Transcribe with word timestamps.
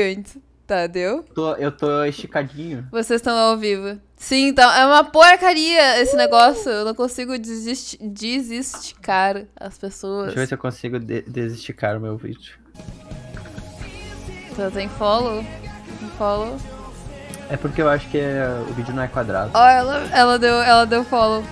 antes. 0.00 0.38
Tá, 0.66 0.86
deu? 0.86 1.22
Tô, 1.34 1.54
eu 1.56 1.70
tô 1.70 2.04
esticadinho. 2.04 2.88
Vocês 2.90 3.20
estão 3.20 3.36
ao 3.36 3.58
vivo. 3.58 4.00
Sim, 4.16 4.48
então 4.48 4.70
é 4.72 4.86
uma 4.86 5.04
porcaria 5.04 6.00
esse 6.00 6.16
negócio. 6.16 6.70
Eu 6.70 6.86
não 6.86 6.94
consigo 6.94 7.38
desist 7.38 7.98
desesticar 8.00 9.44
as 9.54 9.76
pessoas. 9.76 10.26
Deixa 10.26 10.38
eu 10.38 10.42
ver 10.42 10.46
se 10.48 10.54
eu 10.54 10.58
consigo 10.58 10.98
de 10.98 11.20
desesticar 11.22 11.98
o 11.98 12.00
meu 12.00 12.16
vídeo. 12.16 12.58
Então 14.50 14.70
tem 14.70 14.88
follow? 14.88 15.44
Tem 16.00 16.08
follow? 16.16 16.56
É 17.50 17.58
porque 17.58 17.82
eu 17.82 17.88
acho 17.90 18.08
que 18.08 18.16
é, 18.16 18.48
o 18.70 18.72
vídeo 18.72 18.94
não 18.94 19.02
é 19.02 19.08
quadrado. 19.08 19.50
Ó, 19.52 19.62
oh, 19.62 19.68
ela, 19.68 20.08
ela, 20.16 20.38
deu, 20.38 20.54
ela 20.62 20.86
deu 20.86 21.04
follow. 21.04 21.44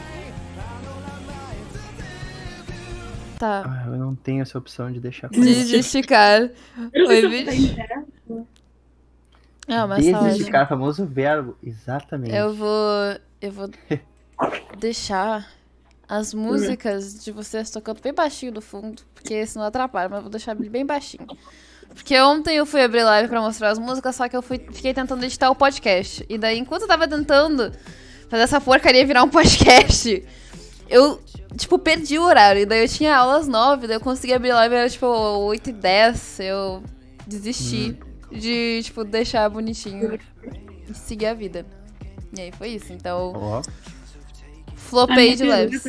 Tá. 3.38 3.64
Ah, 3.66 3.88
eu 3.88 3.98
não 3.98 4.14
tenho 4.14 4.40
essa 4.40 4.56
opção 4.56 4.90
de 4.90 5.00
deixar 5.00 5.28
Desesticar. 5.28 6.48
Oi, 6.94 7.44
Ah, 9.68 9.86
mas 9.86 10.04
Desesticar, 10.04 10.68
famoso 10.68 11.06
verbo. 11.06 11.56
Exatamente. 11.62 12.34
Eu 12.34 12.54
vou. 12.54 13.16
Eu 13.40 13.52
vou 13.52 13.70
deixar 14.78 15.48
as 16.08 16.34
músicas 16.34 17.24
de 17.24 17.32
vocês 17.32 17.70
tocando 17.70 18.00
bem 18.02 18.12
baixinho 18.12 18.52
no 18.52 18.60
fundo, 18.60 19.02
porque 19.14 19.46
senão 19.46 19.64
atrapalha, 19.66 20.08
mas 20.08 20.18
eu 20.18 20.22
vou 20.22 20.30
deixar 20.30 20.54
bem 20.54 20.84
baixinho. 20.84 21.26
Porque 21.94 22.18
ontem 22.20 22.56
eu 22.56 22.66
fui 22.66 22.82
abrir 22.82 23.02
live 23.02 23.28
pra 23.28 23.40
mostrar 23.40 23.70
as 23.70 23.78
músicas, 23.78 24.16
só 24.16 24.28
que 24.28 24.36
eu 24.36 24.42
fui, 24.42 24.58
fiquei 24.58 24.94
tentando 24.94 25.24
editar 25.24 25.50
o 25.50 25.54
podcast. 25.54 26.24
E 26.28 26.38
daí, 26.38 26.58
enquanto 26.58 26.82
eu 26.82 26.88
tava 26.88 27.06
tentando 27.06 27.72
fazer 28.28 28.42
essa 28.42 28.60
porcaria 28.60 29.06
virar 29.06 29.22
um 29.22 29.28
podcast, 29.28 30.24
eu, 30.88 31.20
tipo, 31.56 31.78
perdi 31.78 32.18
o 32.18 32.22
horário. 32.22 32.62
E 32.62 32.66
daí 32.66 32.82
eu 32.82 32.88
tinha 32.88 33.16
aulas 33.16 33.46
nove, 33.46 33.86
daí 33.86 33.96
eu 33.96 34.00
consegui 34.00 34.32
abrir 34.32 34.52
live, 34.52 34.74
era 34.74 34.88
tipo 34.88 35.06
8 35.06 35.70
e 35.70 35.72
10. 35.72 36.40
Eu 36.40 36.82
desisti. 37.26 37.96
Hum 38.02 38.11
de, 38.32 38.80
tipo, 38.82 39.04
deixar 39.04 39.48
bonitinho 39.48 40.18
e 40.88 40.94
seguir 40.94 41.26
a 41.26 41.34
vida. 41.34 41.66
E 42.36 42.40
aí 42.40 42.52
foi 42.52 42.68
isso, 42.70 42.92
então. 42.92 43.32
Oh. 43.34 43.62
Flopei 44.74 45.34
de 45.36 45.44
leves. 45.44 45.84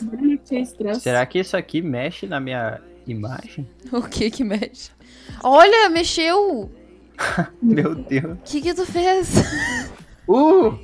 Será 1.00 1.26
que 1.26 1.40
isso 1.40 1.58
aqui 1.58 1.82
mexe 1.82 2.26
na 2.26 2.40
minha 2.40 2.82
imagem? 3.06 3.68
O 3.92 4.02
que 4.04 4.30
que 4.32 4.44
mexe? 4.44 4.92
Olha, 5.44 5.90
mexeu! 5.90 6.72
Meu 7.62 7.96
Deus. 7.96 8.38
O 8.40 8.42
que 8.44 8.62
que 8.62 8.74
tu 8.74 8.86
fez? 8.86 9.36
Uh! 10.28 10.78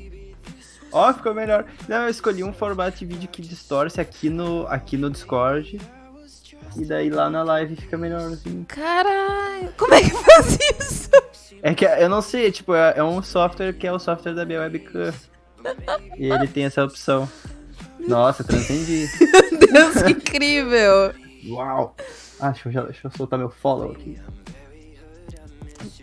Ó, 0.92 1.10
oh, 1.10 1.14
ficou 1.14 1.34
melhor. 1.34 1.66
Não, 1.88 2.04
eu 2.04 2.10
escolhi 2.10 2.44
um 2.44 2.52
formato 2.52 2.98
de 2.98 3.06
vídeo 3.06 3.30
que 3.30 3.42
distorce 3.42 4.02
aqui 4.02 4.30
no, 4.30 4.66
aqui 4.68 4.98
no 4.98 5.10
Discord. 5.10 5.80
E 6.78 6.86
daí 6.86 7.10
lá 7.10 7.30
na 7.30 7.44
live 7.44 7.76
fica 7.76 7.98
melhor 7.98 8.32
assim. 8.32 8.64
Caralho, 8.66 9.74
como 9.78 9.94
é 9.94 10.02
que 10.02 10.12
faz 10.12 10.58
isso? 10.80 11.10
É 11.62 11.74
que 11.74 11.86
eu 11.86 12.10
não 12.10 12.22
sei, 12.22 12.52
tipo, 12.52 12.74
é, 12.74 12.94
é 12.98 13.04
um 13.04 13.22
software 13.22 13.74
que 13.74 13.86
é 13.86 13.92
o 13.92 14.00
software 14.00 14.34
da 14.34 14.46
minha 14.46 14.62
webcam. 14.62 15.14
e 16.18 16.32
ele 16.32 16.48
tem 16.48 16.66
essa 16.66 16.84
opção. 16.84 17.30
Nossa, 18.00 18.44
transcendi. 18.44 19.08
Meu 19.52 19.68
Deus, 19.92 20.04
que 20.04 20.12
incrível! 20.12 21.14
Uau! 21.48 21.96
Ah, 22.40 22.52
deixa 22.52 22.70
eu, 22.70 22.86
deixa 22.86 23.08
eu 23.08 23.12
soltar 23.12 23.38
meu 23.38 23.50
follow 23.50 23.92
aqui. 23.92 24.18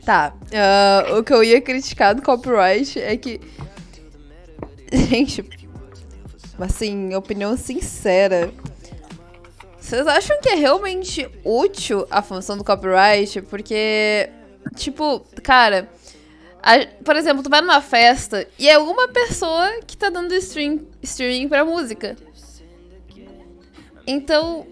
Tá. 0.04 0.34
Uh, 0.44 1.19
o 1.19 1.24
que 1.24 1.32
eu 1.32 1.42
ia 1.42 1.60
criticar 1.60 2.14
do 2.14 2.22
copyright 2.22 2.98
é 3.00 3.16
que. 3.16 3.40
Gente. 4.92 5.44
Assim, 6.58 7.14
opinião 7.14 7.56
sincera. 7.56 8.52
Vocês 9.86 10.06
acham 10.06 10.40
que 10.40 10.48
é 10.48 10.54
realmente 10.54 11.28
útil 11.44 12.06
a 12.10 12.20
função 12.20 12.58
do 12.58 12.64
copyright? 12.64 13.40
Porque 13.42 14.30
Tipo, 14.74 15.24
cara, 15.42 15.88
a, 16.62 16.86
por 17.04 17.14
exemplo, 17.14 17.42
tu 17.42 17.50
vai 17.50 17.60
numa 17.60 17.80
festa 17.80 18.46
e 18.58 18.68
é 18.68 18.78
uma 18.78 19.08
pessoa 19.08 19.80
que 19.86 19.96
tá 19.96 20.10
dando 20.10 20.34
stream, 20.34 20.80
streaming 21.02 21.48
pra 21.48 21.64
música. 21.64 22.16
Então, 24.06 24.66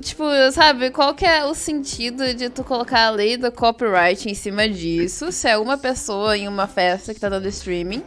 tipo, 0.00 0.24
sabe, 0.52 0.90
qual 0.90 1.14
que 1.14 1.24
é 1.24 1.44
o 1.44 1.54
sentido 1.54 2.34
de 2.34 2.48
tu 2.48 2.62
colocar 2.62 3.06
a 3.06 3.10
lei 3.10 3.36
do 3.36 3.50
copyright 3.50 4.28
em 4.28 4.34
cima 4.34 4.68
disso, 4.68 5.32
se 5.32 5.48
é 5.48 5.56
uma 5.56 5.78
pessoa 5.78 6.36
em 6.36 6.48
uma 6.48 6.66
festa 6.66 7.14
que 7.14 7.20
tá 7.20 7.28
dando 7.28 7.48
streaming, 7.48 8.02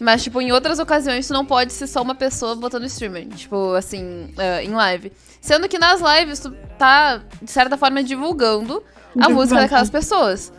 mas, 0.00 0.22
tipo, 0.22 0.40
em 0.40 0.52
outras 0.52 0.78
ocasiões 0.78 1.26
tu 1.26 1.32
não 1.32 1.44
pode 1.44 1.72
ser 1.72 1.86
só 1.86 2.02
uma 2.02 2.14
pessoa 2.14 2.54
botando 2.54 2.84
streaming, 2.84 3.28
tipo, 3.30 3.74
assim, 3.74 4.32
uh, 4.36 4.62
em 4.62 4.70
live. 4.70 5.12
Sendo 5.40 5.68
que 5.68 5.78
nas 5.78 6.00
lives 6.00 6.40
tu 6.40 6.50
tá, 6.76 7.22
de 7.40 7.50
certa 7.50 7.76
forma, 7.76 8.02
divulgando 8.02 8.82
a 9.20 9.28
música 9.28 9.60
daquelas 9.60 9.90
pessoas. 9.90 10.52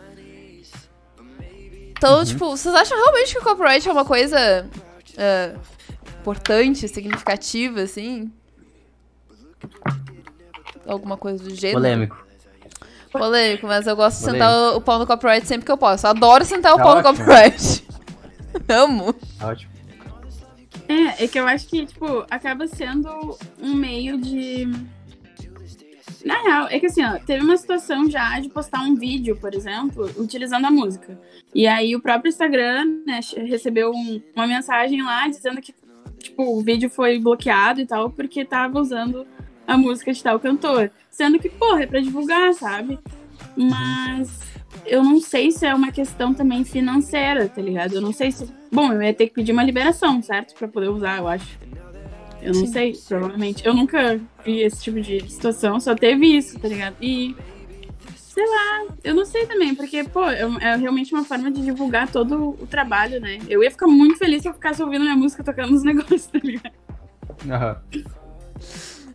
Então, 1.90 2.18
uhum. 2.18 2.24
tipo, 2.24 2.50
vocês 2.50 2.74
acham 2.74 2.96
realmente 2.96 3.32
que 3.32 3.38
o 3.38 3.42
copyright 3.42 3.86
é 3.86 3.92
uma 3.92 4.04
coisa 4.06 4.66
uh, 5.10 5.60
importante, 6.20 6.88
significativa, 6.88 7.82
assim? 7.82 8.32
Alguma 10.86 11.16
coisa 11.16 11.44
do 11.44 11.54
gênero? 11.54 11.78
Polêmico. 11.78 12.26
Polêmico, 13.12 13.66
mas 13.66 13.86
eu 13.86 13.94
gosto 13.96 14.18
de 14.18 14.24
Polêmico. 14.24 14.44
sentar 14.46 14.76
o 14.76 14.80
pau 14.80 14.98
no 14.98 15.06
copyright 15.06 15.46
sempre 15.46 15.66
que 15.66 15.72
eu 15.72 15.76
posso. 15.76 16.06
Adoro 16.06 16.44
sentar 16.44 16.72
o 16.72 16.78
tá 16.78 16.82
pau 16.82 16.96
ótimo. 16.96 17.12
no 17.12 17.18
copyright. 17.18 17.86
Amo. 18.68 19.12
Tá 19.38 19.48
ótimo. 19.48 19.79
É, 20.90 21.24
é 21.24 21.28
que 21.28 21.38
eu 21.38 21.46
acho 21.46 21.68
que, 21.68 21.86
tipo, 21.86 22.26
acaba 22.28 22.66
sendo 22.66 23.38
um 23.60 23.74
meio 23.74 24.18
de 24.18 24.68
na 26.24 26.42
real, 26.42 26.66
é 26.68 26.78
que 26.78 26.86
assim, 26.86 27.02
ó, 27.02 27.18
teve 27.18 27.42
uma 27.42 27.56
situação 27.56 28.10
já 28.10 28.38
de 28.40 28.50
postar 28.50 28.82
um 28.82 28.94
vídeo, 28.94 29.36
por 29.36 29.54
exemplo, 29.54 30.10
utilizando 30.18 30.66
a 30.66 30.70
música. 30.70 31.18
E 31.54 31.66
aí 31.66 31.96
o 31.96 32.00
próprio 32.00 32.28
Instagram, 32.28 32.84
né, 33.06 33.20
recebeu 33.36 33.90
um, 33.90 34.20
uma 34.34 34.46
mensagem 34.46 35.02
lá 35.02 35.26
dizendo 35.28 35.60
que, 35.62 35.74
tipo, 36.18 36.42
o 36.42 36.60
vídeo 36.60 36.90
foi 36.90 37.18
bloqueado 37.18 37.80
e 37.80 37.86
tal, 37.86 38.10
porque 38.10 38.44
tava 38.44 38.78
usando 38.78 39.26
a 39.66 39.78
música 39.78 40.12
de 40.12 40.22
tal 40.22 40.38
cantor. 40.38 40.90
Sendo 41.10 41.38
que, 41.38 41.48
porra, 41.48 41.84
é 41.84 41.86
pra 41.86 42.00
divulgar, 42.00 42.52
sabe? 42.52 42.98
Mas 43.56 44.49
eu 44.86 45.02
não 45.02 45.20
sei 45.20 45.50
se 45.50 45.66
é 45.66 45.74
uma 45.74 45.90
questão 45.92 46.32
também 46.34 46.64
financeira, 46.64 47.48
tá 47.48 47.60
ligado? 47.60 47.94
Eu 47.94 48.00
não 48.00 48.12
sei 48.12 48.30
se. 48.32 48.48
Bom, 48.72 48.92
eu 48.92 49.02
ia 49.02 49.14
ter 49.14 49.28
que 49.28 49.34
pedir 49.34 49.52
uma 49.52 49.62
liberação, 49.62 50.22
certo? 50.22 50.54
Pra 50.54 50.68
poder 50.68 50.88
usar, 50.88 51.18
eu 51.18 51.28
acho. 51.28 51.58
Eu 52.42 52.54
não 52.54 52.66
Sim. 52.66 52.72
sei, 52.72 52.92
provavelmente. 53.06 53.66
Eu 53.66 53.74
nunca 53.74 54.18
vi 54.44 54.60
esse 54.60 54.82
tipo 54.82 55.00
de 55.00 55.20
situação, 55.30 55.78
só 55.78 55.94
teve 55.94 56.26
isso, 56.26 56.58
tá 56.58 56.68
ligado? 56.68 56.96
E. 57.00 57.34
Sei 58.16 58.46
lá, 58.46 58.94
eu 59.02 59.12
não 59.12 59.24
sei 59.26 59.44
também, 59.44 59.74
porque, 59.74 60.04
pô, 60.04 60.24
é, 60.24 60.42
é 60.60 60.76
realmente 60.76 61.12
uma 61.12 61.24
forma 61.24 61.50
de 61.50 61.62
divulgar 61.62 62.08
todo 62.10 62.50
o 62.60 62.66
trabalho, 62.66 63.20
né? 63.20 63.38
Eu 63.48 63.62
ia 63.62 63.70
ficar 63.70 63.88
muito 63.88 64.16
feliz 64.18 64.42
se 64.42 64.48
eu 64.48 64.54
ficasse 64.54 64.80
ouvindo 64.82 65.02
minha 65.02 65.16
música 65.16 65.42
tocando 65.42 65.72
nos 65.72 65.82
negócios, 65.84 66.26
tá 66.26 66.38
ligado? 66.42 66.72
Aham. 67.50 67.76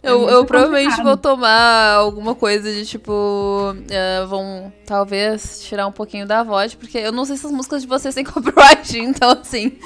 Eu, 0.06 0.30
é 0.30 0.34
eu 0.34 0.46
provavelmente 0.46 1.02
vou 1.02 1.18
tomar 1.18 1.96
alguma 1.96 2.36
coisa 2.36 2.72
de 2.72 2.86
tipo. 2.86 3.12
Uh, 3.12 4.28
vão 4.28 4.72
talvez 4.86 5.64
tirar 5.64 5.88
um 5.88 5.92
pouquinho 5.92 6.28
da 6.28 6.44
voz, 6.44 6.76
porque 6.76 6.98
eu 7.00 7.12
não 7.12 7.26
sei 7.26 7.36
se 7.38 7.46
as 7.46 7.52
músicas 7.52 7.82
de 7.82 7.88
vocês 7.88 8.14
têm 8.14 8.24
copyright, 8.26 8.98
então 9.00 9.32
assim, 9.32 9.78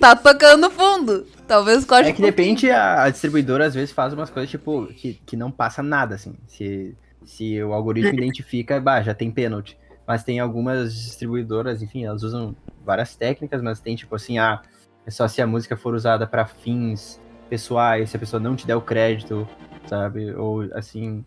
tá 0.00 0.16
tocando 0.16 0.62
no 0.62 0.70
fundo. 0.70 1.26
Talvez 1.46 1.84
corte. 1.84 2.08
É 2.08 2.12
que 2.12 2.22
um 2.22 2.24
depende, 2.24 2.70
a, 2.70 3.04
a, 3.04 3.10
distribuidora 3.10 3.66
às 3.66 3.74
vezes 3.74 3.92
faz 3.92 4.12
umas 4.12 4.30
coisas 4.30 4.50
tipo 4.50 4.86
que, 4.86 5.14
que 5.26 5.36
não 5.36 5.50
passa 5.50 5.82
nada, 5.82 6.14
assim. 6.14 6.34
Se, 6.46 6.96
se 7.24 7.62
o 7.62 7.72
algoritmo 7.72 8.14
identifica, 8.14 8.80
bah, 8.80 9.02
já 9.02 9.14
tem 9.14 9.30
pênalti. 9.30 9.78
Mas 10.06 10.24
tem 10.24 10.38
algumas 10.38 10.94
distribuidoras, 10.94 11.82
enfim, 11.82 12.04
elas 12.04 12.22
usam 12.22 12.54
várias 12.84 13.16
técnicas, 13.16 13.60
mas 13.60 13.80
tem 13.80 13.96
tipo 13.96 14.14
assim, 14.14 14.38
ah, 14.38 14.62
é 15.04 15.10
só 15.10 15.26
se 15.26 15.42
a 15.42 15.46
música 15.46 15.76
for 15.76 15.94
usada 15.94 16.26
para 16.26 16.46
fins 16.46 17.20
pessoais, 17.48 18.10
se 18.10 18.16
a 18.16 18.20
pessoa 18.20 18.40
não 18.40 18.56
te 18.56 18.66
der 18.66 18.76
o 18.76 18.80
crédito, 18.80 19.48
sabe? 19.86 20.34
Ou 20.34 20.62
assim, 20.74 21.24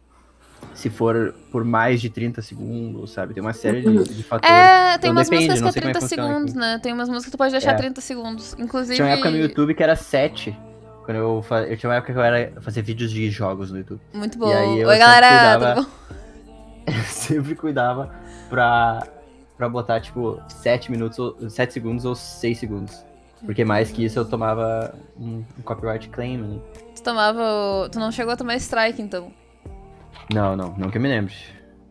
se 0.74 0.90
for 0.90 1.34
por 1.52 1.64
mais 1.64 2.02
de 2.02 2.10
30 2.10 2.42
segundos, 2.42 3.12
sabe? 3.12 3.34
Tem 3.34 3.42
uma 3.42 3.54
série 3.54 3.82
de, 3.82 4.04
de 4.04 4.24
fatores. 4.24 4.56
É, 4.56 4.98
tem 4.98 4.98
então, 4.98 5.12
umas 5.12 5.30
depende, 5.30 5.50
músicas 5.50 5.74
que 5.74 5.80
é 5.80 5.82
30 5.82 6.02
segundos, 6.02 6.52
aqui. 6.52 6.60
né? 6.60 6.80
Tem 6.82 6.94
umas 6.94 7.10
músicas 7.10 7.26
que 7.26 7.32
tu 7.32 7.38
pode 7.38 7.52
deixar 7.52 7.72
é. 7.72 7.76
30 7.76 8.02
segundos. 8.02 8.56
Inclusive. 8.58 8.96
Tinha 8.96 9.08
uma 9.08 9.14
época 9.14 9.32
no 9.32 9.38
YouTube 9.38 9.74
que 9.74 9.84
era 9.84 9.96
7. 9.96 10.58
Quando 11.06 11.18
eu, 11.18 11.46
eu 11.68 11.78
tinha 11.78 11.90
uma 11.90 11.96
época 11.96 12.14
que 12.14 12.20
eu 12.20 12.24
era 12.24 12.62
fazer 12.62 12.82
vídeos 12.82 13.12
de 13.12 13.30
jogos 13.32 13.72
no 13.72 13.80
YouTube. 13.80 14.00
Muito 14.14 14.38
bom. 14.38 14.48
Oi, 14.48 14.98
galera! 14.98 15.58
Cuidava, 15.58 15.88
eu 16.86 16.94
sempre 17.10 17.56
cuidava 17.56 18.14
pra, 18.48 19.08
pra 19.58 19.68
botar, 19.68 20.00
tipo, 20.02 20.40
7 20.48 20.92
minutos, 20.92 21.52
7 21.52 21.74
segundos 21.74 22.06
ou 22.06 22.16
6 22.16 22.58
segundos. 22.58 23.09
Porque 23.46 23.64
mais 23.64 23.92
que 23.92 24.04
isso 24.04 24.20
eu 24.20 24.26
tomava 24.26 24.94
um, 25.18 25.44
um 25.58 25.62
copyright 25.64 26.10
claim, 26.10 26.38
né? 26.38 26.60
Tu 26.96 27.02
tomava. 27.02 27.90
Tu 27.92 28.00
não 28.00 28.12
chegou 28.12 28.34
a 28.34 28.38
tomar 28.38 28.56
strike, 28.58 29.02
então? 29.02 29.32
Não, 30.34 30.56
não, 30.56 30.76
não 30.78 30.90
que 30.92 30.98
eu 30.98 31.02
me 31.02 31.08
lembre. 31.08 31.34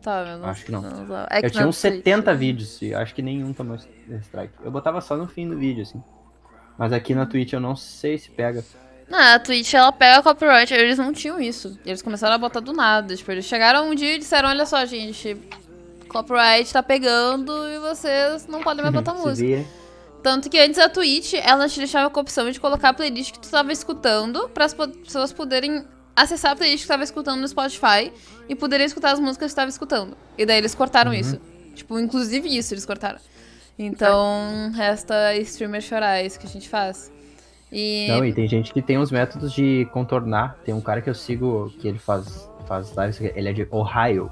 Tá, 0.01 0.21
eu 0.21 0.37
não 0.37 0.47
Acho 0.47 0.65
que 0.65 0.71
não. 0.71 0.81
não 0.81 1.25
é 1.29 1.41
que 1.41 1.47
eu 1.47 1.51
tinha 1.51 1.67
uns 1.67 1.77
70 1.77 2.33
vídeos 2.33 2.81
e 2.81 2.93
acho 2.93 3.13
que 3.13 3.21
nenhum 3.21 3.51
tomou 3.51 3.77
strike. 4.21 4.53
Eu 4.63 4.71
botava 4.71 5.01
só 5.01 5.17
no 5.17 5.27
fim 5.27 5.49
do 5.49 5.57
vídeo, 5.57 5.81
assim. 5.81 6.01
Mas 6.77 6.93
aqui 6.93 7.13
na 7.13 7.25
Twitch 7.25 7.51
eu 7.51 7.59
não 7.59 7.75
sei 7.75 8.17
se 8.17 8.29
pega. 8.29 8.63
Não, 9.09 9.19
a 9.19 9.39
Twitch 9.39 9.73
ela 9.73 9.91
pega 9.91 10.21
copyright, 10.23 10.73
eles 10.73 10.97
não 10.97 11.11
tinham 11.11 11.39
isso. 11.41 11.77
Eles 11.85 12.01
começaram 12.01 12.35
a 12.35 12.37
botar 12.37 12.59
do 12.61 12.71
nada. 12.71 13.15
Tipo, 13.15 13.31
eles 13.31 13.43
chegaram 13.43 13.89
um 13.89 13.95
dia 13.95 14.15
e 14.15 14.19
disseram, 14.19 14.49
olha 14.49 14.65
só, 14.65 14.85
gente, 14.85 15.35
copyright 16.07 16.71
tá 16.71 16.81
pegando 16.81 17.51
e 17.67 17.79
vocês 17.79 18.47
não 18.47 18.61
podem 18.61 18.83
mais 18.83 18.93
botar 18.93 19.15
Se 19.15 19.21
música. 19.21 19.47
vira. 19.47 19.65
Tanto 20.21 20.49
que 20.49 20.59
antes 20.59 20.77
a 20.77 20.89
Twitch, 20.89 21.33
ela 21.35 21.67
te 21.69 21.77
deixava 21.77 22.09
com 22.09 22.19
a 22.19 22.21
opção 22.21 22.49
de 22.51 22.59
colocar 22.59 22.89
a 22.89 22.93
playlist 22.93 23.31
que 23.31 23.39
tu 23.39 23.49
tava 23.49 23.71
escutando 23.71 24.49
para 24.49 24.65
as 24.65 24.73
pessoas 24.73 25.31
poderem 25.31 25.85
acessar 26.15 26.51
a 26.51 26.55
playlist 26.55 26.81
que 26.81 26.87
tu 26.87 26.91
tava 26.91 27.03
escutando 27.03 27.39
no 27.39 27.47
Spotify 27.47 28.11
e 28.47 28.55
poderem 28.55 28.85
escutar 28.85 29.11
as 29.11 29.19
músicas 29.19 29.51
que 29.51 29.53
tu 29.53 29.55
tava 29.55 29.69
escutando. 29.69 30.17
E 30.37 30.45
daí 30.45 30.57
eles 30.57 30.75
cortaram 30.75 31.13
isso. 31.13 31.39
Tipo, 31.73 31.97
inclusive 31.99 32.49
isso 32.49 32.73
eles 32.73 32.85
cortaram. 32.85 33.19
Então, 33.77 34.71
resta 34.75 35.33
streamer 35.37 35.81
chorar, 35.81 36.17
é 36.17 36.25
isso 36.25 36.37
que 36.37 36.45
a 36.45 36.49
gente 36.49 36.67
faz. 36.67 37.09
E 37.71 38.07
Não, 38.09 38.25
e 38.25 38.33
tem 38.33 38.47
gente 38.47 38.73
que 38.73 38.81
tem 38.81 38.97
uns 38.97 39.11
métodos 39.11 39.53
de 39.53 39.87
contornar. 39.93 40.57
Tem 40.65 40.73
um 40.73 40.81
cara 40.81 41.01
que 41.01 41.09
eu 41.09 41.15
sigo 41.15 41.71
que 41.79 41.87
ele 41.87 41.99
faz, 41.99 42.49
faz 42.67 42.93
lives, 42.97 43.21
ele 43.21 43.47
é 43.47 43.53
de 43.53 43.67
Ohio. 43.71 44.29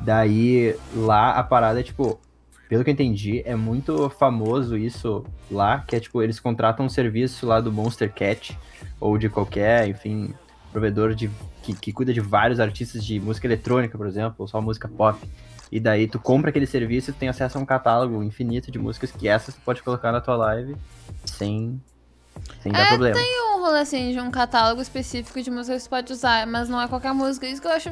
Daí 0.00 0.74
lá 0.94 1.32
a 1.32 1.42
parada 1.42 1.80
é 1.80 1.82
tipo, 1.82 2.18
pelo 2.72 2.82
que 2.82 2.88
eu 2.88 2.94
entendi, 2.94 3.42
é 3.44 3.54
muito 3.54 4.08
famoso 4.08 4.78
isso 4.78 5.22
lá, 5.50 5.84
que 5.86 5.94
é 5.94 6.00
tipo, 6.00 6.22
eles 6.22 6.40
contratam 6.40 6.86
um 6.86 6.88
serviço 6.88 7.44
lá 7.44 7.60
do 7.60 7.70
Monster 7.70 8.10
Cat, 8.10 8.58
ou 8.98 9.18
de 9.18 9.28
qualquer, 9.28 9.86
enfim, 9.88 10.32
provedor 10.72 11.14
de, 11.14 11.30
que, 11.62 11.74
que 11.74 11.92
cuida 11.92 12.14
de 12.14 12.20
vários 12.22 12.58
artistas 12.58 13.04
de 13.04 13.20
música 13.20 13.46
eletrônica, 13.46 13.98
por 13.98 14.06
exemplo, 14.06 14.36
ou 14.38 14.48
só 14.48 14.58
música 14.58 14.88
pop. 14.88 15.20
E 15.70 15.78
daí 15.78 16.08
tu 16.08 16.18
compra 16.18 16.48
aquele 16.48 16.64
serviço 16.64 17.10
e 17.10 17.12
tu 17.12 17.18
tem 17.18 17.28
acesso 17.28 17.58
a 17.58 17.60
um 17.60 17.66
catálogo 17.66 18.22
infinito 18.22 18.72
de 18.72 18.78
músicas 18.78 19.12
que 19.12 19.28
essas 19.28 19.54
tu 19.54 19.60
pode 19.60 19.82
colocar 19.82 20.10
na 20.10 20.22
tua 20.22 20.36
live 20.36 20.74
sem, 21.26 21.78
sem 22.62 22.72
dar 22.72 22.88
problema. 22.88 23.20
um 23.54 23.60
rolê 23.60 23.80
assim 23.80 24.12
de 24.12 24.18
um 24.18 24.30
catálogo 24.30 24.80
específico 24.80 25.42
de 25.42 25.50
músicas 25.50 25.82
que 25.82 25.88
tu 25.88 25.90
pode 25.90 26.10
usar, 26.10 26.46
mas 26.46 26.70
não 26.70 26.80
é 26.80 26.88
qualquer 26.88 27.12
música. 27.12 27.46
Isso 27.46 27.60
que 27.60 27.68
eu 27.68 27.72
acho. 27.72 27.90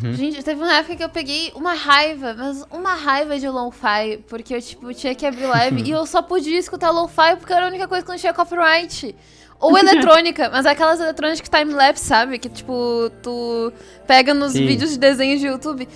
Uhum. 0.00 0.14
Gente, 0.14 0.42
teve 0.42 0.62
uma 0.62 0.74
época 0.74 0.96
que 0.96 1.04
eu 1.04 1.08
peguei 1.08 1.52
uma 1.54 1.74
raiva, 1.74 2.34
mas 2.36 2.64
uma 2.70 2.94
raiva 2.94 3.38
de 3.38 3.48
lo-fi, 3.48 4.18
porque 4.28 4.54
eu, 4.54 4.62
tipo, 4.62 4.92
tinha 4.94 5.14
que 5.14 5.26
abrir 5.26 5.46
live 5.46 5.82
e 5.84 5.90
eu 5.90 6.06
só 6.06 6.22
podia 6.22 6.58
escutar 6.58 6.90
lo-fi 6.90 7.36
porque 7.36 7.52
era 7.52 7.66
a 7.66 7.68
única 7.68 7.86
coisa 7.86 8.04
que 8.04 8.10
não 8.10 8.18
tinha 8.18 8.32
copyright. 8.32 9.14
Ou 9.60 9.76
eletrônica, 9.78 10.50
mas 10.50 10.66
aquelas 10.66 10.98
eletrônicas 10.98 11.48
time-lapse, 11.48 12.04
sabe? 12.04 12.38
Que, 12.38 12.48
tipo, 12.48 13.10
tu 13.22 13.72
pega 14.06 14.34
nos 14.34 14.52
Sim. 14.52 14.66
vídeos 14.66 14.90
de 14.90 14.98
desenhos 14.98 15.40
de 15.40 15.46
YouTube. 15.46 15.88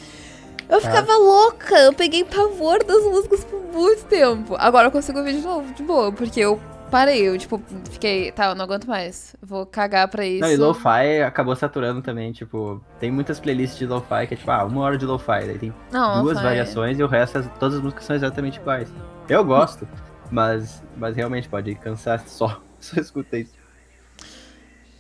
Eu 0.69 0.81
ficava 0.81 1.17
louca, 1.17 1.76
eu 1.79 1.93
peguei 1.93 2.25
pavor 2.25 2.83
das 2.83 3.03
músicas 3.05 3.45
por 3.45 3.61
muito 3.73 4.05
tempo. 4.05 4.57
Agora 4.59 4.88
eu 4.88 4.91
consigo 4.91 5.19
ouvir 5.19 5.35
de 5.35 5.43
novo, 5.43 5.73
de 5.75 5.83
boa, 5.83 6.12
porque 6.12 6.41
eu 6.41 6.61
parei, 6.90 7.23
eu, 7.28 7.37
tipo, 7.38 7.61
fiquei, 7.90 8.31
tá, 8.33 8.47
eu 8.47 8.55
não 8.55 8.64
aguento 8.64 8.87
mais. 8.87 9.35
Vou 9.43 9.66
cagar 9.66 10.09
pra 10.09 10.25
isso. 10.26 10.43
Não, 10.43 10.50
e 10.50 10.57
lo-fi 10.57 11.23
acabou 11.26 11.55
saturando 11.57 12.00
também, 12.02 12.33
tipo, 12.33 12.81
tem 13.00 13.11
muitas 13.11 13.38
playlists 13.40 13.78
de 13.78 13.87
lo-fi 13.87 14.26
que 14.26 14.35
é 14.35 14.37
tipo, 14.37 14.50
ah, 14.50 14.64
uma 14.64 14.81
hora 14.83 14.97
de 14.99 15.05
lo-fi, 15.05 15.47
daí 15.47 15.59
tem 15.59 15.75
Não, 15.90 16.23
duas 16.23 16.35
lo-fi- 16.37 16.45
variações 16.47 16.99
e 16.99 17.02
o 17.02 17.07
resto, 17.07 17.38
as- 17.38 17.49
todas 17.59 17.76
as 17.76 17.83
músicas 17.83 18.05
são 18.05 18.16
exatamente 18.16 18.59
iguais. 18.59 18.88
Eu 19.28 19.45
gosto, 19.45 19.87
mas, 20.31 20.83
mas 20.97 21.16
realmente 21.16 21.49
pode 21.49 21.75
cansar 21.76 22.21
só, 22.28 22.61
só 22.81 23.00
escuta 23.00 23.38
isso. 23.38 23.52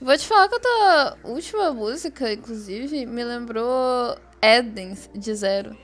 Vou 0.00 0.16
te 0.16 0.26
falar 0.26 0.48
que 0.48 0.54
a 0.56 0.60
tua 0.60 1.16
última 1.24 1.72
música, 1.72 2.30
inclusive, 2.32 3.06
me 3.06 3.24
lembrou 3.24 4.14
Edens 4.42 5.08
de 5.14 5.34
Zero. 5.34 5.76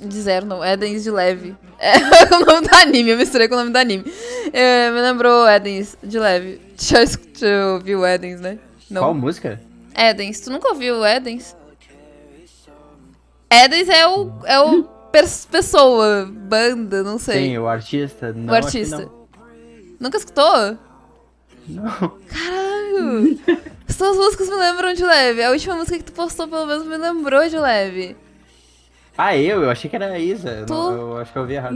De 0.00 0.20
Zero, 0.20 0.46
não, 0.46 0.64
Edens 0.64 1.02
de 1.02 1.10
Leve. 1.10 1.56
É 1.78 1.96
o 2.34 2.44
nome 2.44 2.68
do 2.68 2.74
anime, 2.74 3.10
eu 3.10 3.16
misturei 3.16 3.48
com 3.48 3.54
o 3.54 3.58
nome 3.58 3.70
do 3.70 3.76
anime. 3.76 4.04
É, 4.52 4.90
me 4.90 5.00
lembrou 5.00 5.48
Edens 5.48 5.96
de 6.02 6.18
Leve. 6.18 6.60
Já, 6.78 7.04
já 7.04 7.74
ouviu 7.74 8.06
Edens, 8.06 8.40
né? 8.40 8.58
Não. 8.90 9.02
Qual 9.02 9.14
música? 9.14 9.60
Edens, 9.96 10.40
tu 10.40 10.50
nunca 10.50 10.68
ouviu 10.68 11.04
Edens? 11.04 11.56
Edens 13.50 13.88
é 13.88 14.06
o, 14.06 14.30
é 14.44 14.60
o 14.60 14.84
pessoa, 15.50 16.30
banda, 16.30 17.02
não 17.02 17.18
sei. 17.18 17.48
Sim, 17.48 17.58
o 17.58 17.66
artista. 17.66 18.32
Não, 18.32 18.52
o 18.52 18.56
artista. 18.56 19.10
Nunca 19.98 20.18
escutou? 20.18 20.78
Não. 21.66 21.84
não. 21.84 22.18
Caralho! 22.28 23.38
As 23.88 23.96
tuas 23.96 24.16
músicas 24.16 24.48
me 24.48 24.56
lembram 24.56 24.92
de 24.92 25.04
leve. 25.04 25.42
A 25.42 25.50
última 25.50 25.74
música 25.74 25.98
que 25.98 26.04
tu 26.04 26.12
postou, 26.12 26.46
pelo 26.46 26.66
menos, 26.66 26.86
me 26.86 26.96
lembrou 26.96 27.48
de 27.48 27.58
leve. 27.58 28.16
Ah, 29.18 29.36
eu? 29.36 29.64
Eu 29.64 29.70
achei 29.70 29.90
que 29.90 29.96
era 29.96 30.06
a 30.12 30.18
Isa. 30.18 30.48
Eu, 30.50 30.66
Tu? 30.66 30.72
não- 30.74 30.92
eu 30.92 31.16
acho 31.18 31.32
que 31.32 31.38
eu 31.38 31.42
ouvi 31.42 31.54
errado. 31.54 31.74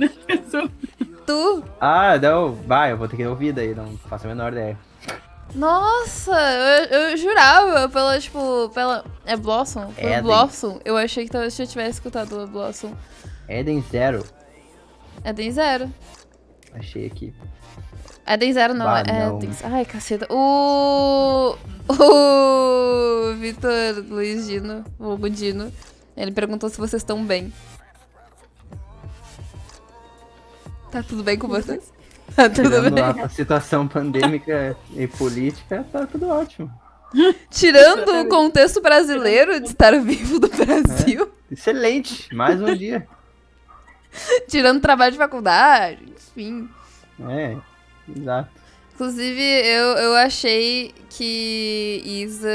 Tu? 1.26 1.64
Ah, 1.80 2.16
não, 2.18 2.52
vai, 2.54 2.92
eu 2.92 2.96
vou 2.96 3.08
ter 3.08 3.16
que 3.16 3.26
ouvir 3.26 3.52
daí, 3.52 3.75
não 3.75 3.96
faço 4.08 4.26
a 4.26 4.28
menor 4.28 4.52
ideia. 4.52 4.78
Nossa, 5.54 6.32
eu, 6.90 7.11
eu 7.11 7.16
jurava 7.16 7.88
pela, 7.88 8.18
tipo, 8.18 8.70
pela... 8.75 9.04
É 9.26 9.37
Blossom? 9.37 9.92
Pelo 9.92 10.08
Eden. 10.08 10.22
Blossom. 10.22 10.80
Eu 10.84 10.96
achei 10.96 11.25
que 11.26 11.30
talvez 11.30 11.58
eu 11.58 11.66
tivesse 11.66 11.90
escutado 11.99 12.42
o 12.42 12.46
Blossom. 12.46 12.94
Eden 13.49 13.84
Zero, 13.90 14.25
Eden 15.25 15.50
Zero. 15.52 15.90
achei 16.75 17.06
aqui. 17.06 17.34
Eden 18.26 18.52
Zero 18.52 18.72
não, 18.72 18.87
Bah, 18.87 19.00
é 19.06 19.12
não. 19.26 19.37
Eden... 19.38 19.50
Ai, 19.64 19.84
caceta. 19.84 20.26
O... 20.32 21.56
O 21.88 23.34
Vitor 23.34 24.04
Luiz 24.08 24.46
Dino, 24.46 24.84
o 24.99 25.16
Budino, 25.16 25.70
ele 26.16 26.33
perguntou 26.33 26.69
se 26.69 26.78
vocês 26.78 27.02
estão 27.02 27.25
bem. 27.25 27.52
Tá 30.90 31.02
tudo 31.02 31.23
bem 31.23 31.38
com 31.38 31.49
vocês? 31.49 31.92
Tá 32.37 32.49
tudo 32.49 32.71
Tirando 32.71 32.95
bem. 32.95 33.04
a 33.04 33.28
situação 33.28 33.87
pandêmica 33.87 34.75
e 34.97 35.07
política, 35.07 35.85
tá 35.92 36.07
tudo 36.07 36.28
ótimo. 36.28 36.73
Tirando 37.50 38.09
o 38.21 38.28
contexto 38.28 38.81
brasileiro 38.81 39.61
de 39.61 39.66
estar 39.66 40.00
vivo 40.00 40.38
do 40.38 40.49
Brasil, 40.49 41.31
Excelente, 41.50 42.35
mais 42.35 42.62
um 42.62 42.75
dia. 42.75 43.07
tirando 44.49 44.81
trabalho 44.81 45.12
de 45.12 45.19
faculdade, 45.19 46.02
enfim. 46.16 46.71
É, 47.28 47.57
exato. 48.16 48.62
Inclusive, 49.02 49.42
eu, 49.42 49.87
eu 49.97 50.14
achei 50.14 50.94
que 51.11 52.00
Isa, 52.04 52.49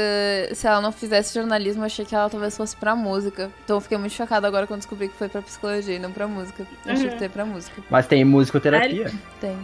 se 0.54 0.66
ela 0.66 0.80
não 0.80 0.90
fizesse 0.90 1.34
jornalismo, 1.34 1.82
eu 1.82 1.86
achei 1.86 2.06
que 2.06 2.14
ela 2.14 2.30
talvez 2.30 2.56
fosse 2.56 2.74
pra 2.74 2.96
música. 2.96 3.52
Então 3.64 3.76
eu 3.76 3.80
fiquei 3.82 3.98
muito 3.98 4.12
chocada 4.14 4.46
agora 4.48 4.66
quando 4.66 4.78
descobri 4.80 5.08
que 5.08 5.14
foi 5.14 5.28
pra 5.28 5.42
psicologia 5.42 5.96
e 5.96 5.98
não 5.98 6.10
pra 6.10 6.26
música. 6.26 6.66
Eu 6.86 6.92
achei 6.92 7.04
Uhum. 7.04 7.12
que 7.12 7.18
ter 7.18 7.28
pra 7.30 7.44
música. 7.44 7.82
Mas 7.90 8.06
tem 8.06 8.24
musicoterapia. 8.24 9.12
Tem. 9.42 9.58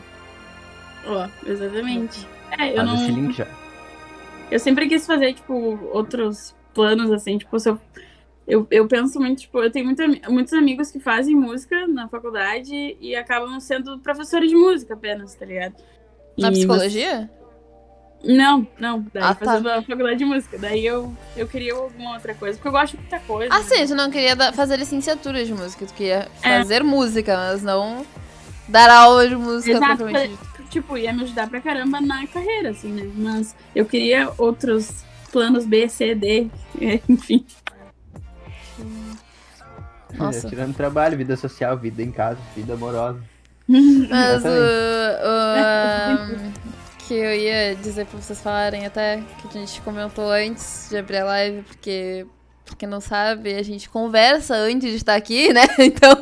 Ó, 1.06 1.26
exatamente. 1.46 2.28
É, 2.58 2.72
eu 2.72 2.76
Faz 2.76 2.88
não. 2.88 2.94
esse 2.96 3.10
link 3.12 3.32
já. 3.34 3.46
Eu 4.50 4.58
sempre 4.60 4.86
quis 4.86 5.06
fazer, 5.06 5.32
tipo, 5.32 5.54
outros 5.90 6.54
planos, 6.74 7.10
assim, 7.10 7.38
tipo, 7.38 7.58
se 7.58 7.70
eu. 7.70 7.80
Eu, 8.46 8.66
eu 8.70 8.86
penso 8.86 9.18
muito, 9.18 9.40
tipo, 9.40 9.58
eu 9.62 9.70
tenho 9.70 9.86
muito, 9.86 10.02
ami- 10.02 10.20
muitos 10.28 10.52
amigos 10.52 10.90
que 10.90 11.00
fazem 11.00 11.34
música 11.34 11.86
na 11.88 12.08
faculdade 12.08 12.94
e 13.00 13.16
acabam 13.16 13.58
sendo 13.58 13.98
professores 14.00 14.50
de 14.50 14.54
música 14.54 14.92
apenas, 14.92 15.34
tá 15.34 15.46
ligado? 15.46 15.76
Na 16.38 16.48
E 16.48 16.52
psicologia? 16.52 17.30
você- 18.22 18.32
Não, 18.32 18.66
não, 18.78 19.04
daí 19.12 19.22
Ah, 19.22 19.34
tá. 19.34 19.44
fazendo 19.44 19.68
a 19.70 19.82
faculdade 19.82 20.16
de 20.16 20.24
música. 20.24 20.58
Daí 20.58 20.84
eu, 20.86 21.14
eu 21.36 21.46
queria 21.46 21.74
alguma 21.74 22.14
outra 22.14 22.34
coisa, 22.34 22.56
porque 22.56 22.68
eu 22.68 22.72
gosto 22.72 22.92
de 22.96 23.00
muita 23.02 23.18
coisa. 23.20 23.52
Ah, 23.54 23.58
né? 23.58 23.64
sim, 23.64 23.86
tu 23.86 23.94
não 23.94 24.10
queria 24.10 24.34
fazer 24.54 24.76
licenciatura 24.78 25.44
de 25.44 25.52
música, 25.52 25.84
tu 25.84 25.92
queria 25.92 26.28
É. 26.42 26.58
fazer 26.58 26.82
música, 26.82 27.36
mas 27.36 27.62
não 27.62 28.04
dar 28.66 28.88
aula 28.90 29.28
de 29.28 29.36
música 29.36 29.76
Exato, 29.76 30.04
tipo, 30.70 30.96
ia 30.96 31.12
me 31.12 31.22
ajudar 31.24 31.50
pra 31.50 31.60
caramba 31.60 32.00
na 32.00 32.26
carreira, 32.26 32.70
assim, 32.70 32.90
né? 32.90 33.10
Mas 33.14 33.54
eu 33.76 33.84
queria 33.84 34.32
outros 34.38 35.04
planos 35.30 35.66
B, 35.66 35.86
C, 35.88 36.14
D, 36.14 36.48
enfim. 37.08 37.44
Nossa. 40.14 40.46
É, 40.46 40.50
tirando 40.50 40.74
trabalho, 40.74 41.16
vida 41.16 41.36
social, 41.36 41.76
vida 41.76 42.02
em 42.02 42.10
casa, 42.10 42.38
vida 42.56 42.72
amorosa. 42.74 43.20
Mas 44.10 44.44
o, 44.44 44.48
o 44.48 44.54
que 47.06 47.14
eu 47.14 47.34
ia 47.34 47.74
dizer 47.76 48.06
pra 48.06 48.20
vocês 48.20 48.40
falarem 48.40 48.86
até, 48.86 49.22
que 49.40 49.58
a 49.58 49.60
gente 49.60 49.80
comentou 49.82 50.30
antes 50.30 50.88
de 50.90 50.96
abrir 50.96 51.18
a 51.18 51.24
live, 51.24 51.62
porque, 51.62 52.26
pra 52.64 52.76
quem 52.76 52.88
não 52.88 53.00
sabe, 53.00 53.54
a 53.54 53.62
gente 53.62 53.88
conversa 53.88 54.54
antes 54.54 54.90
de 54.90 54.96
estar 54.96 55.14
aqui, 55.14 55.52
né? 55.52 55.62
Então, 55.78 56.16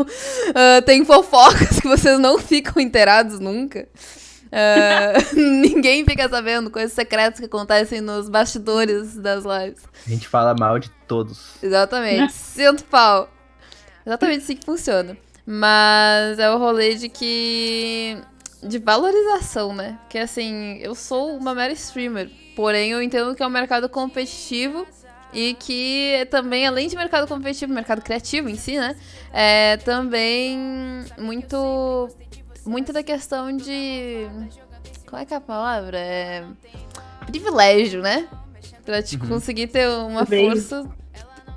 ah, 0.54 0.82
tem 0.82 1.04
fofocas 1.04 1.80
que 1.80 1.88
vocês 1.88 2.18
não 2.18 2.38
ficam 2.38 2.82
inteirados 2.82 3.38
nunca. 3.38 3.88
Ah, 4.50 5.12
ninguém 5.34 6.04
fica 6.04 6.28
sabendo 6.28 6.70
coisas 6.70 6.92
secretas 6.92 7.40
que 7.40 7.46
acontecem 7.46 8.00
nos 8.00 8.28
bastidores 8.28 9.16
das 9.16 9.44
lives. 9.44 9.82
A 10.06 10.10
gente 10.10 10.28
fala 10.28 10.54
mal 10.58 10.78
de 10.78 10.90
todos. 11.06 11.54
Exatamente. 11.62 12.32
Sinto 12.32 12.84
pau. 12.84 13.30
Exatamente 14.04 14.42
assim 14.42 14.56
que 14.56 14.66
funciona. 14.66 15.16
Mas 15.46 16.38
é 16.38 16.50
o 16.50 16.58
rolê 16.58 16.94
de 16.94 17.08
que. 17.08 18.16
de 18.62 18.78
valorização, 18.78 19.74
né? 19.74 19.98
Porque 20.02 20.18
assim, 20.18 20.76
eu 20.80 20.94
sou 20.94 21.36
uma 21.36 21.54
mera 21.54 21.72
streamer. 21.72 22.30
Porém, 22.54 22.90
eu 22.90 23.02
entendo 23.02 23.34
que 23.34 23.42
é 23.42 23.46
um 23.46 23.50
mercado 23.50 23.88
competitivo. 23.88 24.86
E 25.34 25.54
que 25.54 26.28
também, 26.30 26.66
além 26.66 26.88
de 26.88 26.94
mercado 26.94 27.26
competitivo, 27.26 27.72
mercado 27.72 28.02
criativo 28.02 28.50
em 28.50 28.54
si, 28.56 28.78
né? 28.78 28.94
É 29.32 29.78
também 29.78 30.58
muito. 31.18 32.08
Muito 32.66 32.92
da 32.92 33.02
questão 33.02 33.56
de. 33.56 34.28
Qual 35.08 35.20
é 35.20 35.24
que 35.24 35.32
é 35.34 35.36
a 35.38 35.40
palavra? 35.40 35.98
É. 35.98 36.44
Privilégio, 37.26 38.02
né? 38.02 38.28
Pra 38.84 39.02
te 39.02 39.16
Uhum. 39.16 39.26
conseguir 39.28 39.68
ter 39.68 39.88
uma 39.88 40.24
Bem. 40.24 40.50
força, 40.50 40.84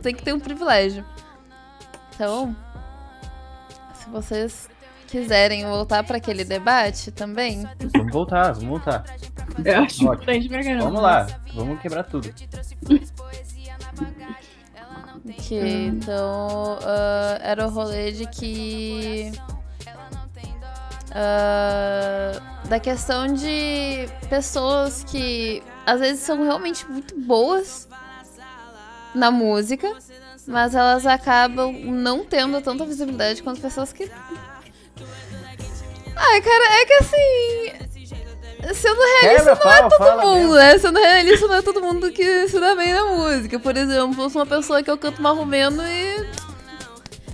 tem 0.02 0.16
que 0.16 0.24
ter 0.24 0.34
um 0.34 0.40
privilégio. 0.40 1.06
Então, 2.14 2.56
se 4.06 4.10
vocês 4.12 4.70
quiserem 5.08 5.66
voltar 5.66 6.04
pra 6.04 6.18
aquele 6.18 6.44
debate 6.44 7.12
também. 7.12 7.68
Vamos 7.94 8.12
voltar, 8.12 8.54
vamos 8.54 8.70
voltar. 8.70 9.04
Eu 9.64 9.84
acho 9.84 10.04
importante 10.04 10.48
pra 10.48 10.64
caramba. 10.64 10.86
Vamos 10.86 11.02
lá, 11.02 11.28
vamos 11.54 11.82
quebrar 11.82 12.04
tudo. 12.04 12.34
Que, 15.42 15.56
então, 15.88 16.78
ah, 16.84 17.40
era 17.42 17.66
o 17.68 17.70
rolê 17.70 18.12
de 18.12 18.28
que. 18.28 19.32
ah, 21.12 22.32
da 22.68 22.80
questão 22.80 23.28
de 23.28 24.08
pessoas 24.30 25.04
que 25.04 25.64
às 25.86 26.00
vezes 26.00 26.22
são 26.22 26.44
realmente 26.44 26.86
muito 26.90 27.20
boas 27.22 27.88
na 29.14 29.32
música, 29.32 29.94
mas 30.48 30.76
elas 30.76 31.06
acabam 31.06 31.72
não 31.74 32.24
tendo 32.24 32.62
tanta 32.62 32.86
visibilidade 32.86 33.42
quanto 33.44 33.62
pessoas 33.62 33.92
que. 33.92 34.10
Ai, 36.16 36.42
cara, 36.42 36.82
é 36.82 36.86
que 36.86 36.94
assim. 36.94 37.86
Sendo 38.74 39.00
realista, 39.00 39.56
Quebra, 39.56 39.56
fala, 39.58 39.90
todo 39.90 39.98
fala 40.00 40.26
mundo, 40.26 40.40
mesmo. 40.40 40.56
né? 40.56 40.78
Sendo 40.80 41.00
realista, 41.00 41.48
não 41.48 41.56
é 41.56 41.62
todo 41.62 41.82
mundo 41.82 42.12
que 42.12 42.48
se 42.48 42.60
dá 42.60 42.74
bem 42.74 42.94
na 42.94 43.06
música. 43.06 43.60
Por 43.60 43.78
exemplo, 43.78 44.24
eu 44.24 44.30
sou 44.30 44.42
uma 44.42 44.48
pessoa 44.48 44.82
que 44.82 44.90
eu 44.90 44.98
canto 44.98 45.22
marromeno 45.22 45.84
e. 45.84 46.28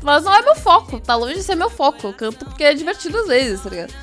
Mas 0.04 0.24
não 0.24 0.34
é 0.34 0.42
meu 0.42 0.56
foco, 0.56 1.00
tá 1.00 1.16
longe 1.16 1.36
de 1.36 1.44
ser 1.44 1.56
meu 1.56 1.70
foco. 1.70 2.08
Eu 2.08 2.14
canto 2.14 2.44
porque 2.46 2.64
é 2.64 2.74
divertido 2.74 3.18
às 3.20 3.28
vezes, 3.28 3.62
tá 3.62 3.70
ligado? 3.70 3.94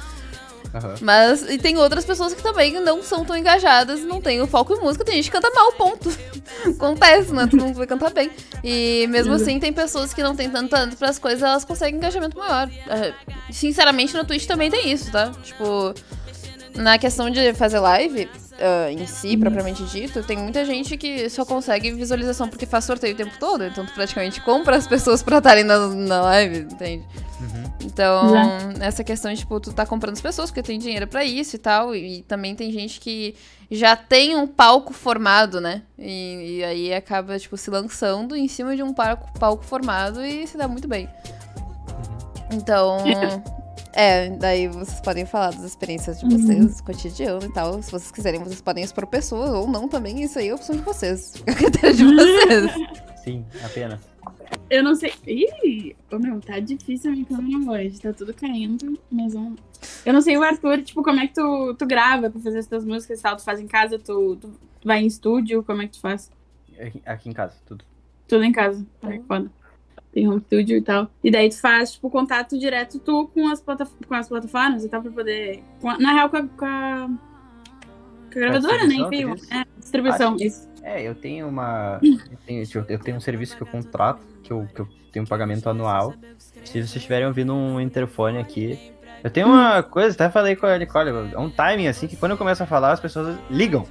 Mas 1.01 1.43
e 1.49 1.59
tem 1.59 1.77
outras 1.77 2.05
pessoas 2.05 2.35
que 2.35 2.43
também 2.43 2.81
não 2.81 3.03
são 3.03 3.25
tão 3.25 3.37
engajadas, 3.37 4.01
não 4.01 4.21
tem 4.21 4.41
o 4.41 4.47
foco 4.47 4.75
em 4.75 4.81
música, 4.81 5.05
tem 5.05 5.17
gente 5.17 5.31
que 5.31 5.37
canta 5.37 5.51
mal, 5.55 5.73
ponto. 5.73 6.11
Acontece, 6.67 7.33
né? 7.33 7.47
Todo 7.47 7.63
mundo 7.63 7.77
vai 7.77 7.87
cantar 7.87 8.11
bem. 8.11 8.31
E 8.63 9.07
mesmo 9.09 9.35
assim, 9.35 9.59
tem 9.59 9.73
pessoas 9.73 10.13
que 10.13 10.23
não 10.23 10.35
têm 10.35 10.51
tanto 10.51 10.71
talento 10.71 10.97
pras 10.97 11.19
coisas, 11.19 11.43
elas 11.43 11.65
conseguem 11.65 11.97
engajamento 11.97 12.39
maior. 12.39 12.71
É, 12.89 13.13
sinceramente, 13.51 14.15
no 14.15 14.25
Twitch 14.25 14.47
também 14.47 14.71
tem 14.71 14.91
isso, 14.91 15.11
tá? 15.11 15.31
Tipo, 15.43 15.95
na 16.75 16.99
questão 16.99 17.31
de 17.31 17.53
fazer 17.55 17.79
live, 17.81 18.29
ah, 18.61 18.91
em 18.91 19.07
si, 19.07 19.37
propriamente 19.37 19.85
dito, 19.85 20.23
tem 20.23 20.37
muita 20.37 20.65
gente 20.65 20.97
que 20.97 21.29
só 21.31 21.45
consegue 21.45 21.93
visualização 21.93 22.49
porque 22.49 22.67
faz 22.67 22.85
sorteio 22.85 23.15
o 23.15 23.17
tempo 23.17 23.39
todo, 23.39 23.65
então 23.65 23.85
tu 23.87 23.93
praticamente 23.93 24.41
compra 24.41 24.77
as 24.77 24.87
pessoas 24.87 25.23
pra 25.23 25.39
estarem 25.39 25.65
na, 25.65 25.89
na 25.89 26.21
live, 26.23 26.61
entende? 26.61 27.05
Então, 27.85 28.33
essa 28.81 29.05
questão 29.05 29.33
de, 29.33 29.39
tipo, 29.39 29.61
tu 29.61 29.73
tá 29.73 29.87
comprando 29.87 30.15
as 30.15 30.21
pessoas 30.21 30.51
porque 30.51 30.63
tem 30.63 30.79
dinheiro 30.79 31.07
pra 31.07 31.25
isso 31.25 31.57
e 31.57 31.59
tal. 31.59 31.95
E, 31.95 32.23
também 32.23 32.55
tem 32.55 32.73
gente 32.73 33.01
que 33.01 33.35
já 33.71 33.97
tem 33.97 34.37
um 34.37 34.47
palco 34.47 34.93
formado, 34.93 35.61
né? 35.61 35.83
E, 35.99 36.59
e 36.59 36.65
aí 36.65 36.95
acaba, 36.95 37.39
tipo, 37.39 37.57
se 37.57 37.71
lançando 37.71 38.35
em 38.35 38.49
cima 38.49 38.75
de 38.75 38.83
um 38.83 38.93
palco, 38.93 39.33
palco 39.39 39.65
formado 39.65 40.25
e 40.25 40.47
se 40.47 40.57
dá 40.57 40.67
muito 40.67 40.89
bem. 40.89 41.09
Então. 42.51 42.99
É, 43.93 44.31
daí 44.31 44.69
vocês 44.69 45.01
podem 45.01 45.25
falar 45.25 45.51
das 45.51 45.65
experiências 45.65 46.21
de 46.21 46.27
vocês, 46.27 46.81
cotidiano 46.81 47.45
e 47.45 47.53
tal. 47.53 47.83
Se 47.83 47.91
vocês 47.91 48.11
quiserem, 48.11 48.41
vocês 48.41 48.61
podem 48.61 48.85
expor 48.85 49.07
pessoas 49.07 49.51
ou 49.51 49.67
não 49.67 49.89
também. 49.89 50.23
Isso 50.23 50.39
aí 50.39 50.49
é 50.49 50.51
a 50.51 50.55
opção 50.55 50.77
de 50.77 50.83
vocês. 50.83 51.43
A 51.49 51.55
critério 51.55 51.97
de 51.97 52.05
vocês. 52.05 52.73
Sim, 53.25 53.45
apenas. 53.65 54.01
Eu 54.71 54.83
não 54.83 54.95
sei. 54.95 55.13
Ih, 55.27 55.97
ô 56.13 56.19
meu, 56.19 56.41
tá 56.41 56.61
difícil 56.61 57.11
a 57.11 57.15
minha 57.15 57.25
câmera 57.25 57.73
hoje. 57.73 58.01
Tá 58.01 58.13
tudo 58.13 58.33
caindo, 58.35 58.99
mas 59.11 59.33
vamos. 59.33 59.61
Eu 60.05 60.13
não 60.13 60.21
sei 60.21 60.37
o 60.37 60.43
Arthur, 60.43 60.83
tipo, 60.83 61.03
como 61.03 61.21
é 61.21 61.27
que 61.27 61.35
tu, 61.35 61.75
tu 61.75 61.87
grava 61.87 62.31
pra 62.31 62.41
fazer 62.41 62.59
as 62.59 62.67
tuas 62.67 62.85
músicas 62.85 63.21
e 63.21 63.23
tal? 63.23 63.37
Tu 63.37 63.45
faz 63.45 63.61
em 63.61 63.67
casa, 63.67 63.99
tu, 63.99 64.37
tu 64.37 64.53
vai 64.85 65.03
em 65.03 65.07
estúdio, 65.07 65.63
como 65.63 65.83
é 65.83 65.87
que 65.87 65.93
tu 65.93 66.01
faz? 66.01 66.31
Aqui, 66.79 67.03
aqui 67.05 67.29
em 67.29 67.33
casa, 67.33 67.57
tudo. 67.67 67.85
Tudo 68.27 68.45
em 68.45 68.53
casa. 68.53 68.87
Ai, 69.03 69.23
foda. 69.27 69.51
Tem 70.13 70.27
home 70.29 70.41
studio 70.41 70.77
e 70.79 70.83
tal. 70.83 71.09
E 71.23 71.31
daí 71.31 71.49
tu 71.49 71.61
faz, 71.61 71.93
tipo, 71.93 72.09
contato 72.11 72.59
direto 72.59 72.99
tu 72.99 73.29
com 73.33 73.49
as, 73.49 73.61
plataf 73.61 73.91
com 74.07 74.15
as 74.15 74.29
plataformas 74.29 74.85
e 74.85 74.89
tal, 74.89 75.03
pra 75.03 75.11
poder. 75.13 75.63
com 75.81 75.91
a- 75.91 75.99
na 75.99 76.13
real, 76.13 76.29
com 76.31 76.37
a, 76.39 76.43
com 76.43 76.65
a, 76.65 77.09
com 78.33 78.39
a 78.39 78.41
gravadora, 78.41 78.87
né? 78.87 78.95
Enfim, 78.95 79.35
diz? 79.35 79.51
é, 79.51 79.65
distribuição. 79.79 80.37
Que- 80.37 80.47
Isso. 80.47 80.69
É, 80.83 81.03
eu 81.03 81.15
tenho 81.15 81.47
uma. 81.49 82.01
Eu 82.03 82.39
tenho, 82.47 82.63
eu- 82.89 82.99
tenho 82.99 83.17
um 83.17 83.21
serviço 83.21 83.55
que 83.57 83.63
eu 83.63 83.67
contrato, 83.67 84.21
que 84.43 84.51
eu, 84.51 84.67
que 84.75 84.81
eu 84.81 84.89
tenho 85.13 85.25
um 85.25 85.29
pagamento 85.29 85.69
anual. 85.69 86.15
Se 86.65 86.73
vocês 86.73 86.97
estiverem 86.97 87.27
ouvindo 87.27 87.55
um 87.55 87.79
interfone 87.81 88.39
aqui. 88.39 88.79
Eu 89.23 89.29
tenho 89.31 89.49
uma 89.49 89.83
coisa, 89.83 90.15
até 90.15 90.31
falei 90.31 90.55
com 90.57 90.65
a 90.65 90.79
Nicole, 90.79 91.11
é 91.35 91.39
um 91.39 91.51
timing 91.51 91.89
assim 91.89 92.07
que 92.07 92.17
quando 92.17 92.33
eu 92.33 92.39
começo 92.39 92.63
a 92.63 92.67
falar, 92.67 92.93
as 92.93 93.01
pessoas 93.01 93.37
ligam. 93.51 93.85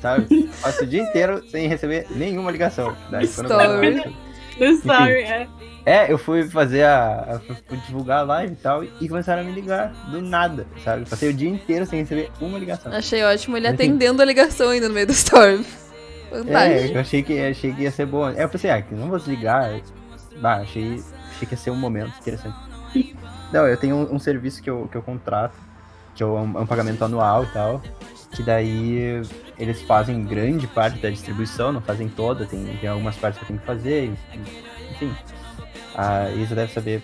Sabe? 0.00 0.48
Passo 0.62 0.82
o 0.82 0.86
dia 0.86 1.02
inteiro 1.02 1.46
sem 1.50 1.68
receber 1.68 2.06
nenhuma 2.10 2.50
ligação. 2.50 2.96
Daí, 3.10 3.28
quando 3.28 3.50
eu 3.52 3.60
Story. 3.60 4.00
começo 4.00 4.16
story, 4.64 5.22
é. 5.24 5.48
É, 5.86 6.12
eu 6.12 6.18
fui 6.18 6.48
fazer 6.48 6.82
a. 6.84 7.36
a- 7.36 7.40
fui 7.66 7.76
divulgar 7.86 8.18
a 8.20 8.22
live 8.22 8.52
e 8.52 8.56
tal, 8.56 8.84
e 8.84 9.08
começaram 9.08 9.42
a 9.42 9.44
me 9.44 9.52
ligar 9.52 9.88
do 10.10 10.20
nada, 10.20 10.66
sabe? 10.84 11.08
Passei 11.08 11.30
o 11.30 11.34
dia 11.34 11.48
inteiro 11.48 11.86
sem 11.86 12.00
receber 12.00 12.30
uma 12.40 12.58
ligação. 12.58 12.92
Achei 12.92 13.22
ótimo 13.22 13.56
ele 13.56 13.66
Enfim. 13.66 13.74
atendendo 13.74 14.20
a 14.20 14.24
ligação 14.24 14.68
ainda 14.68 14.88
no 14.88 14.94
meio 14.94 15.06
do 15.06 15.12
storm. 15.12 15.62
É, 16.32 16.36
Fantástico. 16.44 16.94
eu 16.94 17.00
achei 17.00 17.22
que, 17.24 17.40
achei 17.40 17.72
que 17.74 17.82
ia 17.82 17.90
ser 17.90 18.06
bom. 18.06 18.28
É, 18.28 18.44
eu 18.44 18.48
pensei, 18.48 18.70
ah, 18.70 18.84
não 18.92 19.08
vou 19.08 19.18
desligar. 19.18 19.80
Bah, 20.40 20.58
achei, 20.58 21.02
achei 21.28 21.48
que 21.48 21.54
ia 21.54 21.58
ser 21.58 21.70
um 21.72 21.76
momento 21.76 22.12
interessante. 22.20 22.54
Não, 23.52 23.66
eu 23.66 23.76
tenho 23.76 23.96
um, 23.96 24.14
um 24.14 24.18
serviço 24.20 24.62
que 24.62 24.70
eu, 24.70 24.86
que 24.88 24.96
eu 24.96 25.02
contrato, 25.02 25.56
que 26.14 26.22
é 26.22 26.26
um, 26.26 26.56
é 26.56 26.60
um 26.60 26.66
pagamento 26.66 27.04
anual 27.04 27.42
e 27.42 27.46
tal, 27.48 27.82
que 28.30 28.42
daí 28.42 29.22
eles 29.58 29.82
fazem 29.82 30.24
grande 30.24 30.66
parte 30.66 30.98
da 30.98 31.10
distribuição, 31.10 31.72
não 31.72 31.80
fazem 31.80 32.08
toda, 32.08 32.46
tem, 32.46 32.64
tem 32.80 32.88
algumas 32.88 33.16
partes 33.16 33.40
que 33.40 33.46
tenho 33.46 33.58
que 33.58 33.66
fazer, 33.66 34.12
enfim. 34.92 35.14
A 35.94 36.30
Isa 36.30 36.54
deve 36.54 36.72
saber 36.72 37.02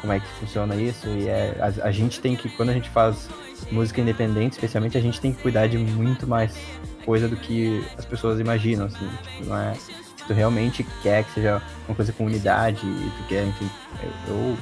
como 0.00 0.12
é 0.12 0.20
que 0.20 0.26
funciona 0.38 0.76
isso, 0.76 1.08
e 1.08 1.28
é, 1.28 1.56
a, 1.60 1.88
a 1.88 1.90
gente 1.90 2.20
tem 2.20 2.36
que, 2.36 2.48
quando 2.50 2.68
a 2.70 2.74
gente 2.74 2.88
faz 2.90 3.28
música 3.72 4.00
independente, 4.00 4.52
especialmente, 4.52 4.96
a 4.96 5.00
gente 5.00 5.20
tem 5.20 5.32
que 5.32 5.42
cuidar 5.42 5.66
de 5.66 5.78
muito 5.78 6.26
mais 6.26 6.56
coisa 7.04 7.28
do 7.28 7.36
que 7.36 7.84
as 7.96 8.04
pessoas 8.04 8.38
imaginam, 8.38 8.86
assim, 8.86 9.08
tipo, 9.22 9.46
não 9.46 9.56
é... 9.56 9.74
Se 9.74 10.24
tu 10.26 10.34
realmente 10.34 10.86
quer 11.02 11.24
que 11.24 11.32
seja 11.32 11.62
uma 11.88 11.94
coisa 11.94 12.12
com 12.12 12.26
unidade, 12.26 12.84
e 12.84 13.12
tu 13.16 13.28
quer, 13.28 13.46
enfim, 13.46 13.70
eu, 14.02 14.34
eu 14.34 14.58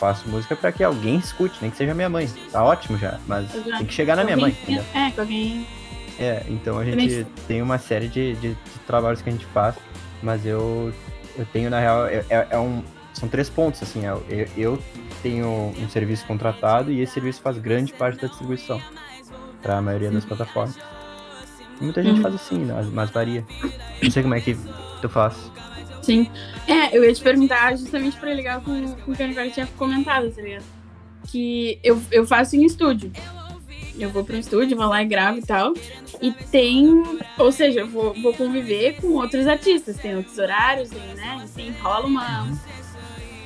faço 0.00 0.26
música 0.28 0.56
pra 0.56 0.72
que 0.72 0.82
alguém 0.82 1.18
escute, 1.18 1.58
nem 1.60 1.70
que 1.70 1.76
seja 1.76 1.94
minha 1.94 2.08
mãe, 2.08 2.26
tá 2.50 2.64
ótimo 2.64 2.96
já, 2.96 3.20
mas 3.28 3.54
Exato. 3.54 3.76
tem 3.76 3.86
que 3.86 3.92
chegar 3.92 4.16
na 4.16 4.24
minha 4.24 4.36
mãe, 4.36 4.50
entendeu? 4.62 4.82
É, 4.94 5.10
com 5.10 5.20
alguém. 5.20 5.66
É, 6.18 6.42
então 6.48 6.78
a 6.78 6.84
gente 6.84 7.26
tem 7.46 7.60
uma 7.62 7.78
série 7.78 8.08
de, 8.08 8.34
de- 8.36 8.54
de 8.54 8.78
trabalhos 8.86 9.20
que 9.22 9.28
a 9.28 9.32
gente 9.32 9.44
faz, 9.46 9.74
mas 10.22 10.44
eu, 10.46 10.92
eu 11.38 11.44
tenho, 11.52 11.68
na 11.70 11.78
real, 11.78 12.06
é, 12.06 12.24
é- 12.30 12.46
é 12.50 12.58
um, 12.58 12.82
são 13.12 13.28
três 13.28 13.48
pontos, 13.50 13.82
assim, 13.82 14.06
é, 14.06 14.10
eu, 14.28 14.48
eu 14.56 14.82
tenho 15.22 15.46
um 15.48 15.88
serviço 15.90 16.26
contratado 16.26 16.90
e 16.90 17.00
esse 17.02 17.12
serviço 17.12 17.40
faz 17.42 17.58
grande 17.58 17.92
parte 17.92 18.18
da 18.20 18.26
distribuição 18.26 18.80
para 19.62 19.76
a 19.76 19.82
maioria 19.82 20.10
das 20.10 20.24
plataformas. 20.24 20.78
E 21.78 21.84
muita 21.84 22.02
gente 22.02 22.16
Uhum. 22.16 22.22
faz 22.22 22.34
assim, 22.34 22.58
né, 22.64 22.74
mas 22.92 23.10
varia. 23.10 23.44
Não 24.02 24.10
sei 24.10 24.22
como 24.22 24.34
é 24.34 24.40
que 24.40 24.56
tu 25.02 25.08
faz. 25.08 25.50
Sim. 26.02 26.28
É, 26.66 26.96
eu 26.96 27.04
ia 27.04 27.12
te 27.12 27.22
perguntar 27.22 27.76
justamente 27.76 28.16
pra 28.16 28.32
ligar 28.32 28.60
com, 28.62 28.94
com 28.94 29.12
o 29.12 29.16
que 29.16 29.22
a 29.22 29.26
Nicole 29.26 29.50
tinha 29.50 29.66
comentado, 29.76 30.30
tá 30.30 30.42
ligado? 30.42 30.64
Que 31.28 31.78
eu, 31.82 32.00
eu 32.10 32.26
faço 32.26 32.56
em 32.56 32.64
estúdio. 32.64 33.12
Eu 33.98 34.08
vou 34.08 34.24
pro 34.24 34.36
estúdio, 34.36 34.76
vou 34.76 34.86
lá 34.86 35.02
e 35.02 35.06
gravo 35.06 35.38
e 35.38 35.42
tal. 35.42 35.74
E 36.22 36.32
tem. 36.32 37.02
Ou 37.38 37.52
seja, 37.52 37.80
eu 37.80 37.88
vou, 37.88 38.14
vou 38.14 38.32
conviver 38.32 38.96
com 39.00 39.08
outros 39.08 39.46
artistas. 39.46 39.96
Tem 39.96 40.16
outros 40.16 40.38
horários, 40.38 40.88
tem, 40.88 41.14
né? 41.14 41.42
Enfim, 41.44 41.74
rola 41.82 42.06
uma. 42.06 42.48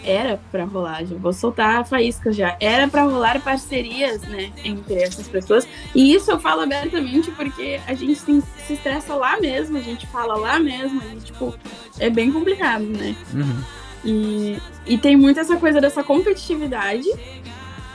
Era 0.05 0.39
pra 0.51 0.65
rolar, 0.65 1.05
já 1.05 1.17
vou 1.17 1.33
soltar 1.33 1.77
a 1.81 1.85
faísca 1.85 2.33
já. 2.33 2.57
Era 2.61 2.87
pra 2.89 3.03
rolar 3.05 3.41
parcerias, 3.41 4.21
né? 4.23 4.53
Entre 4.65 4.95
essas 5.03 5.27
pessoas. 5.29 5.67
E 5.95 6.15
isso 6.15 6.31
eu 6.31 6.39
falo 6.39 6.61
abertamente 6.63 7.31
porque 7.31 7.81
a 7.87 7.95
gente 7.95 8.21
tem- 8.23 8.43
se 8.67 8.75
estressa 8.75 9.15
lá 9.15 9.41
mesmo, 9.41 9.79
a 9.79 9.81
gente 9.81 10.07
fala 10.09 10.35
lá 10.37 10.59
mesmo. 10.59 11.01
E, 11.13 11.17
tipo, 11.21 11.55
é 11.99 12.11
bem 12.11 12.31
complicado, 12.31 12.85
né? 12.85 13.17
Uhum. 13.33 13.63
E, 14.05 14.59
e 14.87 14.99
tem 14.99 15.17
muito 15.17 15.41
essa 15.41 15.57
coisa 15.57 15.81
dessa 15.81 16.05
competitividade, 16.05 17.09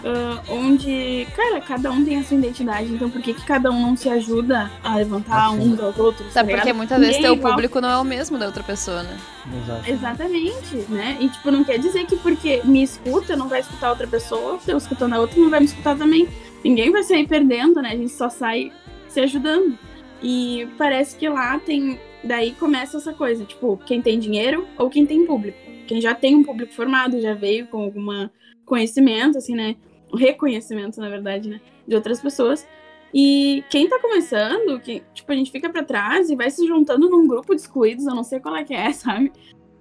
ah, 0.04 0.42
onde, 0.50 1.28
cara, 1.36 1.60
cada 1.60 1.92
um 1.92 2.04
tem 2.04 2.18
a 2.18 2.24
sua 2.24 2.38
identidade, 2.38 2.94
então 2.94 3.10
por 3.10 3.22
que, 3.22 3.34
que 3.34 3.46
cada 3.46 3.70
um 3.70 3.82
não 3.82 3.96
se 3.96 4.10
ajuda 4.10 4.72
a 4.84 4.96
levantar 4.96 5.48
Assim. 5.48 5.74
uns 5.74 5.80
aos 5.80 5.98
outros? 5.98 6.32
Sabe, 6.32 6.50
tá 6.50 6.56
porque 6.56 6.68
ligado? 6.68 6.78
muitas 6.78 7.00
vezes 7.00 7.18
é 7.18 7.22
teu 7.22 7.36
igual. 7.36 7.54
público 7.54 7.82
não 7.82 7.90
é 7.90 7.98
o 7.98 8.04
mesmo 8.04 8.38
da 8.38 8.46
outra 8.46 8.64
pessoa, 8.64 9.04
né? 9.04 9.18
Exato. 9.64 9.92
Exatamente, 9.92 10.76
né? 10.90 11.18
E, 11.20 11.30
tipo, 11.30 11.52
não 11.52 11.64
quer 11.64 11.80
dizer 11.80 12.06
que 12.06 12.16
porque 12.18 12.62
me 12.64 12.84
escuta, 12.84 13.36
não 13.36 13.48
vai 13.48 13.60
escutar 13.60 13.90
outra 13.90 14.08
pessoa, 14.08 14.60
se 14.60 14.72
eu 14.72 14.78
escutando 14.78 15.14
a 15.14 15.20
outra, 15.20 15.40
não 15.40 15.50
vai 15.50 15.60
me 15.60 15.66
escutar 15.66 15.98
também. 15.98 16.28
Ninguém 16.64 16.92
vai 16.92 17.04
sair 17.04 17.28
perdendo, 17.28 17.82
né? 17.82 17.90
A 17.92 17.98
gente 17.98 18.12
só 18.12 18.30
sai 18.30 18.72
se 19.08 19.20
ajudando. 19.20 19.78
E 20.22 20.68
parece 20.78 21.16
que 21.16 21.28
lá 21.28 21.58
tem. 21.60 22.00
Daí 22.24 22.52
começa 22.52 22.98
essa 22.98 23.14
coisa, 23.14 23.46
tipo, 23.46 23.78
quem 23.86 24.02
tem 24.02 24.20
dinheiro 24.20 24.68
ou 24.78 24.90
quem 24.90 25.06
tem 25.06 25.26
público. 25.26 25.58
Quem 25.88 26.02
já 26.02 26.14
tem 26.14 26.36
um 26.36 26.44
público 26.44 26.74
formado, 26.74 27.20
já 27.22 27.34
veio 27.34 27.66
com 27.68 27.82
alguma 27.82 28.30
conhecimento, 28.66 29.38
assim, 29.38 29.56
né? 29.56 29.76
Reconhecimento, 30.13 31.00
na 31.00 31.10
verdade, 31.10 31.50
né? 31.50 31.62
De 31.88 31.95
outras 31.95 32.22
pessoas. 32.22 32.67
E 33.13 33.63
quem 33.69 33.89
tá 33.89 34.00
começando, 34.00 34.80
que, 34.80 35.04
tipo, 35.13 35.32
a 35.32 35.36
gente 35.36 35.52
fica 35.52 35.69
pra 35.69 35.84
trás 35.84 36.30
e 36.30 36.36
vai 36.36 36.50
se 36.50 36.65
juntando 36.67 37.10
num 37.10 37.28
grupo 37.28 37.56
de 37.56 37.62
excluídos, 37.62 38.06
eu 38.06 38.13
não 38.13 38.24
sei 38.24 38.39
qual 38.39 38.56
é 38.56 38.63
que 38.63 38.74
é, 38.74 38.91
sabe? 38.93 39.32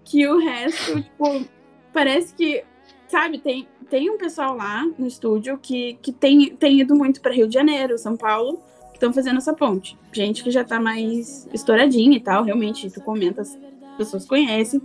Que 0.04 0.26
o 0.26 0.38
resto, 0.38 1.02
tipo, 1.02 1.44
parece 1.92 2.34
que 2.34 2.64
sabe, 3.06 3.38
tem, 3.38 3.66
tem 3.88 4.10
um 4.10 4.18
pessoal 4.18 4.56
lá 4.56 4.84
no 4.98 5.06
estúdio 5.06 5.58
que, 5.58 5.98
que 6.02 6.12
tem, 6.12 6.54
tem 6.56 6.80
ido 6.80 6.94
muito 6.94 7.20
para 7.20 7.32
Rio 7.32 7.48
de 7.48 7.54
Janeiro, 7.54 7.98
São 7.98 8.16
Paulo, 8.16 8.62
que 8.90 8.96
estão 8.96 9.12
fazendo 9.12 9.38
essa 9.38 9.54
ponte. 9.54 9.98
Gente 10.12 10.44
que 10.44 10.50
já 10.50 10.64
tá 10.64 10.78
mais 10.78 11.48
estouradinha 11.52 12.16
e 12.16 12.20
tal, 12.20 12.44
realmente, 12.44 12.90
tu 12.90 13.00
comenta, 13.00 13.42
as 13.42 13.58
pessoas 13.96 14.26
conhecem, 14.26 14.80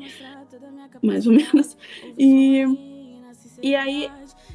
mais 1.02 1.28
ou 1.28 1.34
menos. 1.34 1.78
E, 2.18 2.64
e 3.62 3.76
aí, 3.76 4.10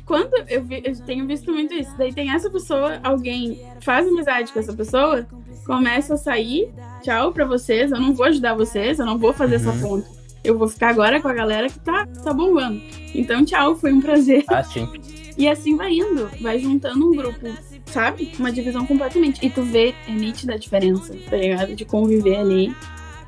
quando 0.08 0.34
eu, 0.48 0.64
vi, 0.64 0.82
eu 0.84 0.96
tenho 1.04 1.26
visto 1.26 1.52
muito 1.52 1.72
isso, 1.74 1.94
daí 1.96 2.12
tem 2.12 2.30
essa 2.32 2.50
pessoa, 2.50 2.98
alguém 3.04 3.62
faz 3.82 4.08
amizade 4.08 4.52
com 4.52 4.58
essa 4.58 4.72
pessoa, 4.72 5.26
começa 5.66 6.14
a 6.14 6.16
sair, 6.16 6.70
tchau 7.02 7.30
pra 7.32 7.44
vocês, 7.44 7.92
eu 7.92 8.00
não 8.00 8.14
vou 8.14 8.26
ajudar 8.26 8.54
vocês, 8.54 8.98
eu 8.98 9.06
não 9.06 9.18
vou 9.18 9.32
fazer 9.32 9.56
Uhum. 9.60 9.70
essa 9.70 9.86
ponte. 9.86 10.06
Eu 10.42 10.56
vou 10.56 10.66
ficar 10.68 10.88
agora 10.90 11.20
com 11.20 11.28
a 11.28 11.34
galera 11.34 11.68
que 11.68 11.78
tá, 11.80 12.06
tá 12.24 12.32
bombando. 12.32 12.80
Então, 13.14 13.44
tchau, 13.44 13.76
foi 13.76 13.92
um 13.92 14.00
prazer. 14.00 14.44
Ah, 14.48 14.62
sim. 14.62 14.88
E 15.36 15.46
assim 15.46 15.76
vai 15.76 15.92
indo, 15.92 16.30
vai 16.40 16.58
juntando 16.58 17.06
um 17.06 17.14
grupo, 17.14 17.46
sabe? 17.86 18.32
Uma 18.38 18.50
divisão 18.50 18.86
completamente. 18.86 19.44
E 19.44 19.50
tu 19.50 19.62
vê, 19.62 19.94
é 20.08 20.12
nítida 20.12 20.54
a 20.54 20.56
diferença, 20.56 21.14
tá 21.28 21.36
ligado? 21.36 21.74
De 21.76 21.84
conviver 21.84 22.36
ali. 22.36 22.74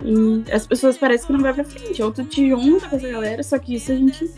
E 0.02 0.50
as 0.50 0.66
pessoas 0.66 0.96
parecem 0.96 1.26
que 1.26 1.32
não 1.32 1.40
vai 1.40 1.52
pra 1.52 1.64
frente. 1.64 2.02
Ou 2.02 2.10
tu 2.10 2.24
te 2.24 2.48
junta 2.48 2.88
com 2.88 2.96
essa 2.96 3.08
galera, 3.08 3.42
só 3.42 3.58
que 3.58 3.74
isso 3.74 3.92
a 3.92 3.96
gente. 3.96 4.30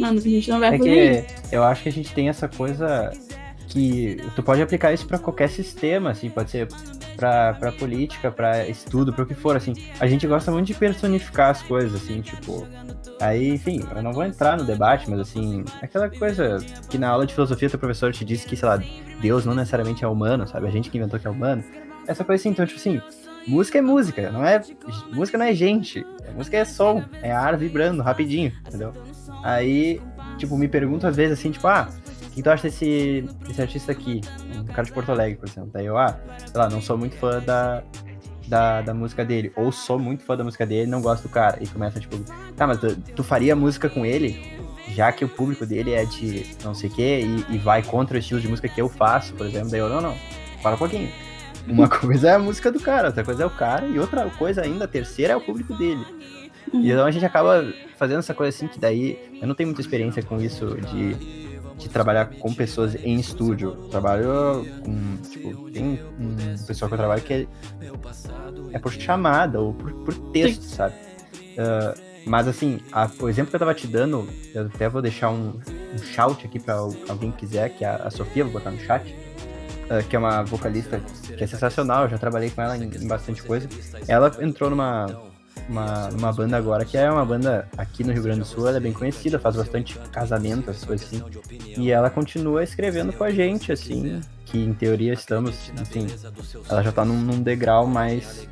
Mano, 0.00 0.18
a 0.18 0.22
gente 0.22 0.50
não 0.50 0.60
vai 0.60 0.74
É 0.74 0.78
fazer 0.78 1.26
que 1.26 1.54
eu 1.54 1.62
acho 1.64 1.82
que 1.82 1.88
a 1.88 1.92
gente 1.92 2.12
tem 2.12 2.28
essa 2.28 2.48
coisa 2.48 3.12
que 3.68 4.16
tu 4.34 4.42
pode 4.42 4.60
aplicar 4.60 4.92
isso 4.92 5.06
pra 5.06 5.18
qualquer 5.18 5.48
sistema, 5.48 6.10
assim, 6.10 6.28
pode 6.28 6.50
ser 6.50 6.68
pra, 7.16 7.54
pra 7.54 7.70
política, 7.70 8.30
pra 8.30 8.66
estudo, 8.66 9.12
pra 9.12 9.24
o 9.24 9.26
que 9.26 9.34
for, 9.34 9.56
assim. 9.56 9.74
A 10.00 10.06
gente 10.06 10.26
gosta 10.26 10.50
muito 10.50 10.66
de 10.66 10.74
personificar 10.74 11.50
as 11.50 11.62
coisas, 11.62 11.94
assim, 12.02 12.20
tipo. 12.20 12.66
Aí, 13.20 13.50
enfim, 13.50 13.84
eu 13.94 14.02
não 14.02 14.12
vou 14.12 14.24
entrar 14.24 14.56
no 14.56 14.64
debate, 14.64 15.08
mas 15.08 15.20
assim, 15.20 15.62
aquela 15.82 16.08
coisa 16.08 16.56
que 16.88 16.96
na 16.96 17.08
aula 17.10 17.26
de 17.26 17.34
filosofia 17.34 17.68
teu 17.68 17.78
professor 17.78 18.12
te 18.12 18.24
disse 18.24 18.46
que, 18.46 18.56
sei 18.56 18.66
lá, 18.66 18.82
Deus 19.20 19.44
não 19.44 19.54
necessariamente 19.54 20.04
é 20.04 20.08
humano, 20.08 20.48
sabe? 20.48 20.66
A 20.66 20.70
gente 20.70 20.90
que 20.90 20.96
inventou 20.96 21.20
que 21.20 21.26
é 21.26 21.30
humano. 21.30 21.62
Essa 22.06 22.24
coisa 22.24 22.40
assim, 22.40 22.48
então, 22.48 22.66
tipo 22.66 22.80
assim, 22.80 23.00
música 23.46 23.78
é 23.78 23.82
música, 23.82 24.30
não 24.30 24.44
é. 24.44 24.60
Música 25.12 25.36
não 25.36 25.44
é 25.44 25.54
gente. 25.54 26.04
Música 26.34 26.56
é 26.56 26.64
som, 26.64 27.04
é 27.22 27.30
ar 27.30 27.56
vibrando 27.56 28.02
rapidinho, 28.02 28.52
entendeu? 28.66 28.92
Aí, 29.42 30.00
tipo, 30.38 30.56
me 30.56 30.68
pergunto 30.68 31.06
às 31.06 31.16
vezes 31.16 31.38
assim, 31.38 31.50
tipo, 31.50 31.66
ah, 31.66 31.88
o 32.26 32.30
que 32.30 32.42
tu 32.42 32.50
acha 32.50 32.64
desse, 32.64 33.24
desse 33.46 33.60
artista 33.60 33.92
aqui? 33.92 34.20
Um 34.56 34.64
cara 34.64 34.84
de 34.84 34.92
Porto 34.92 35.10
Alegre, 35.10 35.38
por 35.38 35.48
exemplo. 35.48 35.70
Daí 35.72 35.86
eu, 35.86 35.98
ah, 35.98 36.18
sei 36.38 36.60
lá, 36.60 36.68
não 36.68 36.80
sou 36.80 36.96
muito 36.96 37.16
fã 37.16 37.40
da, 37.40 37.82
da, 38.46 38.82
da 38.82 38.94
música 38.94 39.24
dele. 39.24 39.52
Ou 39.56 39.72
sou 39.72 39.98
muito 39.98 40.22
fã 40.22 40.36
da 40.36 40.44
música 40.44 40.66
dele 40.66 40.90
não 40.90 41.00
gosto 41.00 41.24
do 41.24 41.28
cara. 41.28 41.58
E 41.60 41.66
começa, 41.66 41.98
tipo, 41.98 42.16
tá, 42.56 42.66
mas 42.66 42.78
tu, 42.78 42.96
tu 43.16 43.24
faria 43.24 43.56
música 43.56 43.88
com 43.88 44.04
ele? 44.04 44.40
Já 44.88 45.12
que 45.12 45.24
o 45.24 45.28
público 45.28 45.64
dele 45.64 45.92
é 45.92 46.04
de 46.04 46.46
não 46.64 46.74
sei 46.74 46.90
o 46.90 46.92
quê 46.92 47.20
e, 47.20 47.54
e 47.54 47.58
vai 47.58 47.82
contra 47.82 48.16
o 48.16 48.20
estilo 48.20 48.40
de 48.40 48.48
música 48.48 48.68
que 48.68 48.80
eu 48.80 48.88
faço, 48.88 49.34
por 49.34 49.46
exemplo. 49.46 49.70
Daí 49.70 49.80
eu, 49.80 49.88
não, 49.88 50.00
não, 50.00 50.16
para 50.62 50.74
um 50.74 50.78
pouquinho. 50.78 51.10
Uma 51.66 51.88
coisa 51.90 52.30
é 52.30 52.34
a 52.34 52.38
música 52.38 52.72
do 52.72 52.80
cara, 52.80 53.08
outra 53.08 53.24
coisa 53.24 53.42
é 53.42 53.46
o 53.46 53.50
cara, 53.50 53.86
e 53.86 53.98
outra 53.98 54.28
coisa 54.30 54.62
ainda, 54.62 54.84
a 54.84 54.88
terceira 54.88 55.32
é 55.32 55.36
o 55.36 55.40
público 55.40 55.74
dele. 55.76 56.04
E 56.72 56.90
então 56.90 57.04
a 57.06 57.10
gente 57.10 57.24
acaba 57.24 57.64
fazendo 57.96 58.18
essa 58.20 58.34
coisa 58.34 58.54
assim, 58.54 58.68
que 58.68 58.78
daí 58.78 59.18
eu 59.40 59.46
não 59.48 59.54
tenho 59.54 59.68
muita 59.68 59.80
experiência 59.80 60.22
com 60.22 60.40
isso 60.40 60.76
de, 60.92 61.14
de 61.76 61.88
trabalhar 61.88 62.26
com 62.26 62.52
pessoas 62.54 62.94
em 62.94 63.16
estúdio. 63.18 63.72
Trabalho 63.90 64.64
com, 64.84 65.16
tipo, 65.30 65.70
tem 65.70 66.00
um 66.18 66.64
pessoal 66.66 66.88
que 66.88 66.94
eu 66.94 66.98
trabalho 66.98 67.22
que 67.22 67.32
é, 67.34 67.46
é 68.72 68.78
por 68.78 68.92
chamada 68.92 69.60
ou 69.60 69.74
por, 69.74 69.92
por 70.04 70.14
texto, 70.32 70.62
sabe? 70.62 70.94
Ah, 71.58 71.94
mas 72.26 72.46
assim, 72.46 72.80
a- 72.92 73.10
o 73.20 73.28
exemplo 73.28 73.50
que 73.50 73.56
eu 73.56 73.60
tava 73.60 73.74
te 73.74 73.86
dando, 73.86 74.28
eu 74.54 74.66
até 74.66 74.88
vou 74.88 75.00
deixar 75.02 75.30
um, 75.30 75.58
um 75.94 75.98
shout 75.98 76.44
aqui 76.46 76.58
pra 76.60 76.74
al- 76.74 76.94
alguém 77.08 77.30
que 77.32 77.38
quiser, 77.38 77.70
que 77.70 77.84
é 77.84 77.88
a, 77.88 77.96
a 77.96 78.10
Sofia, 78.10 78.44
vou 78.44 78.52
botar 78.52 78.70
no 78.70 78.78
chat. 78.78 79.14
ah, 79.88 80.02
que 80.02 80.14
é 80.14 80.18
uma 80.18 80.42
vocalista 80.44 81.00
que 81.36 81.42
é 81.42 81.46
sensacional, 81.46 82.04
eu 82.04 82.10
já 82.10 82.18
trabalhei 82.18 82.50
com 82.50 82.62
ela 82.62 82.76
em, 82.76 82.84
em 82.84 83.08
bastante 83.08 83.42
coisa. 83.42 83.68
Ela 84.06 84.30
entrou 84.40 84.68
numa, 84.70 85.06
uma, 85.68 86.08
uma 86.08 86.32
banda 86.32 86.56
agora, 86.56 86.84
que 86.84 86.96
é 86.96 87.10
uma 87.10 87.24
banda 87.24 87.68
aqui 87.76 88.02
no 88.04 88.12
Rio 88.12 88.22
Grande 88.22 88.40
do 88.40 88.46
Sul, 88.46 88.68
ela 88.68 88.76
é 88.76 88.80
bem 88.80 88.92
conhecida, 88.92 89.38
faz 89.38 89.56
bastante 89.56 89.98
casamento, 90.12 90.70
essas 90.70 90.84
coisas 90.84 91.06
assim. 91.06 91.22
E 91.76 91.90
ela 91.90 92.10
continua 92.10 92.62
escrevendo 92.62 93.12
com 93.12 93.24
a 93.24 93.30
gente, 93.30 93.72
assim, 93.72 94.20
que 94.44 94.58
em 94.58 94.72
teoria 94.72 95.12
estamos, 95.12 95.70
assim, 95.80 96.06
ela 96.68 96.82
já 96.82 96.92
tá 96.92 97.04
num, 97.04 97.20
num 97.20 97.40
degrau 97.40 97.86
mais 97.86 98.48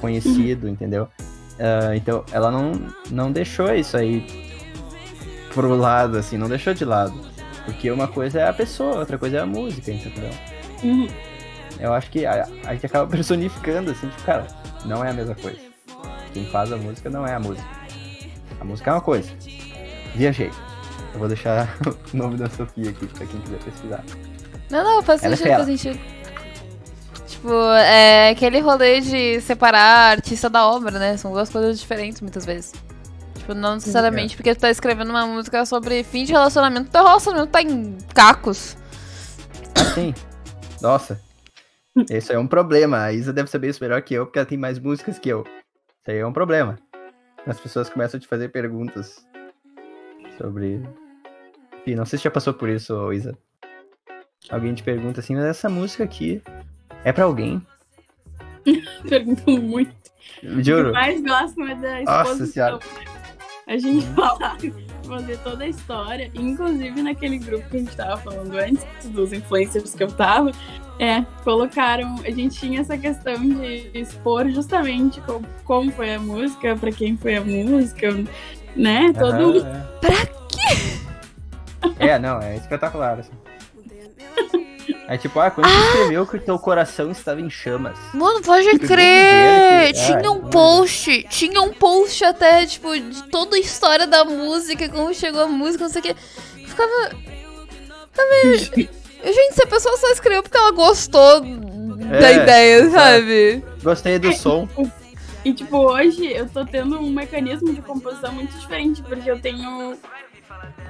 conhecido, 0.00 0.68
entendeu? 0.68 1.08
Ah, 1.58 1.96
então, 1.96 2.24
ela 2.32 2.50
não, 2.50 2.72
não 3.10 3.32
deixou 3.32 3.74
isso 3.74 3.96
aí 3.96 4.24
pro 5.52 5.74
lado, 5.76 6.16
assim, 6.16 6.38
não 6.38 6.48
deixou 6.48 6.72
de 6.72 6.84
lado. 6.84 7.18
Porque 7.64 7.90
uma 7.90 8.08
coisa 8.08 8.40
é 8.40 8.48
a 8.48 8.52
pessoa, 8.52 9.00
outra 9.00 9.18
coisa 9.18 9.38
é 9.38 9.40
a 9.40 9.46
música, 9.46 9.90
entendeu? 9.90 10.30
Uhum. 10.82 11.08
Eu 11.78 11.92
acho 11.92 12.10
que 12.10 12.24
a, 12.24 12.48
a 12.64 12.74
gente 12.74 12.86
acaba 12.86 13.06
personificando, 13.10 13.90
assim, 13.90 14.08
tipo, 14.08 14.22
cara, 14.22 14.46
não 14.84 15.04
é 15.04 15.10
a 15.10 15.12
mesma 15.12 15.34
coisa. 15.34 15.58
Quem 16.32 16.46
faz 16.46 16.72
a 16.72 16.76
música 16.76 17.10
não 17.10 17.26
é 17.26 17.34
a 17.34 17.40
música. 17.40 17.68
A 18.60 18.64
música 18.64 18.90
é 18.90 18.94
uma 18.94 19.00
coisa. 19.00 19.30
Viajei. 20.14 20.50
Eu 21.12 21.18
vou 21.18 21.28
deixar 21.28 21.76
o 22.12 22.16
nome 22.16 22.36
da 22.36 22.48
Sofia 22.50 22.90
aqui 22.90 23.06
pra 23.06 23.26
quem 23.26 23.40
quiser 23.40 23.58
pesquisar. 23.58 24.04
Não, 24.70 24.84
não, 24.84 25.02
faz 25.02 25.22
é 25.22 25.34
sentido, 25.34 25.54
faz 25.54 25.66
sentido. 25.66 25.98
Tipo, 27.26 27.52
é 27.72 28.30
aquele 28.30 28.60
rolê 28.60 29.00
de 29.00 29.40
separar 29.40 30.10
artista 30.10 30.50
da 30.50 30.66
obra, 30.66 30.98
né? 30.98 31.16
São 31.16 31.32
duas 31.32 31.48
coisas 31.48 31.78
diferentes 31.78 32.20
muitas 32.20 32.44
vezes. 32.44 32.72
Tipo, 33.36 33.54
não 33.54 33.74
necessariamente 33.74 34.36
porque 34.36 34.54
tu 34.54 34.60
tá 34.60 34.70
escrevendo 34.70 35.10
uma 35.10 35.26
música 35.26 35.64
sobre 35.64 36.02
fim 36.02 36.24
de 36.24 36.32
relacionamento, 36.32 36.90
teu 36.90 37.04
relacionamento 37.04 37.50
tá 37.50 37.62
em 37.62 37.96
cacos. 38.14 38.76
Assim, 39.74 40.14
nossa. 40.82 41.20
Isso 42.10 42.32
é 42.32 42.38
um 42.38 42.46
problema. 42.46 43.04
A 43.04 43.12
Isa 43.12 43.32
deve 43.32 43.48
saber 43.50 43.70
isso 43.70 43.82
melhor 43.82 44.02
que 44.02 44.14
eu, 44.14 44.26
porque 44.26 44.38
ela 44.38 44.46
tem 44.46 44.58
mais 44.58 44.78
músicas 44.78 45.18
que 45.18 45.28
eu. 45.28 45.44
Isso 46.08 46.12
aí 46.14 46.20
é 46.20 46.26
um 46.26 46.32
problema. 46.32 46.78
As 47.46 47.60
pessoas 47.60 47.90
começam 47.90 48.16
a 48.16 48.20
te 48.20 48.26
fazer 48.26 48.48
perguntas 48.48 49.26
sobre. 50.38 50.80
Enfim, 51.82 51.96
não 51.96 52.06
sei 52.06 52.18
se 52.18 52.24
já 52.24 52.30
passou 52.30 52.54
por 52.54 52.70
isso, 52.70 53.12
Isa. 53.12 53.36
Alguém 54.48 54.72
te 54.72 54.82
pergunta 54.82 55.20
assim, 55.20 55.34
mas 55.34 55.44
essa 55.44 55.68
música 55.68 56.04
aqui 56.04 56.40
é 57.04 57.12
pra 57.12 57.24
alguém? 57.24 57.60
Perguntam 59.06 59.58
muito. 59.58 59.94
O 60.42 60.62
Juro. 60.62 60.86
que 60.86 60.92
mais 60.92 61.22
gostam 61.22 61.68
é 61.68 61.74
da 61.74 62.00
Nossa 62.00 62.22
exposição. 62.32 62.46
senhora. 62.46 62.78
A 63.66 63.76
gente 63.76 64.06
falar, 64.14 64.56
fazer 65.08 65.38
toda 65.38 65.64
a 65.64 65.68
história, 65.68 66.30
inclusive 66.34 67.02
naquele 67.02 67.38
grupo 67.38 67.68
que 67.68 67.76
a 67.76 67.80
gente 67.80 67.96
tava 67.96 68.16
falando 68.18 68.54
antes, 68.56 68.84
dos 69.06 69.32
influencers 69.32 69.94
que 69.94 70.02
eu 70.02 70.08
tava, 70.08 70.52
é, 70.98 71.22
colocaram, 71.42 72.16
a 72.24 72.30
gente 72.30 72.58
tinha 72.58 72.80
essa 72.80 72.98
questão 72.98 73.36
de 73.40 73.90
expor 73.94 74.48
justamente 74.50 75.20
como, 75.22 75.46
como 75.64 75.90
foi 75.92 76.14
a 76.14 76.18
música, 76.18 76.76
pra 76.76 76.92
quem 76.92 77.16
foi 77.16 77.36
a 77.36 77.40
música, 77.40 78.08
né? 78.76 79.12
Todo 79.12 79.32
Aham, 79.32 79.66
é. 79.66 80.00
Pra 80.00 80.26
quê? 80.48 80.98
É, 81.98 82.18
não, 82.18 82.40
é 82.40 82.56
espetacular, 82.56 83.18
assim. 83.18 83.32
É 85.10 85.16
tipo, 85.16 85.40
ah, 85.40 85.50
quando 85.50 85.66
tu 85.66 85.72
escreveu 85.86 86.26
que 86.26 86.36
o 86.36 86.40
teu 86.40 86.58
coração 86.58 87.10
estava 87.10 87.40
em 87.40 87.48
chamas. 87.48 87.96
Mano, 88.12 88.42
pode 88.42 88.64
Primeiro 88.68 88.86
crer! 88.86 89.92
dizer 89.92 90.04
que- 90.04 90.06
Tinha 90.20 90.28
é, 90.28 90.30
um 90.30 90.40
post, 90.50 91.22
tinha 91.30 91.60
um 91.62 91.72
post 91.72 92.22
até, 92.24 92.66
tipo, 92.66 92.94
de 92.94 93.22
toda 93.30 93.56
a 93.56 93.58
história 93.58 94.06
da 94.06 94.22
música, 94.26 94.86
como 94.90 95.14
chegou 95.14 95.40
a 95.44 95.46
música, 95.48 95.84
não 95.84 95.90
sei 95.90 96.00
o 96.00 96.04
que. 96.04 96.14
Ficava. 96.66 97.10
Ficava. 98.12 98.88
Gente, 99.24 99.54
se 99.54 99.62
a 99.62 99.66
pessoa 99.66 99.96
só 99.96 100.10
escreveu 100.10 100.42
porque 100.42 100.56
ela 100.58 100.70
gostou 100.72 101.40
da 101.40 102.30
É, 102.30 102.34
ideia, 102.42 102.74
exato. 102.82 102.92
sabe? 102.94 103.64
Gostei 103.82 104.18
do 104.18 104.32
som. 104.34 104.68
E, 105.44 105.52
tipo, 105.54 105.78
hoje 105.78 106.26
eu 106.30 106.46
tô 106.48 106.62
tendo 106.66 106.98
um 106.98 107.08
mecanismo 107.10 107.72
de 107.72 107.80
composição 107.80 108.32
muito 108.32 108.50
diferente, 108.58 109.00
porque 109.02 109.30
eu 109.30 109.40
tenho. 109.40 109.96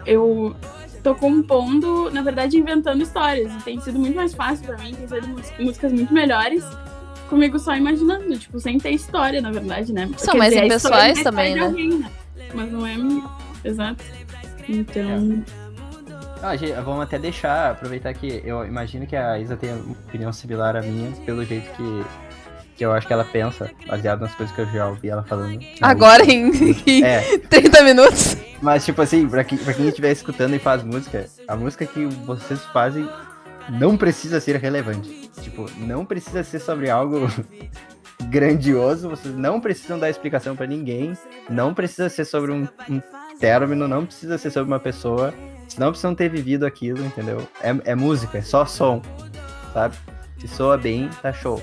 Eu 0.04 0.56
tô 1.08 1.14
compondo, 1.14 2.10
na 2.10 2.22
verdade, 2.22 2.58
inventando 2.58 3.02
histórias. 3.02 3.52
E 3.52 3.58
tem 3.62 3.80
sido 3.80 3.98
muito 3.98 4.14
mais 4.14 4.34
fácil 4.34 4.66
pra 4.66 4.76
mim, 4.78 4.94
tem 4.94 5.08
sido 5.08 5.28
músicas 5.58 5.92
muito 5.92 6.12
melhores. 6.12 6.64
Comigo 7.28 7.58
só 7.58 7.74
imaginando, 7.76 8.38
tipo, 8.38 8.58
sem 8.58 8.78
ter 8.78 8.90
história, 8.90 9.40
na 9.40 9.50
verdade, 9.50 9.92
né? 9.92 10.08
São 10.16 10.32
Quer 10.32 10.38
mais 10.38 10.52
dizer, 10.52 10.66
impessoais 10.66 11.18
é 11.18 11.22
também, 11.22 11.54
né? 11.54 11.66
alguém, 11.66 11.98
né? 11.98 12.10
Mas 12.54 12.72
não 12.72 12.86
é. 12.86 12.96
Exato. 13.64 14.02
Então. 14.68 15.44
Ah, 16.42 16.56
gente, 16.56 16.72
vamos 16.72 17.02
até 17.02 17.18
deixar, 17.18 17.72
aproveitar 17.72 18.14
que 18.14 18.42
eu 18.44 18.64
imagino 18.64 19.06
que 19.06 19.16
a 19.16 19.38
Isa 19.38 19.56
tem 19.56 19.72
uma 19.72 19.92
opinião 19.92 20.32
similar 20.32 20.76
à 20.76 20.80
minha, 20.80 21.10
pelo 21.26 21.44
jeito 21.44 21.68
que, 21.72 22.04
que 22.78 22.84
eu 22.84 22.92
acho 22.92 23.06
que 23.06 23.12
ela 23.12 23.24
pensa, 23.24 23.68
baseado 23.88 24.20
nas 24.20 24.32
coisas 24.34 24.54
que 24.54 24.62
eu 24.62 24.66
já 24.66 24.86
ouvi 24.86 25.08
ela 25.10 25.24
falando. 25.24 25.58
Agora 25.82 26.24
em, 26.24 26.50
em 26.86 27.02
É, 27.04 27.36
30 27.38 27.82
minutos. 27.82 28.36
mas 28.62 28.84
tipo 28.84 29.02
assim, 29.02 29.28
pra, 29.28 29.42
quem- 29.44 29.58
pra 29.58 29.74
quem 29.74 29.88
estiver 29.88 30.12
escutando 30.12 30.54
e 30.54 30.58
faz 30.60 30.82
música, 30.84 31.26
a 31.48 31.56
música 31.56 31.84
que 31.84 32.06
vocês 32.24 32.60
fazem 32.72 33.08
não 33.68 33.96
precisa 33.96 34.40
ser 34.40 34.56
relevante. 34.56 35.28
Tipo, 35.42 35.66
não 35.78 36.04
precisa 36.04 36.42
ser 36.44 36.60
sobre 36.60 36.88
algo 36.88 37.28
grandioso, 38.30 39.08
vocês 39.10 39.34
não 39.34 39.60
precisam 39.60 39.98
dar 39.98 40.08
explicação 40.10 40.54
pra 40.56 40.66
ninguém, 40.66 41.12
não 41.50 41.74
precisa 41.74 42.08
ser 42.08 42.24
sobre 42.24 42.52
um, 42.52 42.66
um 42.88 43.00
término 43.40 43.86
não 43.86 44.04
precisa 44.04 44.36
ser 44.38 44.50
sobre 44.50 44.66
uma 44.72 44.80
pessoa, 44.80 45.32
não 45.78 45.88
precisam 45.90 46.14
ter 46.14 46.28
vivido 46.28 46.66
aquilo, 46.66 47.04
entendeu? 47.04 47.46
É, 47.62 47.92
é 47.92 47.94
música, 47.94 48.38
é 48.38 48.42
só 48.42 48.64
som, 48.66 49.00
sabe? 49.72 49.94
Se 50.40 50.48
soa 50.48 50.76
bem, 50.76 51.08
tá 51.22 51.32
show. 51.32 51.62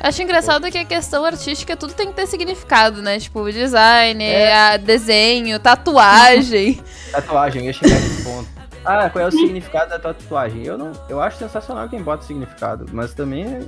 Acho 0.00 0.22
engraçado 0.22 0.70
que 0.70 0.78
a 0.78 0.84
questão 0.84 1.24
artística 1.24 1.76
tudo 1.76 1.92
tem 1.92 2.08
que 2.08 2.14
ter 2.14 2.26
significado, 2.26 3.02
né? 3.02 3.18
Tipo, 3.18 3.50
design, 3.50 4.22
É. 4.24 4.78
desenho, 4.78 5.58
tatuagem. 5.58 6.80
Tatuagem, 7.10 7.62
eu 7.62 7.66
ia 7.66 7.72
chegar 7.72 7.94
nesse 7.96 8.22
ponto. 8.22 8.48
Ah, 8.84 9.10
qual 9.10 9.24
é 9.24 9.28
o 9.28 9.30
significado 9.32 9.90
da 9.90 9.98
tua 9.98 10.14
tatuagem? 10.14 10.64
Eu 10.64 10.78
não, 10.78 10.92
eu 11.08 11.20
acho 11.20 11.38
sensacional 11.38 11.88
quem 11.88 12.00
bota 12.02 12.24
significado, 12.24 12.86
mas 12.92 13.12
também 13.12 13.44
é- 13.44 13.60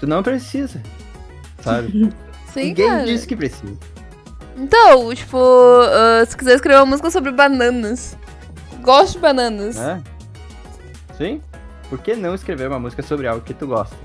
tu 0.00 0.06
não 0.06 0.22
precisa, 0.22 0.82
sabe? 1.62 2.12
Sim, 2.52 2.64
Ninguém 2.68 2.88
cara. 2.88 3.04
disse 3.04 3.26
que 3.26 3.36
precisa. 3.36 3.76
Então, 4.56 5.14
tipo, 5.14 5.36
ah, 5.38 6.24
se 6.26 6.36
quiser 6.36 6.54
escrever 6.54 6.78
uma 6.80 6.86
música 6.86 7.10
sobre 7.10 7.30
bananas. 7.32 8.16
Gosto 8.80 9.12
de 9.14 9.18
bananas. 9.18 9.76
Né? 9.76 10.02
Sim? 11.16 11.42
Por 11.90 11.98
que 11.98 12.16
não 12.16 12.34
escrever 12.34 12.68
uma 12.68 12.78
música 12.80 13.02
sobre 13.02 13.26
algo 13.28 13.42
que 13.44 13.52
tu 13.54 13.66
gosta? 13.66 13.96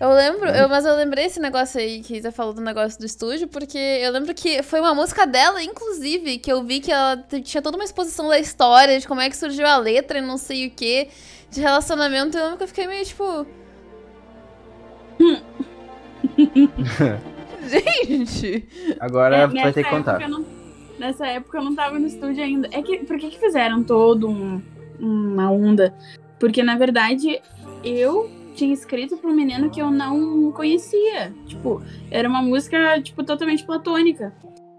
Eu 0.00 0.12
lembro, 0.12 0.48
eu, 0.48 0.68
mas 0.68 0.84
eu 0.84 0.94
lembrei 0.96 1.26
esse 1.26 1.38
negócio 1.40 1.80
aí 1.80 2.00
que 2.00 2.20
você 2.20 2.30
falou 2.32 2.52
do 2.52 2.60
negócio 2.60 2.98
do 2.98 3.06
estúdio, 3.06 3.46
porque 3.48 3.78
eu 3.78 4.10
lembro 4.10 4.34
que 4.34 4.62
foi 4.62 4.80
uma 4.80 4.94
música 4.94 5.26
dela, 5.26 5.62
inclusive, 5.62 6.38
que 6.38 6.50
eu 6.52 6.62
vi 6.64 6.80
que 6.80 6.90
ela 6.92 7.16
tinha 7.44 7.62
toda 7.62 7.76
uma 7.76 7.84
exposição 7.84 8.28
da 8.28 8.38
história, 8.38 8.98
de 8.98 9.06
como 9.06 9.20
é 9.20 9.30
que 9.30 9.36
surgiu 9.36 9.66
a 9.66 9.76
letra 9.76 10.18
e 10.18 10.22
não 10.22 10.36
sei 10.36 10.66
o 10.66 10.70
que, 10.70 11.08
de 11.50 11.60
relacionamento. 11.60 12.36
Eu 12.36 12.42
lembro 12.42 12.58
que 12.58 12.64
eu 12.64 12.68
fiquei 12.68 12.86
meio 12.86 13.04
tipo. 13.04 13.46
Gente! 17.66 18.68
Agora 19.00 19.36
É, 19.36 19.46
vai 19.46 19.72
ter 19.72 19.84
que 19.84 19.90
contar. 19.90 20.28
não- 20.28 20.44
nessa 20.98 21.26
época 21.26 21.58
eu 21.58 21.64
não 21.64 21.74
tava 21.74 21.98
no 21.98 22.06
estúdio 22.06 22.42
ainda. 22.42 22.68
É 22.72 22.82
que, 22.82 22.98
por 23.04 23.18
que, 23.18 23.30
que 23.30 23.38
fizeram 23.38 23.82
todo 23.82 24.28
um- 24.28 24.60
uma 24.98 25.50
onda? 25.50 25.94
Porque, 26.38 26.62
na 26.62 26.76
verdade, 26.76 27.40
eu 27.82 28.30
tinha 28.54 28.72
escrito 28.72 29.16
pra 29.16 29.28
um 29.28 29.34
menino 29.34 29.68
que 29.70 29.80
eu 29.80 29.90
não 29.90 30.50
conhecia. 30.52 31.32
Tipo, 31.46 31.82
era 32.10 32.28
uma 32.28 32.40
música, 32.42 33.00
tipo, 33.02 33.22
totalmente 33.24 33.64
platônica. 33.64 34.32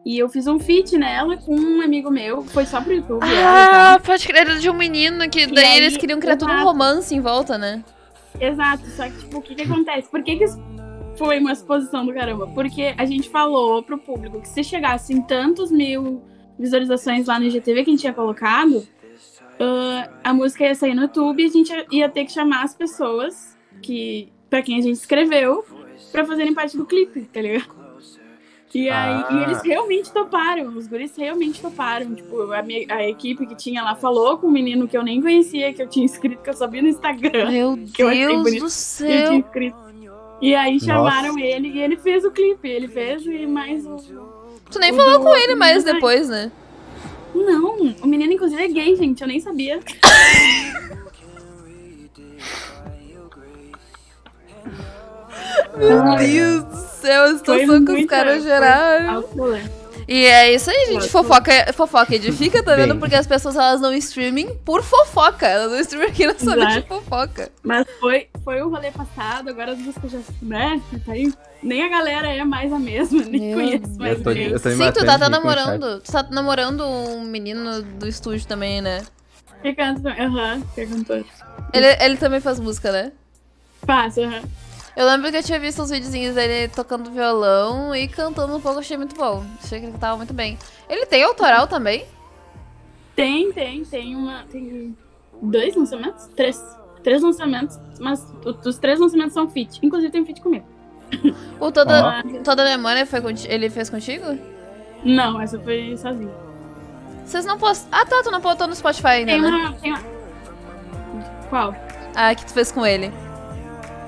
E 0.06 0.20
eu 0.20 0.30
fiz 0.30 0.46
um 0.46 0.60
feat 0.60 0.98
nela 0.98 1.36
com 1.36 1.56
um 1.56 1.82
amigo 1.82 2.12
meu, 2.12 2.44
foi 2.44 2.66
só 2.66 2.80
pro 2.80 2.94
YouTube. 2.94 3.26
e 3.26 3.38
Ah, 3.44 4.00
pode 4.04 4.28
crer, 4.28 4.42
era 4.42 4.60
de 4.60 4.70
um 4.70 4.74
menino 4.74 5.28
que 5.30 5.48
daí 5.48 5.66
aí, 5.66 5.78
eles 5.78 5.98
queriam 5.98 6.20
criar 6.20 6.38
todo 6.38 6.50
um 6.50 6.54
exato. 6.54 6.68
romance 6.68 7.16
em 7.16 7.20
volta, 7.20 7.58
né? 7.58 7.84
Exato, 8.40 8.86
só 8.92 9.06
que, 9.06 9.18
tipo, 9.18 9.38
o 9.38 9.42
que 9.42 9.56
que 9.56 9.64
acontece? 9.64 10.10
Por 10.10 10.22
que 10.22 10.36
que 10.36 10.44
isso 10.44 10.62
foi 11.18 11.40
uma 11.40 11.52
exposição 11.52 12.06
do 12.06 12.14
caramba? 12.14 12.46
Porque 12.48 12.94
a 12.98 13.06
gente 13.06 13.30
falou 13.30 13.82
pro 13.82 13.98
público 13.98 14.40
que 14.42 14.48
se 14.48 14.64
chegasse 14.64 15.12
em 15.12 15.22
tantos 15.22 15.72
mil 15.72 16.22
visualizações 16.60 17.26
lá 17.26 17.40
no 17.40 17.46
IGTV 17.46 17.84
que 17.84 17.90
a 17.90 17.94
gente 17.94 18.02
tinha 18.02 18.14
colocado, 18.14 18.88
ah, 19.60 20.10
a 20.24 20.34
música 20.34 20.66
ia 20.66 20.76
sair 20.76 20.94
no 20.94 21.04
YouTube 21.04 21.42
e 21.42 21.46
a 21.46 21.50
gente 21.50 21.86
ia 21.92 22.10
ter 22.10 22.26
que 22.26 22.32
chamar 22.32 22.64
as 22.64 22.76
pessoas 22.76 23.55
que, 23.86 24.30
pra 24.50 24.62
quem 24.62 24.78
a 24.80 24.82
gente 24.82 24.96
escreveu 24.96 25.64
pra 26.12 26.26
fazerem 26.26 26.54
parte 26.54 26.76
do 26.78 26.86
clipe, 26.86 27.22
tá 27.22 27.42
ligado? 27.42 27.86
E 28.74 28.90
aí, 28.90 29.24
Ah. 29.24 29.28
e 29.32 29.44
eles 29.44 29.62
realmente 29.64 30.12
toparam, 30.12 30.68
os 30.76 30.86
guris 30.86 31.16
realmente 31.16 31.62
toparam. 31.62 32.14
Tipo, 32.14 32.52
a, 32.52 32.62
minha- 32.62 32.86
a 32.94 33.08
equipe 33.08 33.46
que 33.48 33.56
tinha 33.56 33.82
lá 33.82 33.96
falou 33.96 34.38
com 34.38 34.48
um 34.48 34.52
menino 34.52 34.86
que 34.86 34.98
eu 34.98 35.04
nem 35.04 35.22
conhecia, 35.22 35.72
que 35.74 35.82
eu 35.82 35.88
tinha 35.88 36.06
escrito, 36.06 36.42
que 36.44 36.50
eu 36.50 36.54
sabia 36.54 36.82
no 36.82 36.90
Instagram. 36.90 37.52
Meu 37.52 37.78
Que 37.94 38.04
eu 38.04 38.10
achei 38.10 38.28
Deus 38.28 38.44
do 38.44 38.66
Eu 38.66 38.70
céu! 38.70 39.44
E 40.42 40.54
aí 40.54 40.78
chamaram 40.82 41.30
Nossa. 41.30 41.40
ele 41.40 41.70
e 41.70 41.80
ele 41.80 41.96
fez 41.96 42.26
o 42.26 42.32
clipe. 42.32 42.68
Ele 42.68 42.90
fez 42.90 43.26
e 43.26 43.46
mais 43.48 43.86
o. 43.86 43.96
Tu 44.70 44.78
nem 44.80 44.92
o 44.92 44.96
falou 44.96 45.20
do 45.20 45.24
com 45.26 45.34
ele 45.38 45.56
mais 45.56 45.86
depois, 45.86 46.28
né? 46.28 46.52
Não, 47.34 47.78
o 48.04 48.08
menino 48.08 48.34
inclusive 48.34 48.62
é 48.62 48.68
gay, 48.68 48.94
gente. 48.98 49.22
Eu 49.22 49.28
nem 49.30 49.40
sabia. 49.40 49.80
Meu 55.78 56.02
Ai, 56.04 56.28
Deus 56.28 56.64
do 56.64 56.78
céu, 57.02 57.24
a 57.24 57.28
foi 57.30 57.38
situação 57.38 57.86
que 57.86 57.92
os 57.92 58.06
caras 58.06 58.44
geraram. 58.44 59.22
rolê. 59.36 59.62
E 60.08 60.24
é 60.26 60.54
isso 60.54 60.70
aí, 60.70 60.86
gente. 60.86 61.10
Fofoca, 61.10 61.52
fofoca 61.74 62.14
edifica, 62.14 62.62
tá 62.62 62.76
vendo? 62.76 62.92
Bem. 62.94 63.00
Porque 63.00 63.16
as 63.16 63.26
pessoas 63.26 63.56
elas 63.56 63.82
não 63.82 63.92
streaming 63.94 64.54
por 64.64 64.84
fofoca. 64.84 65.48
Elas 65.48 65.72
não 65.72 65.80
streaming 65.80 66.06
aqui 66.12 66.28
na 66.28 66.36
sala 66.38 66.66
de 66.68 66.84
fofoca. 66.84 67.52
Mas 67.64 67.88
foi, 68.00 68.28
foi 68.44 68.62
o 68.62 68.70
rolê 68.70 68.92
passado, 68.92 69.50
agora 69.50 69.72
as 69.72 69.80
músicas 69.80 70.12
já. 70.12 70.20
Né? 70.44 70.80
Tá 71.04 71.12
aí. 71.14 71.34
Nem 71.64 71.82
a 71.84 71.90
galera 71.90 72.28
é 72.32 72.44
mais 72.44 72.72
a 72.72 72.78
mesma, 72.78 73.24
nem 73.24 73.56
Meu 73.56 73.58
conheço 73.58 73.98
mais 73.98 74.18
Eu 74.20 74.24
tô- 74.24 74.30
ninguém. 74.30 74.52
eu 74.52 74.60
tô 74.60 74.70
me 74.70 74.76
Sim, 74.76 74.92
tu 74.92 75.04
tá, 75.06 75.18
tá 75.18 75.26
com 75.26 75.32
namorando. 75.32 76.00
Tu 76.02 76.12
tá 76.12 76.24
namorando 76.30 76.82
um 76.86 77.22
menino 77.24 77.82
do 77.82 78.08
estúdio 78.08 78.46
também, 78.46 78.82
né? 78.84 79.02
Que 79.64 79.74
canta. 79.74 80.10
Aham, 80.10 80.62
que 80.76 80.86
cantor. 80.86 81.26
Ele, 81.74 81.88
ele 82.00 82.18
também 82.18 82.40
faz 82.40 82.60
música, 82.60 82.92
né? 82.92 83.12
Passa, 83.88 84.22
aham. 84.22 84.42
Eu 84.96 85.06
lembro 85.06 85.30
que 85.30 85.38
eu 85.38 85.44
tinha 85.44 85.60
visto 85.60 85.82
uns 85.82 85.90
videozinhos 85.90 86.36
dele 86.36 86.70
tocando 86.70 87.12
violão 87.12 87.94
e 87.94 88.08
cantando 88.08 88.56
um 88.56 88.62
pouco, 88.62 88.80
achei 88.80 88.96
muito 88.96 89.16
bom. 89.16 89.44
Achei 89.62 89.80
que 89.80 89.88
ele 89.88 89.98
tava 89.98 90.16
muito 90.18 90.34
bem. 90.34 90.58
Ele 90.90 91.06
tem 91.06 91.24
autoral 91.24 91.68
também? 91.68 92.06
Tem, 93.16 93.52
tem, 93.52 93.84
tem 93.84 94.16
uma. 94.16 94.44
Tem 94.50 94.96
dois 95.42 95.76
lançamentos? 95.76 96.28
Três. 96.36 96.62
Três 97.04 97.22
lançamentos, 97.22 97.78
mas 98.00 98.26
os 98.66 98.80
três 98.80 99.00
lançamentos 99.00 99.34
são 99.34 99.48
feat. 99.48 99.80
Inclusive 99.84 100.12
tem 100.12 100.26
feat 100.26 100.42
comigo. 100.42 100.66
O 101.60 101.72
Toda, 101.72 102.24
Ó. 102.26 102.44
toda 102.44 102.64
Memória 102.64 103.06
foi 103.06 103.22
ele 103.48 103.70
fez 103.70 103.90
contigo? 103.92 104.38
Não, 105.04 105.40
essa 105.40 105.60
foi 105.60 105.96
sozinha. 105.98 106.34
Vocês 107.26 107.46
não 107.46 107.58
postam. 107.60 107.88
Ah, 107.92 108.06
tá, 108.06 108.22
tu 108.24 108.32
não 108.32 108.42
postou 108.42 108.66
no 108.68 108.76
Spotify 108.76 109.08
ainda, 109.08 109.32
Tem 109.34 109.42
né? 109.42 109.50
uma, 109.50 109.74
tem 109.74 109.92
uma. 109.94 110.02
Qual? 111.50 111.76
Ah, 112.16 112.34
que 112.34 112.46
tu 112.46 112.54
fez 112.54 112.72
com 112.72 112.86
ele. 112.86 113.12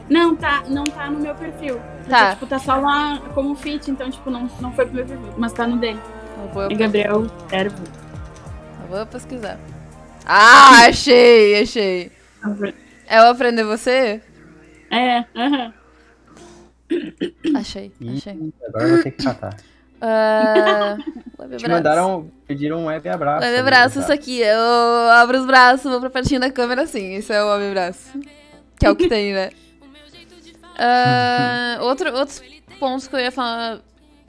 Não, 0.09 0.35
tá, 0.35 0.63
não 0.67 0.83
tá 0.85 1.09
no 1.09 1.19
meu 1.19 1.35
perfil. 1.35 1.79
Tá. 2.09 2.31
Tipo, 2.33 2.47
tá 2.47 2.59
só 2.59 2.75
lá 2.77 3.19
como 3.33 3.55
feat, 3.55 3.91
então, 3.91 4.09
tipo, 4.09 4.29
não, 4.29 4.49
não 4.61 4.71
foi 4.71 4.85
pro 4.85 4.95
meu 4.95 5.05
perfil, 5.05 5.33
mas 5.37 5.51
tá 5.53 5.67
no 5.67 5.77
dele. 5.77 5.99
Eu 6.41 6.47
vou, 6.53 6.63
É 6.63 6.75
Gabriel 6.75 7.27
Ervo. 7.51 7.83
eu 8.83 8.87
vou 8.95 9.05
pesquisar. 9.05 9.59
Ah, 10.25 10.85
achei, 10.87 11.61
achei. 11.61 12.11
É 13.07 13.21
o 13.21 13.25
Aprender 13.29 13.63
Você? 13.63 14.21
É, 14.91 15.19
aham. 15.35 15.73
Achei, 17.57 17.91
Ih, 17.99 18.17
achei. 18.17 18.53
agora 18.67 18.83
eu 18.85 18.93
vou 18.95 19.03
ter 19.03 19.11
que 19.11 19.23
catar. 19.23 19.55
Web 21.39 21.57
Te 21.57 21.67
mandaram, 21.67 22.31
pediram 22.47 22.77
um 22.79 22.85
web 22.85 23.09
abraço. 23.09 23.41
Web 23.41 23.51
ali, 23.53 23.59
abraço, 23.61 23.99
isso 23.99 24.11
aqui. 24.13 24.39
Eu 24.39 25.09
abro 25.11 25.39
os 25.39 25.45
braços, 25.45 25.89
vou 25.91 25.99
pra 25.99 26.09
pertinho 26.09 26.39
da 26.39 26.51
câmera 26.51 26.83
assim. 26.83 27.15
Isso 27.15 27.33
é 27.33 27.43
o 27.43 27.47
web 27.49 27.67
abraço. 27.67 28.17
Que 28.79 28.85
é 28.85 28.91
o 28.91 28.95
que 28.95 29.09
tem, 29.09 29.33
né? 29.33 29.49
Ah, 30.77 31.79
outro, 31.81 32.13
outros 32.15 32.41
pontos 32.79 33.07
que 33.07 33.15
eu 33.15 33.19
ia 33.19 33.31
falar. 33.31 33.79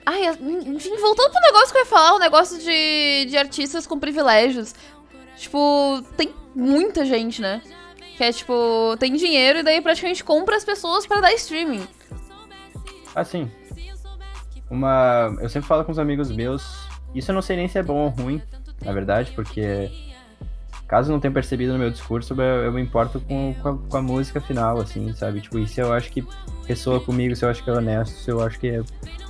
Ai, 0.06 0.26
enfim, 0.30 0.96
voltando 0.96 1.30
pro 1.30 1.40
negócio 1.42 1.70
que 1.70 1.78
eu 1.78 1.82
ia 1.82 1.86
falar, 1.86 2.14
o 2.14 2.18
negócio 2.18 2.58
de, 2.58 3.26
de 3.26 3.36
artistas 3.36 3.86
com 3.86 3.98
privilégios. 3.98 4.74
Tipo, 5.36 6.02
tem 6.16 6.34
muita 6.54 7.04
gente, 7.04 7.42
né? 7.42 7.60
Que 8.16 8.24
é 8.24 8.32
tipo, 8.32 8.96
tem 8.98 9.14
dinheiro 9.14 9.60
e 9.60 9.62
daí 9.62 9.80
praticamente 9.80 10.24
compra 10.24 10.56
as 10.56 10.64
pessoas 10.64 11.06
pra 11.06 11.20
dar 11.20 11.32
streaming. 11.34 11.86
Assim, 13.14 13.50
uma. 14.70 15.36
Eu 15.40 15.48
sempre 15.48 15.68
falo 15.68 15.84
com 15.84 15.92
os 15.92 15.98
amigos 15.98 16.30
meus. 16.30 16.88
Isso 17.14 17.30
eu 17.30 17.34
não 17.34 17.42
sei 17.42 17.56
nem 17.56 17.68
se 17.68 17.78
é 17.78 17.82
bom 17.82 17.96
ou 17.96 18.08
ruim, 18.08 18.42
na 18.84 18.92
verdade, 18.92 19.32
porque 19.32 19.90
caso 20.88 21.12
não 21.12 21.20
tenha 21.20 21.32
percebido 21.32 21.74
no 21.74 21.78
meu 21.78 21.90
discurso, 21.90 22.34
eu, 22.34 22.64
eu 22.64 22.72
me 22.72 22.80
importo 22.80 23.20
com, 23.20 23.54
com, 23.62 23.68
a, 23.68 23.76
com 23.76 23.96
a 23.98 24.02
música 24.02 24.40
final, 24.40 24.80
assim, 24.80 25.12
sabe? 25.12 25.42
Tipo, 25.42 25.58
isso 25.58 25.80
eu 25.80 25.92
acho 25.92 26.10
que 26.10 26.26
pessoa 26.66 26.98
comigo, 26.98 27.36
se 27.36 27.44
eu 27.44 27.50
acho 27.50 27.62
que 27.62 27.70
é 27.70 27.72
honesto, 27.74 28.14
se 28.14 28.30
eu 28.30 28.42
acho 28.42 28.58
que 28.58 28.68
é, 28.68 28.82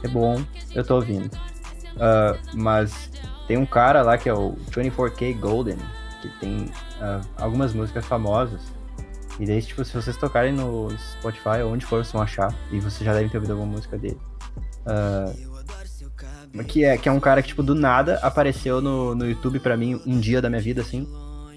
é 0.05 0.09
bom, 0.09 0.41
eu 0.75 0.85
tô 0.85 0.95
ouvindo. 0.95 1.31
Ah, 1.99 2.37
mas 2.55 3.11
tem 3.47 3.57
um 3.57 3.67
cara 3.67 4.03
lá 4.03 4.17
que 4.17 4.29
é 4.29 4.33
o 4.33 4.55
24K 4.71 5.39
Golden, 5.39 5.79
que 6.23 6.29
tem 6.41 6.71
ah, 7.01 7.21
algumas 7.37 7.75
músicas 7.75 8.07
famosas. 8.07 8.61
E 9.41 9.47
daí, 9.47 9.63
tipo, 9.63 9.85
se 9.85 9.95
vocês 9.95 10.17
tocarem 10.17 10.53
no 10.53 10.91
Spotify 10.97 11.63
ou 11.65 11.73
onde 11.73 11.85
for, 11.87 12.05
vocês 12.05 12.13
vão 12.13 12.23
achar. 12.23 12.53
E 12.73 12.81
vocês 12.81 13.05
já 13.05 13.13
devem 13.13 13.29
ter 13.29 13.37
ouvido 13.37 13.53
alguma 13.53 13.73
música 13.73 13.97
dele. 13.97 14.19
Ah, 14.85 15.33
que, 16.67 16.85
é, 16.85 16.97
que 16.97 17.09
é 17.09 17.13
um 17.13 17.21
cara 17.21 17.41
que, 17.41 17.49
tipo, 17.49 17.63
do 17.63 17.75
nada 17.75 18.19
apareceu 18.23 18.81
no, 18.81 19.15
no 19.15 19.29
YouTube 19.29 19.61
pra 19.61 19.77
mim 19.77 20.01
um 20.05 20.19
dia 20.19 20.43
da 20.43 20.49
minha 20.49 20.63
vida, 20.63 20.81
assim. 20.81 21.07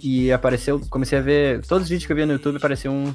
E 0.04 0.32
apareceu, 0.32 0.82
comecei 0.90 1.20
a 1.20 1.22
ver. 1.22 1.66
Todos 1.66 1.84
os 1.84 1.90
vídeos 1.90 2.08
que 2.08 2.12
eu 2.12 2.16
via 2.16 2.26
no 2.26 2.34
YouTube 2.34 2.58
apareceu 2.58 2.92
um, 2.92 3.14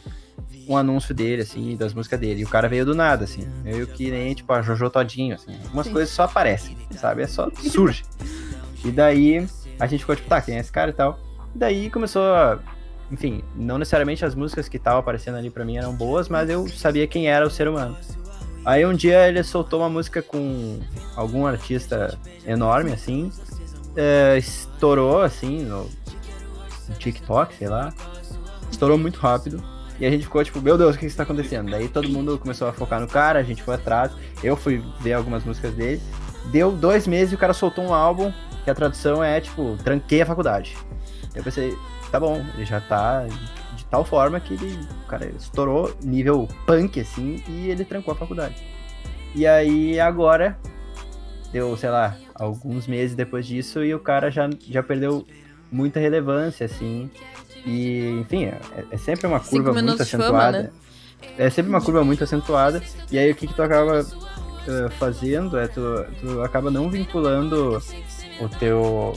um 0.68 0.76
anúncio 0.76 1.12
dele, 1.14 1.42
assim, 1.42 1.76
das 1.76 1.92
músicas 1.92 2.20
dele. 2.20 2.42
E 2.42 2.44
o 2.44 2.48
cara 2.48 2.68
veio 2.68 2.84
do 2.84 2.94
nada, 2.94 3.24
assim. 3.24 3.46
Meio 3.64 3.86
que 3.86 4.10
nem, 4.10 4.34
tipo, 4.34 4.52
a 4.52 4.62
Jojo 4.62 4.88
Todinho, 4.88 5.34
assim. 5.34 5.52
Algumas 5.64 5.86
Sim. 5.86 5.92
coisas 5.92 6.14
só 6.14 6.24
aparecem, 6.24 6.76
sabe? 6.92 7.22
É 7.22 7.26
só 7.26 7.50
surge. 7.56 8.04
E 8.84 8.90
daí 8.92 9.46
a 9.80 9.86
gente 9.86 10.00
ficou, 10.00 10.14
tipo, 10.14 10.28
tá, 10.28 10.40
quem 10.40 10.56
é 10.56 10.60
esse 10.60 10.70
cara 10.70 10.90
e 10.90 10.94
tal. 10.94 11.18
E 11.54 11.58
daí 11.58 11.90
começou 11.90 12.22
a. 12.22 12.60
Enfim, 13.10 13.42
não 13.54 13.78
necessariamente 13.78 14.24
as 14.24 14.34
músicas 14.34 14.68
que 14.68 14.76
estavam 14.76 15.00
aparecendo 15.00 15.36
ali 15.36 15.50
pra 15.50 15.64
mim 15.64 15.76
eram 15.76 15.94
boas, 15.94 16.28
mas 16.28 16.48
eu 16.50 16.68
sabia 16.68 17.06
quem 17.06 17.28
era 17.28 17.46
o 17.46 17.50
ser 17.50 17.68
humano. 17.68 17.96
Aí 18.64 18.84
um 18.84 18.94
dia 18.94 19.28
ele 19.28 19.42
soltou 19.44 19.80
uma 19.80 19.88
música 19.88 20.20
com 20.20 20.80
algum 21.14 21.46
artista 21.46 22.18
enorme, 22.44 22.92
assim, 22.92 23.30
é, 23.94 24.36
estourou 24.36 25.22
assim 25.22 25.62
no 25.62 25.88
TikTok, 26.94 27.54
sei 27.54 27.68
lá. 27.68 27.92
Estourou 28.70 28.98
muito 28.98 29.18
rápido. 29.18 29.62
E 29.98 30.04
a 30.04 30.10
gente 30.10 30.24
ficou 30.24 30.44
tipo, 30.44 30.60
meu 30.60 30.76
Deus, 30.76 30.94
o 30.94 30.98
que 30.98 31.06
está 31.06 31.22
acontecendo? 31.22 31.70
Daí 31.70 31.88
todo 31.88 32.08
mundo 32.08 32.38
começou 32.38 32.68
a 32.68 32.72
focar 32.72 33.00
no 33.00 33.06
cara, 33.06 33.38
a 33.38 33.42
gente 33.42 33.62
foi 33.62 33.74
atrás. 33.74 34.12
Eu 34.42 34.56
fui 34.56 34.82
ver 35.00 35.14
algumas 35.14 35.44
músicas 35.44 35.72
dele. 35.74 36.02
Deu 36.52 36.70
dois 36.70 37.06
meses 37.06 37.32
e 37.32 37.34
o 37.34 37.38
cara 37.38 37.54
soltou 37.54 37.84
um 37.84 37.94
álbum 37.94 38.32
que 38.64 38.70
a 38.70 38.74
tradução 38.74 39.22
é 39.22 39.40
tipo, 39.40 39.76
tranquei 39.82 40.22
a 40.22 40.26
faculdade. 40.26 40.76
Eu 41.34 41.42
pensei, 41.42 41.76
tá 42.10 42.20
bom, 42.20 42.44
ele 42.54 42.64
já 42.64 42.80
tá 42.80 43.26
de 43.76 43.84
tal 43.86 44.04
forma 44.04 44.40
que 44.40 44.54
ele, 44.54 44.78
o 45.04 45.06
cara 45.06 45.26
estourou 45.26 45.94
nível 46.02 46.48
punk, 46.66 47.00
assim, 47.00 47.42
e 47.48 47.70
ele 47.70 47.84
trancou 47.84 48.12
a 48.12 48.16
faculdade. 48.16 48.56
E 49.34 49.46
aí 49.46 50.00
agora, 50.00 50.58
deu, 51.52 51.76
sei 51.76 51.90
lá, 51.90 52.16
alguns 52.34 52.86
meses 52.86 53.14
depois 53.14 53.46
disso, 53.46 53.84
e 53.84 53.94
o 53.94 54.00
cara 54.00 54.30
já, 54.30 54.48
já 54.68 54.82
perdeu 54.82 55.24
muita 55.70 56.00
relevância, 56.00 56.66
assim. 56.66 57.10
E, 57.64 58.20
enfim, 58.20 58.44
é, 58.44 58.58
é 58.90 58.96
sempre 58.96 59.26
uma 59.26 59.40
curva 59.40 59.72
muito 59.72 60.02
acentuada. 60.02 60.32
Fama, 60.34 60.52
né? 60.52 60.70
É 61.38 61.50
sempre 61.50 61.70
uma 61.70 61.80
curva 61.80 62.04
muito 62.04 62.22
acentuada. 62.22 62.82
E 63.10 63.18
aí 63.18 63.30
o 63.30 63.34
que, 63.34 63.46
que 63.46 63.54
tu 63.54 63.62
acaba 63.62 64.00
uh, 64.02 64.90
fazendo 64.98 65.58
é 65.58 65.66
tu, 65.66 65.80
tu 66.20 66.42
acaba 66.42 66.70
não 66.70 66.88
vinculando 66.90 67.82
o 68.40 68.48
teu 68.58 69.14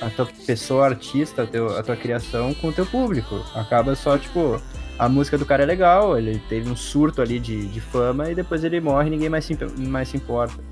a 0.00 0.10
tua 0.10 0.26
pessoa 0.46 0.86
artista, 0.86 1.44
a, 1.44 1.46
teu, 1.46 1.78
a 1.78 1.82
tua 1.82 1.94
criação 1.94 2.52
com 2.54 2.68
o 2.68 2.72
teu 2.72 2.84
público. 2.84 3.40
Acaba 3.54 3.94
só, 3.94 4.18
tipo, 4.18 4.60
a 4.98 5.08
música 5.08 5.38
do 5.38 5.46
cara 5.46 5.62
é 5.62 5.66
legal, 5.66 6.18
ele 6.18 6.40
teve 6.48 6.68
um 6.68 6.74
surto 6.74 7.22
ali 7.22 7.38
de, 7.38 7.68
de 7.68 7.80
fama 7.80 8.30
e 8.30 8.34
depois 8.34 8.64
ele 8.64 8.80
morre 8.80 9.06
e 9.06 9.10
ninguém 9.10 9.28
mais 9.28 9.44
se, 9.44 9.56
mais 9.78 10.08
se 10.08 10.16
importa. 10.16 10.62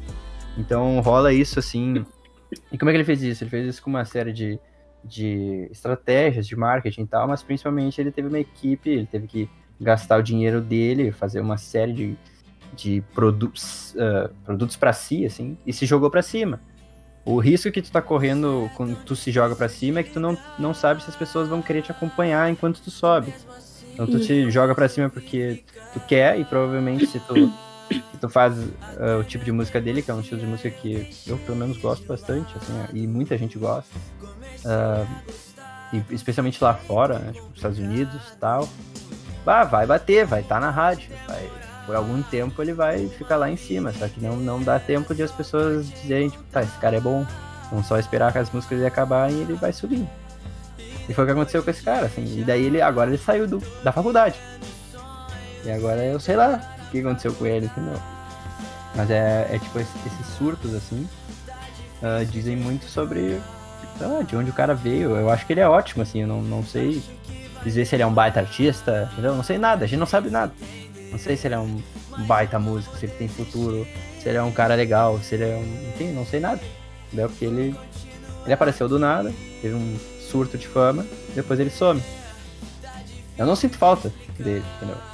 Então 0.59 1.01
rola 1.01 1.33
isso 1.33 1.61
assim. 1.61 2.05
E 2.73 2.77
como 2.77 2.91
é 2.91 2.93
que 2.93 2.97
ele 2.97 3.05
fez 3.05 3.23
isso? 3.23 3.45
Ele 3.45 3.51
fez 3.51 3.69
isso 3.69 3.83
com 3.83 3.91
uma 3.91 4.05
série 4.05 4.33
de, 4.33 4.59
de 5.05 5.69
estratégias 5.71 6.47
de 6.47 6.57
marketing 6.57 7.03
e 7.03 7.07
tal, 7.07 7.29
mas 7.29 7.43
principalmente 7.43 8.01
ele 8.01 8.11
teve 8.11 8.29
uma 8.29 8.39
equipe, 8.39 8.91
ele 8.91 9.07
teve 9.07 9.27
que 9.27 9.51
gastar 9.81 10.19
o 10.19 10.23
dinheiro 10.23 10.61
dele, 10.61 11.11
fazer 11.11 11.41
uma 11.41 11.57
série 11.57 11.93
de, 11.93 12.17
de 12.75 13.03
produtos, 13.15 13.95
uh, 13.95 14.33
produtos 14.45 14.77
para 14.77 14.93
si, 14.93 15.25
assim, 15.25 15.57
e 15.67 15.73
se 15.73 15.87
jogou 15.87 16.11
para 16.11 16.23
cima. 16.23 16.61
O 17.25 17.39
risco 17.39 17.71
que 17.71 17.83
tu 17.83 17.91
tá 17.91 18.01
correndo 18.01 18.71
quando 18.77 18.97
tu 19.05 19.15
se 19.15 19.31
joga 19.31 19.55
para 19.55 19.69
cima 19.69 20.01
é 20.01 20.03
que 20.03 20.13
tu 20.13 20.21
não, 20.21 20.37
não 20.59 20.73
sabe 20.73 21.03
se 21.03 21.11
as 21.11 21.17
pessoas 21.17 21.49
vão 21.49 21.61
querer 21.61 21.83
te 21.83 21.91
acompanhar 21.91 22.51
enquanto 22.51 22.81
tu 22.81 22.91
sobe. 22.91 23.33
Então 23.93 24.07
tu 24.07 24.19
se 24.23 24.51
joga 24.51 24.75
para 24.75 24.89
cima 24.89 25.11
porque 25.11 25.63
tu 25.93 26.01
quer 26.01 26.39
e 26.39 26.45
provavelmente 26.45 27.07
se 27.07 27.21
tu, 27.21 27.35
se 27.91 28.19
tu 28.19 28.29
faz 28.29 28.57
uh, 28.57 29.21
o 29.21 29.25
tipo 29.25 29.45
de 29.45 29.53
música 29.53 29.81
dele, 29.81 30.01
que 30.01 30.11
é 30.11 30.15
um 30.15 30.21
estilo 30.21 30.41
de 30.41 30.47
música 30.47 30.71
que 30.71 31.11
eu 31.27 31.37
pelo 31.39 31.59
menos 31.59 31.77
gosto 31.77 32.07
bastante, 32.07 32.57
assim, 32.57 32.73
e 32.95 33.07
muita 33.07 33.37
gente 33.37 33.59
gosta, 33.59 33.95
uh, 34.65 35.07
especialmente 36.11 36.63
lá 36.63 36.75
fora, 36.75 37.19
né, 37.19 37.33
tipo, 37.33 37.49
Estados 37.55 37.79
Unidos 37.79 38.21
e 38.33 38.37
tal, 38.37 38.69
bah, 39.45 39.65
vai 39.65 39.87
bater, 39.87 40.27
vai 40.27 40.41
estar 40.41 40.57
tá 40.57 40.61
na 40.61 40.71
rádio, 40.71 41.11
vai, 41.27 41.51
por 41.87 41.97
algum 41.97 42.23
tempo 42.23 42.63
ele 42.63 42.73
vai 42.73 43.09
ficar 43.09 43.37
lá 43.37 43.51
em 43.51 43.57
cima, 43.57 43.93
só 43.93 44.07
que 44.09 44.21
não, 44.21 44.37
não 44.37 44.63
dá 44.63 44.79
tempo 44.79 45.15
de 45.15 45.23
as 45.23 45.33
pessoas 45.33 45.91
dizerem, 45.91 46.31
tipo, 46.31 46.45
tá, 46.45 46.63
esse 46.63 46.79
cara 46.79 46.97
é 46.97 47.01
bom, 47.01 47.27
vamos 47.71 47.87
só 47.87 47.99
esperar 47.99 48.33
que 48.33 48.39
as 48.39 48.51
músicas 48.51 48.85
acabarem 48.85 49.37
e 49.37 49.41
ele 49.41 49.55
vai 49.55 49.73
subir. 49.73 50.07
E 51.09 51.15
foi 51.15 51.25
o 51.25 51.27
que 51.27 51.33
aconteceu 51.33 51.63
com 51.63 51.71
esse 51.71 51.83
cara, 51.83 52.07
assim, 52.07 52.39
e 52.39 52.45
daí 52.45 52.65
ele, 52.67 52.81
agora 52.81 53.11
ele 53.11 53.19
saiu 53.19 53.49
do, 53.49 53.59
da 53.83 53.91
faculdade. 53.91 54.39
E 55.65 55.71
agora 55.71 56.05
eu 56.05 56.21
sei 56.21 56.37
lá 56.37 56.61
o 56.87 56.91
que 56.91 57.01
aconteceu 57.01 57.35
com 57.35 57.47
ele, 57.47 57.67
entendeu? 57.67 58.01
Mas 58.95 59.11
é, 59.11 59.49
é 59.51 59.59
tipo 59.59 59.79
esses 59.79 60.27
surtos, 60.39 60.75
assim, 60.75 61.09
uh, 62.03 62.25
dizem 62.27 62.57
muito 62.57 62.87
sobre 62.87 63.41
ah, 64.05 64.23
de 64.23 64.37
onde 64.37 64.51
o 64.51 64.55
cara 64.55 64.75
veio. 64.75 65.17
Eu 65.17 65.31
acho 65.31 65.47
que 65.47 65.53
ele 65.53 65.61
é 65.61 65.69
ótimo, 65.69 66.03
assim, 66.03 66.23
eu 66.23 66.27
não, 66.27 66.43
não 66.43 66.65
sei 66.65 67.03
dizer 67.65 67.85
se 67.85 67.95
ele 67.95 68.03
é 68.03 68.07
um 68.07 68.13
baita 68.13 68.41
artista, 68.41 69.09
entendeu? 69.13 69.35
Não 69.35 69.43
sei 69.43 69.59
nada, 69.59 69.85
a 69.85 69.89
gente 69.89 69.99
não 69.99 70.07
sabe 70.07 70.31
nada. 70.31 70.53
Não 71.11 71.19
sei 71.19 71.37
se 71.37 71.47
ele 71.47 71.55
é 71.55 71.59
um 71.59 71.83
baita 72.27 72.59
músico, 72.59 72.97
se 72.97 73.07
ele 73.07 73.13
tem 73.15 73.29
futuro, 73.29 73.87
se 74.21 74.29
ele 74.29 74.39
é 74.39 74.43
um 74.43 74.53
cara 74.53 74.75
legal, 74.75 75.19
se 75.19 75.35
ele 75.35 75.45
é 75.45 75.57
um. 75.57 75.91
Enfim, 75.91 76.13
não 76.13 76.25
sei 76.25 76.41
nada. 76.41 76.61
Entendeu? 77.07 77.29
Porque 77.29 77.45
ele, 77.45 77.77
ele 78.45 78.53
apareceu 78.53 78.89
do 78.89 78.99
nada, 78.99 79.33
teve 79.61 79.75
um 79.75 79.99
surto 80.31 80.57
de 80.57 80.69
fama, 80.69 81.05
depois 81.35 81.59
ele 81.59 81.71
some. 81.71 82.03
Eu 83.37 83.47
não 83.47 83.57
sinto 83.57 83.77
falta 83.77 84.13
dele, 84.39 84.65
entendeu? 84.77 84.97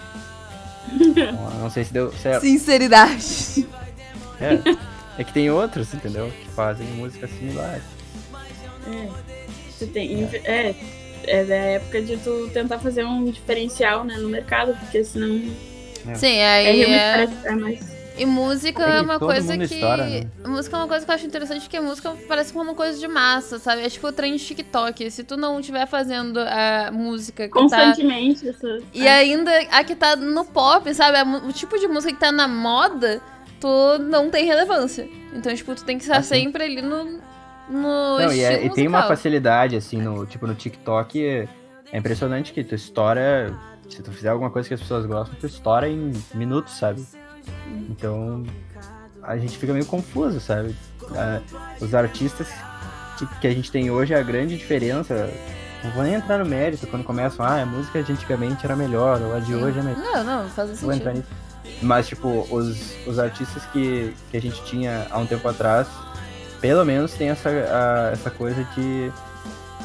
Então, 0.89 1.51
não 1.59 1.69
sei 1.69 1.83
se 1.83 1.93
deu 1.93 2.13
certo. 2.13 2.43
Sinceridade. 2.43 3.67
É. 4.41 4.61
É 5.19 5.25
que 5.25 5.33
tem 5.33 5.51
outros, 5.51 5.93
entendeu? 5.95 6.31
Que 6.31 6.49
fazem 6.51 6.87
músicas 6.89 7.31
similares. 7.31 7.83
É. 8.87 9.09
Você 9.71 9.87
tem. 9.87 10.25
É. 10.45 10.75
é. 11.27 11.45
da 11.45 11.55
época 11.55 12.03
de 12.03 12.17
tu 12.19 12.49
tentar 12.53 12.79
fazer 12.79 13.05
um 13.05 13.25
diferencial 13.25 14.05
né, 14.05 14.17
no 14.17 14.29
mercado, 14.29 14.77
porque 14.81 15.03
senão 15.05 15.41
é. 16.09 16.15
Sim, 16.15 16.41
aí. 16.41 16.83
É, 16.85 17.29
é... 17.45 17.55
mais... 17.55 17.97
E 18.19 18.25
música 18.25 18.83
é 18.83 19.03
uma 19.03 19.19
coisa 19.19 19.59
que. 19.59 19.65
Estoura, 19.65 20.07
né? 20.07 20.23
Música 20.43 20.75
é 20.75 20.81
uma 20.81 20.89
coisa 20.89 21.05
que 21.05 21.11
eu 21.11 21.15
acho 21.15 21.27
interessante, 21.27 21.61
porque 21.63 21.79
música 21.79 22.17
parece 22.27 22.51
como 22.51 22.65
uma 22.65 22.75
coisa 22.75 22.99
de 22.99 23.07
massa, 23.07 23.59
sabe? 23.59 23.83
É 23.83 23.91
tipo 23.91 24.07
o 24.09 24.13
trem 24.13 24.37
de 24.37 24.43
TikTok. 24.43 25.11
Se 25.11 25.23
tu 25.23 25.37
não 25.37 25.61
estiver 25.61 25.87
fazendo 25.87 26.41
a 26.41 26.91
música. 26.91 27.47
Constantemente, 27.51 28.45
tá... 28.45 28.51
essa... 28.51 28.79
E 28.95 29.07
ainda 29.07 29.51
a 29.71 29.85
que 29.85 29.95
tá 29.95 30.17
no 30.17 30.47
pop, 30.47 30.95
sabe? 30.95 31.19
O 31.47 31.53
tipo 31.53 31.79
de 31.79 31.87
música 31.87 32.15
que 32.15 32.19
tá 32.19 32.33
na 32.33 32.49
moda, 32.49 33.21
tu 33.61 33.99
não 33.99 34.31
tem 34.31 34.47
relevância. 34.47 35.07
Então, 35.35 35.55
tipo, 35.55 35.75
tu 35.75 35.85
tem 35.85 35.99
que 35.99 36.05
estar 36.05 36.17
assim. 36.17 36.45
sempre 36.45 36.65
ali 36.65 36.81
no. 36.81 37.21
No 37.69 38.19
não, 38.19 38.33
e, 38.33 38.43
é, 38.43 38.65
e, 38.65 38.71
tem 38.71 38.87
uma 38.87 39.03
facilidade, 39.05 39.77
assim, 39.77 40.01
no, 40.01 40.27
tipo, 40.27 40.47
no 40.47 40.55
TikTok. 40.55 41.49
É 41.93 41.99
impressionante 41.99 42.53
que 42.53 42.65
tu 42.65 42.75
estoura 42.75 43.55
se 43.89 44.03
tu 44.03 44.11
fizer 44.11 44.29
alguma 44.29 44.51
coisa 44.51 44.69
que 44.69 44.75
as 44.75 44.81
pessoas 44.81 45.07
gostam, 45.07 45.37
tu 45.39 45.47
estoura 45.47 45.89
em 45.89 46.13
minutos, 46.35 46.75
sabe? 46.75 47.05
Então, 47.89 48.45
a 49.23 49.37
gente 49.37 49.57
fica 49.57 49.73
meio 49.73 49.87
confuso, 49.87 50.41
sabe? 50.41 50.75
os 51.81 51.95
artistas 51.95 52.49
que, 53.19 53.27
que, 53.41 53.47
a 53.47 53.51
gente 53.51 53.71
tem 53.71 53.91
hoje, 53.91 54.15
a 54.15 54.23
grande 54.23 54.57
diferença. 54.57 55.31
Não 55.85 55.91
vou 55.93 56.03
nem 56.03 56.15
entrar 56.15 56.39
no 56.39 56.47
mérito 56.47 56.87
quando 56.87 57.05
começam, 57.05 57.47
ah, 57.47 57.63
a 57.63 57.67
música 57.67 58.03
de 58.03 58.13
antigamente 58.13 58.65
era 58.65 58.75
melhor, 58.75 59.21
ou 59.23 59.37
a 59.37 59.39
de 59.39 59.55
hoje 59.55 59.79
é 59.79 59.83
melhor. 59.83 60.03
Não, 60.03 60.25
não, 60.25 60.49
faz 60.49 60.71
sentido. 60.71 60.87
Vou 60.87 60.93
entrar 60.93 61.15
nisso. 61.15 61.29
Mas, 61.83 62.09
tipo, 62.09 62.47
os, 62.51 63.07
os 63.07 63.19
artistas 63.19 63.65
que, 63.67 64.15
que 64.31 64.37
a 64.37 64.41
gente 64.41 64.65
tinha 64.65 65.07
há 65.11 65.19
um 65.19 65.27
tempo 65.27 65.47
atrás, 65.47 65.87
pelo 66.67 66.85
menos 66.85 67.13
tem 67.13 67.29
essa, 67.29 67.49
a, 67.49 68.11
essa 68.13 68.29
coisa 68.29 68.65
de 68.75 69.13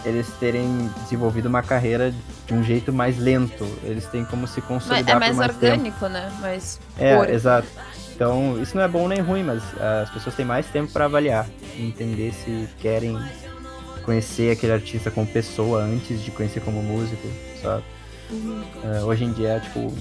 eles 0.03 0.27
terem 0.39 0.89
desenvolvido 1.03 1.47
uma 1.47 1.61
carreira 1.61 2.11
de 2.47 2.53
um 2.55 2.63
jeito 2.63 2.91
mais 2.91 3.19
lento. 3.19 3.67
Eles 3.83 4.07
têm 4.07 4.25
como 4.25 4.47
se 4.47 4.61
consolidar 4.61 5.19
mas 5.19 5.29
É 5.29 5.33
mais, 5.33 5.37
mais 5.37 5.51
orgânico, 5.55 5.99
tempo. 5.99 6.11
né? 6.11 6.31
Mais 6.41 6.79
é, 6.97 7.15
puro. 7.15 7.31
exato. 7.31 7.67
Então, 8.15 8.59
isso 8.59 8.75
não 8.75 8.81
é 8.83 8.87
bom 8.87 9.07
nem 9.07 9.19
ruim, 9.19 9.43
mas 9.43 9.61
as 9.79 10.09
pessoas 10.09 10.33
têm 10.33 10.43
mais 10.43 10.65
tempo 10.65 10.91
para 10.91 11.05
avaliar, 11.05 11.47
entender 11.77 12.33
se 12.33 12.67
querem 12.79 13.15
conhecer 14.03 14.51
aquele 14.51 14.73
artista 14.73 15.11
como 15.11 15.27
pessoa 15.27 15.83
antes 15.83 16.23
de 16.23 16.31
conhecer 16.31 16.61
como 16.61 16.81
músico, 16.81 17.27
sabe? 17.61 17.83
Uhum. 18.31 18.63
Uh, 18.83 19.05
hoje 19.05 19.23
em 19.25 19.33
dia, 19.33 19.59
tipo, 19.59 19.93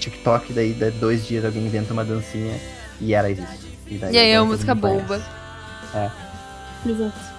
TikTok, 0.00 0.52
daí, 0.52 0.72
dois 0.98 1.24
dias 1.28 1.44
alguém 1.44 1.64
inventa 1.64 1.92
uma 1.92 2.04
dancinha 2.04 2.58
e 3.00 3.14
era 3.14 3.30
isso. 3.30 3.68
E, 3.86 3.98
daí, 3.98 4.14
e 4.14 4.18
aí 4.18 4.30
é 4.30 4.40
uma 4.40 4.50
música 4.50 4.74
boba. 4.74 5.22
É. 5.94 6.23
Exato. 6.86 7.34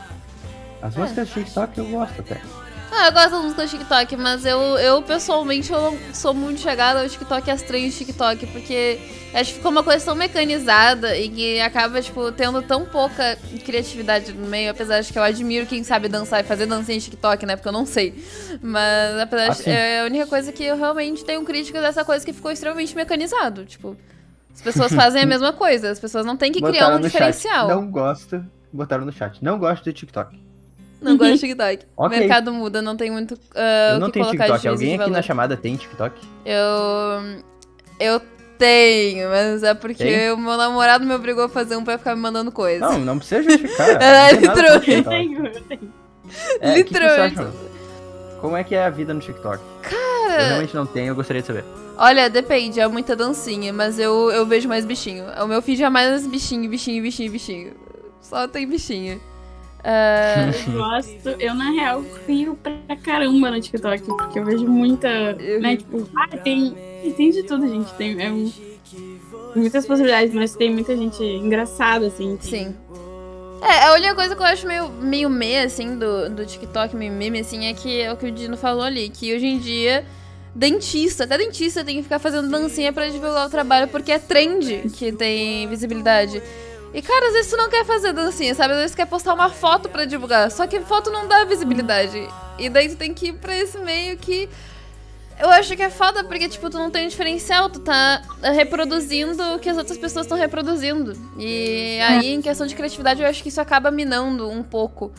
As 0.81 0.95
músicas 0.95 1.27
de 1.27 1.33
TikTok 1.33 1.77
eu 1.77 1.85
gosto 1.87 2.21
até. 2.21 2.41
Ah, 2.91 3.07
eu 3.07 3.11
gosto 3.11 3.31
das 3.31 3.41
músicas 3.41 3.71
de 3.71 3.77
TikTok, 3.77 4.15
mas 4.15 4.45
eu, 4.45 4.59
eu 4.77 5.01
pessoalmente 5.01 5.71
eu 5.71 5.81
não 5.81 5.97
sou 6.13 6.33
muito 6.33 6.61
chegada 6.61 7.01
ao 7.01 7.09
TikTok 7.09 7.47
e 7.47 7.51
às 7.51 7.61
TikTok, 7.61 8.47
porque 8.47 8.99
acho 9.33 9.51
que 9.51 9.57
ficou 9.57 9.71
uma 9.71 9.83
coisa 9.83 10.05
tão 10.05 10.15
mecanizada 10.15 11.17
e 11.17 11.27
que 11.27 11.59
acaba, 11.59 12.01
tipo, 12.01 12.31
tendo 12.31 12.61
tão 12.61 12.85
pouca 12.85 13.37
criatividade 13.65 14.31
no 14.31 14.47
meio, 14.47 14.71
apesar 14.71 15.01
de 15.01 15.11
que 15.11 15.19
eu 15.19 15.23
admiro 15.23 15.65
quem 15.65 15.83
sabe 15.83 16.07
dançar 16.07 16.39
e 16.39 16.43
fazer 16.43 16.67
dancinha 16.67 16.97
de 16.97 17.05
TikTok, 17.05 17.45
né? 17.45 17.55
Porque 17.57 17.67
eu 17.67 17.73
não 17.73 17.85
sei. 17.85 18.23
Mas 18.61 19.19
apesar 19.19 19.49
assim. 19.49 19.63
de, 19.63 19.69
é 19.71 20.01
a 20.01 20.05
única 20.05 20.27
coisa 20.27 20.51
que 20.53 20.63
eu 20.63 20.77
realmente 20.77 21.25
tenho 21.25 21.43
crítica 21.43 21.81
dessa 21.81 22.05
coisa 22.05 22.25
que 22.25 22.31
ficou 22.31 22.51
extremamente 22.51 22.95
mecanizado. 22.95 23.65
Tipo, 23.65 23.97
as 24.53 24.61
pessoas 24.61 24.93
fazem 24.93 25.21
a 25.21 25.25
mesma 25.25 25.51
coisa, 25.51 25.89
as 25.89 25.99
pessoas 25.99 26.25
não 26.25 26.37
têm 26.37 26.51
que 26.51 26.61
Botaram 26.61 26.77
criar 26.77 26.95
um 26.95 27.01
diferencial. 27.01 27.67
Chat. 27.67 27.75
Não 27.75 27.91
gosto. 27.91 28.45
Botaram 28.75 29.05
no 29.05 29.11
chat. 29.11 29.41
Não 29.43 29.57
gosto 29.57 29.85
de 29.85 29.93
TikTok. 29.93 30.37
Não 31.01 31.17
gosto 31.17 31.33
de 31.33 31.39
TikTok. 31.39 31.85
okay. 31.95 32.17
O 32.17 32.19
mercado 32.19 32.53
muda, 32.53 32.81
não 32.81 32.97
tem 32.97 33.09
muito 33.09 33.35
uh, 33.35 33.93
Eu 33.93 33.99
não 33.99 34.09
tenho 34.09 34.29
TikTok. 34.29 34.67
Alguém 34.67 34.99
aqui 34.99 35.09
na 35.09 35.21
chamada 35.21 35.55
tem 35.55 35.75
TikTok? 35.75 36.19
Eu. 36.45 37.43
Eu 37.97 38.21
tenho, 38.57 39.29
mas 39.29 39.63
é 39.63 39.73
porque 39.73 40.03
tem? 40.03 40.31
o 40.31 40.37
meu 40.37 40.57
namorado 40.57 41.05
me 41.05 41.13
obrigou 41.13 41.45
a 41.45 41.49
fazer 41.49 41.77
um 41.77 41.83
pra 41.83 41.97
ficar 41.97 42.15
me 42.15 42.21
mandando 42.21 42.51
coisa. 42.51 42.89
Não, 42.89 42.99
não 42.99 43.17
precisa 43.17 43.43
justificar. 43.49 44.01
é, 44.01 44.33
literalmente. 44.33 44.91
Eu 44.91 45.03
tenho, 45.03 45.47
eu 45.47 45.61
tenho. 45.61 45.93
É, 46.59 46.75
literalmente. 46.75 47.57
Como 48.41 48.57
é 48.57 48.63
que 48.63 48.75
é 48.75 48.85
a 48.85 48.89
vida 48.89 49.13
no 49.13 49.21
TikTok? 49.21 49.63
Cara. 49.81 50.41
Eu 50.41 50.47
realmente 50.47 50.75
não 50.75 50.85
tenho, 50.85 51.07
eu 51.07 51.15
gostaria 51.15 51.41
de 51.41 51.47
saber. 51.47 51.63
Olha, 51.97 52.29
depende, 52.29 52.79
é 52.81 52.87
muita 52.87 53.15
dancinha, 53.15 53.71
mas 53.71 53.97
eu, 53.97 54.29
eu 54.31 54.45
vejo 54.45 54.67
mais 54.67 54.83
bichinho. 54.85 55.25
O 55.41 55.47
meu 55.47 55.61
feed 55.61 55.81
é 55.81 55.89
mais 55.89 56.27
bichinho, 56.27 56.69
bichinho, 56.69 57.01
bichinho, 57.01 57.31
bichinho. 57.31 57.84
Só 58.29 58.47
tem 58.47 58.67
bichinho. 58.67 59.21
Ah, 59.83 60.49
Eu 60.67 60.73
gosto. 60.73 61.29
Eu, 61.39 61.53
na 61.53 61.69
real, 61.71 62.03
rio 62.27 62.57
pra 62.61 62.95
caramba 63.03 63.51
no 63.51 63.61
TikTok, 63.61 64.03
porque 64.03 64.39
eu 64.39 64.45
vejo 64.45 64.67
muita. 64.67 65.07
Eu 65.07 65.61
Né, 65.61 65.77
tipo, 65.77 66.09
ah, 66.17 66.37
tem, 66.37 66.75
tem 67.15 67.29
de 67.29 67.43
tudo, 67.43 67.67
gente. 67.67 67.93
Tem 67.93 68.19
é 68.19 68.31
um- 68.31 68.51
muitas 69.55 69.85
possibilidades, 69.85 70.33
mas 70.33 70.55
tem 70.55 70.71
muita 70.73 70.97
gente 70.97 71.23
engraçada, 71.23 72.07
assim. 72.07 72.37
Sim. 72.41 72.75
É, 73.61 73.85
a 73.85 73.93
única 73.93 74.15
coisa 74.15 74.35
que 74.35 74.41
eu 74.41 74.45
acho 74.45 74.67
meio, 74.67 74.89
meio 74.89 75.29
meia, 75.29 75.65
assim, 75.65 75.97
do, 75.97 76.29
do 76.29 76.45
TikTok, 76.45 76.95
meio 76.95 77.11
meme, 77.13 77.39
assim, 77.39 77.65
é 77.65 77.73
que 77.73 78.01
é 78.01 78.11
o 78.11 78.17
que 78.17 78.25
o 78.27 78.31
Dino 78.31 78.57
falou 78.57 78.83
ali, 78.83 79.09
que 79.09 79.33
hoje 79.33 79.45
em 79.45 79.57
dia, 79.59 80.05
dentista, 80.53 81.23
até 81.23 81.37
dentista 81.37 81.83
tem 81.83 81.95
que 81.97 82.03
ficar 82.03 82.19
fazendo 82.19 82.49
dancinha 82.49 82.91
pra 82.91 83.07
divulgar 83.07 83.47
o 83.47 83.49
trabalho, 83.49 83.87
porque 83.87 84.11
é 84.11 84.19
trend 84.19 84.89
que 84.95 85.11
tem 85.11 85.67
visibilidade. 85.67 86.41
E, 86.95 87.01
cara, 87.01 87.27
às 87.27 87.33
vezes 87.33 87.51
tu 87.51 87.57
não 87.57 87.69
quer 87.69 87.83
fazer 87.83 88.13
dancinha, 88.13 88.55
sabe? 88.55 88.73
Às 88.73 88.79
vezes 88.79 88.91
tu 88.93 88.95
quer 88.95 89.05
postar 89.05 89.33
uma 89.33 89.49
foto 89.49 89.89
pra 89.89 90.05
divulgar, 90.05 90.49
só 90.49 90.65
que 90.65 90.79
foto 90.79 91.11
não 91.11 91.27
dá 91.27 91.43
visibilidade. 91.43 92.25
E 92.57 92.69
daí 92.69 92.87
tu 92.87 92.95
tem 92.95 93.13
que 93.13 93.27
ir 93.27 93.33
pra 93.33 93.53
esse 93.53 93.77
meio 93.79 94.17
que... 94.17 94.47
Eu 95.37 95.49
acho 95.49 95.75
que 95.75 95.83
é 95.83 95.89
foda, 95.89 96.23
porque, 96.23 96.47
tipo, 96.47 96.69
tu 96.69 96.77
não 96.77 96.89
tem 96.89 97.05
um 97.05 97.09
diferencial, 97.09 97.69
tu 97.69 97.81
tá 97.81 98.21
reproduzindo 98.41 99.43
o 99.55 99.59
que 99.59 99.67
as 99.67 99.77
outras 99.77 99.97
pessoas 99.97 100.25
estão 100.25 100.37
reproduzindo. 100.37 101.11
E 101.37 101.99
aí, 101.99 102.33
em 102.33 102.41
questão 102.41 102.65
de 102.65 102.73
criatividade, 102.73 103.21
eu 103.21 103.27
acho 103.27 103.43
que 103.43 103.49
isso 103.49 103.59
acaba 103.59 103.91
minando 103.91 104.49
um 104.49 104.63
pouco. 104.63 105.11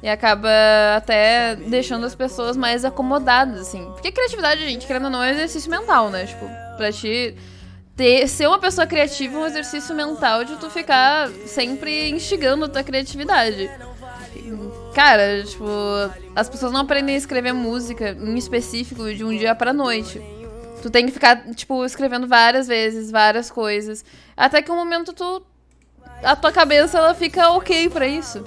E 0.00 0.08
acaba 0.08 0.48
até 0.96 1.56
deixando 1.56 2.06
as 2.06 2.14
pessoas 2.14 2.56
mais 2.56 2.84
acomodadas, 2.84 3.62
assim. 3.62 3.84
Porque 3.86 4.12
criatividade, 4.12 4.60
gente, 4.60 4.86
querendo 4.86 5.06
ou 5.06 5.10
não, 5.10 5.24
é 5.24 5.30
um 5.30 5.34
exercício 5.34 5.68
mental, 5.68 6.10
né? 6.10 6.26
Tipo, 6.26 6.48
pra 6.76 6.92
ti 6.92 7.34
ter, 7.96 8.28
ser 8.28 8.46
uma 8.46 8.58
pessoa 8.58 8.86
criativa 8.86 9.36
é 9.36 9.38
um 9.38 9.46
exercício 9.46 9.94
mental 9.94 10.44
de 10.44 10.56
tu 10.56 10.68
ficar 10.68 11.28
sempre 11.46 12.10
instigando 12.10 12.64
a 12.64 12.68
tua 12.68 12.82
criatividade. 12.82 13.70
Cara, 14.94 15.42
tipo, 15.44 15.66
as 16.34 16.48
pessoas 16.48 16.72
não 16.72 16.80
aprendem 16.80 17.14
a 17.14 17.18
escrever 17.18 17.52
música 17.52 18.10
em 18.10 18.36
específico 18.36 19.12
de 19.12 19.24
um 19.24 19.36
dia 19.36 19.54
pra 19.54 19.72
noite. 19.72 20.20
Tu 20.82 20.90
tem 20.90 21.06
que 21.06 21.12
ficar, 21.12 21.44
tipo, 21.54 21.84
escrevendo 21.84 22.28
várias 22.28 22.66
vezes, 22.66 23.10
várias 23.10 23.50
coisas. 23.50 24.04
Até 24.36 24.60
que 24.62 24.70
um 24.70 24.76
momento 24.76 25.12
tu. 25.12 25.42
A 26.22 26.36
tua 26.36 26.52
cabeça 26.52 26.98
ela 26.98 27.14
fica 27.14 27.50
ok 27.50 27.88
pra 27.88 28.06
isso. 28.06 28.44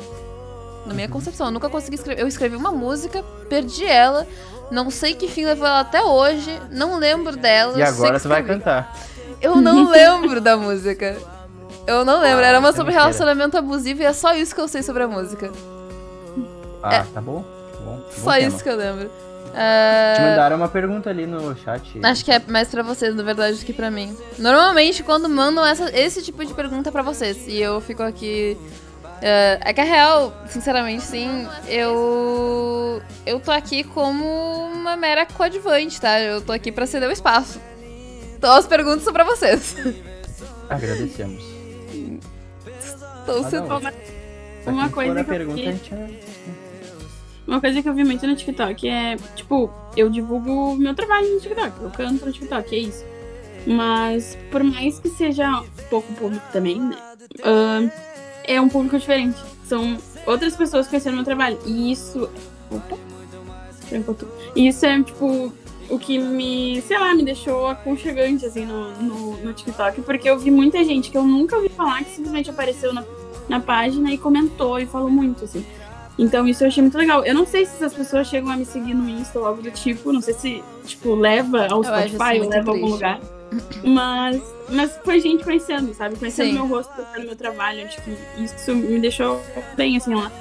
Na 0.85 0.93
minha 0.93 1.09
concepção, 1.09 1.47
eu 1.47 1.51
nunca 1.51 1.69
consegui 1.69 1.95
escrever. 1.95 2.21
Eu 2.21 2.27
escrevi 2.27 2.55
uma 2.55 2.71
música, 2.71 3.23
perdi 3.49 3.85
ela, 3.85 4.25
não 4.71 4.89
sei 4.89 5.15
que 5.15 5.27
fim 5.27 5.45
levou 5.45 5.67
ela 5.67 5.81
até 5.81 6.01
hoje, 6.01 6.61
não 6.71 6.97
lembro 6.97 7.35
dela. 7.35 7.77
E 7.77 7.81
agora 7.81 8.19
tu 8.19 8.29
vai 8.29 8.43
cantar. 8.43 8.95
Eu 9.41 9.55
não 9.57 9.89
lembro 9.91 10.39
da 10.41 10.57
música. 10.57 11.17
Eu 11.85 12.03
não 12.03 12.19
lembro. 12.19 12.43
Era 12.43 12.59
uma 12.59 12.69
isso 12.69 12.77
é 12.77 12.79
sobre 12.81 12.93
relacionamento 12.93 13.57
abusivo 13.57 14.01
e 14.01 14.05
é 14.05 14.13
só 14.13 14.33
isso 14.33 14.53
que 14.53 14.61
eu 14.61 14.67
sei 14.67 14.83
sobre 14.83 15.03
a 15.03 15.07
música. 15.07 15.51
Ah, 16.83 17.05
tá 17.13 17.21
bom. 17.21 17.43
Tá 17.43 17.79
bom. 17.79 17.85
Bom 17.85 18.01
É. 18.09 18.19
Só 18.19 18.31
tema. 18.33 18.47
isso 18.47 18.63
que 18.63 18.69
eu 18.69 18.75
lembro. 18.75 19.05
Te 19.07 19.53
Ah, 19.59 20.17
mandaram 20.19 20.57
uma 20.57 20.67
pergunta 20.67 21.09
ali 21.09 21.25
no 21.25 21.55
chat. 21.57 21.99
Acho 22.03 22.25
que 22.25 22.31
é 22.31 22.39
mais 22.47 22.67
pra 22.67 22.83
vocês, 22.83 23.15
na 23.15 23.23
verdade, 23.23 23.57
do 23.57 23.65
que 23.65 23.73
pra 23.73 23.89
mim. 23.89 24.15
Normalmente, 24.37 25.01
quando 25.01 25.27
mandam 25.29 25.65
essa- 25.65 25.89
esse 25.97 26.21
tipo 26.21 26.45
de 26.45 26.53
pergunta 26.53 26.91
pra 26.91 27.01
vocês, 27.01 27.47
e 27.47 27.59
eu 27.59 27.79
fico 27.81 28.03
aqui. 28.03 28.57
é, 29.21 29.57
é 29.63 29.73
que 29.73 29.81
a 29.81 29.83
real, 29.83 30.31
sinceramente, 30.47 31.03
sim, 31.03 31.47
eu. 31.67 33.01
Eu 33.25 33.39
tô 33.39 33.51
aqui 33.51 33.83
como 33.83 34.25
uma 34.73 34.95
mera 34.95 35.25
coadjuvante, 35.25 35.99
tá? 35.99 36.19
Eu 36.19 36.39
tô 36.41 36.51
aqui 36.51 36.71
pra 36.71 36.85
ceder 36.85 37.09
o 37.09 37.11
espaço. 37.11 37.59
Então 38.37 38.53
as 38.53 38.67
perguntas 38.67 39.03
são 39.03 39.13
pra 39.13 39.23
vocês. 39.23 39.75
Agradecemos. 40.69 41.43
Ah, 43.01 43.23
você 43.33 43.59
não. 43.59 43.65
Uma, 43.77 43.93
uma 44.67 44.89
coisa 44.89 45.13
que 45.15 45.19
eu 45.21 45.25
pergunta, 45.25 45.55
vi- 45.57 45.63
gente 45.63 45.93
é... 45.93 46.19
uma 47.47 47.59
coisa 47.61 47.81
que 47.81 47.89
eu 47.89 47.93
vi 47.93 48.03
muito 48.03 48.25
no 48.27 48.35
TikTok 48.35 48.87
é, 48.87 49.15
tipo, 49.35 49.71
eu 49.95 50.09
divulgo 50.09 50.75
meu 50.75 50.93
trabalho 50.93 51.33
no 51.33 51.39
TikTok, 51.39 51.81
eu 51.81 51.89
canto 51.91 52.25
no 52.25 52.31
TikTok, 52.31 52.75
é 52.75 52.79
isso. 52.79 53.05
Mas, 53.65 54.37
por 54.51 54.63
mais 54.63 54.99
que 54.99 55.09
seja 55.09 55.63
pouco 55.89 56.11
público 56.13 56.45
também, 56.53 56.79
né? 56.79 56.95
ah, 57.43 57.89
é 58.45 58.59
um 58.61 58.69
público 58.69 58.97
diferente. 58.97 59.37
São 59.65 59.97
outras 60.25 60.55
pessoas 60.55 60.87
conhecendo 60.87 61.15
meu 61.15 61.25
trabalho. 61.25 61.59
E 61.65 61.91
isso. 61.91 62.29
Opa! 62.71 62.97
E 64.55 64.67
isso 64.67 64.85
é, 64.85 65.01
tipo, 65.03 65.51
o 65.89 65.97
que 65.97 66.17
me, 66.17 66.81
sei 66.81 66.97
lá, 66.97 67.13
me 67.13 67.23
deixou 67.23 67.67
aconchegante, 67.67 68.45
assim, 68.45 68.65
no, 68.65 68.91
no, 69.01 69.37
no 69.37 69.53
TikTok. 69.53 70.01
Porque 70.01 70.29
eu 70.29 70.37
vi 70.37 70.51
muita 70.51 70.83
gente 70.83 71.09
que 71.09 71.17
eu 71.17 71.23
nunca 71.23 71.55
ouvi 71.55 71.69
falar 71.69 72.03
que 72.03 72.11
simplesmente 72.11 72.49
apareceu 72.49 72.93
na, 72.93 73.03
na 73.47 73.59
página 73.59 74.11
e 74.11 74.17
comentou 74.17 74.79
e 74.79 74.85
falou 74.85 75.09
muito, 75.09 75.45
assim. 75.45 75.65
Então 76.17 76.47
isso 76.47 76.63
eu 76.63 76.67
achei 76.67 76.81
muito 76.81 76.97
legal. 76.97 77.23
Eu 77.23 77.35
não 77.35 77.45
sei 77.45 77.65
se 77.65 77.75
essas 77.75 77.93
pessoas 77.93 78.27
chegam 78.27 78.51
a 78.51 78.57
me 78.57 78.65
seguir 78.65 78.93
no 78.93 79.07
Insta 79.07 79.39
ou 79.39 79.45
algo 79.45 79.61
do 79.61 79.69
tipo. 79.71 80.11
Não 80.11 80.21
sei 80.21 80.33
se, 80.33 80.63
tipo, 80.83 81.13
leva 81.13 81.67
ao 81.67 81.83
Eu 81.83 81.99
isso 81.99 82.15
Spotify 82.15 82.41
ou 82.41 82.49
leva 82.49 82.71
a 82.71 82.73
algum 82.73 82.73
triste. 82.73 82.91
lugar. 82.91 83.19
Mas, 83.83 84.41
mas 84.69 84.99
foi 85.05 85.19
gente 85.19 85.43
conhecendo, 85.43 85.93
sabe? 85.93 86.17
Conhecendo 86.17 86.47
Sim. 86.47 86.53
meu 86.53 86.67
rosto, 86.67 86.91
conhecendo 86.93 87.25
meu 87.25 87.35
trabalho. 87.35 87.85
Acho 87.85 88.01
que 88.01 88.17
isso 88.43 88.75
me 88.75 88.99
deixou 88.99 89.39
bem, 89.75 89.95
assim, 89.95 90.13
lá. 90.15 90.31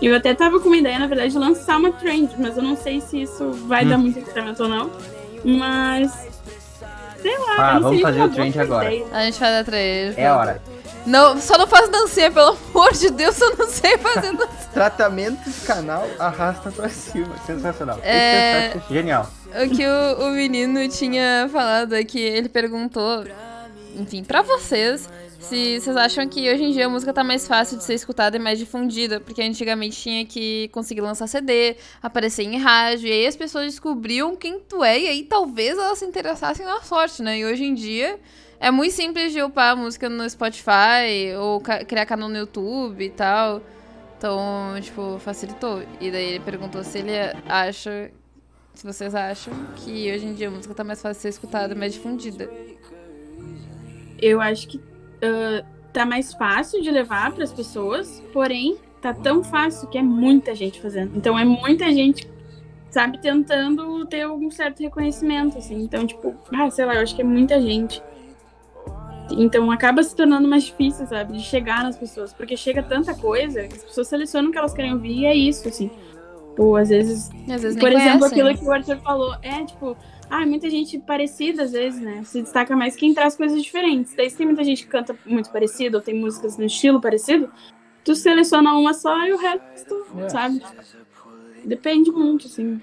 E 0.00 0.06
eu 0.06 0.16
até 0.16 0.34
tava 0.34 0.58
com 0.60 0.68
uma 0.68 0.76
ideia, 0.76 0.98
na 0.98 1.06
verdade, 1.06 1.32
de 1.32 1.38
lançar 1.38 1.78
uma 1.78 1.92
trend, 1.92 2.30
mas 2.38 2.56
eu 2.56 2.62
não 2.62 2.76
sei 2.76 3.00
se 3.00 3.22
isso 3.22 3.52
vai 3.66 3.84
Hum. 3.84 3.88
dar 3.88 3.98
muito 3.98 4.18
engajamento 4.18 4.62
ou 4.62 4.68
não. 4.68 4.90
Mas. 5.44 6.12
Sei 7.22 7.38
lá, 7.38 7.54
Ah, 7.76 7.78
vamos 7.78 8.00
fazer 8.02 8.20
o 8.22 8.28
trend 8.28 8.58
agora. 8.60 8.92
ideia. 8.92 9.06
A 9.12 9.24
gente 9.24 9.38
faz 9.38 9.54
a 9.60 9.64
trade. 9.64 10.14
É 10.16 10.26
a 10.26 10.36
hora. 10.36 10.62
Não, 11.06 11.38
só 11.38 11.58
não 11.58 11.66
faz 11.66 11.88
dancinha, 11.90 12.30
pelo 12.30 12.56
amor 12.70 12.92
de 12.92 13.10
Deus, 13.10 13.38
eu 13.40 13.56
não 13.56 13.66
sei 13.68 13.96
fazer 13.98 14.32
dancinha. 14.36 14.68
Tratamento 14.72 15.38
do 15.48 15.66
canal 15.66 16.06
arrasta 16.18 16.70
pra 16.70 16.88
cima. 16.88 17.34
Sensacional. 17.46 17.98
É- 18.02 18.68
Esse 18.68 18.78
é 18.78 18.82
genial. 18.94 19.30
O 19.54 19.68
que 19.74 19.86
o, 19.86 20.26
o 20.26 20.30
menino 20.30 20.86
tinha 20.88 21.48
falado 21.52 21.94
é 21.94 22.02
que 22.04 22.18
ele 22.18 22.48
perguntou, 22.48 23.24
enfim, 23.96 24.24
pra 24.24 24.42
vocês, 24.42 25.08
se 25.48 25.80
vocês 25.80 25.96
acham 25.96 26.26
que 26.26 26.50
hoje 26.50 26.64
em 26.64 26.70
dia 26.72 26.86
a 26.86 26.88
música 26.88 27.12
tá 27.12 27.22
mais 27.22 27.46
fácil 27.46 27.76
de 27.76 27.84
ser 27.84 27.94
escutada 27.94 28.36
e 28.36 28.40
mais 28.40 28.58
difundida, 28.58 29.20
porque 29.20 29.42
antigamente 29.42 30.00
tinha 30.00 30.24
que 30.24 30.68
conseguir 30.68 31.02
lançar 31.02 31.26
CD, 31.26 31.76
aparecer 32.02 32.44
em 32.44 32.56
rádio, 32.56 33.08
e 33.08 33.12
aí 33.12 33.26
as 33.26 33.36
pessoas 33.36 33.66
descobriam 33.66 34.34
quem 34.36 34.58
tu 34.58 34.82
é, 34.82 34.98
e 34.98 35.06
aí 35.06 35.22
talvez 35.22 35.76
elas 35.76 35.98
se 35.98 36.06
interessassem 36.06 36.64
na 36.64 36.80
sorte, 36.80 37.22
né? 37.22 37.38
E 37.38 37.44
hoje 37.44 37.64
em 37.64 37.74
dia 37.74 38.18
é 38.58 38.70
muito 38.70 38.92
simples 38.92 39.32
de 39.32 39.42
upar 39.42 39.72
a 39.72 39.76
música 39.76 40.08
no 40.08 40.28
Spotify, 40.28 41.34
ou 41.38 41.60
criar 41.60 42.06
canal 42.06 42.28
no 42.28 42.38
YouTube 42.38 43.04
e 43.04 43.10
tal. 43.10 43.60
Então, 44.16 44.80
tipo, 44.80 45.18
facilitou. 45.18 45.82
E 46.00 46.10
daí 46.10 46.24
ele 46.24 46.40
perguntou 46.40 46.82
se 46.82 46.98
ele 46.98 47.12
acha 47.46 48.10
se 48.74 48.84
vocês 48.84 49.14
acham 49.14 49.52
que 49.76 50.10
hoje 50.10 50.26
em 50.26 50.34
dia 50.34 50.48
a 50.48 50.50
música 50.50 50.74
tá 50.74 50.82
mais 50.82 51.00
fácil 51.00 51.18
de 51.18 51.22
ser 51.22 51.28
escutada, 51.28 51.74
mais 51.74 51.92
difundida. 51.92 52.50
eu 54.20 54.40
acho 54.40 54.66
que 54.66 54.93
tá 55.92 56.04
mais 56.04 56.34
fácil 56.34 56.82
de 56.82 56.90
levar 56.90 57.32
para 57.32 57.44
as 57.44 57.52
pessoas, 57.52 58.22
porém 58.32 58.76
tá 59.00 59.14
tão 59.14 59.44
fácil 59.44 59.88
que 59.88 59.98
é 59.98 60.02
muita 60.02 60.54
gente 60.54 60.80
fazendo. 60.80 61.16
Então 61.16 61.38
é 61.38 61.44
muita 61.44 61.92
gente, 61.92 62.28
sabe, 62.90 63.18
tentando 63.18 64.04
ter 64.06 64.22
algum 64.22 64.50
certo 64.50 64.82
reconhecimento, 64.82 65.58
assim. 65.58 65.82
Então, 65.82 66.06
tipo, 66.06 66.34
ah, 66.52 66.70
sei 66.70 66.84
lá, 66.84 66.94
eu 66.96 67.02
acho 67.02 67.14
que 67.14 67.22
é 67.22 67.24
muita 67.24 67.60
gente. 67.60 68.02
Então 69.30 69.70
acaba 69.70 70.02
se 70.02 70.14
tornando 70.14 70.48
mais 70.48 70.64
difícil, 70.64 71.06
sabe, 71.06 71.34
de 71.34 71.42
chegar 71.42 71.82
nas 71.82 71.96
pessoas, 71.96 72.32
porque 72.32 72.56
chega 72.56 72.82
tanta 72.82 73.14
coisa, 73.14 73.68
que 73.68 73.76
as 73.76 73.84
pessoas 73.84 74.08
selecionam 74.08 74.50
o 74.50 74.52
que 74.52 74.58
elas 74.58 74.74
querem 74.74 74.92
ouvir 74.92 75.20
e 75.20 75.26
é 75.26 75.34
isso, 75.34 75.68
assim. 75.68 75.90
Ou 76.58 76.76
às 76.76 76.88
vezes 76.88 77.30
às 77.50 77.62
vezes 77.62 77.78
por 77.78 77.90
exemplo, 77.90 78.20
conhecem. 78.20 78.42
aquilo 78.42 78.58
que 78.58 78.64
o 78.64 78.72
Arthur 78.72 78.98
falou, 78.98 79.34
é 79.42 79.64
tipo, 79.64 79.96
ah, 80.42 80.46
muita 80.46 80.68
gente 80.68 80.98
parecida 80.98 81.62
às 81.62 81.72
vezes, 81.72 82.00
né? 82.00 82.22
Se 82.24 82.42
destaca 82.42 82.74
mais 82.74 82.96
quem 82.96 83.14
traz 83.14 83.36
coisas 83.36 83.62
diferentes. 83.62 84.14
Daí 84.14 84.28
se 84.28 84.36
tem 84.36 84.46
muita 84.46 84.64
gente 84.64 84.84
que 84.84 84.88
canta 84.90 85.16
muito 85.24 85.50
parecido, 85.50 85.98
ou 85.98 86.02
tem 86.02 86.14
músicas 86.14 86.56
no 86.58 86.64
estilo 86.64 87.00
parecido, 87.00 87.50
tu 88.04 88.14
seleciona 88.14 88.72
uma 88.74 88.92
só 88.92 89.16
e 89.26 89.32
o 89.32 89.38
resto, 89.38 90.06
É. 90.18 90.28
sabe? 90.28 90.62
Depende 91.64 92.10
muito, 92.10 92.46
assim. 92.46 92.80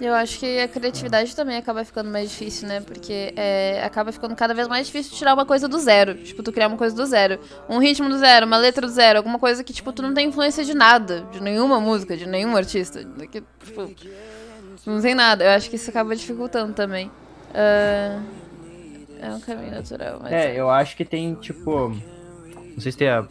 Eu 0.00 0.12
acho 0.12 0.40
que 0.40 0.58
a 0.58 0.66
criatividade 0.66 1.36
também 1.36 1.56
acaba 1.56 1.84
ficando 1.84 2.10
mais 2.10 2.28
difícil, 2.28 2.66
né? 2.66 2.80
Porque 2.80 3.32
é, 3.36 3.80
acaba 3.84 4.10
ficando 4.10 4.34
cada 4.34 4.52
vez 4.52 4.66
mais 4.66 4.86
difícil 4.86 5.16
tirar 5.16 5.34
uma 5.34 5.46
coisa 5.46 5.68
do 5.68 5.78
zero. 5.78 6.16
Tipo, 6.16 6.42
tu 6.42 6.50
criar 6.50 6.66
uma 6.66 6.76
coisa 6.76 6.94
do 6.96 7.06
zero. 7.06 7.38
Um 7.68 7.78
ritmo 7.78 8.08
do 8.08 8.18
zero, 8.18 8.44
uma 8.44 8.56
letra 8.56 8.86
do 8.86 8.92
zero, 8.92 9.18
alguma 9.18 9.38
coisa 9.38 9.62
que, 9.62 9.72
tipo, 9.72 9.92
tu 9.92 10.02
não 10.02 10.12
tem 10.12 10.28
influência 10.28 10.64
de 10.64 10.74
nada. 10.74 11.26
De 11.30 11.40
nenhuma 11.40 11.78
música, 11.78 12.16
de 12.16 12.26
nenhum 12.26 12.56
artista. 12.56 13.04
Que, 13.30 13.40
tipo, 13.64 13.94
não 14.86 15.00
tem 15.00 15.14
nada. 15.14 15.44
Eu 15.44 15.50
acho 15.50 15.68
que 15.70 15.76
isso 15.76 15.90
acaba 15.90 16.14
dificultando 16.14 16.72
também. 16.72 17.10
Ah, 17.54 18.20
é 19.20 19.28
um 19.30 19.40
caminho 19.40 19.70
natural, 19.70 20.18
mas... 20.22 20.32
É, 20.32 20.58
eu 20.58 20.68
acho 20.68 20.96
que 20.96 21.04
tem, 21.04 21.34
tipo. 21.36 21.88
Não 21.90 22.80
sei 22.80 22.92
se 22.92 22.98
tem 22.98 23.08
a. 23.08 23.24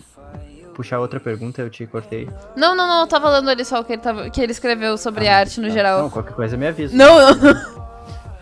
Puxar 0.74 1.00
outra 1.00 1.20
pergunta, 1.20 1.62
eu 1.62 1.70
te 1.70 1.86
cortei. 1.86 2.28
Não, 2.56 2.76
não, 2.76 2.88
não, 2.88 3.02
eu 3.02 3.08
tava 3.08 3.30
lendo 3.30 3.48
ali 3.48 3.64
só 3.64 3.80
o 3.80 3.84
que 3.84 3.94
ele, 3.94 4.02
tava, 4.02 4.28
que 4.32 4.42
ele 4.42 4.52
escreveu 4.52 4.98
sobre 4.98 5.28
arte 5.28 5.62
no 5.62 5.68
Tá. 5.68 5.74
geral. 5.74 6.02
Não, 6.02 6.10
qualquer 6.10 6.34
coisa 6.34 6.58
me 6.58 6.66
avisa. 6.68 6.96
Não, 6.96 7.36
não. 7.36 7.84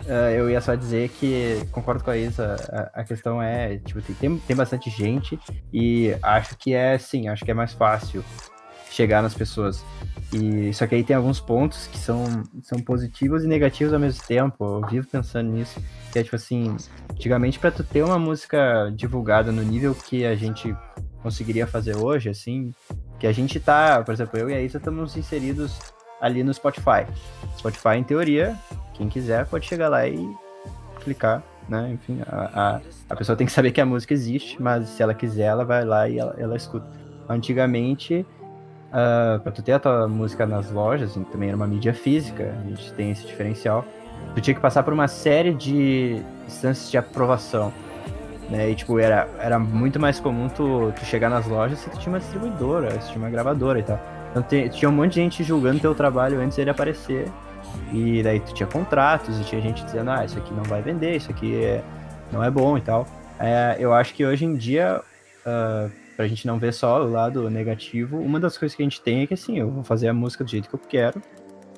Ah, 0.08 0.32
eu 0.32 0.50
ia 0.50 0.60
só 0.60 0.74
dizer 0.74 1.10
que 1.10 1.62
concordo 1.70 2.02
com 2.02 2.10
a 2.10 2.16
Isa. 2.16 2.56
A, 2.94 3.00
a 3.02 3.04
questão 3.04 3.40
é, 3.40 3.78
tipo, 3.78 4.02
tem, 4.14 4.36
tem 4.36 4.56
bastante 4.56 4.90
gente 4.90 5.38
e 5.72 6.12
acho 6.20 6.56
que 6.58 6.74
é, 6.74 6.98
sim, 6.98 7.28
acho 7.28 7.44
que 7.44 7.52
é 7.52 7.54
mais 7.54 7.72
fácil 7.72 8.24
chegar 8.92 9.22
nas 9.22 9.34
pessoas. 9.34 9.84
E 10.32 10.72
só 10.72 10.86
que 10.86 10.94
aí 10.94 11.04
tem 11.04 11.14
alguns 11.14 11.40
pontos 11.40 11.86
que 11.86 11.98
são, 11.98 12.24
são 12.62 12.78
positivos 12.80 13.44
e 13.44 13.46
negativos 13.46 13.92
ao 13.92 14.00
mesmo 14.00 14.22
tempo. 14.26 14.64
Eu 14.64 14.88
vivo 14.88 15.06
pensando 15.06 15.50
nisso. 15.50 15.80
Que 16.10 16.18
é 16.18 16.22
tipo 16.22 16.36
assim, 16.36 16.76
antigamente 17.10 17.58
para 17.58 17.70
tu 17.70 17.84
ter 17.84 18.02
uma 18.02 18.18
música 18.18 18.92
divulgada 18.94 19.50
no 19.50 19.62
nível 19.62 19.94
que 19.94 20.24
a 20.24 20.34
gente 20.34 20.74
conseguiria 21.22 21.66
fazer 21.66 21.96
hoje, 21.96 22.28
assim, 22.28 22.74
que 23.18 23.26
a 23.26 23.32
gente 23.32 23.60
tá, 23.60 24.02
por 24.02 24.12
exemplo, 24.12 24.38
eu 24.38 24.50
e 24.50 24.54
a 24.54 24.60
Isa 24.60 24.78
estamos 24.78 25.16
inseridos 25.16 25.78
ali 26.20 26.42
no 26.42 26.52
Spotify. 26.52 27.06
Spotify, 27.56 27.96
em 27.96 28.04
teoria, 28.04 28.58
quem 28.94 29.08
quiser 29.08 29.46
pode 29.46 29.66
chegar 29.66 29.88
lá 29.88 30.06
e 30.06 30.28
clicar, 31.02 31.42
né? 31.68 31.90
Enfim, 31.92 32.20
a, 32.26 32.76
a, 32.76 32.80
a 33.10 33.16
pessoa 33.16 33.36
tem 33.36 33.46
que 33.46 33.52
saber 33.52 33.70
que 33.70 33.80
a 33.80 33.86
música 33.86 34.12
existe, 34.12 34.60
mas 34.60 34.88
se 34.88 35.02
ela 35.02 35.14
quiser, 35.14 35.44
ela 35.44 35.64
vai 35.64 35.84
lá 35.84 36.08
e 36.08 36.18
ela, 36.18 36.34
ela 36.38 36.56
escuta. 36.56 36.86
Antigamente, 37.28 38.26
uh, 38.92 39.40
pra 39.40 39.50
tu 39.50 39.62
ter 39.62 39.72
a 39.72 39.78
tua 39.78 40.06
música 40.06 40.46
nas 40.46 40.70
lojas, 40.70 41.10
assim, 41.10 41.24
também 41.24 41.48
era 41.48 41.56
uma 41.56 41.66
mídia 41.66 41.94
física, 41.94 42.54
a 42.60 42.68
gente 42.68 42.92
tem 42.92 43.10
esse 43.10 43.26
diferencial. 43.26 43.84
Tu 44.34 44.40
tinha 44.40 44.54
que 44.54 44.60
passar 44.60 44.82
por 44.82 44.92
uma 44.92 45.08
série 45.08 45.52
de 45.52 46.22
instâncias 46.46 46.90
de 46.90 46.96
aprovação. 46.96 47.72
Né? 48.48 48.70
E, 48.70 48.74
tipo, 48.74 48.98
era, 48.98 49.28
era 49.38 49.58
muito 49.58 49.98
mais 49.98 50.20
comum 50.20 50.48
tu, 50.48 50.92
tu 50.94 51.04
chegar 51.04 51.30
nas 51.30 51.46
lojas 51.46 51.78
se 51.78 51.90
tu 51.90 51.98
tinha 51.98 52.12
uma 52.12 52.20
distribuidora, 52.20 52.90
se 53.00 53.08
tinha 53.08 53.18
uma 53.18 53.30
gravadora 53.30 53.78
e 53.78 53.82
tal. 53.82 53.98
Então 54.30 54.42
te, 54.42 54.68
tinha 54.68 54.88
um 54.88 54.92
monte 54.92 55.14
de 55.14 55.20
gente 55.20 55.42
julgando 55.42 55.80
teu 55.80 55.94
trabalho 55.94 56.40
antes 56.40 56.56
dele 56.56 56.70
aparecer. 56.70 57.30
E 57.92 58.22
daí 58.22 58.40
tu 58.40 58.52
tinha 58.54 58.66
contratos 58.66 59.38
e 59.38 59.44
tinha 59.44 59.60
gente 59.60 59.84
dizendo, 59.84 60.10
ah, 60.10 60.24
isso 60.24 60.38
aqui 60.38 60.52
não 60.52 60.64
vai 60.64 60.82
vender, 60.82 61.16
isso 61.16 61.30
aqui 61.30 61.62
é, 61.62 61.82
não 62.30 62.42
é 62.42 62.50
bom 62.50 62.76
e 62.76 62.80
tal. 62.80 63.06
É, 63.38 63.76
eu 63.78 63.92
acho 63.92 64.14
que 64.14 64.24
hoje 64.24 64.44
em 64.44 64.54
dia, 64.54 65.00
uh, 65.46 65.90
pra 66.22 66.28
gente 66.28 66.46
não 66.46 66.56
ver 66.56 66.72
só 66.72 67.02
o 67.04 67.10
lado 67.10 67.50
negativo, 67.50 68.16
uma 68.18 68.38
das 68.38 68.56
coisas 68.56 68.76
que 68.76 68.82
a 68.82 68.86
gente 68.86 69.00
tem 69.00 69.22
é 69.22 69.26
que 69.26 69.34
assim, 69.34 69.58
eu 69.58 69.68
vou 69.68 69.82
fazer 69.82 70.06
a 70.06 70.14
música 70.14 70.44
do 70.44 70.50
jeito 70.50 70.68
que 70.68 70.74
eu 70.76 70.80
quero. 70.88 71.20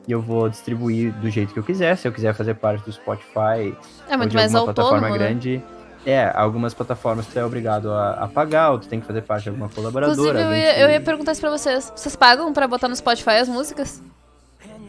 E 0.06 0.12
eu 0.12 0.20
vou 0.20 0.50
distribuir 0.50 1.14
do 1.14 1.30
jeito 1.30 1.54
que 1.54 1.58
eu 1.58 1.62
quiser. 1.62 1.96
Se 1.96 2.06
eu 2.06 2.12
quiser 2.12 2.34
fazer 2.34 2.52
parte 2.56 2.84
do 2.84 2.92
Spotify 2.92 3.74
é 4.06 4.16
muito 4.18 4.22
ou 4.24 4.26
de 4.28 4.36
mais 4.36 4.54
alguma 4.54 4.70
autônomo, 4.72 4.74
plataforma 5.00 5.08
né? 5.08 5.16
grande. 5.18 5.62
É, 6.04 6.30
algumas 6.34 6.74
plataformas 6.74 7.26
tu 7.26 7.38
é 7.38 7.42
obrigado 7.42 7.90
a, 7.90 8.10
a 8.10 8.28
pagar, 8.28 8.72
ou 8.72 8.78
tu 8.78 8.86
tem 8.86 9.00
que 9.00 9.06
fazer 9.06 9.22
parte 9.22 9.44
de 9.44 9.48
alguma 9.48 9.70
colaboradora. 9.70 10.12
Inclusive, 10.40 10.42
eu 10.42 10.54
ia, 10.54 10.74
que- 10.74 10.80
eu 10.82 10.90
ia 10.90 11.00
perguntar 11.00 11.32
isso 11.32 11.40
pra 11.40 11.48
vocês. 11.50 11.90
Vocês 11.96 12.14
pagam 12.14 12.52
pra 12.52 12.68
botar 12.68 12.86
no 12.86 12.94
Spotify 12.94 13.30
as 13.40 13.48
músicas? 13.48 14.02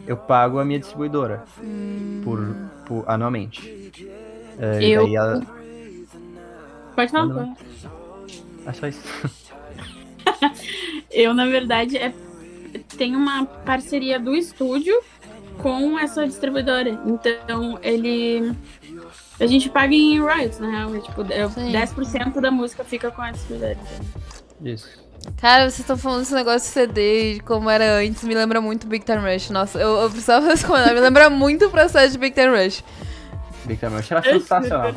eu 0.06 0.16
pago 0.18 0.58
a 0.60 0.64
minha 0.66 0.78
distribuidora 0.78 1.42
por, 2.22 2.54
por 2.84 3.04
anualmente. 3.08 3.90
É, 4.58 4.82
e 4.82 4.90
Eu- 4.92 5.04
daí 5.04 5.16
ela... 5.16 5.42
Pode 6.94 7.10
falar. 7.10 7.26
Não. 7.26 7.56
É 8.66 8.72
só 8.74 8.86
isso. 8.86 9.00
Eu, 11.10 11.32
na 11.34 11.46
verdade, 11.46 11.96
é, 11.96 12.12
tenho 12.96 13.18
uma 13.18 13.44
parceria 13.44 14.18
do 14.18 14.34
estúdio 14.34 15.00
com 15.58 15.98
essa 15.98 16.26
distribuidora. 16.26 16.90
Então, 17.06 17.78
ele. 17.82 18.54
A 19.38 19.46
gente 19.46 19.68
paga 19.68 19.94
em 19.94 20.20
royalties, 20.20 20.58
na 20.58 20.70
real. 20.70 20.94
É, 20.94 21.00
tipo, 21.00 21.32
é, 21.32 21.48
Sim. 21.48 21.72
10% 21.72 22.40
da 22.40 22.50
música 22.50 22.84
fica 22.84 23.10
com 23.10 23.22
a 23.22 23.30
distribuidora. 23.30 23.78
Isso. 24.64 25.06
Cara, 25.38 25.62
vocês 25.64 25.80
estão 25.80 25.96
falando 25.96 26.20
desse 26.20 26.34
negócio 26.34 26.60
de 26.60 26.72
CD 26.72 27.34
de 27.34 27.40
como 27.40 27.68
era 27.68 27.98
antes, 27.98 28.22
me 28.22 28.34
lembra 28.34 28.60
muito 28.60 28.86
Big 28.86 29.04
Time 29.04 29.18
Rush. 29.18 29.50
Nossa, 29.50 29.78
eu, 29.78 29.96
eu 30.02 30.10
precisava 30.10 30.46
responder, 30.48 30.94
me 30.94 31.00
lembra 31.00 31.28
muito 31.28 31.66
o 31.66 31.70
processo 31.70 32.12
de 32.12 32.18
Big 32.18 32.34
Time 32.34 32.56
Rush. 32.56 32.84
Big 33.64 33.78
Time 33.78 33.96
Rush 33.96 34.10
era 34.12 34.22
sensacional. 34.22 34.94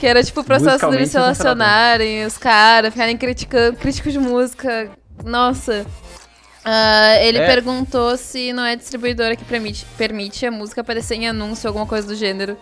Que 0.00 0.06
era 0.06 0.24
tipo 0.24 0.40
o 0.40 0.44
processo 0.44 0.88
deles 0.90 1.10
se 1.10 1.18
relacionarem, 1.18 2.24
os 2.24 2.38
caras 2.38 2.90
ficarem 2.92 3.16
criticando, 3.18 3.76
críticos 3.76 4.12
de 4.14 4.18
música. 4.18 4.90
Nossa. 5.24 5.86
Ah, 6.64 7.16
ele 7.20 7.38
É. 7.38 7.46
perguntou 7.46 8.16
se 8.16 8.52
não 8.52 8.64
é 8.64 8.76
distribuidora 8.76 9.36
que 9.36 9.44
permite, 9.44 9.84
permite 9.98 10.44
a 10.46 10.50
música 10.50 10.80
aparecer 10.80 11.16
em 11.16 11.28
anúncio 11.28 11.66
ou 11.66 11.70
alguma 11.70 11.86
coisa 11.86 12.06
do 12.06 12.14
gênero. 12.14 12.56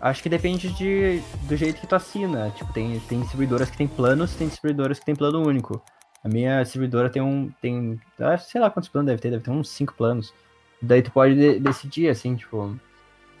Acho 0.00 0.22
que 0.22 0.28
depende 0.30 0.68
de, 0.72 1.20
do 1.42 1.56
jeito 1.56 1.80
que 1.80 1.86
tu 1.86 1.94
assina. 1.94 2.50
Tipo, 2.56 2.72
tem, 2.72 2.98
tem 3.00 3.20
distribuidoras 3.20 3.68
que 3.70 3.76
tem 3.76 3.86
planos, 3.86 4.34
tem 4.34 4.48
distribuidoras 4.48 4.98
que 4.98 5.04
tem 5.04 5.14
plano 5.14 5.46
único. 5.46 5.82
A 6.24 6.28
minha 6.28 6.62
distribuidora 6.62 7.10
tem 7.10 7.20
um. 7.22 7.50
Tem. 7.60 8.00
ah, 8.18 8.36
Sei 8.38 8.60
lá 8.60 8.70
quantos 8.70 8.88
planos 8.88 9.08
deve 9.08 9.20
ter, 9.20 9.30
deve 9.30 9.42
ter 9.42 9.50
uns 9.50 9.68
cinco 9.68 9.94
planos. 9.94 10.32
Daí 10.80 11.02
tu 11.02 11.10
pode 11.10 11.34
de- 11.34 11.58
decidir, 11.60 12.08
assim, 12.08 12.34
tipo. 12.36 12.78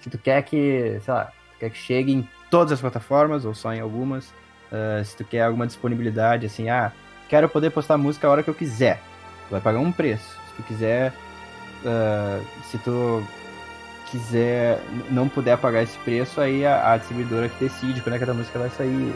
Se 0.00 0.08
tu 0.10 0.18
quer 0.18 0.42
que, 0.42 0.98
sei 1.04 1.12
lá, 1.14 1.30
quer 1.60 1.70
que 1.70 1.76
chegue 1.78 2.12
em 2.12 2.28
todas 2.50 2.72
as 2.72 2.80
plataformas 2.80 3.44
ou 3.44 3.54
só 3.54 3.72
em 3.72 3.80
algumas. 3.80 4.32
ah, 4.72 5.02
se 5.04 5.16
tu 5.16 5.24
quer 5.24 5.42
alguma 5.42 5.66
disponibilidade, 5.66 6.46
assim, 6.46 6.68
ah, 6.68 6.90
quero 7.28 7.48
poder 7.48 7.70
postar 7.70 7.96
música 7.98 8.26
a 8.26 8.30
hora 8.30 8.42
que 8.42 8.50
eu 8.50 8.54
quiser. 8.54 9.00
Tu 9.48 9.52
vai 9.52 9.60
pagar 9.60 9.78
um 9.78 9.92
preço. 9.92 10.24
Se 10.48 10.54
tu 10.56 10.62
quiser. 10.64 11.12
ah, 11.86 12.40
se 12.70 12.78
tu 12.78 13.22
quiser 14.10 14.80
não 15.10 15.28
puder 15.28 15.56
pagar 15.58 15.82
esse 15.82 15.96
preço, 15.98 16.40
aí 16.40 16.66
a, 16.66 16.92
a 16.92 16.96
distribuidora 16.96 17.48
que 17.48 17.64
decide 17.64 18.00
quando 18.00 18.16
é 18.16 18.18
que 18.18 18.28
a 18.28 18.34
música 18.34 18.58
vai 18.58 18.70
sair. 18.70 19.14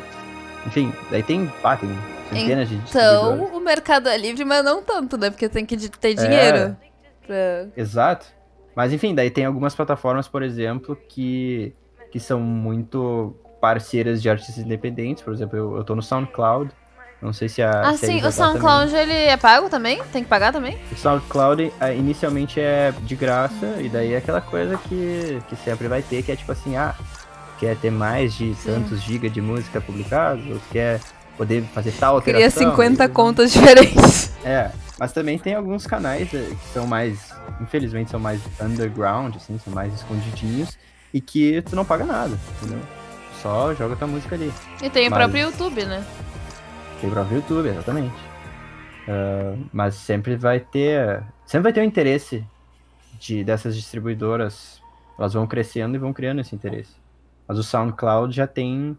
Enfim, 0.66 0.92
daí 1.11 1.22
tem, 1.22 1.47
pá, 1.61 1.76
tem 1.76 1.90
centenas 2.30 2.68
de 2.68 2.76
distribuidoras. 2.78 3.40
Então, 3.40 3.57
o 3.57 3.61
mercado 3.61 4.09
é 4.09 4.16
livre, 4.16 4.45
mas 4.45 4.64
não 4.64 4.82
tanto, 4.82 5.18
né? 5.18 5.30
Porque 5.30 5.49
tem 5.49 5.66
que 5.66 5.76
de- 5.76 5.90
ter 5.90 6.14
dinheiro. 6.14 6.76
Pra... 7.26 7.66
Exato. 7.76 8.26
Mas 8.74 8.92
enfim, 8.92 9.14
daí 9.14 9.30
tem 9.30 9.45
algumas 9.45 9.74
plataformas, 9.74 10.26
por 10.28 10.42
exemplo, 10.42 10.97
que, 11.09 11.74
que 12.15 12.21
são 12.21 12.39
muito 12.39 13.35
parceiras 13.61 14.23
de 14.23 14.31
artistas 14.31 14.59
independentes. 14.59 15.21
Por 15.21 15.33
exemplo, 15.35 15.59
eu, 15.59 15.77
eu 15.79 15.83
tô 15.83 15.97
no 15.97 16.03
SoundCloud. 16.03 16.71
Não 17.21 17.33
sei 17.33 17.49
se 17.49 17.61
a. 17.61 17.89
Ah, 17.89 17.97
sim, 17.97 18.19
o 18.19 18.23
tá 18.23 18.31
também. 18.31 18.33
SoundCloud 18.33 18.95
ele 18.95 19.12
é 19.12 19.37
pago 19.37 19.69
também? 19.69 20.01
Tem 20.12 20.23
que 20.23 20.29
pagar 20.29 20.53
também? 20.53 20.79
O 20.93 20.97
SoundCloud 20.97 21.73
eh, 21.81 21.97
inicialmente 21.97 22.61
é 22.61 22.93
de 23.03 23.17
graça, 23.17 23.67
e 23.81 23.89
daí 23.89 24.12
é 24.12 24.19
aquela 24.19 24.41
coisa 24.41 24.79
que, 24.79 25.43
que 25.49 25.57
sempre 25.57 25.89
vai 25.89 26.03
ter, 26.03 26.23
que 26.23 26.31
é 26.31 26.37
tipo 26.37 26.53
assim, 26.53 26.77
ah, 26.77 26.95
quer 27.59 27.77
ter 27.79 27.91
mais 27.91 28.33
de 28.35 28.55
Sim. 28.55 28.75
tantos 28.75 29.03
gigas 29.03 29.33
de 29.33 29.41
música 29.41 29.81
publicados, 29.81 30.47
ou 30.49 30.61
quer 30.71 31.01
poder 31.37 31.65
fazer 31.75 31.91
tal 31.99 32.23
Queria 32.23 32.45
alteração. 32.47 32.71
50 32.71 33.03
aí- 33.03 33.09
contas 33.09 33.53
diferentes. 33.53 34.33
É, 34.47 34.71
mas 34.99 35.11
também 35.11 35.37
tem 35.39 35.55
alguns 35.55 35.85
canais 35.85 36.33
eh, 36.33 36.51
que 36.51 36.69
são 36.73 36.87
mais, 36.87 37.33
infelizmente, 37.61 38.11
são 38.11 38.21
mais 38.21 38.41
underground, 38.61 39.35
assim, 39.35 39.59
são 39.59 39.73
mais 39.73 39.93
escondidinhos, 39.95 40.77
e 41.15 41.21
que 41.21 41.62
tu 41.62 41.77
não 41.77 41.85
paga 41.85 42.05
nada, 42.05 42.37
entendeu? 42.61 42.81
Só 43.41 43.73
joga 43.75 43.95
tua 43.95 44.09
música 44.09 44.35
ali. 44.35 44.53
E 44.83 44.91
tem 44.91 45.07
o 45.07 45.11
Mas- 45.11 45.21
próprio 45.21 45.43
YouTube, 45.47 45.85
né? 45.85 46.05
Tem 47.01 47.09
pro 47.09 47.27
YouTube, 47.33 47.69
exatamente. 47.69 48.15
Ah, 49.09 49.55
mas 49.73 49.95
sempre 49.95 50.37
vai 50.37 50.59
ter. 50.61 51.23
Sempre 51.47 51.65
vai 51.65 51.73
ter 51.73 51.81
o 51.81 51.85
interesse 51.85 52.45
de, 53.21 53.45
dessas 53.45 53.77
distribuidoras. 53.77 54.83
Elas 55.19 55.33
vão 55.35 55.47
crescendo 55.47 55.95
e 55.95 55.99
vão 55.99 56.12
criando 56.12 56.41
esse 56.41 56.55
interesse. 56.55 56.93
Mas 57.47 57.59
o 57.59 57.62
SoundCloud 57.62 58.35
já 58.35 58.47
tem. 58.47 58.99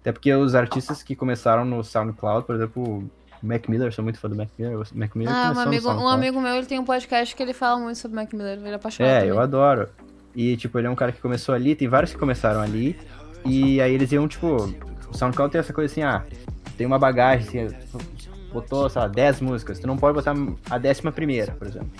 Até 0.00 0.12
porque 0.12 0.32
os 0.34 0.54
artistas 0.54 1.02
que 1.02 1.14
começaram 1.16 1.64
no 1.64 1.82
SoundCloud, 1.82 2.46
por 2.46 2.54
exemplo, 2.54 2.82
o 2.82 3.10
Mac 3.42 3.68
Miller, 3.68 3.92
sou 3.92 4.04
muito 4.04 4.18
fã 4.18 4.28
do 4.28 4.36
Mac 4.36 4.48
Miller. 4.58 4.78
O 4.78 4.84
Mac 4.98 5.14
Miller 5.14 5.34
Ah, 5.34 5.52
um 5.54 5.58
amigo, 5.60 5.90
um 5.90 6.08
amigo 6.08 6.40
meu 6.40 6.54
ele 6.56 6.66
tem 6.66 6.78
um 6.78 6.84
podcast 6.84 7.34
que 7.34 7.42
ele 7.42 7.52
fala 7.52 7.80
muito 7.80 7.98
sobre 7.98 8.14
Mac 8.16 8.32
Miller. 8.32 8.58
Ele 8.58 8.68
é 8.70 8.74
apaixonado. 8.74 9.10
É, 9.10 9.14
também. 9.20 9.30
eu 9.30 9.40
adoro. 9.40 9.88
E, 10.34 10.56
tipo, 10.56 10.78
ele 10.78 10.86
é 10.86 10.90
um 10.90 10.94
cara 10.94 11.12
que 11.12 11.20
começou 11.20 11.54
ali, 11.54 11.74
tem 11.74 11.88
vários 11.88 12.12
que 12.12 12.18
começaram 12.18 12.60
ali. 12.60 12.96
E 13.44 13.80
aí 13.80 13.92
eles 13.92 14.10
iam, 14.12 14.26
tipo, 14.26 14.56
o 15.08 15.16
SoundCloud 15.16 15.52
tem 15.52 15.60
essa 15.60 15.72
coisa 15.72 15.92
assim, 15.92 16.02
ah, 16.02 16.24
tem 16.76 16.86
uma 16.86 16.98
bagagem, 16.98 17.66
assim, 17.66 17.76
botou, 18.52 18.88
sei 18.88 19.02
lá, 19.02 19.08
10 19.08 19.40
músicas, 19.40 19.78
tu 19.78 19.86
não 19.86 19.96
pode 19.96 20.14
botar 20.14 20.34
a 20.70 20.78
décima 20.78 21.12
primeira, 21.12 21.52
por 21.52 21.66
exemplo. 21.66 21.90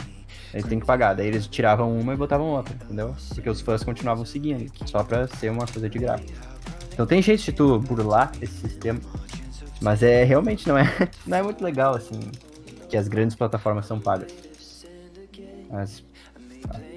Aí 0.54 0.62
tem 0.62 0.78
que 0.78 0.86
pagar. 0.86 1.14
Daí 1.14 1.26
eles 1.26 1.48
tiravam 1.48 1.98
uma 1.98 2.14
e 2.14 2.16
botavam 2.16 2.46
outra, 2.46 2.74
entendeu? 2.84 3.14
Porque 3.34 3.50
os 3.50 3.60
fãs 3.60 3.82
continuavam 3.82 4.24
seguindo, 4.24 4.70
só 4.86 5.02
pra 5.02 5.26
ser 5.26 5.50
uma 5.50 5.66
coisa 5.66 5.90
de 5.90 5.98
graça. 5.98 6.24
Então 6.92 7.04
tem 7.04 7.20
jeito 7.20 7.42
de 7.42 7.52
tu 7.52 7.80
burlar 7.80 8.30
esse 8.40 8.54
sistema. 8.60 9.00
Mas 9.80 10.02
é 10.02 10.22
realmente 10.22 10.68
não 10.68 10.78
é, 10.78 10.84
não 11.26 11.36
é 11.36 11.42
muito 11.42 11.62
legal, 11.62 11.96
assim, 11.96 12.20
que 12.88 12.96
as 12.96 13.08
grandes 13.08 13.34
plataformas 13.34 13.86
são 13.86 13.98
pagas. 13.98 14.32
Mas. 15.68 16.04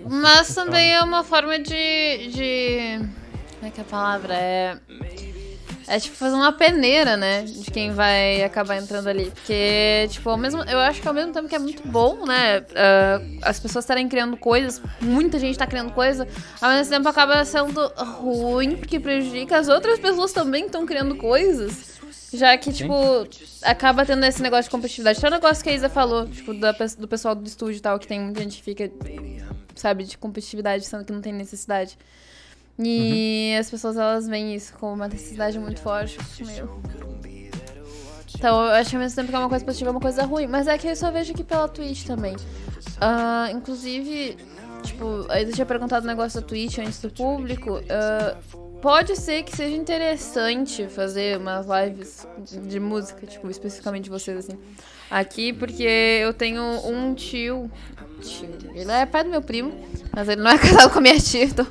Mas 0.10 0.54
também 0.54 0.94
é 0.94 1.02
uma 1.02 1.24
forma 1.24 1.60
de. 1.60 2.28
de... 2.30 3.00
Como 3.56 3.68
é 3.68 3.72
que 3.72 3.80
é 3.80 3.84
a 3.84 3.86
palavra? 3.86 4.34
É. 4.34 4.78
É 5.90 6.02
tipo 6.02 6.18
fazer 6.18 6.36
uma 6.36 6.52
peneira, 6.52 7.16
né? 7.16 7.44
De 7.44 7.72
quem 7.72 7.94
vai 7.94 8.44
acabar 8.44 8.76
entrando 8.76 9.08
ali. 9.08 9.32
Porque, 9.32 10.08
tipo, 10.10 10.30
ao 10.30 10.36
mesmo, 10.36 10.62
eu 10.64 10.80
acho 10.80 11.02
que 11.02 11.08
ao 11.08 11.14
mesmo 11.14 11.32
tempo 11.32 11.48
que 11.48 11.56
é 11.56 11.60
muito 11.60 11.88
bom, 11.88 12.26
né? 12.26 12.66
ah, 12.76 13.22
as 13.44 13.58
pessoas 13.58 13.86
estarem 13.86 14.10
criando 14.10 14.36
coisas, 14.36 14.82
muita 15.00 15.40
gente 15.40 15.58
tá 15.58 15.66
criando 15.66 15.94
coisa, 15.94 16.28
ao 16.60 16.72
mesmo 16.72 16.94
tempo 16.94 17.08
acaba 17.08 17.46
sendo 17.46 17.88
ruim, 18.20 18.76
porque 18.76 19.00
prejudica 19.00 19.58
as 19.58 19.70
outras 19.70 19.98
pessoas 19.98 20.34
também 20.34 20.64
que 20.64 20.68
estão 20.68 20.86
criando 20.86 21.16
coisas. 21.16 21.98
Já 22.34 22.58
que, 22.58 22.74
tipo, 22.74 22.94
acaba 23.64 24.06
tendo 24.06 24.26
esse 24.26 24.42
negócio 24.42 24.66
de 24.66 24.70
competitividade. 24.70 25.22
Tem 25.22 25.30
um 25.30 25.34
negócio 25.34 25.64
que 25.64 25.70
a 25.70 25.74
Isa 25.74 25.88
falou, 25.88 26.28
tipo, 26.28 26.54
da 26.54 26.74
do 27.00 27.08
pessoal 27.08 27.34
do 27.34 27.48
estúdio 27.48 27.78
e 27.78 27.82
tal, 27.82 27.98
que 27.98 28.06
tem 28.06 28.20
muita 28.20 28.42
gente 28.44 28.58
que 28.58 28.64
fica, 28.64 28.92
sabe, 29.80 30.04
de 30.04 30.18
competitividade, 30.18 30.86
sendo 30.86 31.06
que 31.06 31.12
não 31.12 31.22
tem 31.22 31.34
necessidade. 31.34 31.98
E 32.80 33.56
as 33.60 33.70
pessoas, 33.70 33.98
elas 33.98 34.28
veem 34.28 34.54
isso 34.54 34.74
como 34.74 34.94
uma 34.94 35.08
necessidade 35.08 35.58
muito 35.58 35.80
forte. 35.82 36.18
Meu. 36.46 36.80
Então 38.36 38.66
eu 38.66 38.72
acho 38.74 38.92
que 38.92 38.96
ao 38.96 39.02
mesmo 39.02 39.16
tempo 39.16 39.30
que 39.30 39.36
é 39.36 39.40
uma 39.40 39.50
coisa 39.50 39.66
positiva 39.66 39.90
é 39.90 39.92
uma 39.92 40.00
coisa 40.00 40.24
ruim. 40.24 40.48
Mas 40.48 40.68
é 40.68 40.78
que 40.78 40.88
eu 40.88 40.96
só 40.96 41.10
vejo 41.10 41.34
aqui 41.34 41.44
pela 41.44 41.68
Twitch 41.68 42.06
também. 42.06 42.36
Ah, 43.02 43.50
inclusive, 43.52 44.38
tipo, 44.84 45.26
aí 45.30 45.44
eu 45.44 45.54
tinha 45.54 45.66
perguntado 45.66 46.06
o 46.06 46.08
negócio 46.08 46.40
da 46.40 46.46
Twitch 46.46 46.78
antes 46.78 47.02
do 47.02 47.10
público. 47.10 47.82
ah, 47.90 48.38
pode 48.82 49.16
ser 49.16 49.44
que 49.44 49.56
seja 49.56 49.76
interessante 49.76 50.88
fazer 50.88 51.38
umas 51.38 51.66
lives 51.66 52.28
de 52.68 52.80
música, 52.80 53.26
tipo, 53.26 53.50
especificamente 53.50 54.10
vocês, 54.10 54.38
assim. 54.38 54.58
Aqui, 55.10 55.54
porque 55.54 55.84
eu 55.84 56.34
tenho 56.34 56.62
um 56.62 57.14
tio. 57.16 57.72
Tio. 58.22 58.50
Ele 58.74 58.92
é 58.92 59.06
pai 59.06 59.24
do 59.24 59.30
meu 59.30 59.42
primo, 59.42 59.74
mas 60.16 60.28
ele 60.30 60.42
não 60.42 60.52
é 60.52 60.58
casado 60.60 60.92
com 60.92 61.00
a 61.00 61.02
minha 61.02 61.20
tia, 61.20 61.46
então. 61.46 61.68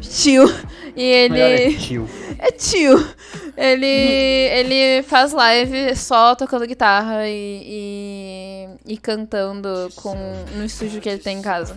Tio. 0.00 0.46
E 0.94 1.02
ele. 1.02 1.40
É 1.40 1.72
tio. 1.72 2.08
É 2.38 2.50
tio. 2.50 3.08
Ele, 3.56 3.86
ele 3.86 5.02
faz 5.02 5.32
live 5.32 5.96
só 5.96 6.34
tocando 6.34 6.66
guitarra 6.66 7.26
e, 7.26 8.68
e, 8.86 8.92
e 8.94 8.98
cantando 8.98 9.90
com, 9.96 10.14
no 10.54 10.64
estúdio 10.64 11.00
que 11.00 11.08
ele 11.08 11.18
tem 11.18 11.38
em 11.38 11.42
casa. 11.42 11.76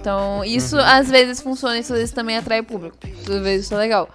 Então, 0.00 0.44
isso 0.44 0.76
às 0.78 1.08
vezes 1.08 1.40
funciona, 1.40 1.78
isso 1.78 1.92
às 1.92 1.98
vezes 1.98 2.14
também 2.14 2.36
atrai 2.36 2.62
público. 2.62 2.96
Às 3.02 3.42
vezes 3.42 3.66
isso 3.66 3.74
é 3.74 3.78
legal. 3.78 4.08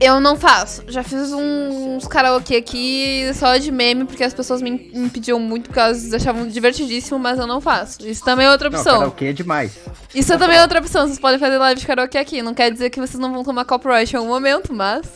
Eu 0.00 0.18
não 0.18 0.34
faço. 0.34 0.82
Já 0.88 1.02
fiz 1.02 1.30
uns 1.30 2.08
karaokê 2.08 2.56
aqui 2.56 3.30
só 3.34 3.58
de 3.58 3.70
meme, 3.70 4.06
porque 4.06 4.24
as 4.24 4.32
pessoas 4.32 4.62
me, 4.62 4.70
me 4.94 5.10
pediam 5.10 5.38
muito, 5.38 5.64
porque 5.64 5.78
elas 5.78 6.12
achavam 6.14 6.48
divertidíssimo, 6.48 7.18
mas 7.18 7.38
eu 7.38 7.46
não 7.46 7.60
faço. 7.60 8.06
Isso 8.06 8.24
também 8.24 8.46
é 8.46 8.50
outra 8.50 8.70
Não, 8.70 8.78
opção. 8.78 8.94
karaokê 8.94 9.26
é 9.26 9.32
demais. 9.34 9.78
Isso 10.14 10.36
também 10.38 10.56
é 10.56 10.62
outra 10.62 10.80
opção. 10.80 11.06
Vocês 11.06 11.18
podem 11.18 11.38
fazer 11.38 11.58
live 11.58 11.78
de 11.78 11.86
karaokê 11.86 12.16
aqui. 12.16 12.40
Não 12.40 12.54
quer 12.54 12.72
dizer 12.72 12.88
que 12.88 12.98
vocês 12.98 13.18
não 13.18 13.30
vão 13.30 13.44
tomar 13.44 13.66
copyright 13.66 14.14
em 14.14 14.16
algum 14.16 14.30
momento, 14.30 14.72
mas. 14.72 15.06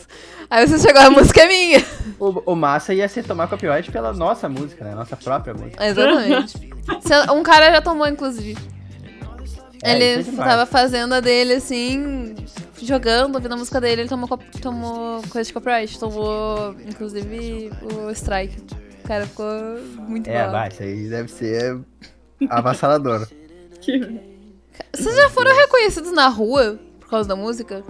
Aí 0.47 0.67
você 0.67 0.77
chegou, 0.77 1.01
a 1.01 1.09
música 1.09 1.41
é 1.41 1.47
minha. 1.47 1.85
O, 2.19 2.51
o 2.51 2.55
massa 2.55 2.93
ia 2.93 3.09
ser 3.09 3.23
tomar 3.23 3.47
copyright 3.47 3.91
pela 3.91 4.13
nossa 4.13 4.47
música, 4.47 4.85
né? 4.85 4.93
Nossa 4.93 5.17
própria 5.17 5.55
música. 5.55 5.83
Exatamente. 5.83 6.69
Um 7.33 7.41
cara 7.41 7.71
já 7.71 7.81
tomou, 7.81 8.07
inclusive. 8.07 8.55
É, 9.81 9.93
ele 9.95 10.21
isso 10.21 10.39
é 10.39 10.43
tava 10.45 10.65
fazendo 10.65 11.13
a 11.13 11.19
dele 11.19 11.53
assim, 11.53 12.35
jogando, 12.81 13.35
ouvindo 13.35 13.53
a 13.53 13.57
música 13.57 13.79
dele, 13.79 14.01
ele 14.01 14.09
tomou, 14.09 14.27
tomou 14.61 15.21
coisa 15.29 15.47
de 15.47 15.53
copyright. 15.53 15.99
Tomou, 15.99 16.75
inclusive, 16.87 17.71
o 17.81 18.09
strike. 18.11 18.57
O 19.03 19.07
cara 19.07 19.25
ficou 19.27 19.45
muito 20.07 20.27
É, 20.29 20.43
mal. 20.43 20.51
vai, 20.51 20.69
isso 20.69 20.81
aí 20.83 21.07
deve 21.09 21.29
ser 21.31 21.79
avassalador. 22.49 23.27
Vocês 24.93 25.15
já 25.15 25.29
foram 25.29 25.55
reconhecidos 25.55 26.11
na 26.11 26.27
rua 26.27 26.79
por 26.99 27.07
causa 27.09 27.29
da 27.29 27.35
música? 27.35 27.83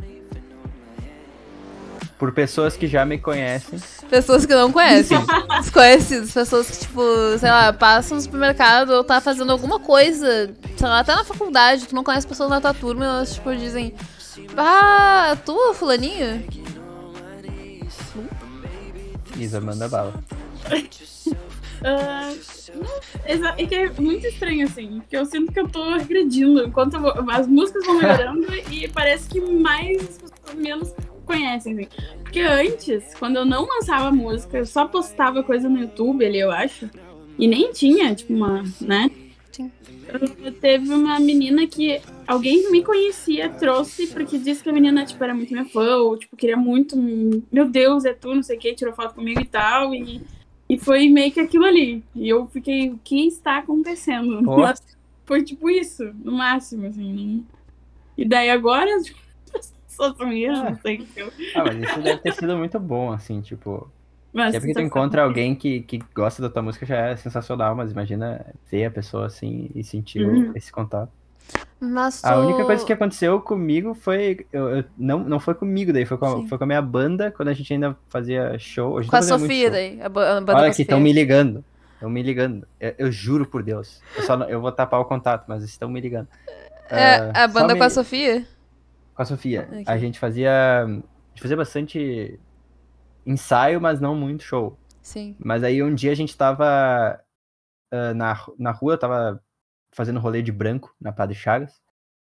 Por 2.17 2.31
pessoas 2.31 2.77
que 2.77 2.87
já 2.87 3.05
me 3.05 3.17
conhecem. 3.17 3.77
Pessoas 4.09 4.45
que 4.45 4.53
não 4.55 4.71
conhecem. 4.71 5.17
Desconhecidos. 5.59 6.31
Pessoas 6.31 6.69
que, 6.69 6.79
tipo, 6.79 7.01
sei 7.39 7.49
lá, 7.49 7.73
passam 7.73 8.15
no 8.15 8.21
supermercado 8.23 8.91
ou 8.91 9.03
tá 9.03 9.19
fazendo 9.19 9.51
alguma 9.51 9.79
coisa, 9.79 10.53
sei 10.77 10.87
lá, 10.87 10.99
até 10.99 11.13
na 11.13 11.25
faculdade, 11.25 11.87
tu 11.87 11.93
não 11.95 12.03
conhece 12.05 12.25
pessoas 12.25 12.49
na 12.49 12.61
tua 12.61 12.73
turma 12.73 13.03
e 13.03 13.07
elas, 13.07 13.33
tipo, 13.33 13.53
dizem. 13.55 13.93
Ah, 14.57 15.37
tu, 15.45 15.73
fulaninho? 15.73 16.43
Isa, 19.37 19.59
manda 19.61 19.87
bala. 19.89 20.13
Não, 21.81 22.89
exa- 23.27 23.55
é 23.57 23.65
que 23.65 23.75
é 23.75 23.89
muito 23.99 24.25
estranho, 24.27 24.65
assim, 24.65 24.99
porque 25.01 25.15
eu 25.17 25.25
sinto 25.25 25.51
que 25.51 25.59
eu 25.59 25.67
tô 25.67 25.95
regredindo 25.97 26.63
enquanto 26.65 26.99
vou- 26.99 27.13
as 27.29 27.47
músicas 27.47 27.85
vão 27.85 27.97
melhorando 27.97 28.47
e 28.71 28.87
parece 28.87 29.29
que 29.29 29.39
mais 29.39 29.97
as 30.01 30.17
pessoas 30.17 30.55
menos 30.55 30.93
conhecem, 31.25 31.73
assim. 31.73 31.87
Porque 32.23 32.39
antes, 32.41 33.13
quando 33.19 33.37
eu 33.37 33.45
não 33.45 33.65
lançava 33.67 34.11
música, 34.11 34.57
eu 34.57 34.65
só 34.65 34.87
postava 34.87 35.43
coisa 35.43 35.67
no 35.69 35.79
YouTube 35.79 36.25
ali, 36.25 36.39
eu 36.39 36.51
acho, 36.51 36.89
e 37.37 37.47
nem 37.47 37.71
tinha, 37.71 38.15
tipo, 38.15 38.33
uma, 38.33 38.63
né? 38.81 39.09
Teve 40.61 40.93
uma 40.93 41.19
menina 41.19 41.67
que 41.67 42.01
alguém 42.27 42.69
me 42.71 42.83
conhecia 42.83 43.49
trouxe 43.49 44.07
porque 44.07 44.37
disse 44.37 44.63
que 44.63 44.69
a 44.69 44.73
menina, 44.73 45.05
tipo, 45.05 45.23
era 45.23 45.33
muito 45.33 45.51
minha 45.51 45.65
fã, 45.65 45.97
ou, 45.97 46.17
tipo, 46.17 46.35
queria 46.35 46.57
muito, 46.57 46.95
meu 47.51 47.69
Deus, 47.69 48.05
é 48.05 48.13
tu, 48.13 48.33
não 48.33 48.43
sei 48.43 48.57
o 48.57 48.59
que, 48.59 48.73
tirou 48.73 48.93
foto 48.93 49.15
comigo 49.15 49.39
e 49.39 49.45
tal, 49.45 49.93
e, 49.93 50.21
e 50.69 50.77
foi 50.77 51.09
meio 51.09 51.31
que 51.31 51.39
aquilo 51.39 51.65
ali. 51.65 52.03
E 52.15 52.29
eu 52.29 52.47
fiquei, 52.47 52.89
o 52.91 52.97
que 53.03 53.27
está 53.27 53.57
acontecendo? 53.57 54.41
Mas 54.43 54.79
foi 55.25 55.43
tipo 55.43 55.69
isso, 55.69 56.03
no 56.23 56.31
máximo, 56.33 56.87
assim. 56.87 57.13
não- 57.13 57.45
E 58.17 58.25
daí 58.25 58.49
agora, 58.49 58.89
as 58.95 59.71
pessoas 59.87 60.17
são 60.17 60.31
isso, 60.31 60.63
não 60.63 60.79
sei 60.79 60.95
o 60.95 61.05
que 61.05 61.21
eu... 61.21 61.31
Ah, 61.55 61.63
mas 61.65 61.89
isso 61.89 62.01
deve 62.01 62.19
ter 62.19 62.33
sido 62.33 62.57
muito 62.57 62.79
bom, 62.79 63.11
assim, 63.11 63.41
tipo. 63.41 63.89
Mas 64.35 64.51
Sempre 64.51 64.67
que 64.67 64.73
tu 64.73 64.79
sensação- 64.79 64.85
encontra 64.85 65.23
alguém 65.23 65.55
que, 65.55 65.79
que 65.81 65.99
gosta 66.13 66.41
da 66.41 66.49
tua 66.49 66.61
música 66.61 66.85
já 66.85 66.97
é 66.97 67.15
sensacional, 67.15 67.73
mas 67.73 67.91
imagina 67.91 68.45
ver 68.69 68.83
a 68.85 68.91
pessoa 68.91 69.27
assim 69.27 69.71
e 69.73 69.81
sentir 69.81 70.25
Uhum. 70.27 70.51
esse 70.53 70.69
contato. 70.71 71.09
Mas 71.79 72.21
tu... 72.21 72.25
A 72.27 72.37
única 72.39 72.65
coisa 72.65 72.85
que 72.85 72.91
aconteceu 72.91 73.39
comigo 73.39 73.93
foi. 73.93 74.45
Eu, 74.51 74.77
eu- 74.77 74.83
não, 74.97 75.19
não 75.19 75.39
foi 75.39 75.53
comigo, 75.53 75.93
daí 75.93 76.05
foi 76.05 76.17
com, 76.17 76.25
a, 76.25 76.47
foi 76.47 76.57
com 76.57 76.63
a 76.63 76.67
minha 76.67 76.81
banda 76.81 77.31
quando 77.31 77.47
a 77.49 77.53
gente 77.53 77.71
ainda 77.71 77.95
fazia 78.09 78.57
show. 78.59 79.01
gente 79.01 79.09
Com 79.09 79.15
a 79.15 79.21
Sofia 79.21 79.71
daí. 79.71 80.01
A, 80.01 80.09
ba- 80.09 80.37
a 80.37 80.41
banda 80.41 80.55
Olha 80.57 80.67
a 80.67 80.71
aqui, 80.71 80.81
estão 80.81 80.99
me 80.99 81.13
ligando. 81.13 81.63
Estão 81.93 82.09
me 82.09 82.21
ligando. 82.21 82.67
Eu, 82.79 82.93
eu 82.97 83.11
juro 83.11 83.45
por 83.45 83.63
Deus. 83.63 84.01
Eu, 84.17 84.23
só 84.23 84.35
não- 84.35 84.49
eu 84.49 84.59
vou 84.59 84.71
tapar 84.71 84.99
o 84.99 85.05
contato, 85.05 85.45
mas 85.47 85.63
estão 85.63 85.87
me 85.87 86.01
ligando. 86.01 86.27
É, 86.89 87.15
Ah, 87.33 87.45
a 87.45 87.47
só 87.47 87.53
banda 87.53 87.73
me- 87.73 87.79
com 87.79 87.85
a 87.85 87.89
Sofia? 87.89 88.45
Com 89.13 89.21
a 89.21 89.25
Sofia. 89.25 89.67
Ok. 89.71 89.83
A 89.87 89.97
gente 89.97 90.19
fazia. 90.19 90.51
A 90.83 90.87
gente 90.87 91.41
fazia 91.41 91.55
bastante 91.57 92.39
ensaio, 93.25 93.81
mas 93.81 93.99
não 93.99 94.15
muito 94.15 94.43
show. 94.43 94.77
Sim. 95.01 95.35
Mas 95.39 95.63
aí 95.63 95.83
um 95.83 95.93
dia 95.93 96.11
a 96.11 96.15
gente 96.15 96.35
tava 96.35 97.21
ah, 97.91 98.13
na, 98.13 98.45
na 98.57 98.71
rua, 98.71 98.93
eu 98.93 98.97
tava 98.97 99.41
fazendo 99.91 100.19
rolê 100.19 100.41
de 100.41 100.51
branco 100.51 100.95
na 100.99 101.11
Padre 101.11 101.35
Chagas. 101.35 101.81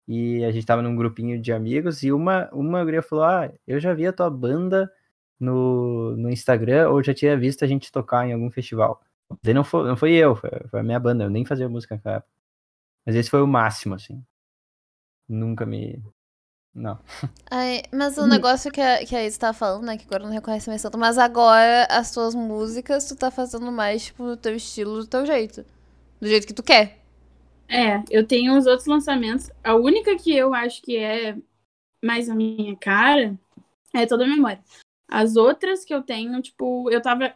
E 0.07 0.43
a 0.43 0.51
gente 0.51 0.65
tava 0.65 0.81
num 0.81 0.95
grupinho 0.95 1.39
de 1.39 1.51
amigos 1.53 2.01
e 2.03 2.11
uma, 2.11 2.49
uma 2.51 2.83
guria 2.83 3.01
falou: 3.03 3.25
Ah, 3.25 3.51
eu 3.67 3.79
já 3.79 3.93
vi 3.93 4.07
a 4.07 4.13
tua 4.13 4.29
banda 4.29 4.91
no, 5.39 6.15
no 6.17 6.29
Instagram 6.31 6.89
ou 6.89 7.03
já 7.03 7.13
tinha 7.13 7.37
visto 7.37 7.63
a 7.63 7.67
gente 7.67 7.91
tocar 7.91 8.27
em 8.27 8.33
algum 8.33 8.49
festival. 8.49 9.01
Não 9.43 9.63
foi, 9.63 9.87
não 9.87 9.97
foi 9.97 10.13
eu, 10.13 10.35
foi, 10.35 10.49
foi 10.69 10.79
a 10.79 10.83
minha 10.83 10.99
banda, 10.99 11.25
eu 11.25 11.29
nem 11.29 11.45
fazia 11.45 11.69
música 11.69 11.95
naquela 11.95 12.15
época. 12.17 12.31
Mas 13.05 13.15
esse 13.15 13.29
foi 13.29 13.41
o 13.41 13.47
máximo, 13.47 13.95
assim. 13.95 14.23
Nunca 15.27 15.65
me. 15.65 16.01
Não. 16.73 16.99
Ai, 17.49 17.81
mas 17.91 18.17
Hum. 18.17 18.23
o 18.23 18.27
negócio 18.27 18.71
que 18.71 18.79
a, 18.79 19.05
que 19.05 19.15
a 19.15 19.25
Isa 19.25 19.39
tava 19.39 19.53
falando, 19.53 19.85
né? 19.85 19.97
Que 19.97 20.05
agora 20.05 20.23
não 20.23 20.31
reconhece 20.31 20.69
mais 20.69 20.81
tanto. 20.81 20.97
Mas 20.97 21.17
agora 21.17 21.85
as 21.89 22.11
tuas 22.11 22.35
músicas 22.35 23.07
tu 23.07 23.15
tá 23.15 23.31
fazendo 23.31 23.71
mais, 23.71 24.05
tipo, 24.05 24.23
do 24.23 24.37
teu 24.37 24.55
estilo, 24.55 24.99
do 24.99 25.07
teu 25.07 25.25
jeito. 25.25 25.65
Do 26.21 26.27
jeito 26.27 26.45
que 26.47 26.53
tu 26.53 26.63
quer. 26.63 26.99
É, 27.67 28.01
eu 28.09 28.25
tenho 28.25 28.57
os 28.57 28.65
outros 28.65 28.87
lançamentos. 28.87 29.49
A 29.63 29.75
única 29.75 30.15
que 30.17 30.35
eu 30.35 30.53
acho 30.53 30.81
que 30.81 30.97
é 30.97 31.37
mais 32.03 32.29
a 32.29 32.35
minha 32.35 32.75
cara 32.75 33.37
é 33.93 34.05
toda 34.05 34.25
a 34.25 34.27
memória. 34.27 34.63
As 35.07 35.35
outras 35.35 35.83
que 35.83 35.93
eu 35.93 36.01
tenho, 36.03 36.41
tipo, 36.41 36.89
eu 36.91 37.01
tava 37.01 37.33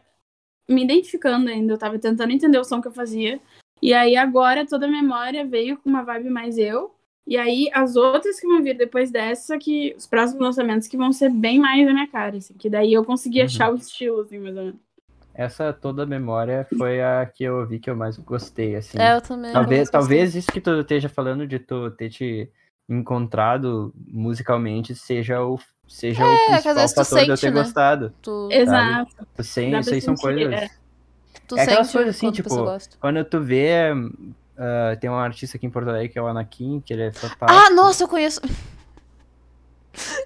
me 0.68 0.84
identificando 0.84 1.50
ainda, 1.50 1.72
eu 1.74 1.78
tava 1.78 1.98
tentando 1.98 2.32
entender 2.32 2.58
o 2.58 2.64
som 2.64 2.80
que 2.80 2.88
eu 2.88 2.92
fazia. 2.92 3.40
E 3.82 3.92
aí 3.92 4.16
agora 4.16 4.66
toda 4.66 4.86
a 4.86 4.90
memória 4.90 5.44
veio 5.46 5.76
com 5.76 5.90
uma 5.90 6.02
vibe 6.02 6.30
mais 6.30 6.56
eu. 6.56 6.93
E 7.26 7.36
aí 7.38 7.70
as 7.72 7.96
outras 7.96 8.38
que 8.38 8.46
vão 8.46 8.62
vir 8.62 8.76
depois 8.76 9.10
dessa, 9.10 9.56
que 9.58 9.94
os 9.96 10.06
próximos 10.06 10.42
lançamentos 10.42 10.86
que 10.86 10.96
vão 10.96 11.12
ser 11.12 11.30
bem 11.30 11.58
mais 11.58 11.88
a 11.88 11.92
minha 11.92 12.06
cara, 12.08 12.36
assim, 12.36 12.54
que 12.54 12.68
daí 12.68 12.92
eu 12.92 13.04
consegui 13.04 13.38
Uhum. 13.40 13.46
achar 13.46 13.72
o 13.72 13.76
estilo, 13.76 14.20
assim, 14.20 14.38
mais 14.38 14.56
ou 14.56 14.64
menos. 14.64 14.80
Essa 15.34 15.72
toda 15.72 16.06
memória 16.06 16.66
foi 16.78 17.02
a 17.02 17.26
que 17.26 17.42
eu 17.42 17.66
vi 17.66 17.80
que 17.80 17.90
eu 17.90 17.96
mais 17.96 18.16
gostei, 18.18 18.76
assim. 18.76 18.98
É, 18.98 19.16
eu 19.16 19.20
também. 19.20 19.52
Talvez, 19.52 19.90
talvez 19.90 20.34
isso 20.36 20.52
que 20.52 20.60
tu 20.60 20.80
esteja 20.80 21.08
falando 21.08 21.46
de 21.46 21.58
tu 21.58 21.90
ter 21.90 22.08
te 22.10 22.48
encontrado 22.88 23.92
musicalmente 24.06 24.94
seja 24.94 25.42
o, 25.42 25.58
seja 25.88 26.24
o 26.24 26.28
que 26.46 26.52
às 26.52 26.62
principal 26.62 27.04
fator 27.04 27.24
de 27.24 27.30
eu 27.30 27.36
sente, 27.36 27.40
ter 27.40 27.54
né? 27.54 27.62
gostado. 27.62 28.14
Tu, 28.22 28.48
Exato. 28.52 29.26
Tu 29.34 29.42
sente, 29.42 29.70
Dá 29.72 29.80
isso 29.80 29.94
aí 29.94 30.00
são 30.00 30.16
sentir, 30.16 30.34
coisas. 30.36 30.52
é. 30.62 30.70
tu 31.48 31.56
é 31.56 31.62
aquelas 31.62 31.86
sente 31.88 31.96
coisas 31.96 32.16
assim, 32.16 32.30
tipo. 32.30 32.98
Quando 33.00 33.24
tu 33.24 33.40
vê. 33.40 33.92
Ah, 34.56 34.96
tem 35.00 35.08
um 35.10 35.14
artista 35.16 35.56
aqui 35.56 35.66
em 35.66 35.70
Porto 35.70 35.88
Alegre 35.88 36.08
que 36.08 36.18
é 36.18 36.22
o 36.22 36.26
Anakin, 36.26 36.80
que 36.84 36.92
ele 36.92 37.02
é 37.04 37.12
fantástico. 37.12 37.46
Ah, 37.48 37.70
nossa, 37.70 38.04
eu 38.04 38.08
conheço. 38.08 38.40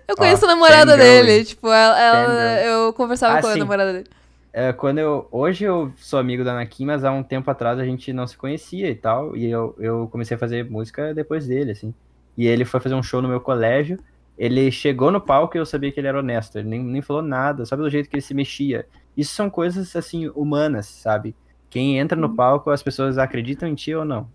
Eu 0.06 0.16
conheço 0.16 0.44
a 0.44 0.48
namorada 0.48 0.96
dele. 0.96 1.44
Tipo, 1.44 1.68
ela, 1.68 2.00
ela- 2.00 2.60
eu 2.62 2.92
conversava 2.94 3.38
Ah, 3.38 3.40
com 3.42 3.48
a 3.48 3.52
sim. 3.52 3.58
namorada 3.58 3.92
dele. 3.92 4.06
É, 4.52 4.72
quando 4.72 4.98
eu. 4.98 5.28
Hoje 5.30 5.64
eu 5.64 5.92
sou 5.98 6.18
amigo 6.18 6.42
do 6.42 6.48
Anakin, 6.50 6.86
mas 6.86 7.04
há 7.04 7.12
um 7.12 7.22
tempo 7.22 7.50
atrás 7.50 7.78
a 7.78 7.84
gente 7.84 8.12
não 8.12 8.26
se 8.26 8.36
conhecia 8.36 8.88
e 8.90 8.94
tal. 8.94 9.36
E 9.36 9.48
eu, 9.50 9.74
eu 9.78 10.08
comecei 10.10 10.36
a 10.36 10.40
fazer 10.40 10.68
música 10.68 11.12
depois 11.14 11.46
dele, 11.46 11.72
assim. 11.72 11.92
E 12.36 12.46
ele 12.46 12.64
foi 12.64 12.80
fazer 12.80 12.94
um 12.94 13.02
show 13.02 13.20
no 13.20 13.28
meu 13.28 13.40
colégio. 13.40 13.98
Ele 14.38 14.70
chegou 14.70 15.10
no 15.10 15.20
palco 15.20 15.56
e 15.56 15.60
eu 15.60 15.66
sabia 15.66 15.92
que 15.92 16.00
ele 16.00 16.06
era 16.06 16.18
honesto. 16.20 16.56
Ele 16.58 16.68
nem, 16.68 16.82
nem 16.82 17.02
falou 17.02 17.20
nada, 17.22 17.66
sabe 17.66 17.82
do 17.82 17.90
jeito 17.90 18.08
que 18.08 18.16
ele 18.16 18.22
se 18.22 18.32
mexia. 18.32 18.86
Isso 19.16 19.34
são 19.34 19.50
coisas, 19.50 19.94
assim, 19.94 20.28
humanas, 20.28 20.86
sabe? 20.86 21.34
Quem 21.70 21.98
entra 21.98 22.18
no 22.18 22.34
palco, 22.34 22.70
as 22.70 22.82
pessoas 22.82 23.18
acreditam 23.18 23.68
em 23.68 23.74
ti 23.74 23.94
ou 23.94 24.04
não. 24.04 24.28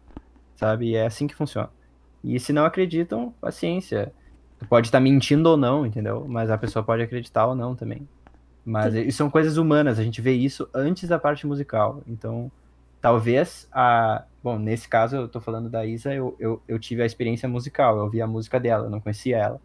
Sabe? 0.55 0.89
E 0.89 0.95
é 0.95 1.05
assim 1.05 1.27
que 1.27 1.35
funciona. 1.35 1.69
E 2.23 2.39
se 2.39 2.53
não 2.53 2.65
acreditam, 2.65 3.33
paciência. 3.41 4.13
Tu 4.59 4.67
pode 4.67 4.87
estar 4.87 4.99
mentindo 4.99 5.49
ou 5.49 5.57
não, 5.57 5.85
entendeu? 5.85 6.25
Mas 6.27 6.49
a 6.49 6.57
pessoa 6.57 6.83
pode 6.83 7.01
acreditar 7.01 7.47
ou 7.47 7.55
não 7.55 7.75
também. 7.75 8.07
Mas 8.65 8.95
isso 8.95 9.17
são 9.17 9.29
coisas 9.29 9.57
humanas, 9.57 9.99
a 9.99 10.03
gente 10.03 10.21
vê 10.21 10.31
isso 10.31 10.69
antes 10.73 11.09
da 11.09 11.19
parte 11.19 11.45
musical. 11.45 12.01
Então, 12.07 12.49
talvez 13.01 13.67
a. 13.71 14.23
Bom, 14.41 14.57
nesse 14.57 14.87
caso 14.87 15.15
eu 15.15 15.27
tô 15.27 15.41
falando 15.41 15.69
da 15.69 15.85
Isa, 15.85 16.13
eu, 16.13 16.35
eu, 16.39 16.61
eu 16.67 16.79
tive 16.79 17.01
a 17.01 17.05
experiência 17.05 17.47
musical, 17.47 17.97
eu 17.97 18.03
ouvi 18.03 18.21
a 18.21 18.27
música 18.27 18.59
dela, 18.59 18.85
eu 18.85 18.89
não 18.89 19.01
conhecia 19.01 19.37
ela. 19.37 19.61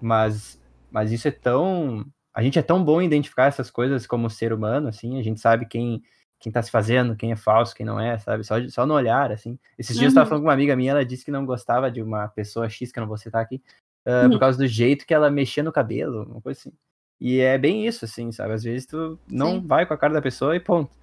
Mas, 0.00 0.60
mas 0.90 1.10
isso 1.10 1.26
é 1.28 1.30
tão. 1.30 2.04
A 2.34 2.42
gente 2.42 2.58
é 2.58 2.62
tão 2.62 2.84
bom 2.84 3.00
em 3.00 3.06
identificar 3.06 3.46
essas 3.46 3.70
coisas 3.70 4.06
como 4.06 4.28
ser 4.28 4.52
humano, 4.52 4.88
assim, 4.88 5.18
a 5.18 5.22
gente 5.22 5.40
sabe 5.40 5.66
quem 5.66 6.02
quem 6.44 6.52
tá 6.52 6.60
se 6.60 6.70
fazendo, 6.70 7.16
quem 7.16 7.32
é 7.32 7.36
falso, 7.36 7.74
quem 7.74 7.86
não 7.86 7.98
é, 7.98 8.18
sabe? 8.18 8.44
Só, 8.44 8.56
só 8.68 8.84
no 8.84 8.92
olhar, 8.92 9.32
assim. 9.32 9.58
Esses 9.78 9.96
dias 9.96 10.12
uhum. 10.12 10.18
eu 10.18 10.20
tava 10.20 10.28
falando 10.28 10.42
com 10.42 10.48
uma 10.48 10.52
amiga 10.52 10.76
minha, 10.76 10.90
ela 10.90 11.02
disse 11.02 11.24
que 11.24 11.30
não 11.30 11.46
gostava 11.46 11.90
de 11.90 12.02
uma 12.02 12.28
pessoa 12.28 12.68
X, 12.68 12.92
que 12.92 12.98
eu 12.98 13.00
não 13.00 13.08
vou 13.08 13.16
citar 13.16 13.40
aqui, 13.40 13.62
uh, 14.06 14.24
uhum. 14.24 14.32
por 14.32 14.40
causa 14.40 14.58
do 14.58 14.66
jeito 14.66 15.06
que 15.06 15.14
ela 15.14 15.30
mexia 15.30 15.62
no 15.62 15.72
cabelo, 15.72 16.24
uma 16.24 16.42
coisa 16.42 16.60
assim. 16.60 16.72
E 17.18 17.40
é 17.40 17.56
bem 17.56 17.86
isso, 17.86 18.04
assim, 18.04 18.30
sabe? 18.30 18.52
Às 18.52 18.62
vezes 18.62 18.84
tu 18.84 19.18
não 19.26 19.52
Sim. 19.52 19.66
vai 19.66 19.86
com 19.86 19.94
a 19.94 19.96
cara 19.96 20.12
da 20.12 20.20
pessoa 20.20 20.54
e 20.54 20.60
ponto. 20.60 20.94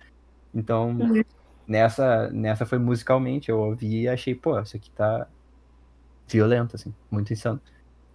Então, 0.54 0.92
uhum. 0.92 1.24
nessa, 1.68 2.30
nessa 2.30 2.64
foi 2.64 2.78
musicalmente, 2.78 3.50
eu 3.50 3.58
ouvi 3.58 4.02
e 4.02 4.08
achei, 4.08 4.36
pô, 4.36 4.60
isso 4.60 4.78
aqui 4.78 4.92
tá 4.92 5.28
violento, 6.30 6.76
assim, 6.76 6.94
muito 7.10 7.34
insano. 7.34 7.60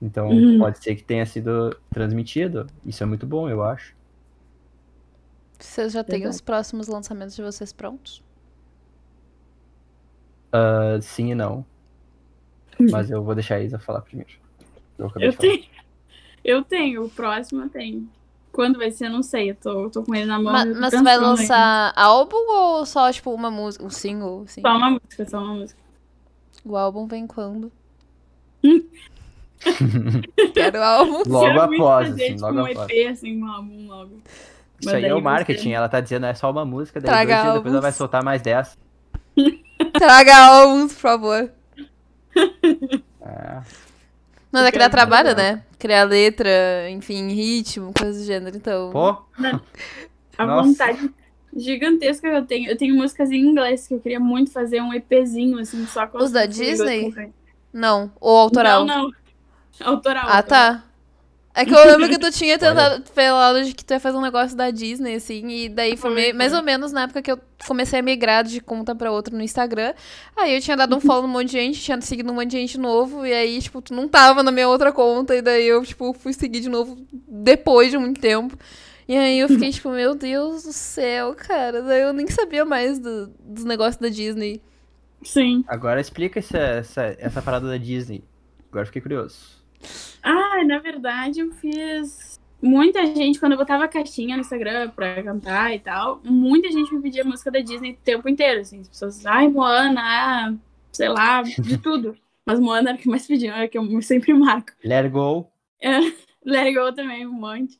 Então, 0.00 0.28
uhum. 0.28 0.60
pode 0.60 0.78
ser 0.78 0.94
que 0.94 1.02
tenha 1.02 1.26
sido 1.26 1.76
transmitido. 1.90 2.68
Isso 2.84 3.02
é 3.02 3.06
muito 3.06 3.26
bom, 3.26 3.50
eu 3.50 3.64
acho. 3.64 3.95
Vocês 5.58 5.92
já 5.92 6.04
têm 6.04 6.26
os 6.26 6.40
próximos 6.40 6.88
lançamentos 6.88 7.34
de 7.34 7.42
vocês 7.42 7.72
prontos? 7.72 8.22
Uh, 10.48 11.00
sim 11.00 11.30
e 11.30 11.34
não. 11.34 11.64
Mas 12.90 13.10
eu 13.10 13.22
vou 13.22 13.34
deixar 13.34 13.56
a 13.56 13.60
Isa 13.60 13.78
falar 13.78 14.02
primeiro. 14.02 14.32
Eu, 14.98 15.10
eu 15.16 15.32
tenho. 15.32 15.64
Eu 16.44 16.62
tenho, 16.62 17.04
o 17.04 17.10
próximo 17.10 17.62
eu 17.62 17.68
tenho. 17.68 18.08
Quando 18.52 18.78
vai 18.78 18.90
ser, 18.90 19.06
eu 19.06 19.10
não 19.10 19.22
sei. 19.22 19.50
Eu 19.50 19.54
tô, 19.56 19.84
eu 19.84 19.90
tô 19.90 20.02
com 20.02 20.14
ele 20.14 20.26
na 20.26 20.40
mão. 20.40 20.52
Mas, 20.52 20.78
mas 20.78 20.94
você 20.94 21.02
vai 21.02 21.18
lançar 21.18 21.92
álbum 21.94 22.36
ou 22.36 22.86
só, 22.86 23.10
tipo, 23.12 23.32
uma 23.32 23.50
música, 23.50 23.84
um 23.84 23.90
single? 23.90 24.44
Assim? 24.44 24.60
Só 24.62 24.76
uma 24.76 24.90
música, 24.90 25.28
só 25.28 25.38
uma 25.38 25.54
música. 25.54 25.80
O 26.64 26.76
álbum 26.76 27.06
vem 27.06 27.26
quando? 27.26 27.70
Quero 30.54 30.82
álbum. 30.82 31.22
Logo 31.26 31.60
após, 31.60 32.08
fazer, 32.08 32.24
assim, 32.24 32.34
tipo, 32.34 32.46
logo 32.46 32.58
um 32.58 32.66
após. 32.66 32.90
EP, 32.90 33.10
assim, 33.10 33.42
um 33.42 33.46
álbum 33.46 33.86
logo. 33.88 34.22
Isso 34.80 34.94
aí 34.94 35.04
é 35.04 35.14
o 35.14 35.22
marketing, 35.22 35.72
ela 35.72 35.88
tá 35.88 36.00
dizendo 36.00 36.26
é 36.26 36.34
só 36.34 36.50
uma 36.50 36.64
música, 36.64 37.00
daí 37.00 37.10
Traga 37.10 37.42
dois 37.42 37.54
depois 37.54 37.72
ela 37.74 37.82
vai 37.82 37.92
soltar 37.92 38.22
mais 38.22 38.42
10. 38.42 38.76
Traga 39.92 40.36
álbuns, 40.36 40.92
por 40.92 41.00
favor. 41.00 41.50
É. 43.28 43.60
Não, 44.52 44.64
é 44.64 44.70
que 44.70 44.78
dá 44.78 44.88
trabalho, 44.88 45.34
né? 45.34 45.64
Criar 45.80 46.04
letra, 46.04 46.88
enfim, 46.90 47.26
ritmo, 47.28 47.92
coisas 47.92 48.22
do 48.22 48.24
gênero, 48.24 48.56
então. 48.56 48.90
Pô! 48.92 49.16
A 50.38 50.46
Nossa. 50.46 50.68
vontade 50.68 51.10
gigantesca 51.56 52.28
que 52.28 52.36
eu 52.36 52.46
tenho. 52.46 52.70
Eu 52.70 52.76
tenho 52.76 52.94
músicas 52.94 53.30
em 53.30 53.40
inglês 53.40 53.88
que 53.88 53.94
eu 53.94 54.00
queria 54.00 54.20
muito 54.20 54.52
fazer 54.52 54.80
um 54.80 54.92
EPzinho, 54.92 55.58
assim, 55.58 55.86
só 55.86 56.06
com 56.06 56.18
Os 56.18 56.30
da 56.30 56.46
Disney? 56.46 57.12
Não. 57.72 58.12
Ou 58.20 58.36
autoral? 58.36 58.84
Não, 58.84 59.04
não. 59.04 59.12
Autoral. 59.80 60.24
Ah, 60.26 60.36
autoral. 60.38 60.42
tá. 60.42 60.84
É 61.56 61.64
que 61.64 61.74
eu 61.74 61.86
lembro 61.86 62.06
que 62.06 62.18
tu 62.18 62.30
tinha 62.36 62.58
tentado, 62.58 63.02
falado 63.14 63.64
de 63.64 63.72
que 63.72 63.82
tu 63.82 63.90
ia 63.94 63.98
fazer 63.98 64.18
um 64.18 64.20
negócio 64.20 64.54
da 64.54 64.70
Disney, 64.70 65.14
assim, 65.14 65.48
e 65.48 65.68
daí 65.70 65.96
foi 65.96 66.14
meio, 66.14 66.34
mais 66.34 66.52
ou 66.52 66.62
menos 66.62 66.92
na 66.92 67.04
época 67.04 67.22
que 67.22 67.32
eu 67.32 67.40
comecei 67.66 67.98
a 67.98 68.02
migrar 68.02 68.44
de 68.44 68.60
conta 68.60 68.94
pra 68.94 69.10
outra 69.10 69.34
no 69.34 69.42
Instagram. 69.42 69.94
Aí 70.36 70.54
eu 70.54 70.60
tinha 70.60 70.76
dado 70.76 70.94
um 70.94 71.00
follow 71.00 71.22
num 71.22 71.28
monte 71.28 71.46
de 71.46 71.52
gente, 71.52 71.80
tinha 71.80 71.98
seguido 72.02 72.30
um 72.30 72.34
monte 72.34 72.48
de 72.48 72.58
gente 72.58 72.76
novo, 72.78 73.24
e 73.24 73.32
aí, 73.32 73.58
tipo, 73.62 73.80
tu 73.80 73.94
não 73.94 74.06
tava 74.06 74.42
na 74.42 74.52
minha 74.52 74.68
outra 74.68 74.92
conta, 74.92 75.34
e 75.34 75.40
daí 75.40 75.66
eu, 75.66 75.82
tipo, 75.82 76.12
fui 76.12 76.34
seguir 76.34 76.60
de 76.60 76.68
novo 76.68 76.98
depois 77.26 77.90
de 77.90 77.96
muito 77.96 78.20
tempo. 78.20 78.54
E 79.08 79.16
aí 79.16 79.38
eu 79.38 79.48
fiquei, 79.48 79.70
tipo, 79.70 79.88
meu 79.88 80.14
Deus 80.14 80.64
do 80.64 80.72
céu, 80.74 81.34
cara. 81.34 81.80
Daí 81.80 82.02
eu 82.02 82.12
nem 82.12 82.26
sabia 82.26 82.66
mais 82.66 82.98
do, 82.98 83.28
dos 83.40 83.64
negócios 83.64 83.96
da 83.96 84.08
Disney. 84.08 84.60
Sim. 85.22 85.64
Agora 85.68 86.00
explica 86.00 86.38
essa, 86.40 86.58
essa, 86.58 87.16
essa 87.18 87.40
parada 87.40 87.66
da 87.66 87.78
Disney. 87.78 88.22
Agora 88.68 88.84
fiquei 88.84 89.00
curioso. 89.00 89.56
Ah, 90.26 90.64
na 90.64 90.80
verdade 90.80 91.38
eu 91.38 91.52
fiz. 91.52 92.36
Muita 92.60 93.06
gente, 93.06 93.38
quando 93.38 93.52
eu 93.52 93.58
botava 93.58 93.86
caixinha 93.86 94.34
no 94.34 94.40
Instagram 94.40 94.90
pra 94.90 95.22
cantar 95.22 95.72
e 95.72 95.78
tal, 95.78 96.20
muita 96.24 96.70
gente 96.72 96.92
me 96.92 97.00
pedia 97.00 97.22
música 97.22 97.50
da 97.50 97.60
Disney 97.60 97.92
o 97.92 98.04
tempo 98.04 98.28
inteiro. 98.28 98.60
Assim, 98.60 98.80
as 98.80 98.88
pessoas, 98.88 99.24
ai, 99.24 99.46
Moana, 99.46 100.00
ah, 100.02 100.54
sei 100.90 101.08
lá, 101.08 101.42
de 101.42 101.78
tudo. 101.78 102.16
Mas 102.44 102.58
Moana 102.58 102.90
era 102.90 102.98
o 102.98 103.00
que 103.00 103.08
mais 103.08 103.26
pediam, 103.26 103.54
é 103.54 103.68
que 103.68 103.78
eu 103.78 104.02
sempre 104.02 104.32
marco. 104.34 104.72
Let 104.84 105.08
Go. 105.10 105.48
É, 105.80 106.00
Let 106.44 106.74
Go 106.74 106.92
também, 106.92 107.24
um 107.24 107.32
monte. 107.32 107.78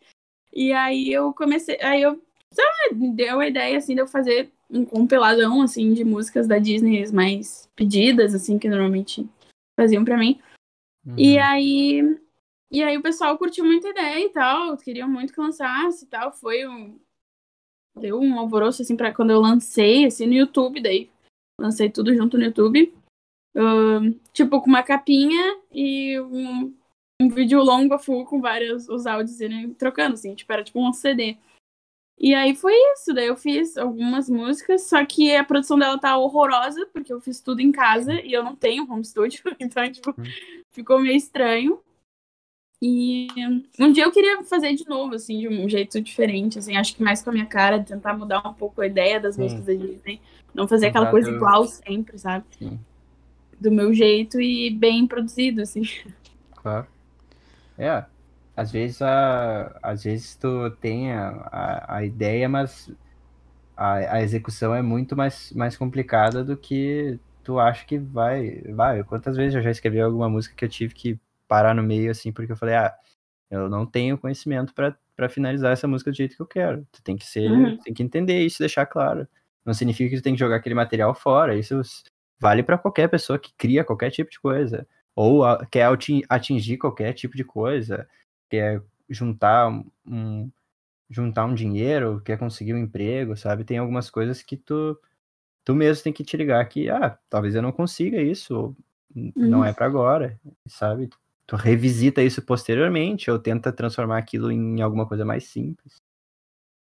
E 0.52 0.72
aí 0.72 1.12
eu 1.12 1.32
comecei, 1.32 1.78
aí 1.82 2.02
eu, 2.02 2.22
sei 2.52 2.64
lá, 2.64 3.10
deu 3.14 3.40
a 3.40 3.48
ideia, 3.48 3.78
assim, 3.78 3.94
de 3.94 4.02
eu 4.02 4.06
fazer 4.06 4.52
um 4.70 4.84
compiladão, 4.84 5.62
assim, 5.62 5.92
de 5.94 6.04
músicas 6.04 6.46
da 6.46 6.58
Disney 6.58 7.10
mais 7.12 7.68
pedidas, 7.74 8.34
assim, 8.34 8.56
que 8.56 8.68
normalmente 8.68 9.28
faziam 9.76 10.04
pra 10.04 10.16
mim. 10.16 10.38
Uhum. 11.04 11.14
E 11.18 11.38
aí. 11.38 12.16
E 12.76 12.82
aí 12.82 12.98
o 12.98 13.02
pessoal 13.02 13.38
curtiu 13.38 13.64
muito 13.64 13.86
a 13.86 13.90
ideia 13.90 14.26
e 14.26 14.28
tal, 14.28 14.76
queriam 14.76 15.08
muito 15.08 15.32
que 15.32 15.40
lançasse 15.40 16.04
e 16.04 16.08
tal. 16.08 16.30
Foi 16.30 16.68
um. 16.68 17.00
Deu 17.98 18.20
um 18.20 18.38
alvoroço 18.38 18.82
assim 18.82 18.94
para 18.94 19.14
quando 19.14 19.30
eu 19.30 19.40
lancei, 19.40 20.04
assim, 20.04 20.26
no 20.26 20.34
YouTube, 20.34 20.82
daí. 20.82 21.10
Lancei 21.58 21.88
tudo 21.88 22.14
junto 22.14 22.36
no 22.36 22.44
YouTube. 22.44 22.94
Uh, 23.56 24.12
tipo, 24.30 24.60
com 24.60 24.68
uma 24.68 24.82
capinha 24.82 25.58
e 25.72 26.20
um, 26.20 26.76
um 27.18 27.30
vídeo 27.30 27.62
longo 27.62 27.98
full 27.98 28.26
com 28.26 28.42
vários 28.42 28.90
os 28.90 29.06
áudios 29.06 29.38
né, 29.38 29.70
trocando, 29.78 30.12
assim, 30.12 30.34
tipo, 30.34 30.52
era 30.52 30.62
tipo 30.62 30.78
um 30.78 30.92
CD. 30.92 31.38
E 32.18 32.34
aí 32.34 32.54
foi 32.54 32.74
isso, 32.92 33.14
daí 33.14 33.28
eu 33.28 33.36
fiz 33.38 33.78
algumas 33.78 34.28
músicas, 34.28 34.82
só 34.82 35.02
que 35.06 35.34
a 35.34 35.42
produção 35.42 35.78
dela 35.78 35.98
tá 35.98 36.18
horrorosa, 36.18 36.84
porque 36.92 37.10
eu 37.10 37.22
fiz 37.22 37.40
tudo 37.40 37.60
em 37.60 37.72
casa 37.72 38.20
e 38.20 38.34
eu 38.34 38.44
não 38.44 38.54
tenho 38.54 38.84
home 38.84 39.02
studio, 39.02 39.42
então, 39.58 39.90
tipo, 39.90 40.10
hum. 40.10 40.24
ficou 40.74 41.00
meio 41.00 41.16
estranho. 41.16 41.80
E 42.80 43.28
um 43.80 43.90
dia 43.90 44.04
eu 44.04 44.12
queria 44.12 44.44
fazer 44.44 44.74
de 44.74 44.86
novo, 44.86 45.14
assim, 45.14 45.38
de 45.40 45.48
um 45.48 45.68
jeito 45.68 46.00
diferente, 46.00 46.58
assim, 46.58 46.76
acho 46.76 46.94
que 46.94 47.02
mais 47.02 47.22
com 47.22 47.30
a 47.30 47.32
minha 47.32 47.46
cara, 47.46 47.82
tentar 47.82 48.14
mudar 48.16 48.46
um 48.46 48.52
pouco 48.52 48.82
a 48.82 48.86
ideia 48.86 49.18
das 49.18 49.36
Sim. 49.36 49.42
músicas 49.42 49.64
da 49.64 49.72
Disney, 49.72 50.20
não 50.54 50.68
fazer 50.68 50.88
aquela 50.88 51.10
coisa 51.10 51.30
igual 51.30 51.66
sempre, 51.66 52.18
sabe? 52.18 52.44
Sim. 52.58 52.78
Do 53.58 53.72
meu 53.72 53.94
jeito 53.94 54.38
e 54.38 54.70
bem 54.70 55.06
produzido, 55.06 55.62
assim. 55.62 55.82
Claro. 56.54 56.86
É, 57.78 58.04
às 58.54 58.70
vezes, 58.70 59.00
a, 59.00 59.78
às 59.82 60.04
vezes 60.04 60.36
tu 60.36 60.70
tem 60.80 61.12
a, 61.12 61.28
a, 61.28 61.96
a 61.96 62.04
ideia, 62.04 62.46
mas 62.46 62.90
a, 63.76 64.16
a 64.16 64.22
execução 64.22 64.74
é 64.74 64.82
muito 64.82 65.16
mais, 65.16 65.52
mais 65.52 65.76
complicada 65.76 66.44
do 66.44 66.56
que 66.56 67.18
tu 67.42 67.58
acha 67.58 67.86
que 67.86 67.98
vai. 67.98 68.62
Vai, 68.74 69.02
quantas 69.04 69.36
vezes 69.36 69.54
eu 69.54 69.62
já 69.62 69.70
escrevi 69.70 70.00
alguma 70.00 70.28
música 70.28 70.54
que 70.54 70.64
eu 70.64 70.68
tive 70.68 70.94
que 70.94 71.18
parar 71.48 71.74
no 71.74 71.82
meio, 71.82 72.10
assim, 72.10 72.32
porque 72.32 72.52
eu 72.52 72.56
falei, 72.56 72.74
ah, 72.74 72.94
eu 73.50 73.68
não 73.68 73.86
tenho 73.86 74.18
conhecimento 74.18 74.74
para 74.74 75.28
finalizar 75.28 75.72
essa 75.72 75.86
música 75.86 76.10
do 76.10 76.16
jeito 76.16 76.36
que 76.36 76.42
eu 76.42 76.46
quero. 76.46 76.86
Tu 76.92 77.02
tem 77.02 77.16
que 77.16 77.26
ser, 77.26 77.50
uhum. 77.50 77.76
tem 77.78 77.94
que 77.94 78.02
entender 78.02 78.40
isso, 78.40 78.58
deixar 78.58 78.86
claro. 78.86 79.26
Não 79.64 79.74
significa 79.74 80.10
que 80.10 80.20
tu 80.20 80.24
tem 80.24 80.34
que 80.34 80.40
jogar 80.40 80.56
aquele 80.56 80.74
material 80.74 81.14
fora. 81.14 81.56
Isso 81.56 81.80
vale 82.38 82.62
para 82.62 82.78
qualquer 82.78 83.08
pessoa 83.08 83.38
que 83.38 83.52
cria 83.56 83.84
qualquer 83.84 84.10
tipo 84.10 84.30
de 84.30 84.40
coisa. 84.40 84.86
Ou 85.14 85.44
a, 85.44 85.64
quer 85.66 85.88
atingir 86.28 86.76
qualquer 86.76 87.12
tipo 87.12 87.36
de 87.36 87.44
coisa 87.44 88.06
quer 88.48 88.82
juntar 89.08 89.68
um, 90.06 90.50
juntar 91.08 91.46
um 91.46 91.54
dinheiro, 91.54 92.20
quer 92.24 92.38
conseguir 92.38 92.74
um 92.74 92.78
emprego, 92.78 93.36
sabe? 93.36 93.64
Tem 93.64 93.78
algumas 93.78 94.10
coisas 94.10 94.42
que 94.42 94.56
tu, 94.56 94.98
tu 95.64 95.74
mesmo 95.74 96.04
tem 96.04 96.12
que 96.12 96.24
te 96.24 96.36
ligar 96.36 96.64
que, 96.68 96.88
ah, 96.90 97.18
talvez 97.28 97.54
eu 97.54 97.62
não 97.62 97.72
consiga 97.72 98.20
isso, 98.20 98.76
não 99.14 99.64
é 99.64 99.68
uhum. 99.68 99.74
para 99.74 99.86
agora, 99.86 100.40
sabe? 100.66 101.08
Tu 101.46 101.56
revisita 101.56 102.22
isso 102.22 102.42
posteriormente 102.42 103.30
ou 103.30 103.38
tenta 103.38 103.72
transformar 103.72 104.18
aquilo 104.18 104.50
em 104.50 104.82
alguma 104.82 105.06
coisa 105.06 105.24
mais 105.24 105.44
simples. 105.44 106.02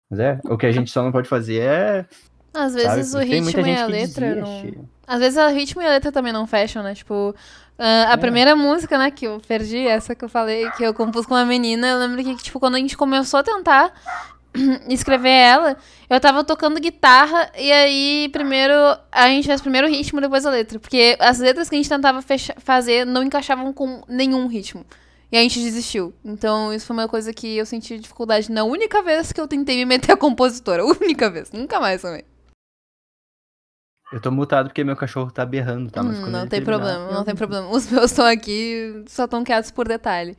Mas 0.08 0.20
é, 0.20 0.40
o 0.44 0.56
que 0.56 0.66
a 0.66 0.72
gente 0.72 0.90
só 0.90 1.02
não 1.02 1.10
pode 1.10 1.28
fazer 1.28 1.60
é 1.60 2.06
às 2.54 2.72
vezes 2.72 3.08
sabe? 3.08 3.24
o 3.24 3.28
ritmo 3.28 3.66
e 3.66 3.76
a 3.76 3.86
letra 3.86 4.34
não... 4.36 4.88
Às 5.06 5.18
vezes 5.18 5.36
o 5.36 5.48
ritmo 5.48 5.82
e 5.82 5.86
a 5.86 5.90
letra 5.90 6.12
também 6.12 6.32
não 6.32 6.46
fecham, 6.46 6.82
né? 6.82 6.94
Tipo, 6.94 7.30
uh, 7.30 7.82
a 8.08 8.12
é. 8.12 8.16
primeira 8.16 8.54
música, 8.54 8.96
né, 8.96 9.10
que 9.10 9.26
eu 9.26 9.40
perdi, 9.46 9.86
essa 9.86 10.14
que 10.14 10.24
eu 10.24 10.28
falei, 10.28 10.70
que 10.70 10.84
eu 10.84 10.94
compus 10.94 11.26
com 11.26 11.34
uma 11.34 11.44
menina, 11.44 11.88
eu 11.88 11.98
lembro 11.98 12.22
que, 12.22 12.36
tipo, 12.36 12.60
quando 12.60 12.76
a 12.76 12.78
gente 12.78 12.96
começou 12.96 13.40
a 13.40 13.42
tentar 13.42 13.92
escrever 14.88 15.28
ela, 15.28 15.76
eu 16.08 16.20
tava 16.20 16.44
tocando 16.44 16.80
guitarra 16.80 17.50
e 17.58 17.72
aí 17.72 18.28
primeiro 18.32 18.72
a 19.10 19.28
gente 19.28 19.46
fez 19.46 19.60
primeiro 19.60 19.86
o 19.86 19.90
ritmo, 19.90 20.20
depois 20.20 20.46
a 20.46 20.50
letra. 20.50 20.78
Porque 20.78 21.16
as 21.18 21.38
letras 21.38 21.68
que 21.68 21.74
a 21.74 21.78
gente 21.78 21.88
tentava 21.88 22.20
fazer 22.58 23.04
não 23.04 23.22
encaixavam 23.22 23.72
com 23.72 24.02
nenhum 24.08 24.46
ritmo. 24.46 24.84
E 25.32 25.36
a 25.36 25.40
gente 25.40 25.58
desistiu. 25.58 26.14
Então, 26.24 26.72
isso 26.72 26.86
foi 26.86 26.94
uma 26.94 27.08
coisa 27.08 27.32
que 27.32 27.56
eu 27.56 27.66
senti 27.66 27.98
dificuldade 27.98 28.52
na 28.52 28.62
única 28.62 29.02
vez 29.02 29.32
que 29.32 29.40
eu 29.40 29.48
tentei 29.48 29.76
me 29.78 29.84
meter 29.84 30.12
a 30.12 30.16
compositora. 30.16 30.84
Única 30.86 31.28
vez. 31.28 31.50
Nunca 31.50 31.80
mais 31.80 32.02
também. 32.02 32.22
Eu 34.12 34.20
tô 34.20 34.30
mutado 34.30 34.66
porque 34.66 34.84
meu 34.84 34.94
cachorro 34.94 35.32
tá 35.32 35.44
berrando, 35.44 35.90
tá? 35.90 36.04
Mas 36.04 36.18
hum, 36.18 36.30
não 36.30 36.46
tem 36.46 36.62
problema, 36.62 37.10
não 37.10 37.24
tem 37.24 37.34
problema. 37.34 37.68
Os 37.68 37.90
meus 37.90 38.12
estão 38.12 38.24
aqui, 38.24 39.02
só 39.08 39.24
estão 39.24 39.42
quietos 39.42 39.72
por 39.72 39.88
detalhe. 39.88 40.38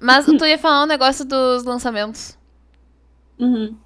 Mas 0.00 0.26
tu 0.26 0.44
ia 0.44 0.58
falar 0.58 0.82
um 0.82 0.86
negócio 0.86 1.24
dos 1.24 1.62
lançamentos. 1.62 2.36
Uhum. 3.42 3.76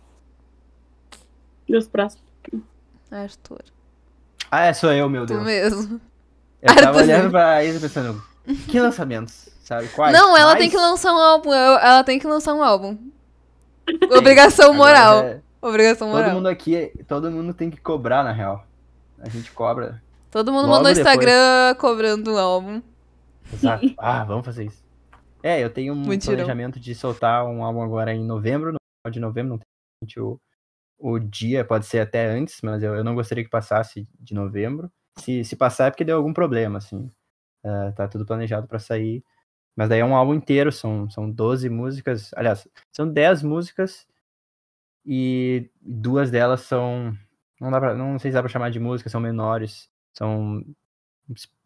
Dos 1.69 1.89
próximos. 1.89 2.25
Arthur. 3.11 3.63
Ah, 4.51 4.67
é, 4.67 4.73
sou 4.73 4.93
eu, 4.93 5.09
meu 5.09 5.25
Tu 5.27 5.33
Deus. 5.35 5.45
mesmo. 5.45 6.01
Eu 6.63 6.75
tava 6.75 6.99
Arthur. 6.99 7.03
olhando 7.03 7.31
pra 7.31 7.65
Isa 7.65 7.81
pensando, 7.81 8.23
que 8.69 8.81
lançamentos, 8.81 9.49
sabe? 9.63 9.89
Quais? 9.89 10.13
Não, 10.13 10.37
ela 10.37 10.49
Mais? 10.53 10.59
tem 10.59 10.71
que 10.71 10.77
lançar 10.77 11.13
um 11.13 11.19
álbum. 11.19 11.53
Ela 11.53 12.05
tem 12.05 12.19
que 12.19 12.27
lançar 12.27 12.55
um 12.55 12.63
álbum. 12.63 12.97
Obrigação 14.17 14.75
moral. 14.75 15.21
é- 15.23 15.41
Obrigação 15.63 16.09
todo 16.09 16.17
moral. 16.19 16.35
mundo 16.35 16.47
aqui, 16.49 16.93
todo 17.09 17.31
mundo 17.31 17.53
tem 17.55 17.71
que 17.71 17.81
cobrar, 17.81 18.23
na 18.23 18.31
real. 18.33 18.65
A 19.19 19.29
gente 19.29 19.51
cobra. 19.53 20.03
Todo 20.31 20.53
mundo 20.53 20.69
mandou 20.69 20.91
no 20.91 20.95
depois. 20.95 20.99
Instagram 20.99 21.75
cobrando 21.79 22.35
um 22.35 22.39
álbum. 22.39 22.83
Exato. 23.53 23.87
Ah, 23.99 24.23
vamos 24.25 24.45
fazer 24.45 24.65
isso. 24.67 24.85
É, 25.43 25.63
eu 25.63 25.71
tenho 25.71 25.95
um 25.95 26.05
planejamento 26.05 26.79
de 26.79 26.95
soltar 26.95 27.45
um 27.47 27.65
álbum 27.65 27.83
agora 27.83 28.13
em 28.13 28.25
novembro, 28.25 28.75
de 29.11 29.21
novembro, 29.21 29.53
não 29.53 29.59
tem 29.59 30.23
o, 30.23 30.41
o 30.99 31.19
dia, 31.19 31.65
pode 31.65 31.87
ser 31.87 32.01
até 32.01 32.27
antes, 32.27 32.61
mas 32.63 32.83
eu, 32.83 32.95
eu 32.97 33.05
não 33.05 33.15
gostaria 33.15 33.45
que 33.45 33.51
passasse 33.51 34.09
de 34.21 34.35
novembro. 34.35 34.91
Se, 35.19 35.45
se 35.45 35.57
passar 35.57 35.87
é 35.89 35.91
porque 35.91 36.05
deu 36.05 36.17
algum 36.17 36.33
problema, 36.33 36.79
assim. 36.79 37.11
Ah, 37.65 37.93
tá 37.93 38.09
tudo 38.09 38.27
planejado 38.27 38.69
pra 38.69 38.79
sair. 38.79 39.25
Mas 39.77 39.89
daí 39.91 40.01
é 40.01 40.05
um 40.05 40.17
álbum 40.17 40.35
inteiro, 40.35 40.73
são, 40.73 41.11
são 41.11 41.31
12 41.31 41.69
músicas. 41.71 42.33
Aliás, 42.35 42.69
são 42.93 43.09
10 43.11 43.43
músicas 43.43 44.07
e 45.05 45.71
duas 45.81 46.31
delas 46.31 46.63
são. 46.63 47.17
Não, 47.61 47.71
dá 47.71 47.81
pra, 47.81 47.95
não 47.95 48.19
sei 48.19 48.31
se 48.31 48.35
dá 48.35 48.43
pra 48.43 48.51
chamar 48.51 48.71
de 48.71 48.81
música, 48.81 49.11
são 49.11 49.21
menores. 49.21 49.89
São. 50.17 50.65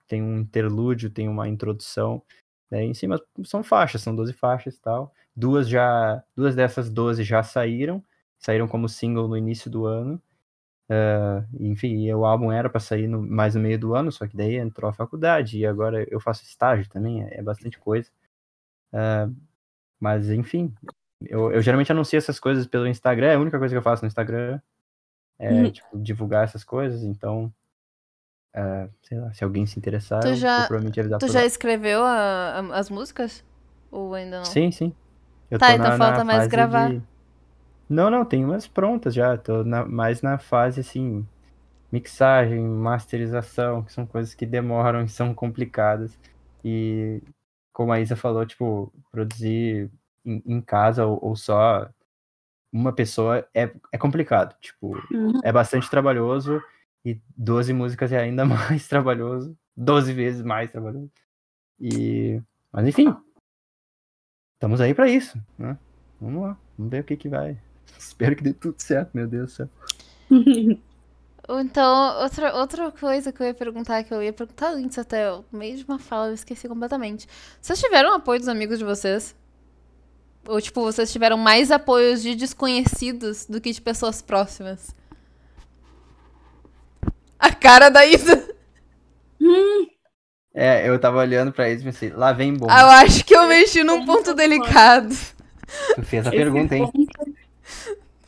Tem 0.09 0.22
um 0.22 0.38
interlúdio, 0.41 1.11
tem 1.11 1.28
uma 1.28 1.49
introdução. 1.49 2.22
Daí 2.71 2.87
em 2.87 2.95
cima 2.95 3.21
são 3.45 3.62
faixas, 3.62 4.01
são 4.03 4.14
12 4.14 4.33
faixas 4.33 4.77
e 4.77 4.81
tal. 4.81 5.12
Duas 5.35 5.68
já. 5.68 6.23
Duas 6.37 6.55
dessas 6.55 6.91
12 6.91 7.25
já 7.25 7.43
saíram. 7.43 8.03
Saíram 8.39 8.68
como 8.68 8.89
single 8.89 9.29
no 9.29 9.37
início 9.37 9.71
do 9.71 9.87
ano. 9.87 10.21
Ah, 10.89 11.45
enfim, 11.61 12.11
o 12.12 12.25
álbum 12.25 12.51
era 12.51 12.68
pra 12.68 12.81
sair 12.81 13.07
no, 13.07 13.23
mais 13.23 13.55
no 13.55 13.61
meio 13.61 13.79
do 13.79 13.95
ano, 13.95 14.11
só 14.11 14.27
que 14.27 14.37
daí 14.37 14.57
entrou 14.57 14.91
a 14.91 14.93
faculdade 14.93 15.57
e 15.59 15.64
agora 15.64 16.05
eu 16.11 16.18
faço 16.21 16.43
estágio 16.45 16.89
também, 16.91 17.23
é, 17.23 17.39
é 17.39 17.43
bastante 17.43 17.79
coisa. 17.79 18.11
Ah, 18.93 19.29
mas 20.01 20.31
enfim, 20.31 20.75
eu, 21.23 21.53
eu 21.53 21.62
geralmente 21.62 21.93
anuncio 21.93 22.16
essas 22.18 22.41
coisas 22.41 22.66
pelo 22.66 22.89
Instagram, 22.89 23.29
é 23.29 23.35
a 23.37 23.41
única 23.41 23.59
coisa 23.59 23.73
que 23.75 23.79
eu 23.79 23.83
faço 23.83 24.03
no 24.05 24.09
Instagram. 24.09 24.61
É 25.39 25.53
Uhum. 25.53 25.71
tipo, 25.71 25.99
divulgar 25.99 26.45
essas 26.45 26.64
coisas, 26.64 27.03
então. 27.03 27.53
Ah, 28.55 28.88
sei 29.03 29.18
lá, 29.18 29.32
se 29.32 29.44
alguém 29.44 29.66
se 29.66 29.78
interessar, 29.78 30.20
Tu 30.22 30.28
eu 30.28 30.34
já- 30.34 30.59
vou 30.59 30.66
provavelmente 30.68 31.01
avisar 31.01 31.18
Tu 31.18 31.28
já 31.28 31.40
lá. 31.40 31.46
escreveu 31.46 32.03
a- 32.03 32.61
a- 32.61 32.78
as 32.78 32.90
músicas? 32.90 33.44
Ou 33.90 34.14
ainda 34.14 34.38
não? 34.38 34.44
Sim, 34.44 34.70
sim. 34.70 34.94
Eu 35.51 35.59
Tá, 35.59 35.68
tô 35.68 35.72
então 35.74 35.84
na- 35.90 35.98
falta 35.98 36.18
na 36.18 36.24
mais 36.24 36.46
gravar. 36.48 36.90
de- 36.90 37.03
Não, 37.88 38.09
não, 38.09 38.24
tem 38.24 38.44
umas 38.44 38.66
prontas 38.68 39.12
já. 39.14 39.36
Tô 39.36 39.64
na- 39.64 39.84
mais 39.84 40.22
na 40.22 40.38
fase 40.38 40.80
assim, 40.80 41.26
mixagem, 41.90 42.61
masterização, 42.61 43.82
que 43.82 43.92
são 43.92 44.07
coisas 44.07 44.34
que 44.34 44.46
demoram 44.46 45.03
e 45.05 45.09
são 45.09 45.34
complicadas. 45.34 46.16
E 46.64 47.20
como 47.72 47.92
a 47.92 48.01
Isa 48.01 48.14
falou, 48.16 48.46
tipo, 48.46 48.92
produzir 49.11 49.90
em, 50.24 50.42
em 50.46 50.61
casa 50.61 51.05
ou, 51.07 51.18
ou 51.22 51.34
só 51.36 51.88
uma 52.72 52.92
pessoa 52.92 53.44
é, 53.55 53.72
é 53.92 53.98
complicado. 53.98 54.55
Tipo, 54.61 54.92
Uhum. 55.11 55.32
é 55.42 55.51
bastante 55.53 55.90
trabalhoso 55.90 56.62
e 57.05 57.20
12 57.36 57.72
músicas 57.72 58.12
é 58.12 58.18
ainda 58.18 58.44
mais 58.46 58.86
trabalhoso, 58.88 59.57
12 59.76 60.12
vezes 60.12 60.42
mais 60.42 60.70
trabalhoso. 60.70 61.11
E 61.78 62.40
mas 62.72 62.86
enfim, 62.86 63.14
estamos 64.55 64.80
aí 64.80 64.94
pra 64.94 65.09
isso, 65.09 65.38
né? 65.59 65.78
Vamos 66.20 66.42
lá, 66.42 66.59
vamos 66.76 66.90
ver 66.90 67.01
o 67.01 67.05
que 67.05 67.16
que 67.16 67.28
vai. 67.28 67.59
Espero 67.98 68.36
que 68.36 68.42
dê 68.42 68.53
tudo 68.53 68.80
certo, 68.80 69.11
meu 69.14 69.26
Deus 69.26 69.51
do 69.51 69.57
céu. 69.57 69.68
Então, 71.53 72.22
outra, 72.22 72.55
outra 72.55 72.92
coisa 72.92 73.32
que 73.32 73.42
eu 73.42 73.46
ia 73.48 73.55
perguntar, 73.55 74.05
que 74.05 74.14
eu 74.14 74.22
ia 74.22 74.32
perguntar 74.32 74.70
antes 74.70 74.96
até, 74.98 75.28
no 75.28 75.44
meio 75.51 75.76
de 75.76 75.84
uma 75.84 75.98
fala, 75.98 76.28
eu 76.28 76.34
esqueci 76.34 76.68
completamente. 76.68 77.26
Vocês 77.61 77.80
tiveram 77.80 78.14
apoio 78.14 78.38
dos 78.38 78.48
amigos 78.48 78.78
de 78.78 78.84
vocês? 78.84 79.34
Ou, 80.46 80.61
tipo, 80.61 80.80
vocês 80.80 81.11
tiveram 81.11 81.36
mais 81.36 81.72
apoios 81.72 82.22
de 82.22 82.36
desconhecidos 82.36 83.46
do 83.46 83.61
que 83.61 83.72
de 83.72 83.80
pessoas 83.80 84.22
próximas? 84.22 84.94
Cara 87.61 87.88
da 87.90 88.04
Isa. 88.06 88.48
É, 90.52 90.88
eu 90.88 90.98
tava 90.98 91.18
olhando 91.18 91.52
pra 91.52 91.68
eles 91.68 91.82
e 91.82 91.84
pensei, 91.84 92.11
lá 92.11 92.32
vem 92.32 92.54
bom. 92.54 92.66
Ah, 92.68 92.80
eu 92.82 92.88
acho 92.88 93.24
que 93.24 93.34
eu 93.34 93.46
mexi 93.46 93.84
num 93.84 94.04
ponto 94.04 94.34
delicado. 94.34 95.14
Tu 95.94 96.02
fez 96.02 96.26
a 96.26 96.30
Esse 96.30 96.36
pergunta, 96.36 96.76
hein? 96.76 96.86
ponto- 96.90 97.34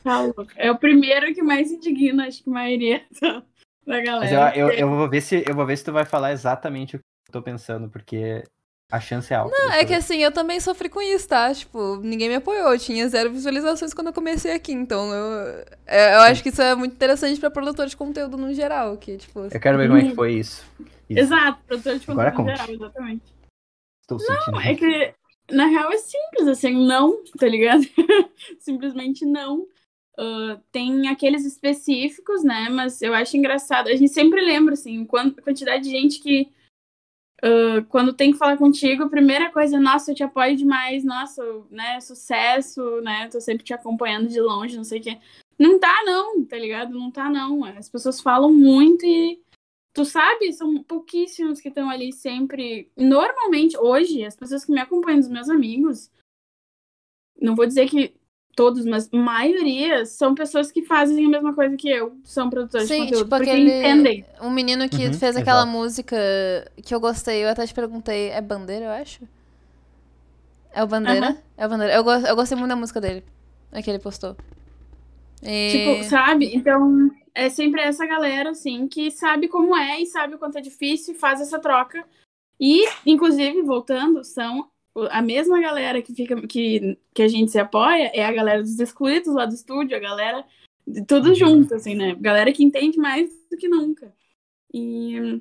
Tá 0.05 0.21
louco. 0.21 0.47
É 0.57 0.71
o 0.71 0.79
primeiro 0.79 1.33
que 1.35 1.43
mais 1.43 1.71
indigna, 1.71 2.27
acho 2.27 2.43
que 2.43 2.51
a 2.51 2.53
maioria 2.53 3.03
da, 3.21 3.29
da 3.87 3.97
Mas 3.97 4.05
galera. 4.05 4.57
eu, 4.57 4.69
eu, 4.69 4.79
eu 4.79 4.89
vou 4.91 5.09
ver 5.09 5.21
se 5.21 5.45
eu 5.47 5.55
vou 5.55 5.67
ver 5.67 5.77
se 5.77 5.85
tu 5.85 5.93
vai 5.93 6.05
falar 6.05 6.33
exatamente 6.33 6.97
o 6.97 6.99
que 6.99 7.05
eu 7.29 7.33
tô 7.33 7.43
pensando, 7.43 7.89
porque 7.89 8.43
a 8.93 9.01
chance 9.01 9.33
é 9.33 9.37
alta. 9.37 9.57
Não, 9.57 9.73
é 9.73 9.85
que 9.85 9.95
assim, 9.95 10.19
eu 10.19 10.31
também 10.31 10.61
sofri 10.61 10.89
com 10.89 11.01
isso, 11.01 11.27
tá? 11.27 11.53
Tipo, 11.55 11.97
ninguém 11.97 12.29
me 12.29 12.35
apoiou. 12.35 12.73
Eu 12.73 12.79
tinha 12.79 13.09
zero 13.09 13.33
visualizações 13.33 13.95
quando 13.95 14.09
eu 14.09 14.13
comecei 14.13 14.53
aqui. 14.53 14.73
Então, 14.73 15.11
eu, 15.11 15.65
é, 15.87 16.15
eu 16.15 16.21
acho 16.21 16.43
que 16.43 16.51
isso 16.51 16.61
é 16.61 16.75
muito 16.75 16.93
interessante 16.95 17.41
pra 17.41 17.51
produtor 17.51 17.87
de 17.87 17.97
conteúdo 17.97 18.37
no 18.37 18.53
geral. 18.53 18.97
Que, 18.99 19.17
tipo, 19.17 19.49
Eu 19.51 19.61
quero 19.61 19.79
ver 19.79 19.89
como 19.89 19.99
é 19.99 20.09
que 20.11 20.15
foi 20.15 20.35
isso. 20.35 20.63
Isso. 21.09 21.21
Exato, 21.21 21.59
produtor 21.67 21.99
de 21.99 22.11
Agora 22.11 22.33
conteúdo 22.33 22.51
em 22.51 22.57
conte. 22.57 22.67
geral, 22.67 22.87
exatamente. 22.89 23.35
Estou 24.03 24.19
sentindo. 24.19 24.53
Não, 24.53 24.61
é 24.61 24.75
que, 24.75 25.15
na 25.51 25.67
real, 25.67 25.91
é 25.91 25.97
simples, 25.97 26.49
assim, 26.49 26.87
não, 26.87 27.25
tá 27.39 27.49
ligado? 27.49 27.83
Simplesmente 28.61 29.25
não. 29.25 29.67
Ah, 30.19 30.59
tem 30.71 31.09
aqueles 31.09 31.45
específicos, 31.45 32.45
né? 32.45 32.69
Mas 32.71 33.01
eu 33.01 33.15
acho 33.15 33.37
engraçado. 33.37 33.89
A 33.89 33.97
gente 33.97 34.13
sempre 34.13 34.41
lembra, 34.41 34.75
assim, 34.75 35.03
a 35.03 35.43
quantidade 35.43 35.85
de 35.85 35.91
gente 35.91 36.21
que, 36.21 36.51
ah, 37.43 37.85
quando 37.89 38.13
tem 38.13 38.31
que 38.33 38.39
falar 38.39 38.57
contigo, 38.57 39.03
a 39.03 39.09
primeira 39.09 39.51
coisa, 39.51 39.81
nossa, 39.81 40.13
eu 40.13 40.15
te 40.15 40.23
apoio 40.23 40.57
demais, 40.57 41.05
nossa, 41.05 41.43
né? 41.71 42.01
Sucesso, 42.01 43.01
né? 43.01 43.29
Tô 43.29 43.41
sempre 43.41 43.65
te 43.65 43.75
acompanhando 43.75 44.29
de 44.29 44.41
longe, 44.41 44.77
não 44.77 44.85
sei 44.85 45.01
o 45.01 45.03
quê. 45.03 45.19
Não 45.59 45.79
tá, 45.79 46.03
não, 46.05 46.45
tá 46.45 46.57
ligado? 46.57 46.95
Não 46.95 47.11
tá, 47.11 47.29
não. 47.29 47.65
As 47.65 47.89
pessoas 47.89 48.21
falam 48.21 48.53
muito 48.53 49.05
e. 49.05 49.41
Tu 49.95 50.05
sabe, 50.07 50.53
são 50.55 50.83
pouquíssimos 50.85 51.61
que 51.61 51.69
estão 51.69 51.91
ali 51.91 52.13
sempre. 52.13 52.91
Normalmente, 52.97 53.77
hoje, 53.77 54.25
as 54.25 54.37
pessoas 54.37 54.65
que 54.65 54.73
me 54.73 54.81
acompanham, 54.81 55.21
os 55.21 55.29
meus 55.29 55.51
amigos, 55.51 56.11
não 57.41 57.55
vou 57.55 57.67
dizer 57.67 57.89
que 57.91 58.15
todos, 58.55 58.85
mas 58.85 59.09
maioria 59.11 60.05
são 60.07 60.35
pessoas 60.35 60.71
que 60.73 60.83
fazem 60.85 61.27
a 61.27 61.29
mesma 61.29 61.55
coisa 61.55 61.77
que 61.77 61.89
eu, 61.89 62.17
são 62.25 62.51
produtores 62.51 62.89
de 62.89 62.95
Sim, 62.95 63.05
conteúdo, 63.05 63.25
tipo 63.25 63.37
porque 63.37 63.51
aquele- 63.51 63.71
entendem. 63.71 64.25
um 64.41 64.51
menino 64.51 64.89
que 64.89 65.07
Uhum, 65.07 65.13
fez 65.13 65.37
aquela 65.37 65.63
exato. 65.63 65.73
música 65.73 66.17
que 66.85 66.95
eu 66.95 67.01
gostei, 67.01 67.45
eu 67.45 67.49
até 67.49 67.67
te 67.67 67.75
perguntei, 67.75 68.31
é 68.31 68.41
Bandeira, 68.41 68.87
eu 68.87 68.91
acho? 68.91 69.21
É 70.75 70.83
o 70.83 70.87
Bandeira? 70.87 71.27
Aham. 71.27 71.37
É 71.57 71.67
o 71.67 71.69
Bandeira. 71.69 71.95
Eu, 71.95 72.05
go- 72.05 72.27
eu 72.31 72.37
gostei 72.37 72.57
muito 72.57 72.69
da 72.71 72.77
música 72.77 73.01
dele, 73.01 73.25
a 73.73 73.83
que 73.83 73.91
ele 73.91 73.99
postou. 73.99 74.37
E... 75.43 75.71
Tipo, 75.71 76.03
sabe? 76.05 76.55
Então, 76.55 77.11
é 77.35 77.49
sempre 77.49 77.81
essa 77.81 78.07
galera, 78.07 78.51
assim, 78.51 78.87
que 78.89 79.11
sabe 79.11 79.49
como 79.49 79.77
é 79.77 80.01
e 80.01 80.07
sabe 80.07 80.35
o 80.35 80.39
quanto 80.39 80.59
é 80.59 80.61
difícil 80.61 81.15
e 81.15 81.19
faz 81.19 81.41
essa 81.41 81.59
troca. 81.59 82.05
E, 82.61 82.85
inclusive, 83.07 83.63
voltando, 83.63 84.25
são 84.25 84.71
a 85.11 85.23
mesma 85.23 85.61
galera 85.61 86.03
que 86.03 86.15
fica 86.15 86.41
que, 86.47 86.99
que 87.15 87.23
a 87.23 87.29
gente 87.29 87.51
se 87.51 87.59
apoia, 87.59 88.11
é 88.15 88.25
a 88.25 88.33
galera 88.33 88.63
dos 88.63 88.79
excluídos 88.79 89.35
lá 89.35 89.47
do 89.47 89.55
estúdio, 89.55 89.97
a 89.97 90.01
galera 90.01 90.45
de 90.87 91.05
tudo 91.05 91.29
Uhum. 91.29 91.35
junto, 91.35 91.75
assim, 91.75 91.95
né? 91.95 92.15
Galera 92.21 92.53
que 92.53 92.65
entende 92.65 92.99
mais 92.99 93.31
do 93.51 93.57
que 93.57 93.69
nunca. 93.69 94.13
E, 94.73 95.41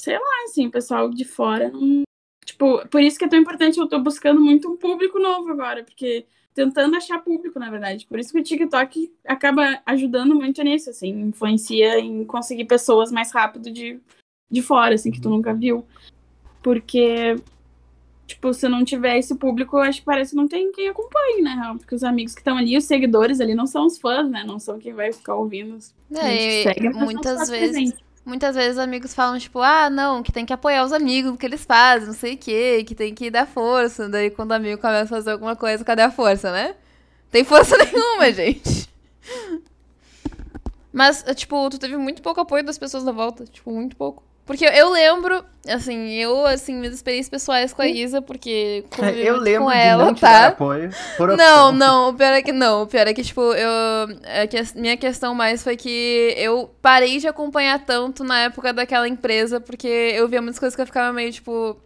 sei 0.00 0.14
lá, 0.14 0.44
assim, 0.44 0.66
o 0.66 0.70
pessoal 0.70 1.10
de 1.10 1.24
fora 1.24 1.70
não. 1.70 2.02
Tipo, 2.44 2.86
por 2.88 3.02
isso 3.02 3.18
que 3.18 3.26
é 3.26 3.28
tão 3.28 3.38
importante, 3.38 3.78
eu 3.78 3.88
tô 3.88 3.98
buscando 3.98 4.40
muito 4.40 4.70
um 4.70 4.76
público 4.76 5.18
novo 5.18 5.50
agora, 5.50 5.84
porque 5.84 6.26
tentando 6.54 6.96
achar 6.96 7.22
público, 7.22 7.58
na 7.58 7.70
verdade. 7.70 8.06
Por 8.06 8.18
isso 8.18 8.32
que 8.32 8.40
o 8.40 8.42
TikTok 8.42 9.12
acaba 9.24 9.80
ajudando 9.84 10.34
muito 10.34 10.62
nisso, 10.62 10.90
assim, 10.90 11.08
influencia 11.20 12.00
em 12.00 12.24
conseguir 12.24 12.64
pessoas 12.64 13.12
mais 13.12 13.30
rápido 13.30 13.70
de, 13.70 14.00
de 14.50 14.62
fora, 14.62 14.94
assim, 14.94 15.10
que 15.10 15.20
tu 15.20 15.28
nunca 15.28 15.54
viu. 15.54 15.86
Porque, 16.62 17.36
tipo, 18.28 18.52
se 18.52 18.68
não 18.68 18.84
tiver 18.84 19.16
esse 19.16 19.34
público, 19.34 19.78
acho 19.78 20.00
que 20.00 20.04
parece 20.04 20.30
que 20.30 20.36
não 20.36 20.46
tem 20.46 20.70
quem 20.70 20.88
acompanhe, 20.88 21.40
né? 21.40 21.74
Porque 21.78 21.94
os 21.94 22.04
amigos 22.04 22.34
que 22.34 22.40
estão 22.40 22.58
ali, 22.58 22.76
os 22.76 22.84
seguidores 22.84 23.40
ali, 23.40 23.54
não 23.54 23.66
são 23.66 23.86
os 23.86 23.98
fãs, 23.98 24.30
né? 24.30 24.44
Não 24.46 24.58
são 24.58 24.78
quem 24.78 24.92
vai 24.92 25.10
ficar 25.12 25.34
ouvindo. 25.34 25.78
É, 26.14 26.62
segue, 26.62 26.90
muitas 26.90 27.48
vezes, 27.48 27.70
presente. 27.70 28.04
muitas 28.26 28.54
vezes 28.54 28.78
amigos 28.78 29.14
falam, 29.14 29.38
tipo, 29.38 29.60
ah, 29.60 29.88
não, 29.88 30.22
que 30.22 30.30
tem 30.30 30.44
que 30.44 30.52
apoiar 30.52 30.84
os 30.84 30.92
amigos 30.92 31.30
no 31.30 31.38
que 31.38 31.46
eles 31.46 31.64
fazem, 31.64 32.06
não 32.06 32.14
sei 32.14 32.34
o 32.34 32.38
quê, 32.38 32.84
que 32.86 32.94
tem 32.94 33.14
que 33.14 33.30
dar 33.30 33.46
força. 33.46 34.08
Daí 34.10 34.30
quando 34.30 34.50
o 34.50 34.54
amigo 34.54 34.80
começa 34.80 35.04
a 35.04 35.08
fazer 35.08 35.30
alguma 35.30 35.56
coisa, 35.56 35.82
cadê 35.82 36.02
a 36.02 36.10
força, 36.10 36.52
né? 36.52 36.74
Tem 37.30 37.44
força 37.44 37.76
nenhuma, 37.82 38.30
gente. 38.30 38.88
Mas, 40.92 41.24
tipo, 41.34 41.70
tu 41.70 41.78
teve 41.78 41.96
muito 41.96 42.20
pouco 42.20 42.40
apoio 42.40 42.64
das 42.64 42.78
pessoas 42.78 43.04
da 43.04 43.12
volta. 43.12 43.46
Tipo, 43.46 43.70
muito 43.70 43.96
pouco. 43.96 44.27
Porque 44.48 44.64
eu 44.64 44.90
lembro, 44.90 45.44
assim, 45.68 46.14
eu, 46.14 46.46
assim, 46.46 46.74
minhas 46.74 46.94
experiências 46.94 47.28
pessoais 47.28 47.70
com 47.74 47.82
a 47.82 47.86
Isa, 47.86 48.22
porque 48.22 48.82
convivi 48.96 49.26
Eu 49.26 49.36
lembro 49.36 49.64
com 49.64 49.70
ela, 49.70 50.06
não 50.06 50.14
tá? 50.14 50.46
apoio 50.46 50.90
por 51.18 51.36
Não, 51.36 51.70
não, 51.70 52.08
o 52.08 52.14
pior 52.14 52.32
é 52.32 52.40
que 52.40 52.50
não. 52.50 52.84
O 52.84 52.86
pior 52.86 53.06
é 53.06 53.12
que, 53.12 53.22
tipo, 53.22 53.42
eu. 53.42 53.70
É 54.24 54.46
que 54.46 54.56
a 54.56 54.64
minha 54.74 54.96
questão 54.96 55.34
mais 55.34 55.62
foi 55.62 55.76
que 55.76 56.32
eu 56.38 56.74
parei 56.80 57.18
de 57.18 57.28
acompanhar 57.28 57.78
tanto 57.84 58.24
na 58.24 58.44
época 58.44 58.72
daquela 58.72 59.06
empresa, 59.06 59.60
porque 59.60 59.86
eu 59.86 60.26
via 60.26 60.40
muitas 60.40 60.58
coisas 60.58 60.74
que 60.74 60.80
eu 60.80 60.86
ficava 60.86 61.12
meio, 61.12 61.30
tipo. 61.30 61.76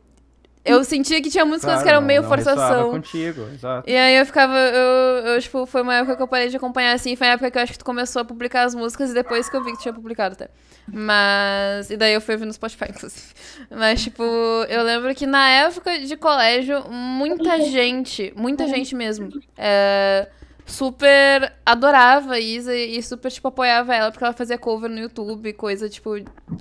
Eu 0.65 0.85
sentia 0.85 1.21
que 1.21 1.29
tinha 1.29 1.45
muitas 1.45 1.65
coisas 1.65 1.81
que 1.83 1.89
Claro, 1.89 1.97
eram 1.97 2.01
não- 2.03 2.07
meio 2.07 2.23
não 2.23 2.29
forçação. 2.29 2.91
contigo, 2.91 3.43
exato. 3.53 3.91
E 3.91 3.97
aí 3.97 4.17
eu 4.17 4.25
ficava, 4.25 4.57
eu, 4.57 5.27
eu, 5.35 5.41
tipo, 5.41 5.67
foi 5.67 5.83
uma 5.83 5.95
época 5.97 6.15
que 6.17 6.23
eu 6.23 6.29
parei 6.29 6.49
de 6.49 6.57
acompanhar, 6.57 6.93
assim, 6.93 7.17
foi 7.17 7.27
a 7.27 7.31
época 7.33 7.51
que 7.51 7.59
eu 7.59 7.63
acho 7.63 7.73
que 7.73 7.79
tu 7.79 7.85
começou 7.85 8.23
a 8.23 8.25
publicar 8.25 8.63
as 8.63 8.75
músicas 8.75 9.11
e 9.11 9.15
depois 9.15 9.49
que 9.49 9.57
eu 9.57 9.63
vi 9.65 9.73
que 9.73 9.79
tu 9.79 9.83
tinha 9.83 9.93
publicado 9.95 10.35
até. 10.35 10.49
Mas, 10.87 11.91
e 11.91 11.97
daí 11.97 12.13
eu 12.15 12.21
fui 12.21 12.35
ouvir 12.35 12.47
no 12.47 12.53
Spotify, 12.53 12.87
inclusive. 12.91 13.27
Mas, 13.71 14.03
tipo, 14.03 14.23
eu 14.69 14.83
lembro 14.85 15.13
que 15.15 15.27
na 15.27 15.49
época 15.49 15.99
de 15.99 16.17
colégio, 16.17 16.85
muita 16.91 17.61
gente, 17.63 18.33
muita 18.37 18.67
gente 18.69 18.95
mesmo, 18.95 19.31
é, 19.57 20.29
super 20.65 21.53
adorava 21.67 22.35
a 22.35 22.39
Isa 22.41 22.75
e 22.75 23.03
super, 23.03 23.31
tipo, 23.33 23.49
apoiava 23.49 23.95
ela, 23.95 24.11
porque 24.13 24.25
ela 24.25 24.33
fazia 24.33 24.57
cover 24.59 24.89
no 24.89 24.99
YouTube, 25.01 25.53
coisa, 25.55 25.89
tipo, 25.89 26.11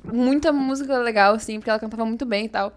muita 0.04 0.52
música 0.52 0.98
legal, 0.98 1.36
assim, 1.36 1.60
porque 1.60 1.70
ela 1.70 1.80
cantava 1.80 2.04
muito 2.06 2.26
bem 2.26 2.46
e 2.46 2.50
tal. 2.50 2.74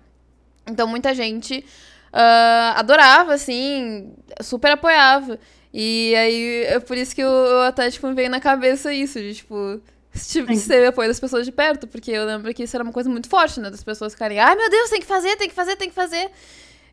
Então, 0.67 0.87
muita 0.87 1.15
gente 1.15 1.65
ah, 2.13 2.75
adorava, 2.79 3.35
assim, 3.35 4.13
super 4.43 4.73
apoiava. 4.73 5.39
E 5.73 6.15
aí, 6.17 6.65
é 6.67 6.81
por 6.81 6.97
isso 6.97 7.15
que 7.15 7.23
até, 7.67 7.91
tipo, 7.91 8.07
me 8.09 8.15
veio 8.15 8.31
na 8.31 8.41
cabeça 8.41 8.93
isso, 8.93 9.19
de, 9.19 9.35
tipo, 9.35 9.81
se 10.13 10.29
tive- 10.31 10.55
se 10.57 10.69
teve 10.69 10.87
apoio 10.87 11.09
das 11.09 11.19
pessoas 11.21 11.45
de 11.45 11.51
perto, 11.53 11.87
porque 11.89 12.11
eu 12.13 12.25
lembro 12.25 12.55
que 12.55 12.63
isso 12.63 12.77
era 12.77 12.85
uma 12.85 12.93
coisa 12.93 13.11
muito 13.11 13.29
forte, 13.29 13.59
né? 13.61 13.71
Das 13.71 13.83
pessoas 13.83 14.13
ficarem, 14.13 14.39
ai 14.39 14.55
meu 14.55 14.71
Deus, 14.71 14.91
tem 14.91 15.01
que 15.01 15.07
fazer, 15.07 15.37
tem 15.37 15.49
que 15.49 15.55
fazer, 15.55 15.77
tem 15.77 15.89
que 15.89 15.95
fazer. 15.95 16.31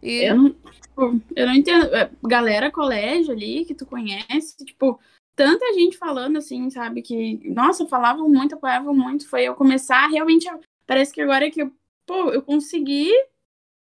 E 0.02 0.26
Eu 0.26 0.36
não, 0.36 0.50
tipo, 0.50 1.22
eu 1.36 1.46
não 1.48 1.54
entendo. 1.54 1.94
É, 1.96 2.10
Galera, 2.24 2.72
colégio 2.72 3.32
ali, 3.34 3.66
que 3.66 3.76
tu 3.76 3.86
conhece, 3.86 4.56
tipo, 4.66 5.00
tanta 5.36 5.74
gente 5.74 5.98
falando 5.98 6.38
assim, 6.38 6.70
sabe? 6.70 7.02
Que, 7.02 7.40
nossa, 7.54 7.88
falavam 7.88 8.28
muito, 8.30 8.56
apoiavam 8.56 8.94
muito. 8.94 9.28
Foi 9.30 9.44
eu 9.44 9.56
começar 9.56 10.08
realmente. 10.08 10.48
Parece 10.86 11.14
que 11.14 11.22
agora 11.22 11.50
que 11.52 11.62
eu, 11.62 11.72
pô, 12.06 12.32
eu 12.32 12.42
consegui 12.42 13.12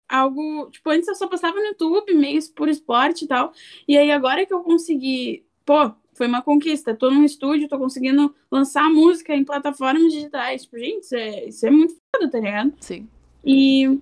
algo. 0.08 0.68
Tipo, 0.70 0.90
antes 0.90 1.08
eu 1.08 1.14
só 1.14 1.26
postava 1.26 1.56
no 1.56 1.66
YouTube, 1.66 2.14
meio 2.14 2.40
por 2.54 2.68
esporte 2.68 3.24
e 3.24 3.28
tal. 3.28 3.52
E 3.86 3.96
aí 3.96 4.10
agora 4.10 4.44
que 4.44 4.52
eu 4.52 4.60
consegui, 4.60 5.44
pô, 5.64 5.92
foi 6.14 6.26
uma 6.26 6.42
conquista. 6.42 6.94
Tô 6.94 7.10
num 7.10 7.24
estúdio, 7.24 7.68
tô 7.68 7.78
conseguindo 7.78 8.34
lançar 8.50 8.90
música 8.90 9.34
em 9.34 9.44
plataformas 9.44 10.12
digitais. 10.12 10.62
Tipo, 10.62 10.78
gente, 10.78 11.02
isso 11.02 11.14
é, 11.14 11.44
isso 11.46 11.66
é 11.66 11.70
muito 11.70 11.94
foda, 12.14 12.30
tá 12.30 12.38
ligado? 12.40 12.72
sim. 12.80 13.08
E 13.44 14.00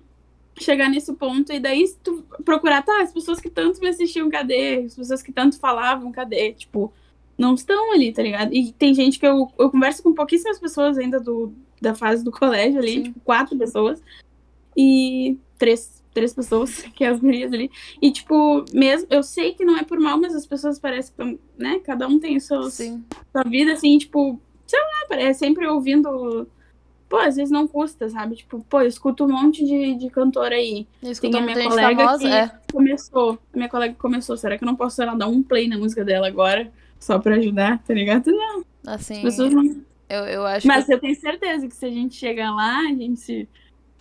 chegar 0.57 0.89
nesse 0.89 1.13
ponto, 1.13 1.51
e 1.51 1.59
daí 1.59 1.85
tu 2.01 2.23
procurar, 2.43 2.81
tá, 2.81 3.01
as 3.01 3.11
pessoas 3.11 3.39
que 3.39 3.49
tanto 3.49 3.79
me 3.79 3.89
assistiam, 3.89 4.29
cadê? 4.29 4.85
As 4.85 4.95
pessoas 4.95 5.21
que 5.21 5.31
tanto 5.31 5.59
falavam, 5.59 6.11
cadê? 6.11 6.53
Tipo, 6.53 6.91
não 7.37 7.53
estão 7.53 7.91
ali, 7.91 8.11
tá 8.11 8.23
ligado? 8.23 8.53
E 8.53 8.71
tem 8.71 8.93
gente 8.93 9.19
que 9.19 9.27
eu, 9.27 9.51
eu 9.59 9.69
converso 9.69 10.01
com 10.01 10.13
pouquíssimas 10.13 10.59
pessoas 10.59 10.97
ainda 10.97 11.19
do, 11.19 11.53
da 11.81 11.93
fase 11.93 12.23
do 12.23 12.31
colégio 12.31 12.79
ali, 12.79 12.93
Sim. 12.93 13.03
tipo, 13.03 13.19
quatro 13.19 13.57
pessoas. 13.57 14.01
E 14.75 15.37
três, 15.57 16.03
três 16.13 16.33
pessoas, 16.33 16.81
que 16.95 17.03
é 17.03 17.09
as 17.09 17.19
gurias 17.19 17.51
ali. 17.53 17.69
E, 18.01 18.11
tipo, 18.11 18.63
mesmo, 18.73 19.07
eu 19.09 19.23
sei 19.23 19.53
que 19.53 19.65
não 19.65 19.77
é 19.77 19.83
por 19.83 19.99
mal, 19.99 20.19
mas 20.19 20.35
as 20.35 20.45
pessoas 20.45 20.79
parecem 20.79 21.13
que 21.15 21.21
estão, 21.23 21.39
né? 21.57 21.79
Cada 21.83 22.07
um 22.07 22.19
tem 22.19 22.39
seus, 22.39 22.73
Sim. 22.75 23.03
sua 23.31 23.43
vida, 23.43 23.73
assim, 23.73 23.97
tipo, 23.97 24.39
sei 24.67 24.79
lá, 24.79 25.05
parece 25.09 25.39
sempre 25.39 25.67
ouvindo. 25.67 26.47
Pô, 27.07 27.17
às 27.17 27.35
vezes 27.35 27.51
não 27.51 27.67
custa, 27.67 28.09
sabe? 28.09 28.35
Tipo, 28.35 28.65
pô, 28.67 28.81
eu 28.81 28.87
escuto 28.87 29.25
um 29.25 29.31
monte 29.31 29.63
de, 29.63 29.93
de 29.95 30.09
cantor 30.09 30.51
aí. 30.51 30.87
Escutou 31.03 31.39
a 31.39 31.43
minha 31.43 31.63
colega 31.69 32.03
famosa, 32.03 32.27
que- 32.27 32.33
é. 32.33 32.51
Começou. 32.73 33.39
A 33.53 33.57
minha 33.57 33.69
colega 33.69 33.93
começou. 33.93 34.35
Será 34.35 34.57
que 34.57 34.63
eu 34.63 34.65
não 34.65 34.75
posso, 34.75 34.95
sei 34.95 35.05
lá, 35.05 35.13
dar 35.13 35.27
um 35.27 35.43
play 35.43 35.67
na 35.67 35.77
música 35.77 36.03
dela 36.03 36.27
agora? 36.27 36.71
Só 36.99 37.19
pra 37.19 37.35
ajudar, 37.35 37.77
tá 37.83 37.93
ligado? 37.93 38.31
Não, 38.31 38.63
Assim, 38.87 39.17
as 39.17 39.21
pessoas 39.21 39.53
não. 39.53 39.63
eu, 40.09 40.23
eu 40.25 40.45
acho 40.47 40.67
Mas 40.67 40.85
que. 40.87 40.93
eu 40.93 40.99
tenho 40.99 41.15
certeza 41.15 41.67
que 41.67 41.75
se 41.75 41.85
a 41.85 41.91
gente 41.91 42.15
chegar 42.15 42.49
lá, 42.55 42.79
a 42.79 42.87
gente 42.93 43.47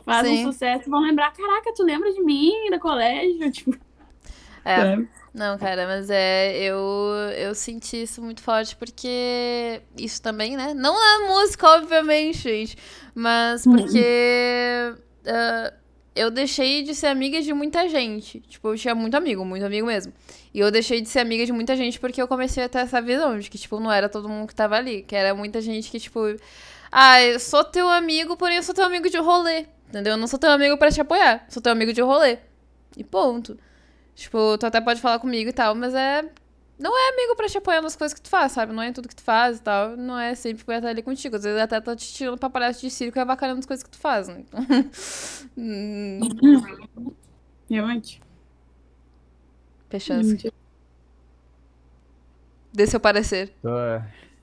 faz 0.05 0.26
Sim. 0.26 0.32
um 0.32 0.52
sucesso, 0.52 0.90
vão 0.90 1.00
lembrar, 1.00 1.32
caraca, 1.32 1.72
tu 1.74 1.82
lembra 1.82 2.12
de 2.12 2.22
mim, 2.22 2.70
da 2.70 2.78
colégio? 2.78 3.50
Tipo, 3.52 3.78
É, 4.64 4.76
sabe? 4.76 5.09
Não, 5.32 5.59
cara, 5.59 5.86
mas 5.86 6.09
é, 6.11 6.57
eu, 6.59 6.78
eu 7.36 7.55
senti 7.55 8.02
isso 8.02 8.22
muito 8.22 8.40
forte 8.42 8.76
porque 8.76 9.82
isso 9.98 10.22
também, 10.22 10.57
né? 10.57 10.72
Não 10.74 10.94
na 10.94 11.28
música, 11.28 11.68
obviamente, 11.70 12.38
gente, 12.38 12.76
mas 13.14 13.66
porque 13.66 14.94
ah, 15.26 15.72
eu 16.14 16.30
deixei 16.30 16.82
de 16.82 16.94
ser 16.94 17.09
amiga 17.09 17.40
de 17.42 17.52
muita 17.52 17.88
gente. 17.88 18.40
Tipo, 18.40 18.68
eu 18.68 18.78
tinha 18.78 18.94
muito 18.94 19.16
amigo, 19.16 19.44
muito 19.44 19.64
amigo 19.66 19.86
mesmo. 19.86 20.12
E 20.52 20.61
eu 20.61 20.70
deixei 20.70 21.00
de 21.00 21.09
ser 21.09 21.18
amiga 21.20 21.44
de 21.44 21.52
muita 21.52 21.76
gente 21.76 21.98
porque 21.98 22.22
eu 22.22 22.28
comecei 22.28 22.62
a 22.64 22.68
ter 22.68 22.78
essa 22.78 23.00
visão 23.02 23.38
de 23.38 23.50
que, 23.50 23.59
tipo, 23.59 23.80
não 23.80 23.90
era 23.90 24.09
todo 24.09 24.28
mundo 24.28 24.46
que 24.46 24.55
tava 24.55 24.76
ali, 24.76 25.02
que 25.02 25.16
era 25.16 25.34
muita 25.34 25.61
gente 25.61 25.90
que, 25.90 25.98
tipo, 25.98 26.20
ah, 26.92 27.20
eu 27.22 27.40
sou 27.40 27.64
teu 27.64 27.88
amigo, 27.88 28.36
porém 28.36 28.57
eu 28.59 28.62
sou 28.62 28.74
teu 28.74 28.84
amigo 28.84 29.11
de 29.11 29.18
rolê, 29.18 29.66
entendeu? 29.89 30.12
Eu 30.12 30.16
não 30.16 30.26
sou 30.26 30.39
teu 30.39 30.51
amigo 30.51 30.76
pra 30.78 30.91
te 30.91 31.01
apoiar, 31.01 31.45
sou 31.49 31.62
teu 31.62 31.72
amigo 31.72 31.93
de 31.93 32.01
rolê. 32.01 32.39
E 32.97 33.03
ponto. 33.05 33.59
Tipo, 34.14 34.57
tu 34.59 34.66
até 34.66 34.80
pode 34.80 35.01
falar 35.01 35.18
comigo 35.18 35.51
e 35.51 35.53
tal, 35.53 35.74
mas 35.74 35.95
é. 35.95 36.24
Não 36.78 36.91
é 36.97 37.12
amigo 37.12 37.37
pra 37.37 37.49
te 37.49 37.57
apoiar 37.57 37.80
nas 37.80 37.95
coisas 37.95 38.12
que 38.14 38.20
tu 38.20 38.28
faz, 38.28 38.51
sabe? 38.53 38.72
Não 38.72 38.82
é 38.82 38.93
tudo 38.93 39.09
que 39.09 39.14
tu 39.14 39.22
faz 39.22 39.59
e 39.59 39.62
tal. 39.62 39.97
Não 39.97 40.18
é 40.18 40.35
sempre 40.35 40.62
que 40.64 40.66
vai 40.66 40.76
estar 40.78 40.89
ali 40.89 41.03
contigo. 41.03 41.37
Às 41.37 41.45
vezes 41.45 41.61
até 41.61 41.80
tá 41.80 41.95
te 41.95 42.12
tirando 42.12 42.37
pra 42.37 42.51
palhaço 42.51 42.80
de 42.80 42.91
circo 42.91 43.16
e 43.16 43.20
avacalhando 43.20 43.61
as 43.61 43.66
coisas 43.66 43.85
que 43.85 43.91
tu 43.91 43.99
faz, 43.99 44.26
né? 44.28 44.41
Então. 44.41 44.61
Realmente. 47.70 48.20
Fechando. 49.89 50.37
Dê 52.72 52.87
seu 52.89 52.99
parecer. 52.99 53.53
Tô- 53.62 53.68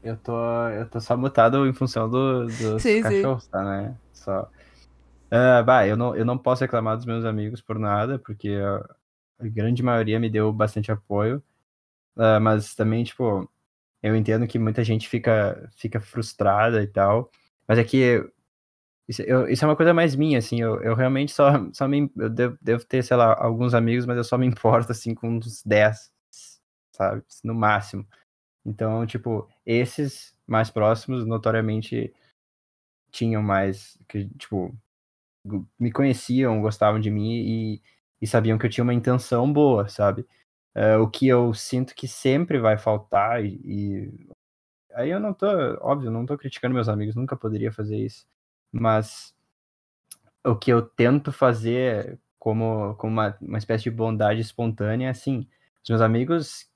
eu, 0.04 0.16
tô, 0.18 0.34
eu 0.70 0.90
tô 0.90 1.00
só 1.02 1.16
mutado 1.18 1.68
em 1.68 1.74
função 1.74 2.10
do, 2.10 2.46
dos 2.46 2.82
Sim, 2.82 2.98
sim. 2.98 3.02
cachorros, 3.02 3.46
tá, 3.48 3.64
né? 3.64 3.94
Só. 4.14 4.50
Ah, 5.32 5.64
bah, 5.64 5.88
eu 5.88 5.96
não, 5.96 6.16
eu 6.16 6.26
não 6.26 6.38
posso 6.38 6.62
reclamar 6.64 6.98
dos 6.98 7.06
meus 7.06 7.24
amigos 7.26 7.62
por 7.62 7.80
nada, 7.80 8.20
porque 8.20 8.50
a, 8.50 9.48
grande 9.50 9.82
maioria 9.84 10.20
me 10.20 10.30
deu 10.30 10.52
bastante 10.54 10.92
apoio. 10.92 11.42
Ah, 12.18 12.40
mas 12.40 12.76
também, 12.76 13.04
tipo, 13.06 13.50
eu 14.04 14.16
entendo 14.16 14.48
que 14.48 14.60
muita 14.60 14.84
gente 14.84 15.10
fica, 15.10 15.70
fica 15.78 16.00
frustrada 16.02 16.84
e 16.84 16.88
tal. 16.88 17.32
Mas 17.68 17.80
é 17.80 17.84
que 17.86 18.26
isso, 19.08 19.22
eu- 19.24 19.48
isso 19.50 19.66
é 19.66 19.68
uma 19.68 19.76
coisa 19.78 19.94
mais 19.94 20.16
minha, 20.16 20.40
assim. 20.40 20.62
Eu, 20.62 20.82
eu 20.84 20.96
realmente 20.96 21.32
só, 21.34 21.52
só 21.74 21.88
me. 21.88 22.12
Eu 22.18 22.30
devo, 22.30 22.58
devo 22.62 22.86
ter, 22.86 23.04
sei 23.04 23.18
lá, 23.18 23.36
alguns 23.40 23.74
amigos, 23.74 24.06
mas 24.06 24.18
eu 24.18 24.24
só 24.24 24.38
me 24.38 24.46
importo, 24.48 24.92
assim, 24.94 25.16
com 25.16 25.30
uns 25.38 25.64
10, 25.66 26.12
sabe? 26.94 27.24
No 27.44 27.56
máximo. 27.56 28.08
Então, 28.66 29.06
tipo, 29.08 29.48
esses 29.66 30.36
mais 30.48 30.70
próximos, 30.72 31.26
notoriamente, 31.28 32.14
tinham 33.12 33.42
mais, 33.44 33.98
que, 34.08 34.28
tipo, 34.38 34.76
me 35.80 35.92
conheciam, 35.92 36.62
gostavam 36.62 37.00
de 37.00 37.10
mim 37.12 37.32
e, 37.34 37.82
e 38.22 38.28
sabiam 38.28 38.58
que 38.58 38.66
eu 38.66 38.70
tinha 38.70 38.84
uma 38.84 38.94
intenção 38.94 39.52
boa, 39.52 39.88
sabe? 39.90 40.26
Eh, 40.76 40.98
o 40.98 41.10
que 41.10 41.28
eu 41.28 41.54
sinto 41.54 41.96
que 41.96 42.08
sempre 42.08 42.60
vai 42.60 42.78
faltar 42.78 43.44
e, 43.46 43.60
e- 43.66 44.30
aí 44.96 45.10
eu 45.12 45.20
não 45.20 45.34
tô, 45.34 45.48
óbvio, 45.82 46.12
não 46.12 46.26
tô 46.26 46.38
criticando 46.38 46.76
meus 46.76 46.90
amigos, 46.90 47.16
nunca 47.16 47.38
poderia 47.38 47.72
fazer 47.74 47.98
isso, 47.98 48.28
mas 48.72 49.36
o 50.44 50.56
que 50.56 50.72
eu 50.72 50.82
tento 50.82 51.32
fazer 51.32 52.20
como, 52.40 52.96
como 52.96 53.14
uma, 53.14 53.38
uma 53.42 53.58
espécie 53.58 53.84
de 53.86 53.92
bondade 53.92 54.42
espontânea, 54.42 55.08
é 55.08 55.10
assim, 55.12 55.48
os 55.84 55.90
meus 55.90 56.02
amigos 56.02 56.70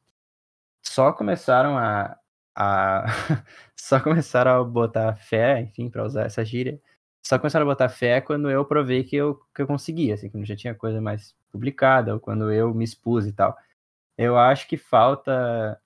só 0.84 1.11
começaram 1.13 1.78
a, 1.78 2.18
a 2.55 3.05
só 3.78 3.99
começaram 4.01 4.61
a 4.61 4.63
botar 4.63 5.16
fé, 5.16 5.61
enfim, 5.61 5.89
para 5.89 6.05
usar 6.05 6.26
essa 6.26 6.45
gíria, 6.45 6.82
só 7.26 7.39
começaram 7.39 7.65
a 7.65 7.69
botar 7.69 7.89
fé 7.89 8.21
quando 8.21 8.51
eu 8.51 8.63
provei 8.63 9.03
que 9.03 9.15
eu, 9.15 9.41
que 9.53 9.61
eu 9.61 9.65
conseguia, 9.65 10.13
assim, 10.13 10.30
quando 10.30 10.45
já 10.45 10.55
tinha 10.55 10.76
coisa 10.76 11.01
mais 11.01 11.36
publicada, 11.51 12.13
ou 12.13 12.19
quando 12.19 12.51
eu 12.51 12.71
me 12.73 12.84
expus 12.84 13.26
e 13.26 13.32
tal. 13.32 13.57
Eu 14.15 14.38
acho 14.38 14.67
que 14.67 14.78
falta, 14.78 15.82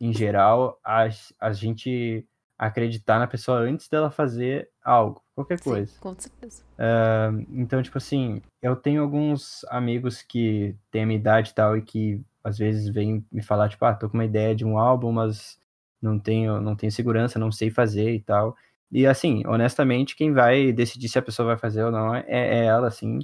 em 0.00 0.12
geral, 0.14 0.80
a, 0.82 1.08
a 1.38 1.52
gente 1.52 2.26
acreditar 2.58 3.18
na 3.18 3.26
pessoa 3.26 3.58
antes 3.58 3.86
dela 3.86 4.10
fazer 4.10 4.70
algo, 4.82 5.22
qualquer 5.34 5.58
Sim, 5.58 5.70
coisa. 5.70 6.00
com 6.00 6.18
certeza. 6.18 6.64
Então, 7.50 7.82
tipo 7.82 7.98
assim, 7.98 8.40
eu 8.62 8.74
tenho 8.74 9.02
alguns 9.02 9.64
amigos 9.68 10.22
que 10.22 10.74
têm 10.90 11.02
a 11.02 11.06
minha 11.06 11.18
idade 11.18 11.50
e 11.50 11.54
tal, 11.54 11.76
e 11.76 11.82
que 11.82 12.20
às 12.42 12.56
vezes 12.56 12.88
vêm 12.88 13.24
me 13.30 13.42
falar, 13.42 13.68
tipo, 13.68 13.84
ah, 13.84 13.94
tô 13.94 14.08
com 14.08 14.16
uma 14.16 14.24
ideia 14.24 14.54
de 14.54 14.64
um 14.64 14.78
álbum, 14.78 15.12
mas 15.12 15.58
não 16.00 16.18
tenho, 16.18 16.60
não 16.62 16.74
tenho 16.74 16.90
segurança, 16.90 17.38
não 17.38 17.52
sei 17.52 17.70
fazer 17.70 18.14
e 18.14 18.20
tal. 18.20 18.56
E 18.92 19.06
assim, 19.06 19.42
honestamente, 19.46 20.16
quem 20.16 20.32
vai 20.34 20.72
decidir 20.72 21.08
se 21.08 21.18
a 21.18 21.22
pessoa 21.22 21.46
vai 21.48 21.58
fazer 21.58 21.84
ou 21.84 21.92
não 21.92 22.14
é, 22.14 22.24
é 22.28 22.66
ela, 22.66 22.88
assim. 22.88 23.20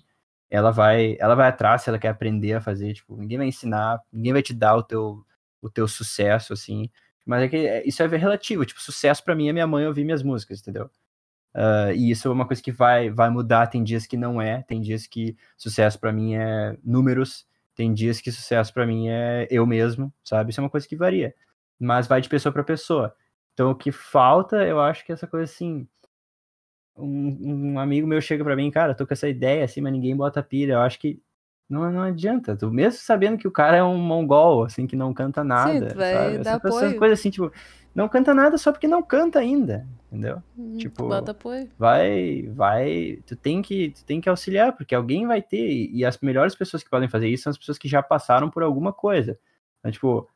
Ela 0.50 0.70
vai, 0.72 1.16
ela 1.20 1.34
vai 1.34 1.48
atrás 1.48 1.82
se 1.82 1.90
ela 1.90 1.98
quer 1.98 2.08
aprender 2.08 2.54
a 2.54 2.60
fazer, 2.60 2.94
tipo, 2.94 3.16
ninguém 3.16 3.38
vai 3.38 3.48
ensinar, 3.48 4.00
ninguém 4.12 4.32
vai 4.32 4.42
te 4.42 4.54
dar 4.54 4.76
o 4.76 4.82
teu, 4.82 5.24
o 5.62 5.70
teu 5.70 5.86
sucesso, 5.88 6.54
assim. 6.54 6.90
Mas 7.26 7.42
é 7.44 7.48
que 7.48 7.56
é- 7.56 7.86
isso 7.88 8.02
é 8.02 8.06
relativo, 8.08 8.64
tipo, 8.66 8.80
sucesso 8.82 9.22
pra 9.24 9.34
mim 9.36 9.48
é 9.48 9.52
minha 9.52 9.66
mãe 9.66 9.86
ouvir 9.86 10.04
minhas 10.04 10.22
músicas, 10.22 10.60
entendeu? 10.60 10.90
Uh, 11.54 11.92
e 11.94 12.10
isso 12.10 12.28
é 12.28 12.30
uma 12.30 12.46
coisa 12.46 12.62
que 12.62 12.70
vai, 12.72 13.10
vai 13.10 13.30
mudar. 13.30 13.66
Tem 13.68 13.82
dias 13.82 14.06
que 14.06 14.16
não 14.16 14.40
é, 14.40 14.62
tem 14.62 14.80
dias 14.80 15.06
que 15.06 15.36
sucesso 15.56 15.98
para 15.98 16.12
mim 16.12 16.34
é 16.34 16.76
números, 16.84 17.46
tem 17.74 17.92
dias 17.94 18.20
que 18.20 18.30
sucesso 18.32 18.72
para 18.72 18.86
mim 18.86 19.08
é 19.08 19.46
eu 19.50 19.66
mesmo, 19.66 20.12
sabe? 20.24 20.50
Isso 20.50 20.60
é 20.60 20.64
uma 20.64 20.70
coisa 20.70 20.86
que 20.88 20.96
varia, 20.96 21.34
mas 21.78 22.06
vai 22.06 22.20
de 22.20 22.28
pessoa 22.28 22.52
para 22.52 22.62
pessoa. 22.64 23.14
Então 23.58 23.72
o 23.72 23.74
que 23.74 23.90
falta, 23.90 24.64
eu 24.64 24.80
acho 24.80 25.04
que 25.04 25.10
essa 25.10 25.26
coisa 25.26 25.42
assim. 25.42 25.84
Um, 26.96 27.72
um 27.72 27.78
amigo 27.80 28.06
meu 28.06 28.20
chega 28.20 28.44
para 28.44 28.54
mim, 28.54 28.70
cara, 28.70 28.94
tô 28.94 29.04
com 29.04 29.12
essa 29.12 29.28
ideia 29.28 29.64
assim, 29.64 29.80
mas 29.80 29.92
ninguém 29.92 30.16
bota 30.16 30.40
pilha. 30.44 30.74
Eu 30.74 30.80
acho 30.80 30.96
que 31.00 31.20
não, 31.68 31.90
não 31.90 32.02
adianta. 32.02 32.56
Tu 32.56 32.70
mesmo 32.70 33.00
sabendo 33.00 33.36
que 33.36 33.48
o 33.48 33.50
cara 33.50 33.78
é 33.78 33.82
um 33.82 33.98
mongol, 33.98 34.62
assim, 34.62 34.86
que 34.86 34.94
não 34.94 35.12
canta 35.12 35.42
nada. 35.42 35.90
Sim, 35.90 35.96
vai 35.96 36.38
dar 36.38 36.54
apoio. 36.54 36.96
coisa 37.00 37.14
assim, 37.14 37.30
tipo, 37.30 37.50
não 37.92 38.08
canta 38.08 38.32
nada 38.32 38.56
só 38.56 38.70
porque 38.70 38.86
não 38.86 39.02
canta 39.02 39.40
ainda, 39.40 39.84
entendeu? 40.06 40.40
Hum, 40.56 40.76
tipo, 40.76 41.08
bota 41.08 41.32
apoio. 41.32 41.68
vai, 41.76 42.48
vai, 42.54 43.18
tu 43.26 43.34
tem 43.34 43.60
que, 43.60 43.90
tu 43.90 44.04
tem 44.04 44.20
que 44.20 44.28
auxiliar, 44.28 44.72
porque 44.76 44.94
alguém 44.94 45.26
vai 45.26 45.42
ter, 45.42 45.90
e 45.90 46.04
as 46.04 46.16
melhores 46.20 46.54
pessoas 46.54 46.84
que 46.84 46.90
podem 46.90 47.08
fazer 47.08 47.26
isso 47.26 47.42
são 47.42 47.50
as 47.50 47.58
pessoas 47.58 47.76
que 47.76 47.88
já 47.88 48.04
passaram 48.04 48.48
por 48.48 48.62
alguma 48.62 48.92
coisa. 48.92 49.36
Então, 49.80 49.90
tipo, 49.90 50.28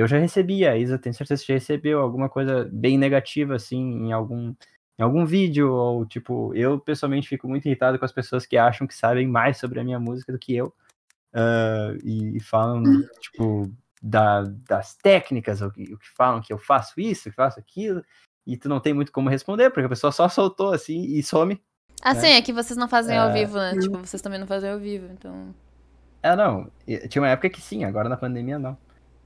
eu 0.00 0.08
já 0.08 0.18
recebi, 0.18 0.66
a 0.66 0.76
Isa 0.76 0.98
tem 0.98 1.12
certeza 1.12 1.42
que 1.42 1.48
já 1.48 1.54
recebeu 1.54 2.00
alguma 2.00 2.28
coisa 2.28 2.68
bem 2.72 2.96
negativa, 2.96 3.54
assim, 3.54 4.06
em 4.06 4.12
algum, 4.12 4.54
em 4.98 5.02
algum 5.02 5.26
vídeo, 5.26 5.70
ou, 5.70 6.06
tipo, 6.06 6.54
eu 6.54 6.80
pessoalmente 6.80 7.28
fico 7.28 7.46
muito 7.46 7.66
irritado 7.66 7.98
com 7.98 8.04
as 8.04 8.12
pessoas 8.12 8.46
que 8.46 8.56
acham 8.56 8.86
que 8.86 8.94
sabem 8.94 9.26
mais 9.26 9.58
sobre 9.58 9.78
a 9.78 9.84
minha 9.84 10.00
música 10.00 10.32
do 10.32 10.38
que 10.38 10.56
eu, 10.56 10.72
uh, 11.34 11.98
e, 12.02 12.38
e 12.38 12.40
falam, 12.40 12.82
tipo, 13.20 13.70
da, 14.02 14.42
das 14.66 14.96
técnicas, 14.96 15.60
o 15.60 15.70
que, 15.70 15.92
o 15.92 15.98
que 15.98 16.08
falam 16.08 16.40
que 16.40 16.52
eu 16.52 16.58
faço 16.58 16.98
isso, 16.98 17.28
que 17.28 17.36
faço 17.36 17.60
aquilo, 17.60 18.02
e 18.46 18.56
tu 18.56 18.68
não 18.68 18.80
tem 18.80 18.94
muito 18.94 19.12
como 19.12 19.28
responder, 19.28 19.68
porque 19.68 19.84
a 19.84 19.90
pessoa 19.90 20.10
só 20.10 20.28
soltou 20.30 20.72
assim 20.72 21.02
e 21.02 21.22
some. 21.22 21.60
Ah, 22.02 22.14
né? 22.14 22.20
sim, 22.20 22.28
é 22.28 22.40
que 22.40 22.54
vocês 22.54 22.78
não 22.78 22.88
fazem 22.88 23.18
ao 23.18 23.30
vivo, 23.30 23.58
né? 23.58 23.76
Tipo, 23.76 23.98
vocês 23.98 24.22
também 24.22 24.38
não 24.38 24.46
fazem 24.46 24.70
ao 24.70 24.78
vivo, 24.78 25.12
então. 25.12 25.54
É, 26.22 26.34
não. 26.34 26.70
Tinha 27.08 27.20
uma 27.20 27.28
época 27.28 27.50
que 27.50 27.60
sim, 27.60 27.84
agora 27.84 28.08
na 28.08 28.16
pandemia 28.16 28.58
não. 28.58 28.78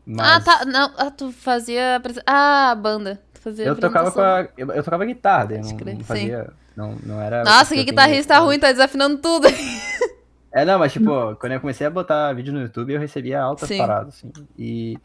Mas... 0.07 0.27
Ah, 0.27 0.41
tá. 0.41 0.65
Não, 0.65 0.93
ah, 0.97 1.11
tu 1.11 1.33
fazia. 1.33 2.01
Ah, 2.27 2.71
a 2.71 2.75
banda. 2.75 3.21
Tu 3.33 3.41
fazia 3.41 3.65
eu 3.65 3.77
tocava 3.77 4.11
com 4.11 4.21
a, 4.21 4.49
eu, 4.57 4.71
eu 4.71 4.83
tocava 4.83 5.05
guitarra, 5.05 5.49
não, 5.57 5.95
não 5.95 6.05
fazia. 6.05 6.53
Não, 6.77 6.97
não 7.03 7.21
era. 7.21 7.45
Nossa, 7.45 7.75
que 7.75 7.85
guitarrista 7.85 8.39
ruim, 8.39 8.59
tá 8.59 8.71
desafinando 8.71 9.19
tudo. 9.19 9.47
É, 10.53 10.65
não, 10.65 10.79
mas 10.79 10.93
tipo, 10.95 11.37
quando 11.37 11.53
eu 11.53 11.61
comecei 11.61 11.87
a 11.87 11.91
botar 11.91 12.33
vídeo 12.33 12.53
no 12.53 12.61
YouTube, 12.61 12.93
eu 12.93 13.01
recebia 13.01 13.41
altas 13.41 13.69
Sim. 13.69 13.79
paradas, 13.79 14.17
assim. 14.17 14.33
E, 14.59 14.99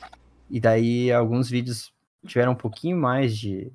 e 0.50 0.60
daí 0.60 1.12
alguns 1.12 1.50
vídeos 1.50 1.94
tiveram 2.26 2.54
um 2.54 2.56
pouquinho 2.56 2.98
mais 2.98 3.38
de, 3.38 3.72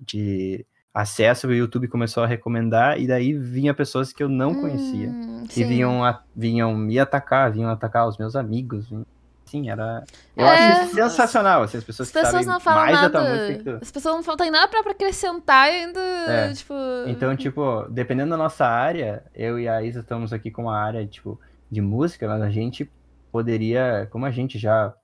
de 0.00 0.64
acesso, 0.94 1.48
o 1.48 1.54
YouTube 1.54 1.88
começou 1.88 2.22
a 2.22 2.26
recomendar, 2.26 3.00
e 3.00 3.06
daí 3.06 3.32
vinha 3.32 3.74
pessoas 3.74 4.12
que 4.12 4.22
eu 4.22 4.28
não 4.28 4.54
conhecia. 4.54 5.08
Hum, 5.08 5.44
e 5.54 5.64
vinham, 5.64 6.04
a, 6.04 6.22
vinham 6.34 6.74
me 6.76 6.98
atacar, 6.98 7.50
vinham 7.50 7.70
atacar 7.70 8.06
os 8.06 8.18
meus 8.18 8.36
amigos, 8.36 8.88
vinham 8.88 9.06
assim, 9.52 9.68
era. 9.68 10.04
Eu 10.36 10.46
é, 10.46 10.82
acho 10.82 10.94
sensacional, 10.94 11.62
assim, 11.62 11.78
as 11.78 11.84
pessoas 11.84 12.08
as 12.08 12.12
que 12.12 12.20
pessoas 12.20 12.46
não 12.46 12.58
falam 12.58 12.80
mais 12.80 12.94
nada, 12.94 13.08
da 13.08 13.30
música. 13.30 13.78
As 13.82 13.90
pessoas 13.90 14.26
não 14.26 14.36
têm 14.36 14.50
nada 14.50 14.68
pra 14.68 14.90
acrescentar 14.90 15.68
ainda, 15.68 16.00
é. 16.00 16.52
tipo... 16.54 16.74
Então, 17.06 17.36
tipo, 17.36 17.86
dependendo 17.90 18.30
da 18.30 18.36
nossa 18.36 18.66
área, 18.66 19.24
eu 19.34 19.58
e 19.58 19.68
a 19.68 19.82
Isa 19.82 20.00
estamos 20.00 20.32
aqui 20.32 20.50
com 20.50 20.62
uma 20.62 20.78
área, 20.78 21.06
tipo, 21.06 21.38
de 21.70 21.80
música, 21.80 22.26
mas 22.26 22.42
a 22.42 22.50
gente 22.50 22.90
poderia, 23.30 24.08
como 24.10 24.24
a 24.24 24.30
gente 24.30 24.58
já, 24.58 24.94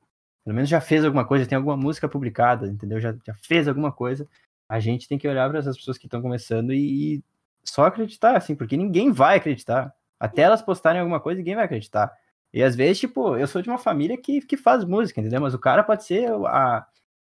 pelo 0.44 0.54
menos 0.54 0.68
já 0.68 0.80
fez 0.80 1.04
alguma 1.04 1.24
coisa, 1.24 1.46
tem 1.46 1.56
alguma 1.56 1.76
música 1.76 2.08
publicada, 2.08 2.66
entendeu? 2.66 3.00
Já, 3.00 3.14
já 3.24 3.34
fez 3.34 3.68
alguma 3.68 3.92
coisa, 3.92 4.26
a 4.68 4.80
gente 4.80 5.08
tem 5.08 5.18
que 5.18 5.28
olhar 5.28 5.48
para 5.48 5.58
essas 5.58 5.76
pessoas 5.76 5.98
que 5.98 6.06
estão 6.06 6.22
começando 6.22 6.72
e, 6.72 7.16
e 7.16 7.24
só 7.64 7.84
acreditar, 7.84 8.36
assim, 8.36 8.54
porque 8.54 8.76
ninguém 8.76 9.12
vai 9.12 9.36
acreditar. 9.36 9.92
Até 10.20 10.42
elas 10.42 10.62
postarem 10.62 11.00
alguma 11.00 11.20
coisa, 11.20 11.38
ninguém 11.38 11.54
vai 11.54 11.64
acreditar. 11.64 12.12
E 12.52 12.62
às 12.62 12.74
vezes, 12.74 13.00
tipo, 13.00 13.36
eu 13.36 13.46
sou 13.46 13.60
de 13.60 13.68
uma 13.68 13.78
família 13.78 14.16
que, 14.16 14.40
que 14.40 14.56
faz 14.56 14.84
música, 14.84 15.20
entendeu? 15.20 15.40
Mas 15.40 15.54
o 15.54 15.58
cara 15.58 15.82
pode 15.82 16.04
ser 16.04 16.30
a, 16.46 16.86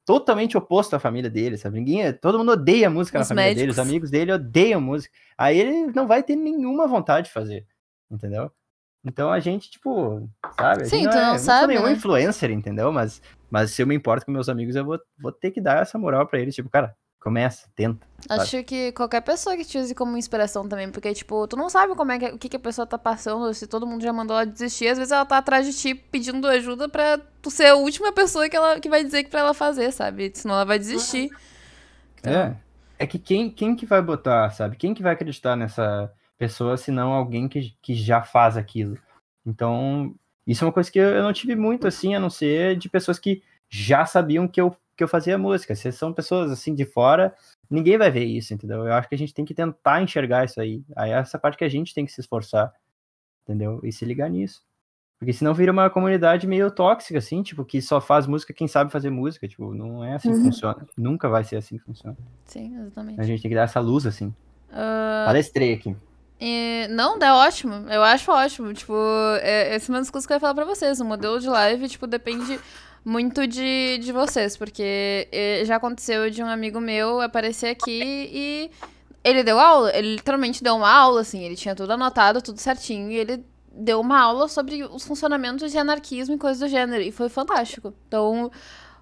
totalmente 0.05 0.57
oposto 0.57 0.95
à 0.95 0.99
família 0.99 1.29
dele, 1.29 1.57
sabe? 1.57 1.79
Ninguém, 1.79 2.11
todo 2.13 2.37
mundo 2.37 2.51
odeia 2.51 2.89
música 2.89 3.19
os 3.19 3.23
na 3.23 3.27
família 3.27 3.49
médicos. 3.49 3.61
dele, 3.61 3.71
os 3.71 3.79
amigos 3.79 4.09
dele 4.09 4.33
odeiam 4.33 4.81
música. 4.81 5.13
Aí 5.37 5.59
ele 5.59 5.87
não 5.93 6.07
vai 6.07 6.23
ter 6.23 6.35
nenhuma 6.35 6.87
vontade 6.87 7.27
de 7.27 7.33
fazer, 7.33 7.67
entendeu? 8.09 8.51
Então 9.03 9.31
a 9.31 9.39
gente, 9.39 9.69
tipo, 9.69 10.29
sabe? 10.59 10.85
Sim, 10.85 11.03
não 11.03 11.11
tu 11.11 11.17
não 11.17 11.35
é, 11.35 11.37
sabe. 11.37 11.59
Não 11.59 11.59
sou 11.59 11.67
nenhum 11.67 11.85
né? 11.85 11.91
influencer, 11.97 12.51
entendeu? 12.51 12.91
Mas, 12.91 13.21
mas 13.49 13.71
se 13.71 13.81
eu 13.81 13.87
me 13.87 13.95
importo 13.95 14.25
com 14.25 14.31
meus 14.31 14.49
amigos, 14.49 14.75
eu 14.75 14.85
vou, 14.85 14.99
vou 15.19 15.31
ter 15.31 15.51
que 15.51 15.61
dar 15.61 15.81
essa 15.81 15.97
moral 15.97 16.27
para 16.27 16.39
eles, 16.39 16.55
tipo, 16.55 16.69
cara, 16.69 16.95
Começa, 17.19 17.67
tenta. 17.75 18.07
Acho 18.29 18.51
sabe? 18.51 18.63
que 18.63 18.91
qualquer 18.93 19.21
pessoa 19.21 19.57
que 19.57 19.65
te 19.65 19.77
use 19.77 19.93
como 19.93 20.17
inspiração 20.17 20.67
também, 20.67 20.89
porque, 20.89 21.13
tipo, 21.13 21.47
tu 21.47 21.57
não 21.57 21.69
sabe 21.69 21.93
como 21.95 22.11
é 22.11 22.19
que, 22.19 22.25
o 22.27 22.37
que, 22.37 22.49
que 22.49 22.55
a 22.55 22.59
pessoa 22.59 22.87
tá 22.87 22.97
passando, 22.97 23.53
se 23.53 23.67
todo 23.67 23.85
mundo 23.85 24.01
já 24.01 24.13
mandou 24.13 24.37
ela 24.37 24.45
desistir, 24.45 24.87
às 24.87 24.97
vezes 24.97 25.11
ela 25.11 25.25
tá 25.25 25.37
atrás 25.37 25.65
de 25.65 25.73
ti 25.73 25.93
pedindo 25.93 26.47
ajuda 26.47 26.87
pra 26.87 27.19
tu 27.41 27.51
ser 27.51 27.67
a 27.67 27.75
última 27.75 28.13
pessoa 28.13 28.47
que, 28.47 28.55
ela, 28.55 28.79
que 28.79 28.89
vai 28.89 29.03
dizer 29.03 29.23
que 29.23 29.29
pra 29.29 29.41
ela 29.41 29.53
fazer, 29.53 29.91
sabe? 29.91 30.31
Senão 30.33 30.55
ela 30.55 30.65
vai 30.65 30.79
desistir. 30.79 31.29
Então... 32.19 32.33
É. 32.33 32.55
É 33.01 33.07
que 33.07 33.17
quem, 33.17 33.49
quem 33.49 33.77
que 33.77 33.85
vai 33.85 34.01
botar, 34.01 34.49
sabe? 34.51 34.75
Quem 34.75 34.93
que 34.93 35.01
vai 35.01 35.13
acreditar 35.13 35.55
nessa 35.55 36.11
pessoa, 36.37 36.75
se 36.75 36.91
não 36.91 37.13
alguém 37.13 37.47
que, 37.47 37.73
que 37.81 37.95
já 37.95 38.21
faz 38.21 38.57
aquilo? 38.57 38.97
Então, 39.45 40.13
isso 40.45 40.65
é 40.65 40.67
uma 40.67 40.73
coisa 40.73 40.91
que 40.91 40.99
eu 40.99 41.23
não 41.23 41.31
tive 41.31 41.55
muito, 41.55 41.87
assim, 41.87 42.13
a 42.13 42.19
não 42.19 42.29
ser 42.29 42.75
de 42.75 42.89
pessoas 42.89 43.17
que 43.17 43.41
já 43.69 44.05
sabiam 44.05 44.49
que 44.49 44.59
eu 44.59 44.75
que 44.99 45.03
eu 45.03 45.07
fazia 45.07 45.37
música. 45.37 45.73
Se 45.75 45.91
são 45.93 46.11
pessoas 46.11 46.51
assim 46.51 46.75
de 46.75 46.83
fora, 46.83 47.33
ninguém 47.69 47.97
vai 47.97 48.11
ver 48.11 48.25
isso, 48.25 48.53
entendeu? 48.53 48.85
Eu 48.85 48.93
acho 48.93 49.07
que 49.07 49.15
a 49.15 49.17
gente 49.17 49.33
tem 49.33 49.45
que 49.45 49.53
tentar 49.53 50.01
enxergar 50.01 50.43
isso 50.43 50.59
aí. 50.59 50.83
Aí 50.93 51.11
é 51.11 51.13
essa 51.13 51.39
parte 51.39 51.57
que 51.57 51.63
a 51.63 51.69
gente 51.69 51.93
tem 51.93 52.05
que 52.05 52.11
se 52.11 52.19
esforçar, 52.19 52.73
entendeu? 53.43 53.79
E 53.81 53.93
se 53.93 54.03
ligar 54.03 54.29
nisso. 54.29 54.61
Porque 55.17 55.31
senão 55.31 55.53
vira 55.53 55.71
uma 55.71 55.89
comunidade 55.89 56.45
meio 56.47 56.69
tóxica, 56.69 57.17
assim, 57.17 57.41
tipo, 57.41 57.63
que 57.63 57.81
só 57.81 58.01
faz 58.01 58.27
música 58.27 58.53
quem 58.53 58.67
sabe 58.67 58.91
fazer 58.91 59.09
música. 59.09 59.47
Tipo, 59.47 59.73
não 59.73 60.03
é 60.03 60.15
assim 60.15 60.31
que 60.31 60.37
uhum. 60.37 60.43
funciona. 60.45 60.87
Nunca 60.97 61.29
vai 61.29 61.45
ser 61.45 61.55
assim 61.55 61.77
que 61.77 61.83
funciona. 61.85 62.17
Sim, 62.43 62.77
exatamente. 62.77 63.21
A 63.21 63.23
gente 63.23 63.41
tem 63.41 63.49
que 63.49 63.55
dar 63.55 63.63
essa 63.63 63.79
luz, 63.79 64.05
assim. 64.05 64.27
Uh... 64.69 65.25
Palestrei 65.25 65.73
aqui. 65.73 65.95
E, 66.41 66.87
não, 66.89 67.17
é 67.17 67.33
ótimo. 67.33 67.73
Eu 67.89 68.03
acho 68.03 68.31
ótimo. 68.31 68.73
Tipo, 68.73 68.93
é, 69.41 69.75
esse 69.75 69.89
é 69.89 69.93
uma 69.93 69.99
das 69.99 70.09
coisas 70.09 70.25
que 70.25 70.33
eu 70.33 70.35
ia 70.35 70.41
falar 70.41 70.55
pra 70.55 70.65
vocês. 70.65 70.99
O 70.99 71.05
modelo 71.05 71.39
de 71.39 71.47
live, 71.49 71.87
tipo, 71.87 72.05
depende 72.05 72.59
muito 73.03 73.47
de, 73.47 73.97
de 73.99 74.11
vocês, 74.11 74.57
porque 74.57 75.27
eh, 75.31 75.63
já 75.65 75.77
aconteceu 75.77 76.29
de 76.29 76.43
um 76.43 76.47
amigo 76.47 76.79
meu 76.79 77.21
aparecer 77.21 77.67
aqui 77.67 78.29
e 78.31 78.71
ele 79.23 79.43
deu 79.43 79.59
aula, 79.59 79.95
ele 79.95 80.15
literalmente 80.15 80.63
deu 80.63 80.75
uma 80.75 80.91
aula, 80.91 81.21
assim, 81.21 81.43
ele 81.43 81.55
tinha 81.55 81.75
tudo 81.75 81.91
anotado, 81.91 82.41
tudo 82.41 82.59
certinho, 82.59 83.11
e 83.11 83.17
ele 83.17 83.43
deu 83.71 83.99
uma 83.99 84.19
aula 84.19 84.47
sobre 84.47 84.83
os 84.83 85.05
funcionamentos 85.05 85.71
de 85.71 85.77
anarquismo 85.77 86.35
e 86.35 86.37
coisas 86.37 86.59
do 86.59 86.67
gênero, 86.67 87.01
e 87.01 87.11
foi 87.11 87.29
fantástico. 87.29 87.93
Então, 88.07 88.51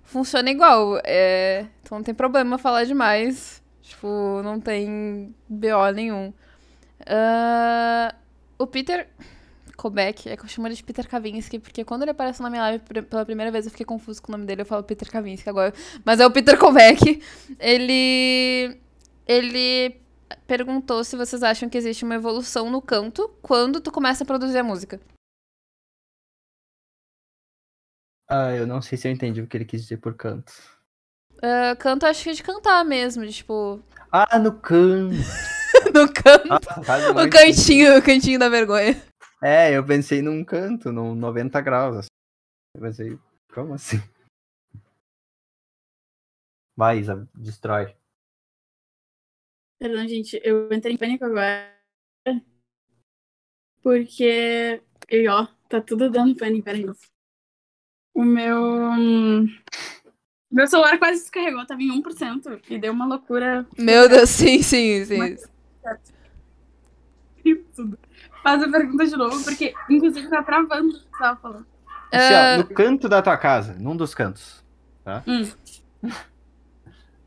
funciona 0.08 0.50
igual. 0.50 1.00
É... 1.04 1.66
Então 1.84 2.00
não 2.00 2.04
tem 2.04 2.16
problema 2.16 2.58
falar 2.58 2.86
demais. 2.86 3.62
Tipo, 3.82 4.42
não 4.44 4.60
tem 4.60 5.34
BO 5.48 5.92
nenhum. 5.94 6.34
Uh... 7.02 8.16
O 8.58 8.66
Peter. 8.66 9.08
Kobeck, 9.78 10.28
é 10.28 10.36
que 10.36 10.44
eu 10.44 10.50
chamo 10.50 10.68
ele 10.68 10.76
de 10.76 10.84
Peter 10.84 11.08
Kavinsky, 11.08 11.60
porque 11.60 11.86
quando 11.86 12.02
ele 12.02 12.12
aparece 12.12 12.42
na 12.42 12.50
minha 12.50 12.64
live 12.64 12.84
pela 13.04 13.24
primeira 13.24 13.52
vez 13.52 13.66
eu 13.66 13.72
fiquei 13.72 13.86
confuso 13.86 14.22
com 14.22 14.32
o 14.32 14.34
nome 14.34 14.46
dele, 14.46 14.62
eu 14.62 14.66
falo 14.66 14.84
Peter 14.84 15.10
Kavinsky 15.10 15.48
agora. 15.48 15.72
Mas 16.04 16.20
é 16.20 16.26
o 16.26 16.32
Peter 16.32 16.58
Kobeck. 16.58 17.22
Ele. 17.60 18.82
Ele 19.28 20.02
perguntou 20.48 21.04
se 21.04 21.16
vocês 21.16 21.44
acham 21.44 21.70
que 21.70 21.78
existe 21.78 22.04
uma 22.04 22.16
evolução 22.16 22.70
no 22.72 22.82
canto 22.82 23.30
quando 23.42 23.80
tu 23.80 23.92
começa 23.92 24.24
a 24.24 24.28
produzir 24.28 24.58
a 24.58 24.64
música. 24.64 25.00
Ah, 28.28 28.52
eu 28.52 28.66
não 28.66 28.82
sei 28.82 28.98
se 28.98 29.08
eu 29.08 29.12
entendi 29.12 29.42
o 29.42 29.48
que 29.48 29.56
ele 29.56 29.66
quis 29.66 29.84
dizer 29.84 29.98
por 29.98 30.16
canto. 30.16 30.52
Uh, 31.36 31.78
canto 31.78 32.06
acho 32.06 32.24
que 32.24 32.30
é 32.32 32.34
de 32.34 32.44
cantar 32.44 32.84
mesmo, 32.84 33.26
de 33.26 33.32
tipo. 33.32 33.80
Ah, 34.12 34.40
no 34.40 34.54
canto! 34.54 35.14
no 35.94 36.12
canto! 36.12 36.52
Ah, 36.52 37.24
o 37.24 37.30
cantinho, 37.30 37.98
o 37.98 38.02
cantinho 38.02 38.40
da 38.40 38.50
vergonha. 38.50 39.02
É, 39.42 39.76
eu 39.76 39.86
pensei 39.86 40.22
num 40.22 40.44
canto, 40.44 40.92
num 40.92 41.14
90 41.14 41.62
graus. 41.62 41.98
Assim. 41.98 42.08
Eu 42.76 42.82
pensei, 42.82 43.20
como 43.54 43.74
assim? 43.74 43.98
Vai, 46.76 47.00
Isa, 47.00 47.28
destrói. 47.36 47.96
Perdão, 49.80 50.08
gente, 50.08 50.40
eu 50.44 50.72
entrei 50.72 50.94
em 50.94 50.98
pânico 50.98 51.26
agora. 51.26 51.76
Porque. 53.82 54.82
E 55.10 55.28
ó, 55.28 55.48
tá 55.70 55.80
tudo 55.82 56.10
dando 56.10 56.36
pânico, 56.36 56.66
peraí. 56.66 56.86
O 58.14 58.24
meu. 58.24 58.56
Meu 60.50 60.68
celular 60.68 60.98
quase 60.98 61.22
descarregou, 61.22 61.66
tava 61.66 61.82
em 61.82 61.92
1% 62.02 62.62
e 62.70 62.80
deu 62.80 62.94
uma 62.94 63.06
loucura. 63.06 63.68
Meu 63.78 64.08
Deus, 64.10 64.30
sim, 64.30 64.62
sim, 64.62 65.06
sim. 65.06 65.18
Mas... 65.18 65.44
Tudo 67.76 67.98
faz 68.48 68.64
a 68.64 68.70
pergunta 68.70 69.06
de 69.06 69.18
novo, 69.18 69.44
porque 69.44 69.74
inclusive 69.90 70.30
tá 70.30 70.42
travando 70.42 70.88
o 70.88 70.94
que 70.94 71.00
você 71.00 71.20
tava 71.20 71.40
falando. 71.42 71.66
Assim, 72.10 72.34
ó, 72.34 72.58
no 72.60 72.68
canto 72.74 73.10
da 73.10 73.22
tua 73.22 73.36
casa, 73.36 73.76
num 73.78 73.98
dos 73.98 74.16
cantos. 74.16 74.64
Tá? 75.04 75.22
Hum. 75.28 75.52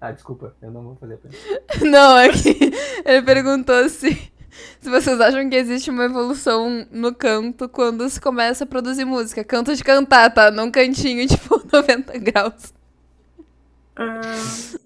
Ah, 0.03 0.13
desculpa, 0.13 0.57
eu 0.63 0.71
não 0.71 0.83
vou 0.83 0.97
fazer 0.97 1.19
pra 1.19 1.31
Não, 1.87 2.17
é 2.17 2.31
que 2.31 2.73
ele 3.05 3.21
perguntou 3.21 3.87
se, 3.91 4.33
se 4.81 4.89
vocês 4.89 5.21
acham 5.21 5.51
que 5.51 5.55
existe 5.55 5.91
uma 5.91 6.07
evolução 6.07 6.87
no 6.91 7.15
canto 7.15 7.69
quando 7.69 8.09
se 8.09 8.19
começa 8.19 8.65
a 8.65 8.67
produzir 8.67 9.05
música. 9.05 9.45
Canto 9.45 9.77
de 9.77 9.85
cantar, 9.85 10.33
tá? 10.33 10.51
Não 10.51 10.71
cantinho, 10.71 11.29
tipo, 11.29 11.63
90 11.71 12.19
graus. 12.19 12.73
Ah, 13.95 14.79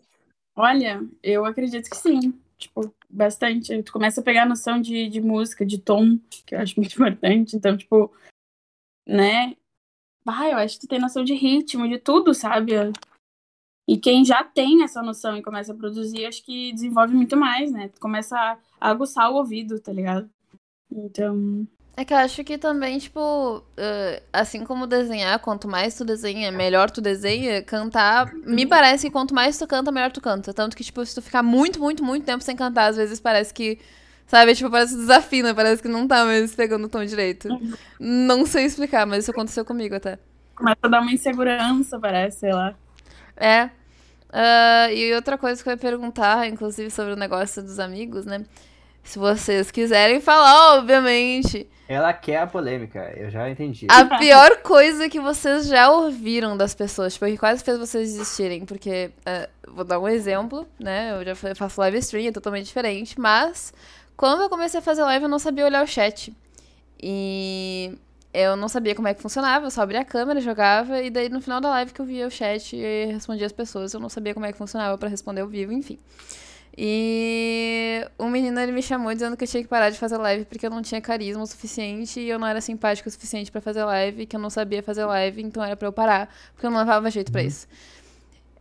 olha, 0.56 1.00
eu 1.22 1.44
acredito 1.44 1.88
que 1.88 1.96
sim. 1.96 2.34
Tipo, 2.58 2.94
bastante. 3.08 3.82
Tu 3.82 3.92
começa 3.92 4.20
a 4.20 4.24
pegar 4.24 4.46
noção 4.46 4.80
de, 4.80 5.08
de 5.08 5.20
música, 5.20 5.64
de 5.64 5.78
tom, 5.78 6.18
que 6.46 6.54
eu 6.54 6.60
acho 6.60 6.78
muito 6.78 6.94
importante. 6.94 7.56
Então, 7.56 7.76
tipo, 7.76 8.12
né? 9.06 9.56
Ah, 10.26 10.48
eu 10.48 10.56
acho 10.56 10.76
que 10.76 10.86
tu 10.86 10.90
tem 10.90 10.98
noção 10.98 11.22
de 11.22 11.34
ritmo, 11.34 11.88
de 11.88 11.98
tudo, 11.98 12.32
sabe? 12.32 12.72
E 13.86 13.98
quem 13.98 14.24
já 14.24 14.42
tem 14.42 14.82
essa 14.82 15.02
noção 15.02 15.36
e 15.36 15.42
começa 15.42 15.72
a 15.72 15.76
produzir, 15.76 16.24
acho 16.24 16.42
que 16.42 16.72
desenvolve 16.72 17.14
muito 17.14 17.36
mais, 17.36 17.70
né? 17.70 17.88
Tu 17.88 18.00
começa 18.00 18.58
a 18.80 18.90
aguçar 18.90 19.30
o 19.30 19.34
ouvido, 19.34 19.78
tá 19.78 19.92
ligado? 19.92 20.30
Então. 20.90 21.66
É 21.96 22.04
que 22.04 22.12
eu 22.12 22.18
acho 22.18 22.42
que 22.42 22.58
também, 22.58 22.98
tipo, 22.98 23.58
uh, 23.58 24.22
assim 24.32 24.64
como 24.64 24.84
desenhar, 24.84 25.38
quanto 25.38 25.68
mais 25.68 25.96
tu 25.96 26.04
desenha, 26.04 26.50
melhor 26.50 26.90
tu 26.90 27.00
desenha, 27.00 27.62
cantar, 27.62 28.32
me 28.34 28.66
parece 28.66 29.06
que 29.06 29.12
quanto 29.12 29.32
mais 29.32 29.56
tu 29.56 29.66
canta, 29.66 29.92
melhor 29.92 30.10
tu 30.10 30.20
canta. 30.20 30.52
Tanto 30.52 30.76
que, 30.76 30.82
tipo, 30.82 31.04
se 31.06 31.14
tu 31.14 31.22
ficar 31.22 31.42
muito, 31.42 31.78
muito, 31.78 32.02
muito 32.02 32.24
tempo 32.24 32.42
sem 32.42 32.56
cantar, 32.56 32.86
às 32.86 32.96
vezes 32.96 33.20
parece 33.20 33.54
que, 33.54 33.78
sabe, 34.26 34.56
tipo, 34.56 34.68
parece 34.70 34.94
que 34.94 35.00
desafina, 35.02 35.54
parece 35.54 35.80
que 35.80 35.88
não 35.88 36.08
tá 36.08 36.24
mais 36.24 36.52
pegando 36.52 36.86
o 36.86 36.88
tom 36.88 37.04
direito. 37.04 37.48
Não 38.00 38.44
sei 38.44 38.64
explicar, 38.64 39.06
mas 39.06 39.22
isso 39.22 39.30
aconteceu 39.30 39.64
comigo 39.64 39.94
até. 39.94 40.18
Começa 40.56 40.78
a 40.82 40.88
dar 40.88 41.00
uma 41.00 41.12
insegurança, 41.12 41.98
parece, 42.00 42.40
sei 42.40 42.52
lá. 42.52 42.74
É. 43.36 43.70
Uh, 44.34 44.92
e 44.92 45.14
outra 45.14 45.38
coisa 45.38 45.62
que 45.62 45.68
eu 45.68 45.72
ia 45.72 45.76
perguntar, 45.76 46.48
inclusive, 46.48 46.90
sobre 46.90 47.12
o 47.12 47.16
negócio 47.16 47.62
dos 47.62 47.78
amigos, 47.78 48.26
né? 48.26 48.44
Se 49.04 49.18
vocês 49.18 49.70
quiserem 49.70 50.20
falar, 50.20 50.78
obviamente. 50.78 51.68
Ela 51.86 52.12
quer 52.14 52.38
a 52.38 52.46
polêmica, 52.46 53.12
eu 53.14 53.30
já 53.30 53.48
entendi. 53.48 53.86
A 53.90 54.06
pior 54.18 54.56
coisa 54.62 55.08
que 55.08 55.20
vocês 55.20 55.66
já 55.66 55.90
ouviram 55.90 56.56
das 56.56 56.74
pessoas, 56.74 57.12
tipo, 57.12 57.26
que 57.26 57.36
quase 57.36 57.62
fez 57.62 57.78
vocês 57.78 58.12
desistirem, 58.12 58.64
porque, 58.64 59.10
uh, 59.20 59.72
vou 59.72 59.84
dar 59.84 60.00
um 60.00 60.08
exemplo, 60.08 60.66
né? 60.80 61.12
Eu 61.12 61.24
já 61.24 61.54
faço 61.54 61.80
live 61.80 61.98
stream, 61.98 62.28
é 62.28 62.32
totalmente 62.32 62.64
diferente, 62.64 63.20
mas 63.20 63.72
quando 64.16 64.42
eu 64.42 64.48
comecei 64.48 64.80
a 64.80 64.82
fazer 64.82 65.02
live, 65.02 65.24
eu 65.24 65.28
não 65.28 65.38
sabia 65.38 65.66
olhar 65.66 65.84
o 65.84 65.86
chat. 65.86 66.34
E 67.00 67.98
eu 68.32 68.56
não 68.56 68.68
sabia 68.68 68.94
como 68.94 69.06
é 69.06 69.12
que 69.12 69.20
funcionava, 69.20 69.66
eu 69.66 69.70
só 69.70 69.82
abria 69.82 70.00
a 70.00 70.04
câmera, 70.04 70.40
jogava, 70.40 71.02
e 71.02 71.10
daí 71.10 71.28
no 71.28 71.40
final 71.40 71.60
da 71.60 71.68
live 71.68 71.92
que 71.92 72.00
eu 72.00 72.06
via 72.06 72.26
o 72.26 72.30
chat 72.30 72.74
e 72.74 73.04
respondia 73.12 73.46
as 73.46 73.52
pessoas, 73.52 73.92
eu 73.92 74.00
não 74.00 74.08
sabia 74.08 74.32
como 74.32 74.46
é 74.46 74.52
que 74.52 74.58
funcionava 74.58 74.96
para 74.96 75.10
responder 75.10 75.42
ao 75.42 75.48
vivo, 75.48 75.72
enfim. 75.72 75.98
E 76.76 78.04
um 78.18 78.28
menino 78.28 78.58
ele 78.60 78.72
me 78.72 78.82
chamou 78.82 79.12
dizendo 79.12 79.36
que 79.36 79.44
eu 79.44 79.48
tinha 79.48 79.62
que 79.62 79.68
parar 79.68 79.90
de 79.90 79.98
fazer 79.98 80.16
live 80.16 80.44
porque 80.44 80.66
eu 80.66 80.70
não 80.70 80.82
tinha 80.82 81.00
carisma 81.00 81.42
o 81.42 81.46
suficiente 81.46 82.18
e 82.18 82.28
eu 82.28 82.38
não 82.38 82.48
era 82.48 82.60
simpática 82.60 83.08
o 83.08 83.12
suficiente 83.12 83.50
para 83.50 83.60
fazer 83.60 83.84
live, 83.84 84.26
que 84.26 84.34
eu 84.34 84.40
não 84.40 84.50
sabia 84.50 84.82
fazer 84.82 85.04
live, 85.04 85.40
então 85.42 85.62
era 85.62 85.76
para 85.76 85.86
eu 85.86 85.92
parar, 85.92 86.28
porque 86.52 86.66
eu 86.66 86.70
não 86.70 86.78
levava 86.78 87.10
jeito 87.10 87.30
para 87.30 87.42
isso. 87.42 87.68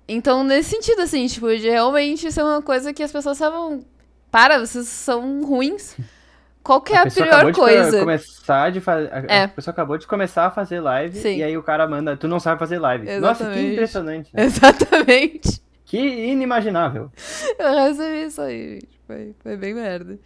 Então, 0.07 0.44
nesse 0.44 0.69
sentido, 0.69 1.02
assim, 1.02 1.26
tipo, 1.27 1.48
de 1.48 1.69
realmente 1.69 2.31
ser 2.31 2.44
uma 2.44 2.61
coisa 2.61 2.94
que 2.94 3.02
as 3.02 3.11
pessoas 3.11 3.38
estavam. 3.38 3.84
Para, 4.30 4.60
vocês 4.60 4.88
são 4.88 5.44
ruins. 5.44 5.95
Qual 6.61 6.81
que 6.81 6.94
é 6.94 6.98
a, 6.98 7.02
a 7.02 7.11
pior 7.11 7.52
coisa? 7.53 7.91
De 7.91 7.99
começar 7.99 8.72
de 8.72 8.80
fazer. 8.80 9.11
A, 9.14 9.19
É. 9.27 9.44
a 9.44 9.48
pessoa 9.49 9.72
acabou 9.73 9.98
de 9.98 10.07
começar 10.07 10.45
a 10.45 10.52
fazer 10.52 10.80
live 10.80 11.19
Sim. 11.19 11.38
e 11.38 11.44
aí 11.44 11.57
o 11.57 11.64
cara 11.64 11.88
manda, 11.88 12.15
tu 12.15 12.27
não 12.27 12.40
sabe 12.40 12.57
fazer 12.60 12.80
live. 12.80 13.06
Nossa, 13.19 13.44
que 13.45 13.49
Exatamente. 13.52 13.73
impressionante. 13.73 14.30
né? 14.34 14.44
Exatamente. 14.45 15.62
Que 15.93 15.99
inimaginável. 15.99 17.11
Eu 17.59 17.75
recebi 17.75 18.23
isso 18.25 18.41
aí, 18.41 18.79
gente. 18.79 18.99
Foi, 19.05 19.35
foi 19.43 19.55
bem 19.55 19.75
merda. 19.75 20.17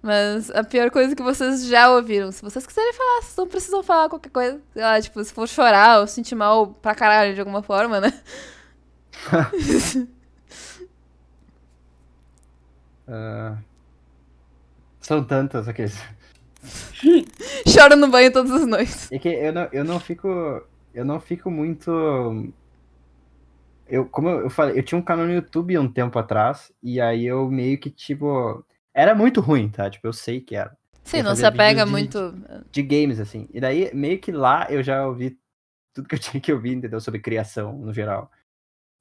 Mas 0.00 0.48
a 0.52 0.62
pior 0.62 0.92
coisa 0.92 1.16
que 1.16 1.22
vocês 1.24 1.66
já 1.66 1.90
ouviram, 1.90 2.30
se 2.30 2.40
vocês 2.40 2.64
quiserem 2.64 2.92
falar, 2.92 3.22
vocês 3.22 3.36
não 3.36 3.48
precisam 3.48 3.82
falar 3.82 4.08
qualquer 4.08 4.30
coisa. 4.30 4.60
Sei 4.72 4.80
lá, 4.80 5.00
tipo, 5.00 5.24
se 5.24 5.32
for 5.32 5.48
chorar 5.48 5.98
ou 5.98 6.06
sentir 6.06 6.36
mal 6.36 6.68
pra 6.68 6.94
caralho 6.94 7.34
de 7.34 7.40
alguma 7.40 7.64
forma, 7.64 8.00
né? 8.00 8.12
Ah, 13.10 13.56
são 15.00 15.24
tantas 15.24 15.66
aqueles. 15.66 15.98
Choro 17.66 17.96
no 17.96 18.08
banho 18.08 18.30
todas 18.30 18.52
as 18.52 18.66
noites. 18.66 19.10
É 19.10 19.18
que 19.18 19.30
eu 19.30 19.50
não, 19.50 19.68
eu 19.72 19.82
não 19.82 19.98
fico. 19.98 20.28
Eu 20.94 21.06
não 21.06 21.18
fico 21.18 21.50
muito. 21.50 22.52
Eu, 23.88 24.06
como 24.06 24.28
eu 24.28 24.50
falei, 24.50 24.78
eu 24.78 24.82
tinha 24.82 24.98
um 24.98 25.02
canal 25.02 25.26
no 25.26 25.32
YouTube 25.32 25.74
há 25.74 25.80
um 25.80 25.90
tempo 25.90 26.18
atrás, 26.18 26.72
e 26.82 27.00
aí 27.00 27.24
eu 27.26 27.50
meio 27.50 27.78
que, 27.78 27.90
tipo. 27.90 28.64
Era 28.94 29.14
muito 29.14 29.40
ruim, 29.40 29.68
tá? 29.68 29.88
Tipo, 29.88 30.06
eu 30.08 30.12
sei 30.12 30.40
que 30.40 30.54
era. 30.56 30.76
Sim, 31.04 31.18
Eu 31.18 31.24
não 31.24 31.34
se 31.36 31.46
apega 31.46 31.84
de- 31.84 31.90
muito. 31.90 32.34
De 32.70 32.82
games, 32.82 33.20
assim. 33.20 33.48
E 33.52 33.60
daí, 33.60 33.90
meio 33.94 34.18
que 34.18 34.30
lá 34.32 34.66
eu 34.70 34.82
já 34.82 35.06
ouvi 35.06 35.38
tudo 35.94 36.08
que 36.08 36.14
eu 36.14 36.18
tinha 36.20 36.40
que 36.40 36.52
ouvir, 36.52 36.74
entendeu? 36.74 37.00
Sobre 37.00 37.20
criação, 37.20 37.72
no 37.78 37.92
geral. 37.92 38.30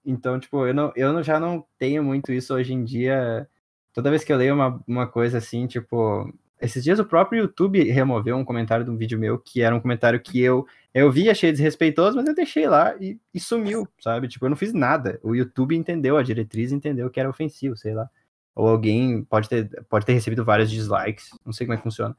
Então, 0.06 0.40
tipo, 0.40 0.66
eu, 0.66 0.74
não, 0.74 0.94
eu 0.96 1.22
já 1.24 1.40
não 1.40 1.66
tenho 1.78 2.04
muito 2.04 2.32
isso 2.32 2.54
hoje 2.54 2.74
em 2.74 2.84
dia. 2.84 3.48
Toda 3.94 4.10
vez 4.10 4.24
que 4.24 4.32
eu 4.32 4.38
leio 4.38 4.54
uma, 4.54 4.82
uma 4.88 5.08
coisa 5.08 5.38
assim, 5.40 5.68
tipo. 5.68 6.32
Esses 6.60 6.84
dias 6.84 7.00
o 7.00 7.06
próprio 7.06 7.42
YouTube 7.42 7.84
removeu 7.84 8.36
um 8.36 8.46
comentário 8.46 8.84
de 8.84 8.92
um 8.92 8.98
vídeo 8.98 9.20
meu 9.20 9.38
que 9.38 9.62
era 9.62 9.76
um 9.76 9.80
comentário 9.80 10.20
que 10.20 10.42
eu 10.42 10.66
eu 10.94 11.12
vi, 11.12 11.30
achei 11.30 11.52
desrespeitoso, 11.52 12.18
mas 12.18 12.28
eu 12.28 12.34
deixei 12.34 12.68
lá 12.68 12.96
e, 13.00 13.20
e 13.32 13.40
sumiu, 13.40 13.88
sabe? 14.00 14.28
Tipo, 14.28 14.46
eu 14.46 14.50
não 14.50 14.58
fiz 14.58 14.74
nada. 14.74 15.20
O 15.22 15.36
YouTube 15.36 15.76
entendeu, 15.76 16.18
a 16.18 16.24
diretriz 16.24 16.72
entendeu 16.72 17.10
que 17.10 17.20
era 17.20 17.30
ofensivo, 17.30 17.78
sei 17.78 17.94
lá. 17.94 18.10
Ou 18.56 18.68
alguém 18.68 19.24
pode 19.24 19.48
ter, 19.48 19.70
pode 19.88 20.06
ter 20.06 20.14
recebido 20.14 20.44
vários 20.44 20.72
dislikes, 20.72 21.30
não 21.46 21.54
sei 21.54 21.68
como 21.68 21.76
é 21.76 21.78
que 21.78 21.84
funciona. 21.84 22.18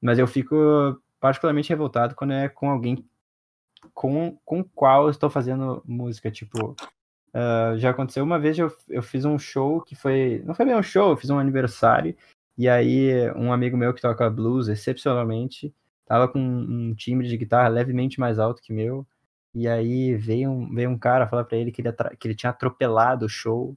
Mas 0.00 0.18
eu 0.18 0.26
fico 0.26 0.56
particularmente 1.20 1.68
revoltado 1.68 2.16
quando 2.16 2.32
é 2.32 2.48
com 2.48 2.68
alguém 2.68 3.04
com, 3.94 4.36
com 4.44 4.64
qual 4.64 5.04
eu 5.04 5.10
estou 5.10 5.30
fazendo 5.30 5.82
música. 5.86 6.28
Tipo, 6.28 6.74
ah, 7.38 7.74
já 7.76 7.90
aconteceu 7.90 8.24
uma 8.24 8.38
vez, 8.38 8.58
eu, 8.58 8.74
eu 8.88 9.02
fiz 9.02 9.26
um 9.26 9.38
show 9.38 9.82
que 9.82 9.94
foi. 9.94 10.42
Não 10.46 10.54
foi 10.54 10.64
bem 10.64 10.74
um 10.74 10.82
show, 10.82 11.10
eu 11.10 11.16
fiz 11.18 11.28
um 11.28 11.38
aniversário. 11.38 12.16
E 12.58 12.68
aí, 12.68 13.30
um 13.32 13.52
amigo 13.52 13.76
meu 13.76 13.92
que 13.94 14.00
toca 14.00 14.28
blues, 14.30 14.68
excepcionalmente, 14.68 15.74
tava 16.06 16.28
com 16.28 16.38
um 16.40 16.94
timbre 16.94 17.28
de 17.28 17.36
guitarra 17.36 17.68
levemente 17.68 18.18
mais 18.20 18.38
alto 18.38 18.62
que 18.62 18.72
meu. 18.72 19.06
E 19.54 19.68
aí 19.68 20.14
veio 20.16 20.50
um, 20.50 20.74
veio 20.74 20.90
um 20.90 20.98
cara 20.98 21.26
falar 21.26 21.44
pra 21.44 21.56
ele 21.58 21.72
que 21.72 21.82
ele, 21.82 21.92
que 22.18 22.28
ele 22.28 22.34
tinha 22.34 22.50
atropelado 22.50 23.26
o 23.26 23.28
show 23.28 23.76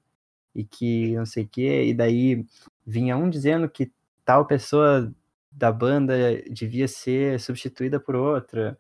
e 0.56 0.64
que 0.66 1.16
não 1.16 1.26
sei 1.26 1.46
o 1.46 1.50
quê. 1.50 1.86
E 1.88 1.94
daí 1.94 2.46
vinha 2.86 3.18
um 3.18 3.30
dizendo 3.30 3.70
que 3.70 3.92
tal 4.26 4.46
pessoa 4.46 5.14
da 5.52 5.72
banda 5.72 6.14
devia 6.52 6.88
ser 6.88 7.40
substituída 7.40 8.00
por 8.00 8.16
outra. 8.16 8.78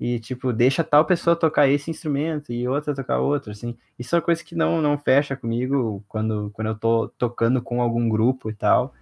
E, 0.00 0.20
tipo, 0.20 0.52
deixa 0.52 0.84
tal 0.84 1.04
pessoa 1.06 1.36
tocar 1.36 1.68
esse 1.68 1.90
instrumento 1.90 2.52
e 2.52 2.66
outra 2.68 2.94
tocar 2.94 3.20
outro, 3.20 3.52
assim. 3.52 3.76
Isso 3.98 4.14
é 4.14 4.18
uma 4.18 4.24
coisa 4.24 4.44
que 4.44 4.54
não, 4.54 4.82
não 4.82 4.98
fecha 4.98 5.36
comigo 5.36 6.04
quando, 6.08 6.50
quando 6.52 6.68
eu 6.68 6.78
tô 6.78 7.08
tocando 7.10 7.62
com 7.62 7.80
algum 7.80 8.08
grupo 8.08 8.50
e 8.50 8.54
tal. 8.54 8.92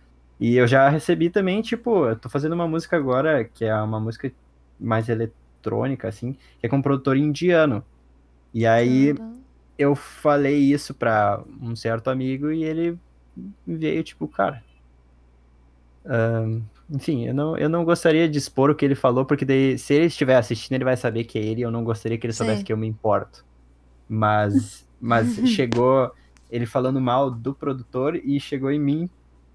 E 0.41 0.57
eu 0.57 0.67
já 0.67 0.89
recebi 0.89 1.31
também, 1.31 1.63
tipo, 1.63 2.07
eu 2.07 2.17
tô 2.17 2.29
fazendo 2.29 2.55
uma 2.55 2.67
música 2.67 2.97
agora, 2.97 3.45
que 3.45 3.65
é 3.65 3.75
uma 3.75 4.01
música 4.01 4.33
mais 4.79 5.09
eletrônica, 5.09 6.09
assim, 6.09 6.33
que 6.59 6.67
é 6.67 6.69
com 6.69 6.77
um 6.77 6.83
produtor 6.83 7.17
indiano. 7.17 7.85
E 8.53 8.67
aí 8.67 9.15
eu 9.79 9.95
falei 9.95 10.59
isso 10.59 10.95
pra 10.95 11.43
um 11.61 11.75
certo 11.77 12.11
amigo 12.11 12.51
e 12.51 12.65
ele 12.65 12.99
veio, 13.67 14.03
tipo, 14.03 14.27
cara. 14.29 14.63
ahn, 16.05 16.61
enfim, 16.91 17.27
eu 17.27 17.35
não, 17.35 17.57
eu 17.57 17.69
não 17.69 17.85
gostaria 17.85 18.29
de 18.29 18.37
expor 18.37 18.71
o 18.71 18.75
que 18.75 18.85
ele 18.85 18.95
falou, 18.95 19.25
porque 19.25 19.45
daí, 19.45 19.79
se 19.79 19.95
ele 19.95 20.07
estiver 20.07 20.37
assistindo, 20.37 20.75
ele 20.75 20.85
vai 20.85 20.97
saber 20.97 21.25
que 21.25 21.39
é 21.39 21.43
ele, 21.43 21.63
eu 21.63 21.71
não 21.71 21.85
gostaria 21.85 22.19
que 22.19 22.27
ele 22.27 22.35
soubesse 22.35 22.59
Sim. 22.59 22.65
que 22.65 22.73
eu 22.73 22.77
me 22.77 22.87
importo. 22.87 23.45
Mas, 24.09 24.87
mas 25.01 25.37
chegou 25.49 26.13
ele 26.51 26.67
falando 26.67 27.01
mal 27.01 27.31
do 27.31 27.55
produtor 27.55 28.17
e 28.17 28.39
chegou 28.39 28.71
em 28.71 28.79
mim, 28.79 29.11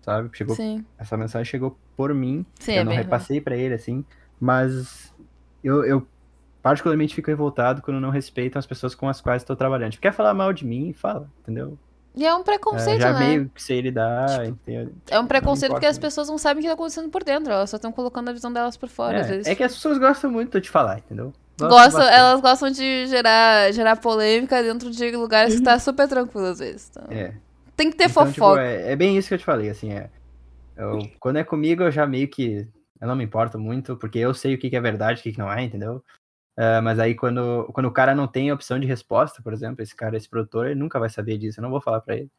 sabe? 0.08 0.30
Chegou, 0.32 0.56
Sim, 0.56 0.86
essa 0.98 1.18
mensagem 1.18 1.44
chegou 1.44 1.78
por 1.98 2.14
mim, 2.14 2.46
sim, 2.60 2.72
eu 2.74 2.82
é 2.82 2.84
não 2.86 2.94
repassei 2.94 3.42
pra 3.42 3.58
ele, 3.58 3.74
assim, 3.74 4.06
mas 4.40 5.14
eu, 5.62 5.84
eu 5.84 6.08
particularmente 6.64 7.14
fico 7.14 7.30
revoltado 7.30 7.82
quando 7.82 8.00
não 8.00 8.10
respeitam 8.10 8.58
as 8.58 8.66
pessoas 8.66 8.96
com 8.96 9.10
as 9.10 9.20
quais 9.20 9.42
estou 9.42 9.56
trabalhando. 9.56 9.92
Tipo, 9.92 10.04
quer 10.04 10.14
falar 10.14 10.34
mal 10.34 10.54
de 10.54 10.66
mim, 10.66 10.94
fala, 10.94 11.30
entendeu? 11.42 11.78
E 12.16 12.26
é 12.26 12.34
um 12.34 12.40
É, 12.40 12.44
preconceito, 12.44 13.02
já 13.02 13.12
né? 13.12 13.20
meio 13.20 13.50
que 13.54 13.62
sei 13.62 13.82
lidar, 13.82 14.48
entendeu? 14.48 14.92
É 15.10 15.20
um 15.20 15.28
preconceito 15.28 15.72
importa 15.72 15.82
que 15.82 15.86
as 15.86 16.00
pessoas 16.00 16.30
não 16.30 16.38
sabem 16.38 16.60
o 16.60 16.62
que 16.64 16.68
tá 16.68 16.74
acontecendo 16.74 17.10
por 17.10 17.24
dentro. 17.24 17.52
Elas 17.52 17.70
só 17.70 17.76
estão 17.76 17.92
colocando 17.92 18.30
a 18.30 18.34
visão 18.34 18.52
delas 18.52 18.78
por 18.78 18.90
fora, 18.90 19.20
às 19.20 19.28
vezes. 19.28 19.46
É, 19.46 19.52
é 19.52 19.56
que 19.56 19.64
as 19.64 19.74
pessoas 19.76 19.98
gostam 19.98 20.32
muito 20.32 20.60
de 20.60 20.70
falar, 20.70 21.00
entendeu? 21.00 21.34
Gostam 21.60 22.02
elas 22.04 22.42
gostam 22.42 22.70
de 22.70 23.08
gerar, 23.08 23.72
gerar 23.72 23.96
polêmica 23.98 24.62
dentro 24.64 24.90
de 24.92 25.12
lugares 25.12 25.56
que 25.56 25.62
tá 25.62 25.78
super 25.80 26.08
tranquilo, 26.08 26.48
às 26.48 26.60
vezes. 26.60 26.90
Então, 26.92 27.06
É. 27.12 27.34
Tem 27.78 27.90
que 27.92 27.96
ter 27.96 28.10
Então, 28.10 28.26
tipo, 28.26 28.40
fofoca. 28.46 28.62
é, 28.62 28.92
é 28.92 28.96
bem 28.96 29.16
isso 29.18 29.30
que 29.30 29.36
eu 29.36 29.38
te 29.38 29.46
falei, 29.46 29.70
assim, 29.70 29.94
é. 29.94 30.10
eu- 30.76 31.00
quando 31.20 31.38
é 31.38 31.44
comigo, 31.44 31.84
eu 31.84 31.92
já 31.92 32.06
meio 32.06 32.28
que. 32.28 32.68
Eu 33.00 33.08
não 33.08 33.16
me 33.16 33.24
importo 33.24 33.58
muito, 33.60 33.96
porque 33.96 34.18
eu 34.18 34.34
sei 34.34 34.56
o 34.56 34.58
que, 34.58 34.70
que 34.70 34.76
é 34.76 34.82
verdade 34.82 35.20
e 35.20 35.22
o 35.22 35.24
que, 35.24 35.32
que 35.34 35.38
não 35.40 35.52
é, 35.54 35.64
entendeu? 35.64 36.04
Uh, 36.58 36.82
mas 36.84 36.98
aí 36.98 37.14
quando, 37.14 37.66
quando 37.72 37.86
o 37.86 37.92
cara 37.92 38.16
não 38.16 38.28
tem 38.28 38.52
opção 38.52 38.80
de 38.80 38.88
resposta, 38.88 39.42
por 39.44 39.54
exemplo, 39.54 39.84
esse 39.84 39.96
cara, 39.96 40.18
esse 40.18 40.28
produtor, 40.28 40.66
ele 40.66 40.80
nunca 40.80 41.00
vai 41.00 41.08
saber 41.08 41.38
disso. 41.38 41.60
Eu 41.60 41.62
não 41.62 41.70
vou 41.70 41.80
falar 41.80 42.02
pra 42.02 42.16
ele. 42.16 42.32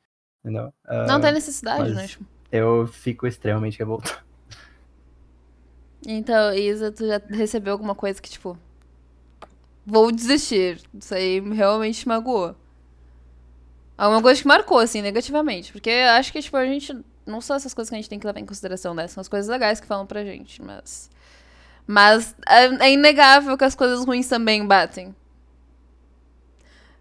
Entendeu? 0.45 0.73
Uh, 0.87 1.07
não 1.07 1.21
tem 1.21 1.33
necessidade, 1.33 1.95
né? 1.95 2.09
Eu 2.51 2.87
fico 2.89 3.27
extremamente 3.27 3.79
revoltado. 3.79 4.19
Então, 6.07 6.55
Isa, 6.55 6.93
tu 6.93 7.07
já 7.07 7.21
recebeu 7.29 7.73
alguma 7.73 7.95
coisa 7.95 8.23
que, 8.23 8.31
tipo. 8.31 8.57
Vou 9.85 10.13
desistir. 10.13 10.81
Isso 10.95 11.15
aí 11.15 11.41
realmente 11.41 12.07
magoou. 12.07 12.55
Alguma 13.99 14.23
coisa 14.23 14.41
que 14.41 14.47
marcou, 14.47 14.79
assim, 14.79 15.03
negativamente. 15.03 15.73
Porque 15.73 15.91
acho 15.91 16.33
que, 16.33 16.41
tipo, 16.41 16.57
a 16.57 16.65
gente. 16.65 16.97
Não 17.27 17.41
são 17.41 17.57
essas 17.57 17.75
coisas 17.75 17.91
que 17.91 17.97
a 17.97 17.99
gente 17.99 18.09
tem 18.09 18.19
que 18.19 18.27
levar 18.27 18.39
em 18.39 18.47
consideração, 18.47 18.95
né? 18.95 19.09
São 19.09 19.21
as 19.21 19.29
coisas 19.29 19.51
legais 19.51 19.81
que 19.81 19.87
falam 19.87 20.07
pra 20.07 20.25
gente, 20.25 20.63
mas. 20.63 21.11
Mas 21.87 22.35
é, 22.47 22.87
é 22.87 22.93
inegável 22.93 23.59
que 23.59 23.65
as 23.65 23.75
coisas 23.75 24.05
ruins 24.05 24.29
também 24.29 24.65
batem. 24.65 25.15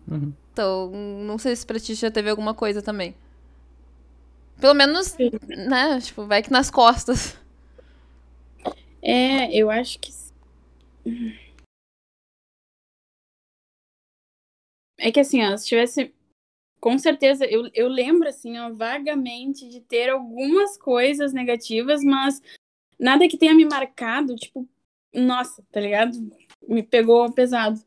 Uhum. 0.08 0.34
Então, 0.52 0.90
não 0.90 1.38
sei 1.38 1.56
se 1.56 1.66
pra 1.66 1.80
ti 1.80 1.94
já 1.94 2.10
teve 2.10 2.30
alguma 2.30 2.54
coisa 2.54 2.82
também. 2.82 3.14
Pelo 4.60 4.74
menos, 4.74 5.16
né? 5.48 6.02
Tipo, 6.02 6.26
vai 6.26 6.42
que 6.42 6.52
nas 6.52 6.72
costas. 6.72 7.38
É, 9.02 9.56
eu 9.56 9.70
acho 9.70 10.00
que. 10.00 10.12
É 14.98 15.12
que 15.12 15.20
assim, 15.20 15.44
ó, 15.44 15.56
se 15.56 15.68
tivesse. 15.68 16.14
Com 16.80 16.98
certeza, 16.98 17.46
eu, 17.46 17.70
eu 17.74 17.88
lembro, 17.88 18.28
assim, 18.28 18.58
ó, 18.58 18.72
vagamente 18.72 19.68
de 19.68 19.82
ter 19.82 20.10
algumas 20.10 20.78
coisas 20.78 21.34
negativas, 21.34 22.04
mas 22.04 22.42
nada 23.00 23.28
que 23.28 23.38
tenha 23.38 23.54
me 23.54 23.66
marcado, 23.66 24.36
tipo, 24.36 24.68
nossa, 25.14 25.64
tá 25.72 25.80
ligado? 25.80 26.14
Me 26.68 26.84
pegou 26.84 27.32
pesado. 27.32 27.82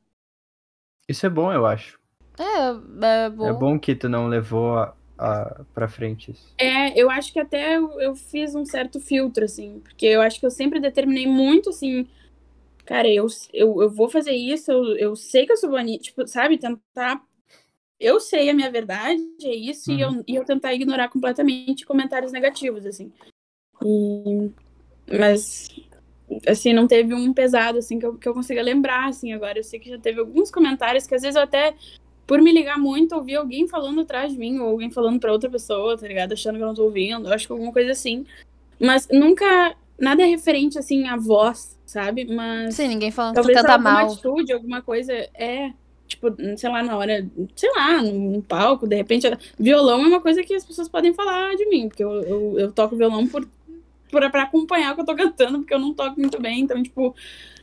Isso 1.08 1.26
é 1.26 1.30
bom, 1.30 1.52
eu 1.52 1.66
acho. 1.66 2.00
É, 2.38 3.26
é 3.26 3.30
bom. 3.30 3.46
É 3.46 3.52
bom 3.52 3.78
que 3.78 3.94
tu 3.94 4.08
não 4.08 4.26
levou 4.26 4.78
a, 4.78 4.96
a, 5.18 5.64
pra 5.74 5.88
frente 5.88 6.30
isso. 6.30 6.54
É, 6.58 6.98
eu 6.98 7.10
acho 7.10 7.32
que 7.32 7.38
até 7.38 7.76
eu, 7.76 8.00
eu 8.00 8.14
fiz 8.14 8.54
um 8.54 8.64
certo 8.64 8.98
filtro, 9.00 9.44
assim, 9.44 9.80
porque 9.80 10.06
eu 10.06 10.22
acho 10.22 10.40
que 10.40 10.46
eu 10.46 10.50
sempre 10.50 10.80
determinei 10.80 11.26
muito, 11.26 11.70
assim, 11.70 12.08
cara, 12.84 13.08
eu, 13.08 13.26
eu, 13.52 13.82
eu 13.82 13.90
vou 13.90 14.08
fazer 14.08 14.32
isso, 14.32 14.70
eu, 14.72 14.96
eu 14.96 15.16
sei 15.16 15.46
que 15.46 15.52
eu 15.52 15.56
sou 15.56 15.70
bonita, 15.70 16.02
tipo, 16.02 16.26
sabe, 16.26 16.58
tentar. 16.58 17.22
Eu 18.00 18.18
sei 18.18 18.48
a 18.48 18.54
minha 18.54 18.70
verdade, 18.70 19.22
é 19.44 19.54
isso, 19.54 19.90
uhum. 19.90 19.98
e, 19.98 20.00
eu, 20.00 20.24
e 20.26 20.34
eu 20.36 20.44
tentar 20.44 20.72
ignorar 20.72 21.08
completamente 21.08 21.84
comentários 21.84 22.32
negativos, 22.32 22.86
assim. 22.86 23.12
E... 23.84 24.50
Mas 25.18 25.68
assim, 26.46 26.72
não 26.72 26.86
teve 26.86 27.14
um 27.14 27.32
pesado, 27.32 27.78
assim, 27.78 27.98
que 27.98 28.06
eu, 28.06 28.14
que 28.14 28.28
eu 28.28 28.34
consiga 28.34 28.62
lembrar, 28.62 29.08
assim, 29.08 29.32
agora. 29.32 29.58
Eu 29.58 29.64
sei 29.64 29.80
que 29.80 29.90
já 29.90 29.98
teve 29.98 30.20
alguns 30.20 30.50
comentários 30.50 31.06
que 31.06 31.14
às 31.14 31.22
vezes 31.22 31.36
eu 31.36 31.42
até, 31.42 31.74
por 32.26 32.40
me 32.40 32.52
ligar 32.52 32.78
muito, 32.78 33.14
ouvi 33.14 33.34
alguém 33.34 33.66
falando 33.66 34.02
atrás 34.02 34.32
de 34.32 34.38
mim, 34.38 34.58
ou 34.58 34.68
alguém 34.68 34.90
falando 34.90 35.18
pra 35.18 35.32
outra 35.32 35.50
pessoa, 35.50 35.98
tá 35.98 36.06
ligado? 36.06 36.32
Achando 36.32 36.56
que 36.56 36.62
eu 36.62 36.68
não 36.68 36.74
tô 36.74 36.84
ouvindo, 36.84 37.28
eu 37.28 37.32
acho 37.32 37.46
que 37.46 37.52
alguma 37.52 37.72
coisa 37.72 37.92
assim. 37.92 38.24
Mas 38.78 39.08
nunca, 39.10 39.74
nada 39.98 40.22
é 40.22 40.26
referente, 40.26 40.78
assim, 40.78 41.08
à 41.08 41.16
voz, 41.16 41.78
sabe? 41.84 42.24
Mas... 42.24 42.74
Sim, 42.76 42.88
ninguém 42.88 43.10
falando 43.10 43.34
que 43.34 43.42
tu 43.42 43.52
canta 43.52 43.78
mal. 43.78 43.96
alguma 43.96 44.12
atitude, 44.12 44.52
alguma 44.52 44.82
coisa, 44.82 45.12
é... 45.34 45.72
Tipo, 46.10 46.34
sei 46.56 46.68
lá, 46.68 46.82
na 46.82 46.96
hora, 46.96 47.24
sei 47.54 47.70
lá, 47.76 48.02
num 48.02 48.42
palco, 48.42 48.86
de 48.86 48.96
repente. 48.96 49.30
Violão 49.56 50.02
é 50.02 50.08
uma 50.08 50.20
coisa 50.20 50.42
que 50.42 50.52
as 50.52 50.64
pessoas 50.64 50.88
podem 50.88 51.14
falar 51.14 51.54
de 51.54 51.64
mim, 51.66 51.88
porque 51.88 52.02
eu, 52.02 52.10
eu, 52.22 52.58
eu 52.58 52.72
toco 52.72 52.96
violão 52.96 53.28
por 53.28 53.46
pra, 54.10 54.28
pra 54.28 54.42
acompanhar 54.42 54.92
o 54.92 54.94
que 54.96 55.00
eu 55.02 55.06
tô 55.06 55.14
cantando, 55.14 55.60
porque 55.60 55.72
eu 55.72 55.78
não 55.78 55.94
toco 55.94 56.18
muito 56.20 56.40
bem. 56.42 56.60
Então, 56.60 56.82
tipo, 56.82 57.14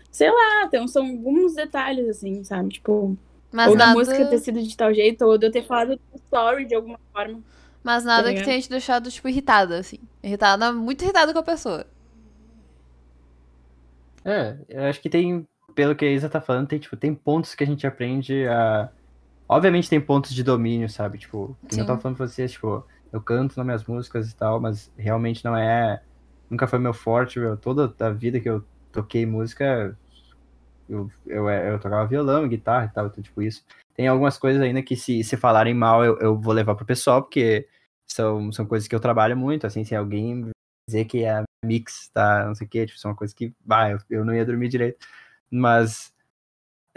sei 0.09 0.31
lá, 0.31 0.63
então, 0.63 0.87
são 0.87 1.05
alguns 1.05 1.55
detalhes, 1.55 2.07
assim, 2.07 2.41
sabe? 2.45 2.69
Tipo, 2.69 3.17
Mas 3.51 3.69
ou 3.69 3.75
nada... 3.75 3.91
da 3.91 3.97
música 3.97 4.25
ter 4.25 4.39
sido 4.39 4.63
de 4.63 4.77
tal 4.77 4.93
jeito, 4.93 5.25
ou 5.25 5.37
de 5.37 5.45
eu 5.45 5.51
ter 5.51 5.65
falado 5.65 5.97
do 5.97 6.01
story 6.15 6.65
de 6.65 6.75
alguma 6.75 6.99
forma. 7.11 7.41
Mas 7.83 8.05
nada 8.05 8.29
tá 8.29 8.33
que 8.33 8.45
tenha 8.45 8.61
te 8.61 8.69
deixado, 8.69 9.11
tipo, 9.11 9.27
irritada, 9.27 9.77
assim. 9.77 9.99
Irritada, 10.23 10.71
muito 10.71 11.03
irritada 11.03 11.33
com 11.33 11.39
a 11.39 11.43
pessoa. 11.43 11.85
É, 14.23 14.57
eu 14.69 14.83
acho 14.83 15.01
que 15.01 15.09
tem, 15.09 15.47
pelo 15.77 15.95
que 15.95 16.03
a 16.03 16.11
Isa 16.11 16.27
tá 16.27 16.41
falando, 16.41 16.67
tem, 16.67 16.79
tipo, 16.79 16.97
tem 16.97 17.13
pontos 17.13 17.53
que 17.53 17.63
a 17.63 17.67
gente 17.67 17.85
aprende 17.85 18.47
a. 18.47 18.89
Obviamente 19.47 19.87
tem 19.87 20.01
pontos 20.01 20.33
de 20.33 20.43
domínio, 20.43 20.89
sabe? 20.89 21.19
Tipo, 21.19 21.55
que 21.69 21.79
eu 21.79 21.85
tava 21.85 22.01
falando 22.01 22.17
pra 22.17 22.27
vocês, 22.27 22.53
tipo, 22.53 22.83
eu 23.13 23.21
canto 23.21 23.55
nas 23.55 23.63
minhas 23.63 23.85
músicas 23.85 24.31
e 24.31 24.35
tal, 24.35 24.59
mas 24.59 24.91
realmente 24.97 25.45
não 25.45 25.55
é 25.55 26.01
nunca 26.49 26.65
foi 26.65 26.79
meu 26.79 26.95
forte, 26.95 27.39
meu, 27.39 27.55
toda 27.55 27.93
a 27.99 28.09
vida 28.09 28.39
que 28.39 28.49
eu 28.49 28.65
toquei 28.91 29.23
música, 29.23 29.95
eu, 30.89 31.11
eu, 31.27 31.47
eu 31.47 31.79
tocava 31.79 32.07
violão, 32.07 32.47
guitarra 32.47 32.85
e 32.85 32.89
tal, 32.89 33.05
então, 33.05 33.23
tipo 33.23 33.39
isso. 33.43 33.63
Tem 33.93 34.07
algumas 34.07 34.35
coisas 34.35 34.59
ainda 34.59 34.81
que 34.81 34.95
se, 34.95 35.23
se 35.23 35.37
falarem 35.37 35.75
mal, 35.75 36.03
eu, 36.03 36.17
eu 36.19 36.35
vou 36.39 36.53
levar 36.53 36.73
pro 36.73 36.85
pessoal, 36.85 37.21
porque 37.21 37.67
são, 38.09 38.51
são 38.51 38.65
coisas 38.65 38.87
que 38.87 38.95
eu 38.95 38.99
trabalho 38.99 39.37
muito, 39.37 39.67
assim, 39.67 39.83
se 39.83 39.95
alguém 39.95 40.49
dizer 40.89 41.05
que 41.05 41.23
a 41.23 41.43
mix 41.63 42.09
tá, 42.11 42.47
não 42.47 42.55
sei 42.55 42.65
o 42.65 42.69
que, 42.69 42.87
tipo, 42.87 42.97
são 42.97 43.13
coisas 43.13 43.35
que, 43.35 43.53
bah, 43.63 43.91
eu, 43.91 43.99
eu 44.09 44.25
não 44.25 44.33
ia 44.33 44.45
dormir 44.45 44.69
direito. 44.69 45.05
Mas 45.49 46.13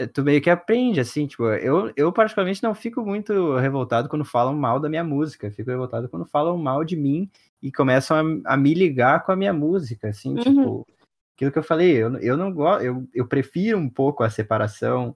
eh, 0.00 0.06
tu 0.06 0.22
meio 0.22 0.40
que 0.40 0.48
aprende, 0.48 0.98
assim, 0.98 1.26
tipo, 1.26 1.44
eu, 1.44 1.92
eu 1.94 2.10
particularmente 2.10 2.62
não 2.62 2.74
fico 2.74 3.02
muito 3.02 3.56
revoltado 3.56 4.08
quando 4.08 4.24
falam 4.24 4.54
mal 4.54 4.80
da 4.80 4.88
minha 4.88 5.04
música, 5.04 5.50
fico 5.50 5.70
revoltado 5.70 6.08
quando 6.08 6.24
falam 6.24 6.56
mal 6.56 6.82
de 6.84 6.96
mim 6.96 7.30
e 7.62 7.70
começam 7.70 8.42
a, 8.46 8.54
a, 8.54 8.56
me 8.56 8.72
ligar 8.72 9.24
com 9.24 9.32
a 9.32 9.36
minha 9.36 9.52
música, 9.52 10.08
assim, 10.08 10.30
uhum. 10.30 10.42
tipo, 10.42 10.86
aquilo 11.34 11.52
que 11.52 11.58
eu 11.58 11.62
falei, 11.62 11.96
eu, 11.96 12.16
eu 12.18 12.36
não 12.36 12.52
gosto, 12.52 12.82
eu, 12.82 13.06
eu 13.14 13.26
prefiro 13.26 13.76
um 13.78 13.90
pouco 13.90 14.22
a 14.22 14.30
separação 14.30 15.14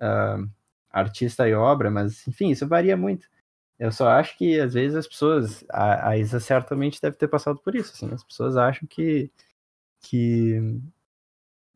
uh, 0.00 0.48
artista 0.90 1.46
e 1.46 1.54
obra, 1.54 1.90
mas, 1.90 2.26
enfim, 2.26 2.50
isso 2.50 2.66
varia 2.66 2.96
muito. 2.96 3.28
Eu 3.78 3.92
só 3.92 4.08
acho 4.08 4.36
que, 4.38 4.58
às 4.58 4.74
vezes, 4.74 4.96
as 4.96 5.06
pessoas, 5.06 5.64
a, 5.70 6.10
a 6.10 6.18
Isa 6.18 6.40
certamente 6.40 7.00
deve 7.00 7.16
ter 7.16 7.28
passado 7.28 7.60
por 7.60 7.74
isso, 7.74 7.92
assim, 7.94 8.12
as 8.12 8.24
pessoas 8.24 8.56
acham 8.56 8.88
que, 8.88 9.30
que 10.00 10.80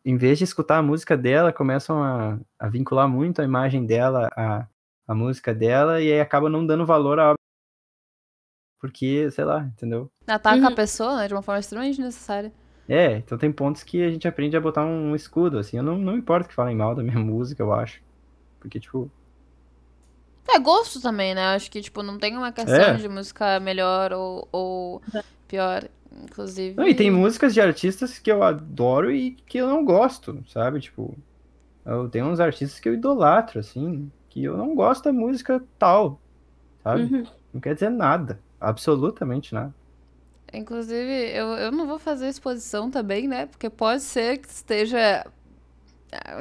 em 0.04 0.16
vez 0.16 0.38
de 0.38 0.44
escutar 0.44 0.78
a 0.78 0.82
música 0.82 1.16
dela, 1.16 1.52
começam 1.52 2.02
a, 2.02 2.38
a 2.58 2.68
vincular 2.68 3.08
muito 3.08 3.40
a 3.40 3.44
imagem 3.44 3.86
dela 3.86 4.28
à, 4.36 4.66
à 5.06 5.14
música 5.14 5.54
dela 5.54 6.00
e 6.00 6.12
aí 6.12 6.20
acabam 6.20 6.50
não 6.50 6.66
dando 6.66 6.86
valor 6.86 7.18
à 7.18 7.30
obra 7.30 7.42
porque, 8.82 9.30
sei 9.30 9.44
lá, 9.44 9.60
entendeu? 9.62 10.10
Ataca 10.26 10.58
uhum. 10.58 10.66
a 10.66 10.74
pessoa, 10.74 11.16
né, 11.16 11.28
de 11.28 11.34
uma 11.34 11.42
forma 11.42 11.60
extremamente 11.60 12.00
necessária. 12.00 12.52
É, 12.88 13.18
então 13.18 13.38
tem 13.38 13.52
pontos 13.52 13.84
que 13.84 14.02
a 14.02 14.10
gente 14.10 14.26
aprende 14.26 14.56
a 14.56 14.60
botar 14.60 14.84
um 14.84 15.14
escudo, 15.14 15.56
assim. 15.56 15.76
Eu 15.76 15.84
não, 15.84 15.96
não 15.96 16.16
importa 16.16 16.48
que 16.48 16.54
falem 16.54 16.76
mal 16.76 16.92
da 16.92 17.00
minha 17.00 17.18
música, 17.20 17.62
eu 17.62 17.72
acho. 17.72 18.02
Porque, 18.58 18.80
tipo. 18.80 19.08
É 20.52 20.58
gosto 20.58 21.00
também, 21.00 21.32
né? 21.32 21.54
Acho 21.54 21.70
que, 21.70 21.80
tipo, 21.80 22.02
não 22.02 22.18
tem 22.18 22.36
uma 22.36 22.50
questão 22.50 22.74
é. 22.74 22.94
de 22.94 23.08
música 23.08 23.60
melhor 23.60 24.12
ou, 24.12 24.48
ou 24.50 25.02
pior, 25.46 25.88
inclusive. 26.22 26.76
Não, 26.76 26.86
e 26.86 26.94
tem 26.94 27.10
músicas 27.10 27.54
de 27.54 27.60
artistas 27.60 28.18
que 28.18 28.30
eu 28.30 28.42
adoro 28.42 29.10
e 29.10 29.32
que 29.32 29.58
eu 29.58 29.68
não 29.68 29.84
gosto, 29.84 30.42
sabe? 30.48 30.80
Tipo, 30.80 31.16
eu 31.84 32.08
tenho 32.08 32.26
uns 32.26 32.40
artistas 32.40 32.78
que 32.78 32.88
eu 32.88 32.94
idolatro, 32.94 33.60
assim, 33.60 34.10
que 34.28 34.44
eu 34.44 34.56
não 34.56 34.74
gosto 34.74 35.04
da 35.04 35.12
música 35.12 35.62
tal, 35.78 36.20
sabe? 36.82 37.02
Uhum. 37.02 37.26
Não 37.52 37.60
quer 37.60 37.74
dizer 37.74 37.90
nada. 37.90 38.40
Absolutamente 38.60 39.52
nada. 39.52 39.74
Inclusive, 40.52 41.30
eu, 41.34 41.48
eu 41.48 41.72
não 41.72 41.86
vou 41.86 41.98
fazer 41.98 42.28
exposição 42.28 42.90
também, 42.90 43.26
né? 43.26 43.46
Porque 43.46 43.70
pode 43.70 44.02
ser 44.02 44.38
que 44.38 44.48
esteja, 44.48 45.26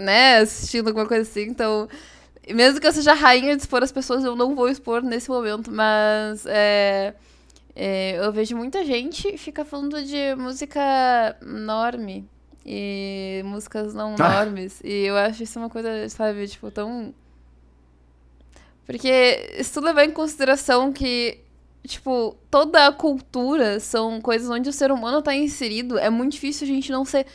né, 0.02 0.38
assistindo 0.38 0.88
alguma 0.90 1.08
coisa 1.08 1.24
assim. 1.24 1.44
Então, 1.44 1.88
mesmo 2.54 2.80
que 2.80 2.88
eu 2.88 2.92
seja 2.92 3.14
rainha 3.14 3.56
de 3.56 3.62
expor 3.62 3.82
as 3.84 3.92
pessoas, 3.92 4.24
eu 4.24 4.36
não 4.36 4.56
vou 4.56 4.70
expor 4.70 5.02
nesse 5.02 5.30
momento. 5.30 5.72
Mas 5.72 6.46
é, 6.46 7.16
é, 7.76 8.18
eu 8.18 8.32
vejo 8.32 8.56
muita 8.56 8.84
gente 8.84 9.38
fica 9.38 9.64
falando 9.64 10.04
de 10.04 10.36
música 10.36 11.38
norme 11.42 12.28
e 12.66 13.42
músicas 13.46 13.94
não 13.94 14.16
ah. 14.20 14.44
normes. 14.44 14.82
E 14.84 15.06
eu 15.06 15.18
acho 15.18 15.44
isso 15.44 15.60
uma 15.60 15.70
coisa, 15.70 16.08
sabe, 16.10 16.48
tipo, 16.48 16.70
tão. 16.72 17.14
Porque 18.86 19.60
se 19.64 19.74
tu 19.74 19.80
levar 19.80 20.06
em 20.06 20.12
consideração 20.12 20.92
que 20.92 21.40
tipo, 21.88 22.38
toda 22.50 22.88
a 22.88 22.92
cultura 22.92 23.80
são 23.80 24.22
coisas 24.22 24.50
onde 24.50 24.70
o 24.70 24.74
ser 24.74 24.92
humano 24.92 25.22
tá 25.22 25.36
inserido. 25.36 25.98
É 25.98 26.10
muito 26.10 26.34
difícil 26.34 26.66
a 26.66 26.68
gente 26.68 26.92
não 26.92 27.06
ser 27.06 27.26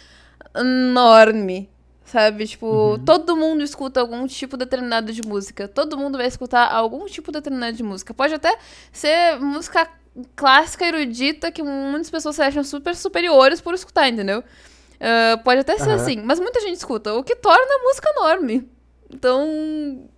enorme, 0.54 1.68
sabe? 2.04 2.46
Tipo, 2.46 2.66
uhum. 2.66 3.04
todo 3.04 3.36
mundo 3.36 3.62
escuta 3.62 4.00
algum 4.00 4.26
tipo 4.26 4.56
determinado 4.56 5.12
de 5.12 5.22
música. 5.22 5.66
Todo 5.66 5.98
mundo 5.98 6.18
vai 6.18 6.26
escutar 6.26 6.70
algum 6.70 7.06
tipo 7.06 7.32
determinado 7.32 7.76
de 7.76 7.82
música. 7.82 8.14
Pode 8.14 8.34
até 8.34 8.56
ser 8.92 9.38
música 9.40 9.88
clássica, 10.34 10.86
erudita, 10.86 11.50
que 11.50 11.62
muitas 11.62 12.10
pessoas 12.10 12.36
se 12.36 12.42
acham 12.42 12.64
super 12.64 12.94
superiores 12.94 13.60
por 13.60 13.74
escutar, 13.74 14.08
entendeu? 14.08 14.40
Uh, 14.40 15.42
pode 15.44 15.60
até 15.60 15.78
ser 15.78 15.90
uhum. 15.90 15.94
assim, 15.94 16.22
mas 16.22 16.40
muita 16.40 16.60
gente 16.60 16.76
escuta, 16.76 17.14
o 17.14 17.22
que 17.22 17.36
torna 17.36 17.74
a 17.74 17.82
música 17.82 18.10
enorme. 18.16 18.68
Então, 19.10 20.08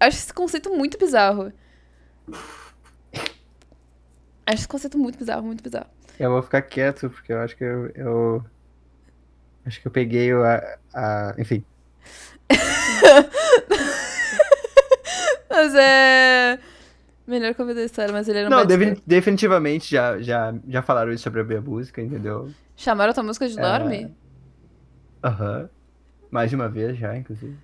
acho 0.00 0.18
esse 0.18 0.34
conceito 0.34 0.70
muito 0.70 0.98
bizarro. 0.98 1.52
Acho 4.44 4.58
esse 4.58 4.68
conceito 4.68 4.98
muito 4.98 5.18
bizarro, 5.18 5.44
muito 5.44 5.62
bizarro. 5.62 5.86
Eu 6.18 6.30
vou 6.30 6.42
ficar 6.42 6.62
quieto, 6.62 7.08
porque 7.10 7.32
eu 7.32 7.40
acho 7.40 7.56
que 7.56 7.64
eu. 7.64 7.90
eu 7.94 8.44
acho 9.64 9.80
que 9.80 9.86
eu 9.86 9.92
peguei 9.92 10.32
a, 10.32 10.78
a. 10.92 11.34
Enfim. 11.38 11.64
mas 15.48 15.74
é. 15.74 16.58
Melhor 17.26 17.54
vi 17.54 17.74
da 17.74 17.84
história, 17.84 18.12
mas 18.12 18.28
ele 18.28 18.38
era 18.38 18.48
um 18.48 18.50
Não, 18.50 18.58
bad 18.58 18.68
defi- 18.76 18.92
boy. 18.94 19.02
definitivamente 19.06 19.90
já, 19.90 20.20
já, 20.20 20.52
já 20.68 20.82
falaram 20.82 21.12
isso 21.12 21.22
sobre 21.22 21.40
a 21.40 21.44
minha 21.44 21.60
música, 21.60 22.02
entendeu? 22.02 22.50
Chamaram 22.76 23.12
tua 23.12 23.22
música 23.22 23.48
de 23.48 23.58
É. 23.58 23.62
Dorme? 23.62 24.14
Aham. 25.22 25.68
Mais 26.30 26.50
de 26.50 26.56
uma 26.56 26.68
vez 26.68 26.98
já, 26.98 27.16
inclusive. 27.16 27.56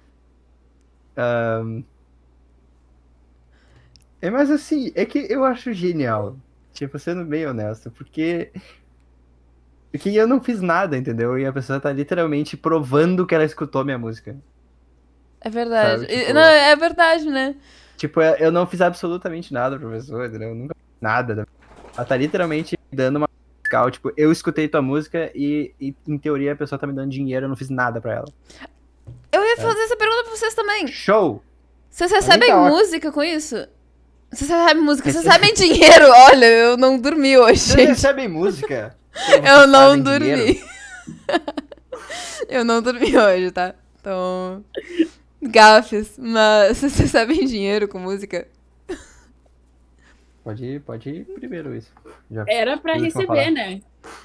Ahn. 1.17 1.83
É, 4.21 4.31
mas 4.31 4.51
assim, 4.51 4.93
é 4.95 5.05
que 5.05 5.27
eu 5.31 5.45
acho 5.45 5.73
genial. 5.73 6.37
Tipo, 6.73 6.99
sendo 6.99 7.25
bem 7.25 7.47
honesto, 7.47 7.91
porque. 7.91 8.53
Porque 9.91 10.11
eu 10.11 10.27
não 10.29 10.41
fiz 10.41 10.61
nada, 10.61 10.97
entendeu? 10.97 11.39
E 11.39 11.47
a 11.47 11.53
pessoa 11.53 11.81
tá 11.81 11.91
literalmente 11.93 12.57
provando 12.57 13.27
que 13.27 13.35
ela 13.35 13.45
escutou 13.45 13.85
minha 13.85 13.99
música. 13.99 14.37
É 15.41 15.49
verdade. 15.49 16.03
Sabe, 16.03 16.17
tipo- 16.19 16.35
Não, 16.35 16.41
é 16.43 16.77
verdade, 16.77 17.25
né? 17.31 17.57
Tipo, 17.99 18.23
eu 18.23 18.51
não 18.51 18.67
fiz 18.67 18.81
absolutamente 18.81 19.53
nada 19.53 19.79
pra 19.79 19.91
pessoa, 19.91 20.27
entendeu? 20.27 20.49
Eu 20.51 20.55
nunca 20.55 20.75
fiz 20.75 20.85
nada. 21.01 21.35
da- 21.35 21.47
Ela 21.97 22.07
tá 22.07 22.17
literalmente 22.17 22.79
dando 22.93 23.17
uma 23.17 23.29
musical. 23.59 23.91
Tipo, 23.91 24.11
eu 24.17 24.33
escutei 24.33 24.69
tua 24.69 24.81
música 24.81 25.31
e, 25.35 25.75
e, 25.81 25.95
em 26.07 26.17
teoria, 26.17 26.53
a 26.53 26.57
pessoa 26.57 26.79
tá 26.79 26.87
me 26.87 26.93
dando 26.95 27.11
dinheiro, 27.11 27.45
eu 27.45 27.49
não 27.51 27.57
fiz 27.57 27.69
nada 27.69 28.01
pra 28.01 28.15
ela. 28.15 28.29
Eu 29.33 29.43
É. 29.43 29.49
ia 29.51 29.57
fazer 29.57 29.81
essa 29.81 29.97
pergunta 29.97 30.23
pra 30.23 30.31
vocês 30.37 30.55
também. 30.55 30.87
Show! 30.87 31.43
Vocês 31.91 32.11
recebem 32.11 32.49
tá 32.49 32.57
música 32.57 33.11
com 33.13 33.23
isso? 33.23 33.57
Vocês 34.31 34.49
recebem 34.51 34.83
música? 34.83 35.11
Vocês 35.11 35.25
Recebe- 35.25 35.47
recebem 35.47 35.75
dinheiro? 35.77 36.07
Olha, 36.31 36.47
eu 36.47 36.77
não 36.77 36.99
dormi 37.01 37.37
hoje, 37.37 37.59
Vocês 37.61 37.79
gente. 37.81 37.89
recebem 37.89 38.29
música? 38.29 38.97
Eu 39.45 39.67
não 39.67 39.99
dormi. 40.01 40.63
eu 42.49 42.65
não 42.65 42.81
dormi 42.81 43.17
hoje, 43.17 43.51
tá? 43.51 43.75
Então. 44.01 44.65
Gafes. 45.43 46.19
Mas 46.19 46.79
vocês 46.79 46.99
recebem 46.99 47.45
dinheiro 47.47 47.89
com 47.89 47.99
música? 47.99 48.49
Pode 50.45 50.65
ir, 50.65 50.81
pode 50.81 51.11
ir 51.11 51.25
primeiro 51.27 51.75
isso. 51.75 51.93
Já 52.31 52.45
Era 52.49 52.79
pra 52.79 52.95
receber, 52.95 53.51
né? 53.51 53.81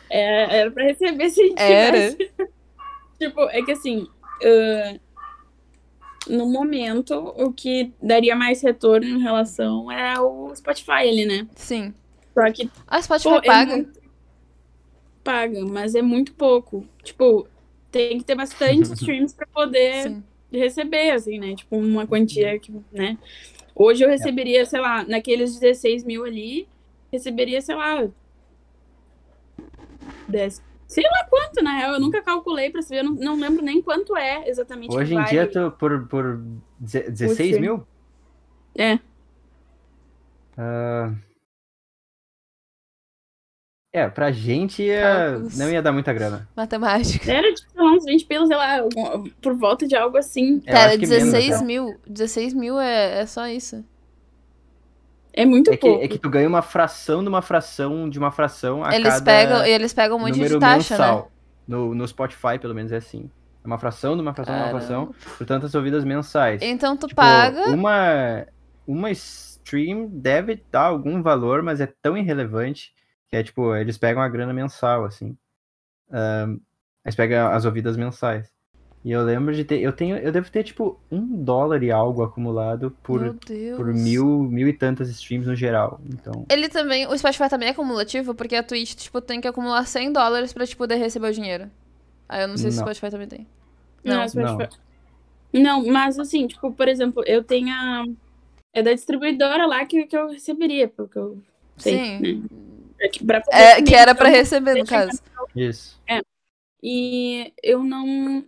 É, 0.09 0.59
era 0.59 0.71
pra 0.71 0.83
receber 0.85 1.29
se 1.29 1.41
a 1.41 1.45
gente 1.47 1.61
Era. 1.61 2.11
tivesse. 2.11 2.31
tipo, 3.19 3.41
é 3.49 3.61
que 3.61 3.71
assim, 3.73 4.07
ah, 4.43 4.99
no 6.29 6.47
momento, 6.47 7.13
o 7.35 7.51
que 7.51 7.91
daria 8.01 8.35
mais 8.35 8.61
retorno 8.61 9.05
em 9.05 9.21
relação 9.21 9.91
é 9.91 10.17
o 10.19 10.55
Spotify 10.55 10.91
ali, 11.09 11.25
né? 11.25 11.45
Sim. 11.55 11.93
Só 12.33 12.49
que 12.51 12.69
Ah, 12.87 13.01
Spotify 13.01 13.29
Pô, 13.29 13.35
é 13.37 13.41
paga? 13.41 13.71
muito- 13.75 14.01
Paga, 15.23 15.65
mas 15.65 15.95
é 15.95 16.01
muito 16.01 16.33
pouco. 16.33 16.85
Tipo, 17.03 17.47
tem 17.91 18.17
que 18.17 18.23
ter 18.23 18.35
bastante 18.35 18.91
streams 18.93 19.33
pra 19.33 19.45
poder 19.47 20.03
Sim. 20.03 20.23
Receber, 20.53 21.11
assim, 21.11 21.39
né? 21.39 21.55
Tipo, 21.55 21.77
uma 21.77 22.05
quantia 22.07 22.57
que, 22.59 22.71
né? 22.91 23.17
Hoje 23.75 24.03
eu 24.03 24.09
receberia, 24.09 24.65
sei 24.65 24.79
lá, 24.79 25.03
naqueles 25.03 25.59
16 25.59 26.03
mil 26.03 26.23
ali, 26.23 26.67
receberia, 27.11 27.59
sei 27.61 27.75
lá, 27.75 28.07
10. 30.27 30.61
Sei 30.87 31.03
lá 31.03 31.25
quanto, 31.29 31.63
na 31.63 31.77
real. 31.77 31.93
Eu 31.93 31.99
nunca 31.99 32.21
calculei 32.21 32.69
pra 32.69 32.81
saber, 32.81 32.99
eu 32.99 33.05
não, 33.05 33.13
não 33.13 33.39
lembro 33.39 33.63
nem 33.63 33.81
quanto 33.81 34.15
é 34.15 34.47
exatamente. 34.47 34.95
Hoje 34.95 35.13
em 35.13 35.17
vai. 35.17 35.29
dia, 35.29 35.47
tu, 35.47 35.71
por, 35.71 36.07
por 36.07 36.39
deze- 36.79 37.09
16 37.09 37.49
stream. 37.55 37.61
mil? 37.61 37.87
É. 38.77 38.99
Ah, 40.57 41.11
É, 43.95 44.09
pra 44.09 44.31
gente 44.31 44.81
ia- 44.81 45.37
não 45.55 45.69
ia 45.69 45.79
dar 45.79 45.91
muita 45.91 46.11
grana. 46.11 46.49
Matemática. 46.55 47.31
Era 47.31 47.53
tipo, 47.53 47.71
uns 47.79 48.03
20 48.03 48.25
pilas, 48.25 48.47
sei 48.47 48.57
lá, 48.57 48.79
por 49.39 49.53
volta 49.53 49.87
de 49.87 49.95
algo 49.95 50.17
assim. 50.17 50.63
Acho 50.67 50.97
que 50.97 51.05
menos, 51.05 51.09
16 51.31 51.55
até. 51.57 51.63
mil. 51.65 51.95
16 52.07 52.53
mil 52.55 52.79
é, 52.79 53.19
é 53.21 53.25
só 53.27 53.47
isso. 53.47 53.85
É 55.31 55.45
muito 55.45 55.71
É 55.71 55.77
que, 55.77 55.87
pouco. 55.87 56.03
é 56.03 56.07
que 56.07 56.17
tu 56.17 56.29
ganha 56.29 56.47
uma 56.47 56.61
fração 56.63 57.21
de 57.23 57.29
uma 57.29 57.41
fração 57.41 58.09
de 58.09 58.17
uma 58.19 58.31
fração 58.31 58.83
a 58.83 58.95
Eles 58.95 59.07
cada 59.13 59.25
pegam, 59.25 59.65
eles 59.65 59.93
pegam 59.93 60.17
um 60.17 60.19
monte 60.21 60.39
de 60.39 60.59
taxa, 60.59 60.97
né? 60.97 61.03
mensal. 61.03 61.31
No, 61.67 61.95
no 61.95 62.07
Spotify, 62.07 62.59
pelo 62.59 62.73
menos, 62.75 62.91
é 62.91 62.97
assim. 62.97 63.29
É 63.63 63.67
uma 63.67 63.77
fração 63.77 64.15
de 64.15 64.21
uma 64.21 64.33
fração 64.33 64.55
de 64.55 64.61
uma 64.61 64.69
fração, 64.69 65.15
por 65.37 65.45
tantas 65.47 65.73
ouvidas 65.75 66.03
mensais. 66.03 66.61
Então 66.63 66.97
tu 66.97 67.07
Tipo, 67.07 67.21
paga. 67.21 67.69
Uma, 67.69 68.45
uma 68.87 69.09
stream 69.11 70.07
deve 70.11 70.61
dar 70.71 70.81
algum 70.87 71.21
valor, 71.21 71.61
mas 71.63 71.79
é 71.79 71.87
tão 72.01 72.17
irrelevante 72.17 72.91
que 73.33 73.37
é 73.37 73.43
tipo, 73.43 73.75
eles 73.75 73.97
pegam 73.97 74.21
a 74.21 74.29
grana 74.29 74.53
mensal, 74.53 75.05
assim. 75.05 75.35
Ahn, 76.11 76.59
eles 77.03 77.15
pegam 77.15 77.47
as 77.47 77.65
ouvidas 77.65 77.97
mensais. 77.97 78.53
E 79.03 79.11
eu 79.11 79.23
lembro 79.23 79.55
de 79.55 79.65
ter. 79.65 79.81
Eu 79.81 79.91
tenho. 79.91 80.15
Eu 80.17 80.31
devo 80.31 80.51
ter, 80.51 80.63
tipo, 80.63 80.99
um 81.11 81.43
dólar 81.43 81.81
e 81.81 81.91
algo 81.91 82.21
acumulado 82.21 82.95
por, 83.01 83.35
por 83.75 83.87
mil, 83.87 84.43
mil 84.43 84.67
e 84.67 84.73
tantas 84.73 85.09
streams 85.09 85.47
no 85.47 85.55
geral. 85.55 85.99
Então. 86.13 86.45
Ele 86.47 86.69
também, 86.69 87.07
o 87.07 87.17
Spotify 87.17 87.49
também 87.49 87.69
é 87.69 87.73
cumulativo, 87.73 88.35
porque 88.35 88.55
a 88.55 88.61
Twitch, 88.61 88.93
tipo, 88.93 89.19
tem 89.19 89.41
que 89.41 89.47
acumular 89.47 89.83
100 89.87 90.13
dólares 90.13 90.53
pra 90.53 90.65
te 90.67 90.77
poder 90.77 90.95
receber 90.97 91.29
o 91.29 91.33
dinheiro. 91.33 91.71
Aí 92.29 92.43
eu 92.43 92.47
não 92.47 92.55
sei 92.55 92.69
se 92.69 92.77
o 92.77 92.85
Não. 92.85 92.93
Spotify 92.93 93.11
também 93.11 93.27
tem. 93.27 93.47
Não, 94.03 94.17
Não. 94.19 94.27
Spotify- 94.29 94.77
Não, 95.51 95.85
mas 95.87 96.19
assim, 96.19 96.45
tipo, 96.45 96.71
por 96.71 96.87
exemplo, 96.87 97.23
eu 97.25 97.43
tenho 97.43 97.73
a. 97.73 98.05
É 98.75 98.81
da 98.83 98.93
distribuidora 98.93 99.65
lá 99.65 99.83
que, 99.85 100.05
que 100.05 100.15
eu 100.15 100.29
receberia, 100.29 100.87
porque 100.87 101.17
eu 101.17 101.37
sei, 101.77 101.97
Sim. 101.97 102.19
né? 102.19 102.47
É 102.99 103.07
que, 103.09 103.23
pra 103.25 103.41
É, 103.51 103.81
que 103.81 103.93
era 103.95 104.15
pra 104.15 104.29
então, 104.29 104.39
receber, 104.39 104.75
no 104.75 104.85
caso. 104.85 105.21
Isso. 105.55 105.99
E 106.81 107.53
eu 107.63 107.83
não. 107.83 108.43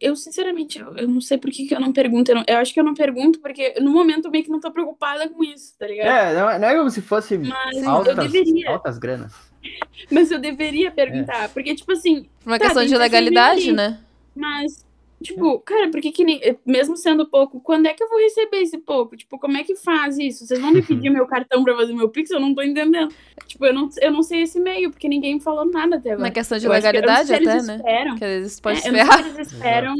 Eu, 0.00 0.16
sinceramente, 0.16 0.78
eu, 0.80 0.96
eu 0.96 1.06
não 1.06 1.20
sei 1.20 1.38
por 1.38 1.50
que, 1.50 1.66
que 1.68 1.74
eu 1.74 1.78
não 1.80 1.92
pergunto. 1.92 2.30
Eu, 2.30 2.36
não- 2.36 2.44
eu 2.48 2.56
acho 2.56 2.74
que 2.74 2.80
eu 2.80 2.84
não 2.84 2.94
pergunto 2.94 3.38
porque 3.40 3.74
no 3.80 3.92
momento 3.92 4.24
eu 4.24 4.30
meio 4.30 4.42
que 4.42 4.50
não 4.50 4.58
tô 4.58 4.72
preocupada 4.72 5.28
com 5.28 5.44
isso, 5.44 5.74
tá 5.78 5.86
ligado? 5.86 6.08
É, 6.08 6.34
não, 6.34 6.50
é- 6.50 6.58
não 6.58 6.68
é 6.68 6.76
como 6.76 6.90
se 6.90 7.00
fosse 7.00 7.38
Mas 7.38 7.84
altas, 7.84 8.16
deveria. 8.16 8.70
altas 8.70 8.98
granas. 8.98 9.32
Mas 10.10 10.30
eu 10.32 10.38
deveria 10.40 10.90
perguntar. 10.90 11.48
Porque, 11.50 11.74
tipo 11.74 11.92
assim, 11.92 12.26
uma 12.44 12.58
Tá, 12.58 12.84
de 12.84 12.96
legalidade, 12.96 13.68
ali. 13.68 13.72
né? 13.72 14.00
Mas, 14.34 14.84
tipo, 15.22 15.58
cara, 15.60 15.90
por 15.90 16.00
que 16.00 16.12
que 16.12 16.24
nem, 16.24 16.40
mesmo 16.64 16.96
sendo 16.96 17.26
pouco, 17.26 17.60
quando 17.60 17.86
é 17.86 17.94
que 17.94 18.02
eu 18.02 18.08
vou 18.08 18.18
receber 18.18 18.58
esse 18.58 18.78
pouco? 18.78 19.16
Tipo, 19.16 19.38
como 19.38 19.56
é 19.56 19.64
que 19.64 19.74
faz 19.76 20.18
isso? 20.18 20.46
Vocês 20.46 20.60
vão 20.60 20.72
me 20.72 20.82
pedir 20.82 21.10
meu 21.10 21.26
cartão 21.26 21.62
pra 21.64 21.74
fazer 21.76 21.92
meu 21.94 22.08
Pix? 22.08 22.30
Eu 22.30 22.40
não 22.40 22.54
tô 22.54 22.62
entendendo. 22.62 23.08
Tipo, 23.46 23.66
eu 23.66 23.74
não, 23.74 23.88
eu 24.00 24.10
não 24.12 24.22
sei 24.22 24.42
esse 24.42 24.58
meio, 24.60 24.90
porque 24.90 25.08
ninguém 25.08 25.34
me 25.34 25.40
falou 25.40 25.64
nada 25.64 25.96
até 25.96 26.10
agora. 26.12 26.26
Uma 26.28 26.32
questão 26.32 26.58
de 26.58 26.66
Eu 26.66 26.72
acho 26.72 26.82
que- 26.82 26.96
eu 26.96 27.02
não 27.02 27.08
legalidade 27.08 27.34
até, 27.34 27.52
eles 27.52 27.66
né? 27.66 27.76
Esperam, 27.76 28.16
Que 28.16 28.24
eles 28.24 28.60
podem 28.60 28.78
é, 28.78 28.80
se 28.82 28.88
eu 28.88 28.92
não 28.92 28.98
sei 28.98 29.06
ferrar. 29.08 29.26
eles 29.36 29.52
esperam 29.52 29.94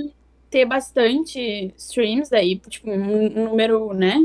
ter 0.51 0.65
bastante 0.65 1.75
streams 1.77 2.31
daí, 2.31 2.57
tipo, 2.69 2.91
um 2.91 3.29
número, 3.29 3.93
né? 3.93 4.25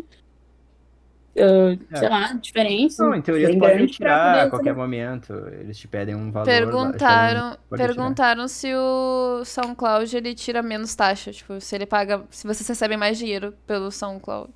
Ah, 1.37 1.77
É. 1.91 1.97
Sei 1.97 2.09
lá, 2.09 2.33
diferente. 2.33 2.99
Não, 2.99 3.15
em 3.15 3.21
teoria 3.21 3.47
tu 3.47 3.51
bem 3.51 3.59
pode 3.59 3.73
retirar 3.73 4.31
poder 4.33 4.45
a 4.45 4.49
qualquer 4.49 4.75
momento. 4.75 5.33
Eles 5.59 5.77
te 5.77 5.87
pedem 5.87 6.15
um 6.15 6.31
valor. 6.31 6.45
Perguntaram, 6.45 7.49
retirar. 7.49 7.77
perguntaram 7.77 8.47
se 8.47 8.73
o 8.73 9.43
SoundCloud 9.43 10.15
ele 10.15 10.35
tira 10.35 10.61
menos 10.61 10.93
taxa, 10.95 11.31
tipo, 11.31 11.59
se 11.59 11.75
ele 11.75 11.85
paga, 11.85 12.23
se 12.29 12.45
vocês 12.45 12.67
recebem 12.67 12.97
mais 12.97 13.17
dinheiro 13.17 13.53
pelo 13.65 13.91
SoundCloud. 13.91 14.49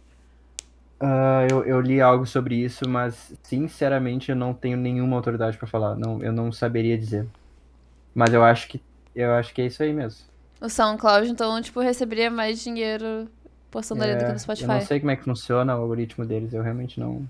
Ah, 1.00 1.46
eu, 1.50 1.64
eu 1.64 1.80
li 1.80 2.02
algo 2.02 2.26
sobre 2.26 2.56
isso, 2.56 2.88
mas 2.90 3.34
sinceramente 3.44 4.32
eu 4.32 4.36
não 4.36 4.54
tenho 4.54 4.78
nenhuma 4.78 5.16
autoridade 5.16 5.58
pra 5.58 5.68
falar. 5.68 5.96
Não, 5.96 6.22
eu 6.24 6.32
não 6.32 6.52
saberia 6.52 6.98
dizer. 6.98 7.28
Mas 8.16 8.34
eu 8.34 8.44
acho 8.44 8.68
que 8.68 8.82
eu 9.16 9.32
acho 9.34 9.54
que 9.54 9.62
é 9.64 9.66
isso 9.66 9.82
aí 9.82 9.92
mesmo. 9.92 10.20
O 10.62 10.70
SoundCloud, 10.70 11.30
então, 11.30 11.60
tipo, 11.62 11.80
receberia 11.80 12.30
mais 12.32 12.62
dinheiro 12.62 13.28
postando 13.82 14.04
ali 14.04 14.16
do 14.16 14.26
que 14.26 14.32
É, 14.32 14.34
no 14.34 14.36
eu 14.36 14.40
Spotify. 14.40 14.68
não 14.68 14.82
sei 14.82 15.00
como 15.00 15.12
é 15.12 15.16
que 15.16 15.24
funciona 15.24 15.76
o 15.78 15.82
algoritmo 15.82 16.26
deles. 16.26 16.54
Eu 16.54 16.64
realmente 16.64 17.00
não 17.00 17.28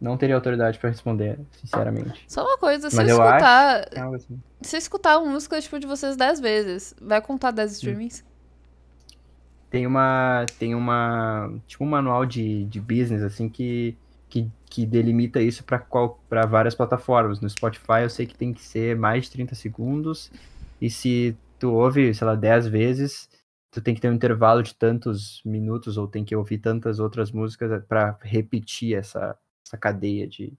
não 0.00 0.16
teria 0.16 0.34
autoridade 0.34 0.78
pra 0.78 0.90
responder, 0.90 1.38
sinceramente. 1.52 2.24
Só 2.26 2.42
uma 2.44 2.58
coisa, 2.58 2.90
se 2.90 3.02
eu 3.02 3.06
Mas 3.06 3.08
eu 3.08 3.16
escutar, 3.16 3.88
É 3.92 4.00
algo 4.00 4.16
assim. 4.16 4.42
se 4.60 4.74
eu 4.76 4.78
escutar 4.78 5.18
uma 5.18 5.30
música 5.30 5.60
tipo 5.60 5.78
de 5.78 5.86
vocês 5.86 6.16
10 6.16 6.40
vezes, 6.40 6.94
vai 7.00 7.20
contar 7.22 7.52
10 7.52 7.72
streamings? 7.72 8.24
Tem 9.70 9.86
uma 9.86 10.44
tem 10.58 10.74
uma 10.74 11.50
tipo 11.66 11.84
um 11.84 11.88
manual 11.88 12.26
de, 12.26 12.64
de 12.66 12.80
business 12.80 13.22
assim 13.22 13.48
que 13.48 13.96
que, 14.28 14.50
que 14.66 14.86
delimita 14.86 15.40
isso 15.42 15.62
para 15.64 15.78
para 16.28 16.46
várias 16.46 16.74
plataformas. 16.74 17.40
No 17.40 17.48
Spotify 17.48 18.02
eu 18.02 18.10
sei 18.10 18.26
que 18.26 18.34
tem 18.34 18.52
que 18.52 18.62
ser 18.62 18.96
mais 18.96 19.24
de 19.24 19.30
30 19.30 19.54
segundos 19.54 20.30
e 20.80 20.90
se 20.90 21.36
tu 21.58 21.72
ouve, 21.72 22.12
sei 22.12 22.26
lá, 22.26 22.34
10 22.34 22.66
vezes, 22.66 23.28
tu 23.72 23.80
tem 23.80 23.94
que 23.94 24.00
ter 24.00 24.10
um 24.10 24.14
intervalo 24.14 24.62
de 24.62 24.74
tantos 24.74 25.42
minutos 25.44 25.96
ou 25.96 26.06
tem 26.06 26.24
que 26.24 26.36
ouvir 26.36 26.58
tantas 26.58 27.00
outras 27.00 27.32
músicas 27.32 27.82
para 27.88 28.18
repetir 28.20 28.94
essa 28.94 29.36
essa 29.66 29.78
cadeia 29.78 30.26
de 30.28 30.52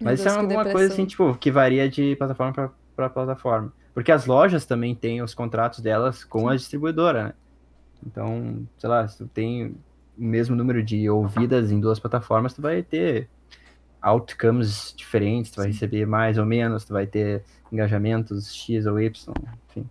Mas 0.00 0.18
isso 0.18 0.28
é 0.28 0.32
alguma 0.32 0.64
coisa 0.64 0.92
assim, 0.92 1.06
tipo, 1.06 1.36
que 1.36 1.50
varia 1.50 1.88
de 1.88 2.16
plataforma 2.16 2.74
para 2.94 3.08
plataforma. 3.08 3.72
Porque 3.94 4.10
as 4.10 4.26
lojas 4.26 4.66
também 4.66 4.94
têm 4.94 5.22
os 5.22 5.34
contratos 5.34 5.80
delas 5.80 6.24
com 6.24 6.48
a 6.48 6.56
distribuidora, 6.56 7.24
né? 7.24 7.34
Então, 8.04 8.66
sei 8.76 8.88
lá, 8.90 9.06
se 9.06 9.18
tu 9.18 9.28
tem 9.28 9.68
o 9.68 9.76
mesmo 10.16 10.56
número 10.56 10.82
de 10.82 11.08
ouvidas 11.08 11.70
em 11.70 11.80
duas 11.80 11.98
plataformas, 11.98 12.52
tu 12.52 12.60
vai 12.60 12.82
ter 12.82 13.28
outcomes 14.02 14.92
diferentes, 14.96 15.50
tu 15.50 15.56
vai 15.56 15.68
receber 15.68 16.06
mais 16.06 16.38
ou 16.38 16.44
menos, 16.44 16.84
tu 16.84 16.92
vai 16.92 17.06
ter 17.06 17.42
engajamentos 17.72 18.54
X 18.54 18.86
ou 18.86 19.00
Y, 19.00 19.32
enfim. 19.68 19.88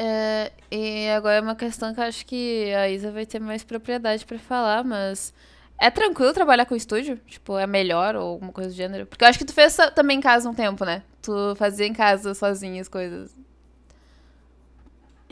É, 0.00 0.52
e 0.70 1.08
agora 1.08 1.38
é 1.38 1.40
uma 1.40 1.56
questão 1.56 1.92
que 1.92 1.98
eu 1.98 2.04
acho 2.04 2.24
que 2.24 2.72
a 2.72 2.88
Isa 2.88 3.10
vai 3.10 3.26
ter 3.26 3.40
mais 3.40 3.64
propriedade 3.64 4.24
pra 4.24 4.38
falar, 4.38 4.84
mas 4.84 5.34
é 5.76 5.90
tranquilo 5.90 6.32
trabalhar 6.32 6.66
com 6.66 6.76
estúdio? 6.76 7.16
Tipo, 7.26 7.58
é 7.58 7.66
melhor 7.66 8.14
ou 8.14 8.22
alguma 8.22 8.52
coisa 8.52 8.70
do 8.70 8.76
gênero? 8.76 9.06
Porque 9.06 9.24
eu 9.24 9.28
acho 9.28 9.40
que 9.40 9.44
tu 9.44 9.52
fez 9.52 9.76
também 9.96 10.18
em 10.18 10.20
casa 10.20 10.48
um 10.48 10.54
tempo, 10.54 10.84
né? 10.84 11.02
Tu 11.20 11.32
fazia 11.56 11.84
em 11.84 11.92
casa 11.92 12.32
sozinha 12.32 12.80
as 12.80 12.86
coisas. 12.86 13.36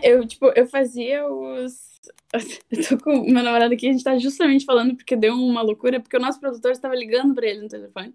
Eu, 0.02 0.26
tipo, 0.26 0.46
eu 0.56 0.66
fazia 0.66 1.24
os. 1.24 1.94
Eu 2.68 2.88
tô 2.88 2.98
com 2.98 3.22
meu 3.22 3.42
namorado 3.42 3.72
aqui, 3.72 3.88
a 3.88 3.92
gente 3.92 4.02
tá 4.02 4.18
justamente 4.18 4.64
falando 4.64 4.96
porque 4.96 5.14
deu 5.14 5.32
uma 5.34 5.62
loucura, 5.62 6.00
porque 6.00 6.16
o 6.16 6.20
nosso 6.20 6.40
produtor 6.40 6.72
estava 6.72 6.94
ligando 6.94 7.34
pra 7.34 7.46
ele 7.46 7.62
no 7.62 7.68
telefone. 7.68 8.12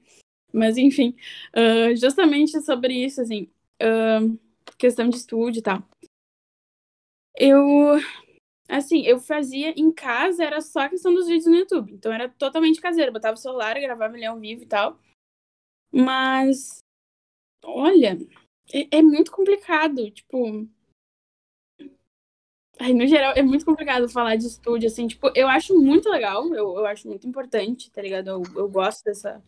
Mas, 0.54 0.78
enfim, 0.78 1.16
uh, 1.56 1.96
justamente 1.96 2.62
sobre 2.62 2.94
isso, 2.94 3.22
assim, 3.22 3.48
uh, 3.82 4.38
questão 4.78 5.08
de 5.08 5.16
estúdio 5.16 5.60
e 5.60 5.62
tal. 5.62 5.82
Eu, 7.44 7.98
assim, 8.70 9.02
eu 9.02 9.20
fazia 9.20 9.72
em 9.72 9.92
casa, 9.92 10.44
era 10.44 10.62
só 10.62 10.82
a 10.82 10.90
questão 10.90 11.12
dos 11.12 11.26
vídeos 11.28 11.48
no 11.48 11.56
YouTube. 11.56 11.92
Então 11.92 12.14
era 12.14 12.30
totalmente 12.30 12.80
caseiro. 12.80 13.12
Botava 13.12 13.34
o 13.34 13.40
celular, 13.40 13.74
gravava 13.80 14.16
ele 14.16 14.26
ao 14.26 14.40
vivo 14.40 14.62
e 14.62 14.68
tal. 14.68 15.00
Mas, 15.92 16.78
olha, 17.66 18.16
é, 18.72 18.98
é 18.98 19.02
muito 19.02 19.32
complicado. 19.32 20.12
Tipo, 20.12 20.68
Ai, 22.80 22.94
no 22.94 23.08
geral, 23.08 23.34
é 23.36 23.42
muito 23.42 23.66
complicado 23.66 24.08
falar 24.10 24.36
de 24.36 24.48
estúdio, 24.48 24.88
assim, 24.88 25.08
tipo, 25.08 25.32
eu 25.36 25.48
acho 25.48 25.80
muito 25.80 26.10
legal, 26.10 26.48
eu, 26.48 26.78
eu 26.78 26.86
acho 26.88 27.08
muito 27.08 27.28
importante, 27.28 27.92
tá 27.92 28.02
ligado? 28.02 28.30
Eu, 28.30 28.42
eu 28.56 28.68
gosto 28.68 29.04
dessa. 29.04 29.44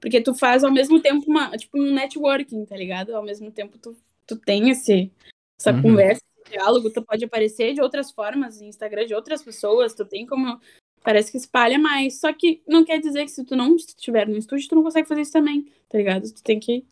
Porque 0.00 0.22
tu 0.22 0.34
faz 0.34 0.64
ao 0.64 0.72
mesmo 0.72 1.00
tempo 1.00 1.30
uma, 1.30 1.50
tipo, 1.56 1.78
um 1.78 1.92
networking, 1.92 2.64
tá 2.64 2.76
ligado? 2.76 3.14
Ao 3.14 3.22
mesmo 3.22 3.50
tempo 3.50 3.76
tu, 3.78 3.94
tu 4.26 4.38
tem 4.38 4.70
esse, 4.70 5.12
essa 5.60 5.72
uhum. 5.72 5.82
conversa, 5.82 6.22
diálogo, 6.48 6.90
tu 6.90 7.02
pode 7.02 7.24
aparecer 7.24 7.74
de 7.74 7.80
outras 7.80 8.10
formas, 8.10 8.60
em 8.60 8.68
Instagram 8.68 9.06
de 9.06 9.14
outras 9.14 9.42
pessoas, 9.42 9.94
tu 9.94 10.04
tem 10.04 10.26
como. 10.26 10.60
Parece 11.02 11.30
que 11.30 11.38
espalha 11.38 11.78
mais. 11.78 12.20
Só 12.20 12.32
que 12.32 12.62
não 12.66 12.84
quer 12.84 12.98
dizer 13.00 13.24
que 13.24 13.30
se 13.30 13.44
tu 13.44 13.54
não 13.54 13.76
estiver 13.76 14.26
no 14.28 14.36
estúdio, 14.36 14.68
tu 14.68 14.74
não 14.74 14.82
consegue 14.82 15.08
fazer 15.08 15.20
isso 15.20 15.32
também, 15.32 15.70
tá 15.88 15.96
ligado? 15.96 16.32
Tu 16.32 16.42
tem 16.42 16.58
que 16.58 16.84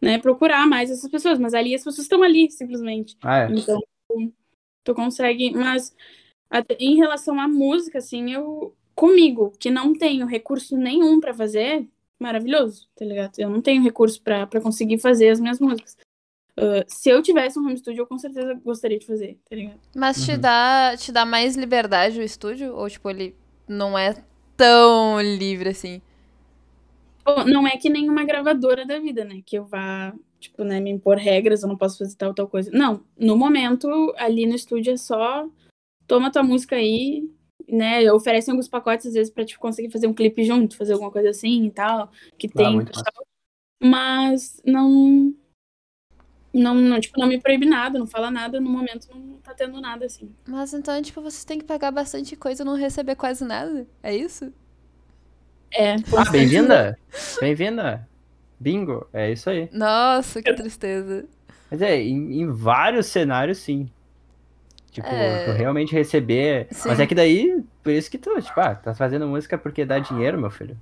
né, 0.00 0.18
procurar 0.18 0.66
mais 0.66 0.90
essas 0.90 1.10
pessoas. 1.10 1.38
Mas 1.38 1.54
ali 1.54 1.74
as 1.74 1.82
pessoas 1.82 2.04
estão 2.04 2.22
ali, 2.22 2.50
simplesmente. 2.50 3.16
Ah, 3.22 3.40
é. 3.40 3.52
Então, 3.52 3.80
tu 4.82 4.94
consegue, 4.94 5.50
mas 5.50 5.94
em 6.78 6.96
relação 6.96 7.38
à 7.38 7.46
música, 7.46 7.98
assim, 7.98 8.32
eu 8.32 8.74
comigo, 8.94 9.52
que 9.58 9.70
não 9.70 9.94
tenho 9.94 10.26
recurso 10.26 10.76
nenhum 10.76 11.20
para 11.20 11.32
fazer, 11.32 11.88
maravilhoso, 12.18 12.86
tá 12.94 13.04
ligado? 13.04 13.38
Eu 13.38 13.48
não 13.48 13.62
tenho 13.62 13.82
recurso 13.82 14.20
para 14.22 14.60
conseguir 14.60 14.98
fazer 14.98 15.30
as 15.30 15.40
minhas 15.40 15.58
músicas. 15.58 15.96
Uh, 16.60 16.84
se 16.86 17.08
eu 17.08 17.22
tivesse 17.22 17.58
um 17.58 17.64
home 17.64 17.78
studio, 17.78 18.02
eu 18.02 18.06
com 18.06 18.18
certeza 18.18 18.52
gostaria 18.62 18.98
de 18.98 19.06
fazer, 19.06 19.38
tá 19.48 19.56
ligado? 19.56 19.80
Mas 19.96 20.22
te, 20.22 20.32
uhum. 20.32 20.38
dá, 20.38 20.94
te 20.96 21.10
dá 21.10 21.24
mais 21.24 21.56
liberdade 21.56 22.20
o 22.20 22.22
estúdio? 22.22 22.74
Ou, 22.74 22.88
tipo, 22.90 23.08
ele 23.08 23.34
não 23.66 23.98
é 23.98 24.22
tão 24.56 25.20
livre 25.22 25.70
assim? 25.70 26.02
Não 27.46 27.66
é 27.66 27.76
que 27.78 27.88
nem 27.88 28.10
uma 28.10 28.24
gravadora 28.24 28.84
da 28.84 28.98
vida, 28.98 29.24
né? 29.24 29.40
Que 29.46 29.56
eu 29.56 29.64
vá 29.64 30.12
tipo, 30.40 30.64
né, 30.64 30.80
me 30.80 30.90
impor 30.90 31.18
regras, 31.18 31.62
eu 31.62 31.68
não 31.68 31.76
posso 31.76 31.98
fazer 31.98 32.16
tal, 32.16 32.34
tal 32.34 32.48
coisa. 32.48 32.70
Não, 32.72 33.04
no 33.16 33.36
momento, 33.36 34.12
ali 34.16 34.46
no 34.46 34.54
estúdio 34.54 34.94
é 34.94 34.96
só 34.96 35.46
toma 36.06 36.32
tua 36.32 36.42
música 36.42 36.74
aí, 36.76 37.30
né, 37.68 38.10
oferecem 38.10 38.50
alguns 38.50 38.66
pacotes 38.66 39.06
às 39.06 39.14
vezes 39.14 39.32
pra 39.32 39.44
te 39.44 39.50
tipo, 39.50 39.60
conseguir 39.60 39.90
fazer 39.90 40.06
um 40.06 40.14
clipe 40.14 40.42
junto, 40.42 40.76
fazer 40.76 40.94
alguma 40.94 41.12
coisa 41.12 41.28
assim 41.30 41.66
e 41.66 41.70
tal, 41.70 42.10
que 42.36 42.48
ah, 42.48 42.56
tem, 42.56 42.80
mas 43.80 44.60
não, 44.64 45.32
não, 46.52 46.74
não, 46.74 47.00
tipo, 47.00 47.18
não 47.18 47.28
me 47.28 47.40
proíbe 47.40 47.66
nada, 47.66 47.98
não 47.98 48.06
fala 48.06 48.30
nada, 48.30 48.60
no 48.60 48.70
momento 48.70 49.08
não 49.14 49.38
tá 49.38 49.54
tendo 49.54 49.80
nada 49.80 50.06
assim. 50.06 50.30
Mas 50.46 50.74
então, 50.74 51.00
tipo, 51.00 51.20
vocês 51.22 51.44
têm 51.44 51.58
que 51.58 51.64
pagar 51.64 51.90
bastante 51.90 52.36
coisa 52.36 52.62
e 52.62 52.66
não 52.66 52.74
receber 52.74 53.14
quase 53.14 53.44
nada, 53.44 53.86
é 54.02 54.14
isso? 54.14 54.52
É. 55.72 55.94
Ah, 56.16 56.30
bem-vinda! 56.30 56.98
Bem-vinda! 57.40 58.08
Bingo, 58.58 59.06
é 59.12 59.32
isso 59.32 59.48
aí. 59.48 59.68
Nossa, 59.72 60.42
que 60.42 60.52
tristeza. 60.52 61.24
Mas 61.70 61.80
é, 61.80 62.02
em, 62.02 62.42
em 62.42 62.50
vários 62.50 63.06
cenários, 63.06 63.58
sim. 63.58 63.88
Tipo, 64.90 65.06
é... 65.06 65.44
tu 65.44 65.52
realmente 65.52 65.92
receber. 65.94 66.66
Sim. 66.70 66.88
Mas 66.88 67.00
é 67.00 67.06
que 67.06 67.14
daí, 67.14 67.62
por 67.82 67.92
isso 67.92 68.10
que 68.10 68.18
tu, 68.18 68.40
tipo, 68.42 68.60
ah, 68.60 68.74
tá 68.74 68.92
fazendo 68.92 69.26
música 69.26 69.56
porque 69.56 69.84
dá 69.84 69.98
dinheiro, 69.98 70.38
meu 70.38 70.50
filho. 70.50 70.76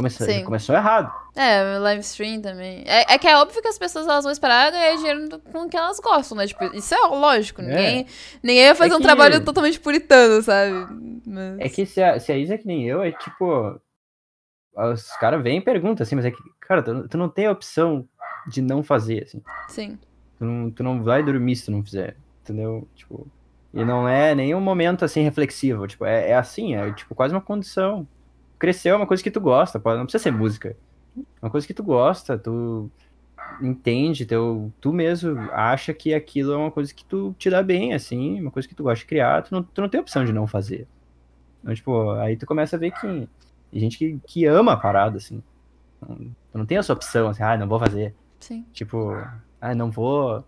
Começou, 0.00 0.44
começou 0.44 0.74
errado. 0.74 1.12
É, 1.36 1.78
live 1.78 2.00
stream 2.00 2.40
também. 2.40 2.82
É, 2.86 3.14
é, 3.14 3.18
que 3.18 3.28
é 3.28 3.36
óbvio 3.36 3.60
que 3.60 3.68
as 3.68 3.78
pessoas 3.78 4.06
elas 4.06 4.24
vão 4.24 4.32
esperar 4.32 4.70
ganhar 4.72 4.96
dinheiro 4.96 5.40
com 5.52 5.62
o 5.62 5.68
que 5.68 5.76
elas 5.76 6.00
gostam, 6.00 6.38
né? 6.38 6.46
Tipo, 6.46 6.64
isso 6.74 6.94
é 6.94 6.98
lógico. 7.06 7.62
Ninguém, 7.62 8.00
é. 8.00 8.06
ninguém 8.42 8.66
vai 8.66 8.74
fazer 8.74 8.94
é 8.94 8.96
um 8.96 9.00
trabalho 9.00 9.44
totalmente 9.44 9.78
puritano, 9.78 10.42
sabe? 10.42 10.86
Mas... 11.26 11.58
É 11.58 11.68
que 11.68 11.84
se 11.86 12.02
a, 12.02 12.18
se 12.18 12.32
a 12.32 12.36
Isa 12.36 12.54
é 12.54 12.58
que 12.58 12.66
nem 12.66 12.86
eu, 12.86 13.02
é 13.02 13.12
tipo. 13.12 13.80
Os 14.76 15.04
caras 15.16 15.42
vêm 15.42 15.58
e 15.58 15.60
perguntam 15.60 16.02
assim, 16.02 16.14
mas 16.14 16.24
é 16.24 16.30
que 16.30 16.38
Cara, 16.70 16.84
tu, 16.84 17.08
tu, 17.08 17.18
não 17.18 17.28
tem 17.28 17.46
a 17.46 17.50
opção 17.50 18.08
de 18.46 18.62
não 18.62 18.80
fazer, 18.80 19.24
assim. 19.24 19.42
Sim. 19.66 19.98
Tu 20.38 20.44
não, 20.44 20.70
tu 20.70 20.84
não 20.84 21.02
vai 21.02 21.20
dormir 21.20 21.56
se 21.56 21.64
tu 21.64 21.72
não 21.72 21.82
fizer, 21.82 22.16
entendeu? 22.42 22.86
Tipo, 22.94 23.26
e 23.74 23.84
não 23.84 24.08
é 24.08 24.36
nenhum 24.36 24.60
momento, 24.60 25.04
assim, 25.04 25.20
reflexivo. 25.20 25.88
Tipo, 25.88 26.04
é, 26.04 26.30
é 26.30 26.36
assim, 26.36 26.76
é 26.76 26.92
tipo 26.92 27.12
quase 27.12 27.34
uma 27.34 27.40
condição. 27.40 28.06
Cresceu 28.60 28.94
é 28.94 28.96
uma 28.96 29.06
coisa 29.06 29.22
que 29.22 29.30
tu 29.30 29.40
gosta, 29.40 29.80
pode, 29.80 29.98
não 29.98 30.04
precisa 30.04 30.22
ser 30.22 30.30
música. 30.30 30.76
É 31.16 31.22
uma 31.42 31.50
coisa 31.50 31.66
que 31.66 31.74
tu 31.74 31.82
gosta, 31.82 32.38
tu 32.38 32.90
entende, 33.60 34.26
teu, 34.26 34.70
tu 34.80 34.92
mesmo 34.92 35.40
acha 35.50 35.92
que 35.94 36.12
aquilo 36.14 36.52
é 36.52 36.56
uma 36.56 36.70
coisa 36.70 36.94
que 36.94 37.04
tu 37.04 37.34
te 37.38 37.48
dá 37.50 37.62
bem, 37.62 37.94
assim, 37.94 38.38
uma 38.38 38.50
coisa 38.50 38.68
que 38.68 38.74
tu 38.74 38.82
gosta 38.82 39.00
de 39.00 39.06
criar, 39.06 39.42
tu 39.42 39.52
não, 39.54 39.62
tu 39.62 39.80
não 39.80 39.88
tem 39.88 39.98
opção 39.98 40.24
de 40.24 40.32
não 40.32 40.46
fazer. 40.46 40.86
Então, 41.62 41.74
tipo, 41.74 42.10
aí 42.12 42.36
tu 42.36 42.46
começa 42.46 42.76
a 42.76 42.78
ver 42.78 42.90
que 42.92 43.28
tem 43.70 43.80
gente 43.80 43.96
que, 43.96 44.20
que 44.26 44.44
ama 44.44 44.72
a 44.72 44.76
parada, 44.76 45.16
assim. 45.16 45.42
Tu 46.52 46.58
não 46.58 46.66
tem 46.66 46.78
essa 46.78 46.92
opção, 46.92 47.28
assim, 47.28 47.42
ah, 47.42 47.56
não 47.56 47.68
vou 47.68 47.78
fazer. 47.78 48.14
Sim. 48.40 48.64
Tipo, 48.72 49.12
ah, 49.60 49.74
não 49.74 49.90
vou. 49.90 50.44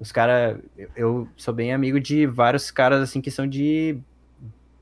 Os 0.00 0.10
caras. 0.10 0.58
Eu, 0.76 0.90
eu, 0.96 1.28
sou 1.36 1.52
bem 1.54 1.72
amigo 1.72 2.00
de 2.00 2.26
vários 2.26 2.70
caras, 2.70 3.00
assim, 3.00 3.20
que 3.20 3.30
são 3.30 3.46
de 3.46 3.98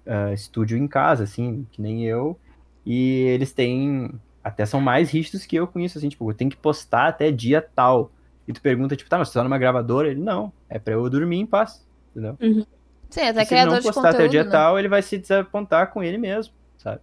uh, 0.06 0.32
estúdio 0.32 0.78
em 0.78 0.86
casa, 0.86 1.24
assim, 1.24 1.66
que 1.72 1.82
nem 1.82 2.04
eu. 2.04 2.38
E 2.84 3.22
eles 3.22 3.52
têm. 3.52 4.10
Até 4.42 4.64
são 4.64 4.80
mais 4.80 5.10
rígidos 5.10 5.44
que 5.44 5.56
eu 5.56 5.66
com 5.66 5.78
isso, 5.80 5.98
assim, 5.98 6.08
tipo, 6.08 6.32
tem 6.32 6.48
que 6.48 6.56
postar 6.56 7.08
até 7.08 7.30
dia 7.30 7.60
tal. 7.60 8.10
E 8.48 8.52
tu 8.52 8.60
pergunta, 8.60 8.96
tipo, 8.96 9.08
tá, 9.08 9.18
mas 9.18 9.28
você 9.28 9.34
tá 9.34 9.44
numa 9.44 9.58
gravadora? 9.58 10.08
Ele, 10.08 10.20
não, 10.20 10.52
é 10.68 10.78
pra 10.78 10.94
eu 10.94 11.08
dormir 11.10 11.38
em 11.38 11.46
paz, 11.46 11.86
entendeu? 12.10 12.36
Uhum. 12.40 12.66
Sim, 13.10 13.20
até 13.22 13.42
e 13.42 13.46
se 13.46 13.54
ele 13.54 13.64
não 13.66 13.82
postar 13.82 13.92
conteúdo, 13.92 14.14
até 14.14 14.24
o 14.24 14.28
dia 14.28 14.44
né? 14.44 14.50
tal, 14.50 14.78
ele 14.78 14.88
vai 14.88 15.02
se 15.02 15.18
desapontar 15.18 15.92
com 15.92 16.02
ele 16.02 16.16
mesmo, 16.16 16.54
sabe? 16.78 17.00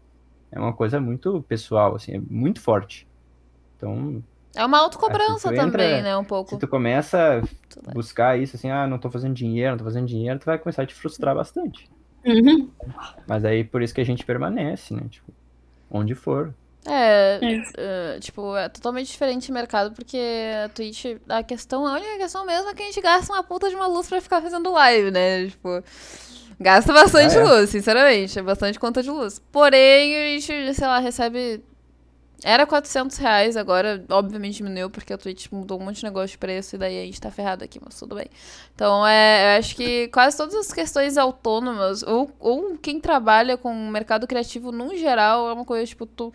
É 0.51 0.59
uma 0.59 0.73
coisa 0.73 0.99
muito 0.99 1.41
pessoal, 1.43 1.95
assim, 1.95 2.15
é 2.15 2.19
muito 2.19 2.61
forte. 2.61 3.07
Então. 3.75 4.23
É 4.55 4.65
uma 4.65 4.79
autocobrança 4.79 5.49
assim, 5.49 5.57
também, 5.57 5.85
entra, 5.85 6.01
né? 6.01 6.17
Um 6.17 6.23
pouco. 6.23 6.49
Se 6.49 6.57
tu 6.57 6.67
começa 6.67 7.41
a 7.85 7.91
buscar 7.93 8.39
isso, 8.39 8.55
assim, 8.55 8.71
ah, 8.71 8.87
não 8.87 8.97
tô 8.97 9.11
fazendo 9.11 9.35
dinheiro, 9.35 9.71
não 9.71 9.77
tô 9.77 9.83
fazendo 9.83 10.07
dinheiro, 10.07 10.39
tu 10.39 10.45
vai 10.45 10.57
começar 10.57 10.83
a 10.83 10.85
te 10.85 10.95
frustrar 10.95 11.35
bastante. 11.35 11.89
Uhum. 12.25 12.69
Mas 13.27 13.45
aí 13.45 13.63
por 13.63 13.81
isso 13.81 13.93
que 13.93 14.01
a 14.01 14.05
gente 14.05 14.25
permanece, 14.25 14.93
né? 14.93 15.03
Tipo, 15.09 15.31
onde 15.89 16.15
for. 16.15 16.53
É, 16.89 17.39
uh, 17.41 18.19
tipo, 18.21 18.55
é 18.55 18.69
totalmente 18.69 19.07
diferente 19.07 19.51
o 19.51 19.53
mercado, 19.53 19.93
porque 19.93 20.17
a 20.65 20.69
Twitch, 20.69 21.17
a 21.27 21.43
questão, 21.43 21.85
a 21.85 21.93
única 21.93 22.17
questão 22.17 22.45
mesmo 22.45 22.69
é 22.69 22.73
que 22.73 22.81
a 22.81 22.85
gente 22.85 23.01
gasta 23.01 23.33
uma 23.33 23.43
puta 23.43 23.69
de 23.69 23.75
uma 23.75 23.87
luz 23.87 24.07
pra 24.07 24.21
ficar 24.21 24.41
fazendo 24.41 24.71
live, 24.71 25.11
né? 25.11 25.47
Tipo, 25.47 25.83
gasta 26.57 26.93
bastante 26.93 27.37
ah, 27.37 27.41
é? 27.41 27.43
luz, 27.43 27.69
sinceramente, 27.69 28.39
é 28.39 28.41
bastante 28.41 28.79
conta 28.79 29.03
de 29.03 29.09
luz. 29.09 29.41
Porém, 29.51 30.15
a 30.15 30.39
gente, 30.39 30.73
sei 30.73 30.87
lá, 30.87 30.99
recebe 30.99 31.61
era 32.43 32.67
400 32.67 33.17
reais, 33.17 33.57
agora 33.57 34.03
obviamente 34.09 34.57
diminuiu 34.57 34.89
porque 34.89 35.11
a 35.11 35.17
Twitch 35.17 35.47
mudou 35.51 35.79
um 35.79 35.85
monte 35.85 35.97
de 35.97 36.03
negócio 36.03 36.29
de 36.29 36.37
preço 36.37 36.75
e 36.75 36.79
daí 36.79 37.01
a 37.01 37.05
gente 37.05 37.19
tá 37.19 37.31
ferrado 37.31 37.63
aqui, 37.63 37.79
mas 37.83 37.97
tudo 37.97 38.15
bem. 38.15 38.27
Então, 38.75 39.05
é, 39.07 39.55
eu 39.55 39.59
acho 39.59 39.75
que 39.75 40.07
quase 40.09 40.37
todas 40.37 40.53
as 40.53 40.71
questões 40.71 41.17
autônomas, 41.17 42.03
ou, 42.03 42.31
ou 42.39 42.77
quem 42.77 42.99
trabalha 42.99 43.57
com 43.57 43.71
o 43.71 43.91
mercado 43.91 44.27
criativo 44.27 44.71
no 44.71 44.95
geral, 44.95 45.49
é 45.49 45.53
uma 45.53 45.65
coisa 45.65 45.87
tipo, 45.87 46.05
tu, 46.05 46.31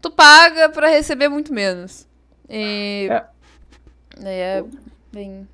tu 0.00 0.10
paga 0.10 0.68
pra 0.68 0.88
receber 0.88 1.28
muito 1.28 1.52
menos. 1.52 2.06
E. 2.48 3.08
É. 4.22 4.58
é 4.58 4.64
bem. 5.12 5.48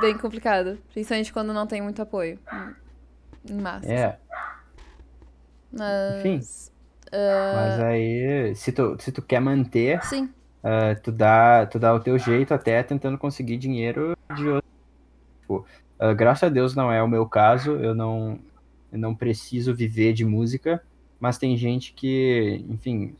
Bem 0.00 0.16
complicado. 0.16 0.78
Principalmente 0.92 1.32
quando 1.32 1.52
não 1.52 1.66
tem 1.66 1.82
muito 1.82 2.00
apoio. 2.00 2.38
Em 3.48 3.60
massa. 3.60 3.92
É. 3.92 4.18
Mas. 5.70 6.24
Enfim. 6.24 6.73
Mas 7.16 7.80
aí, 7.80 8.54
se 8.54 8.72
tu, 8.72 8.96
se 8.98 9.12
tu 9.12 9.22
quer 9.22 9.40
manter, 9.40 10.02
Sim. 10.04 10.28
Uh, 10.64 10.98
tu, 11.02 11.12
dá, 11.12 11.66
tu 11.66 11.78
dá 11.78 11.92
o 11.94 12.00
teu 12.00 12.18
jeito 12.18 12.54
até 12.54 12.82
tentando 12.82 13.18
conseguir 13.18 13.58
dinheiro 13.58 14.16
de 14.34 14.48
outro. 14.48 14.70
Tipo, 15.40 15.66
uh, 16.00 16.14
graças 16.14 16.44
a 16.44 16.48
Deus 16.48 16.74
não 16.74 16.90
é 16.90 17.02
o 17.02 17.08
meu 17.08 17.26
caso, 17.26 17.72
eu 17.72 17.94
não, 17.94 18.38
eu 18.90 18.98
não 18.98 19.14
preciso 19.14 19.74
viver 19.74 20.14
de 20.14 20.24
música, 20.24 20.82
mas 21.20 21.36
tem 21.36 21.54
gente 21.54 21.92
que, 21.92 22.64
enfim, 22.68 23.14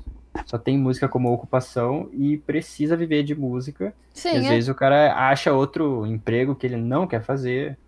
só 0.46 0.56
tem 0.56 0.78
música 0.78 1.06
como 1.06 1.32
ocupação 1.32 2.08
e 2.12 2.38
precisa 2.38 2.96
viver 2.96 3.22
de 3.22 3.34
música. 3.34 3.94
Sim, 4.14 4.34
e 4.34 4.36
às 4.38 4.46
é. 4.46 4.48
vezes 4.48 4.70
o 4.70 4.74
cara 4.74 5.14
acha 5.14 5.52
outro 5.52 6.06
emprego 6.06 6.54
que 6.54 6.66
ele 6.66 6.76
não 6.76 7.06
quer 7.06 7.22
fazer, 7.22 7.78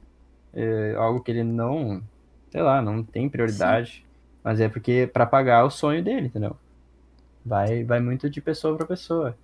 é, 0.52 0.94
algo 0.96 1.20
que 1.20 1.30
ele 1.30 1.42
não, 1.42 2.02
sei 2.50 2.60
lá, 2.60 2.82
não 2.82 3.02
tem 3.02 3.28
prioridade, 3.28 4.05
mas 4.46 4.60
é 4.60 4.68
porque 4.68 5.10
para 5.12 5.26
pagar 5.26 5.64
o 5.64 5.70
sonho 5.70 6.04
dele, 6.04 6.28
entendeu? 6.28 6.56
Vai, 7.44 7.82
vai 7.82 7.98
muito 7.98 8.30
de 8.30 8.40
pessoa 8.40 8.76
para 8.76 8.86
pessoa. 8.86 9.36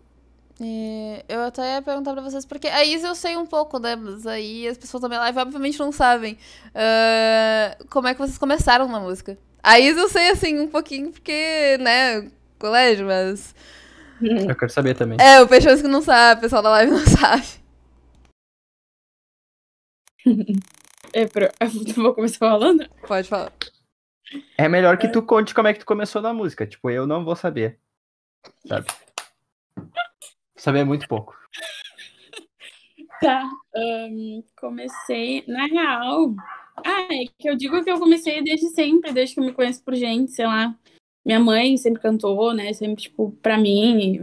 E 0.60 1.24
eu 1.28 1.40
até 1.40 1.74
ia 1.74 1.82
perguntar 1.82 2.12
pra 2.12 2.22
vocês, 2.22 2.46
porque 2.46 2.68
a 2.68 2.84
Isa 2.84 3.08
eu 3.08 3.14
sei 3.16 3.36
um 3.36 3.44
pouco, 3.44 3.80
né? 3.80 3.96
Mas 3.96 4.28
aí 4.28 4.68
as 4.68 4.78
pessoas 4.78 5.00
da 5.00 5.08
minha 5.08 5.18
live 5.18 5.40
obviamente 5.40 5.76
não 5.80 5.90
sabem 5.90 6.38
ah, 6.72 7.76
como 7.90 8.06
é 8.06 8.14
que 8.14 8.20
vocês 8.20 8.38
começaram 8.38 8.86
na 8.86 9.00
música. 9.00 9.36
A 9.60 9.80
Isa 9.80 9.98
eu 9.98 10.08
sei, 10.08 10.30
assim, 10.30 10.60
um 10.60 10.68
pouquinho, 10.68 11.10
porque, 11.10 11.78
né, 11.80 12.30
colégio, 12.56 13.06
mas... 13.06 13.56
Eu 14.22 14.54
quero 14.54 14.70
saber 14.70 14.94
também. 14.94 15.18
É, 15.20 15.40
o 15.40 15.48
Peixões 15.48 15.82
que 15.82 15.88
não 15.88 16.00
sabe, 16.00 16.38
o 16.38 16.42
pessoal 16.42 16.62
da 16.62 16.70
live 16.70 16.92
não 16.92 17.06
sabe. 17.06 17.46
É, 21.14 21.26
pra... 21.26 21.52
Vou 21.94 22.14
começar 22.14 22.38
falando? 22.38 22.88
Pode 23.06 23.28
falar. 23.28 23.52
É 24.56 24.68
melhor 24.68 24.98
que 24.98 25.08
tu 25.08 25.22
conte 25.22 25.54
como 25.54 25.68
é 25.68 25.72
que 25.72 25.80
tu 25.80 25.86
começou 25.86 26.22
na 26.22 26.32
música. 26.32 26.66
Tipo, 26.66 26.90
eu 26.90 27.06
não 27.06 27.24
vou 27.24 27.36
saber. 27.36 27.78
Sabe? 28.66 28.86
Saber 30.56 30.84
muito 30.84 31.08
pouco. 31.08 31.36
Tá. 33.20 33.48
ahn, 33.74 34.42
comecei, 34.56 35.44
na 35.46 35.66
real. 35.66 36.34
Ah, 36.84 37.08
é 37.12 37.26
que 37.38 37.48
eu 37.48 37.56
digo 37.56 37.82
que 37.84 37.90
eu 37.90 37.98
comecei 37.98 38.42
desde 38.42 38.68
sempre, 38.70 39.12
desde 39.12 39.34
que 39.34 39.40
eu 39.40 39.44
me 39.44 39.52
conheço 39.52 39.82
por 39.84 39.94
gente, 39.94 40.32
sei 40.32 40.46
lá. 40.46 40.76
Minha 41.24 41.38
mãe 41.38 41.76
sempre 41.76 42.02
cantou, 42.02 42.52
né? 42.52 42.72
Sempre, 42.72 43.02
tipo, 43.02 43.30
pra 43.42 43.56
mim. 43.56 44.18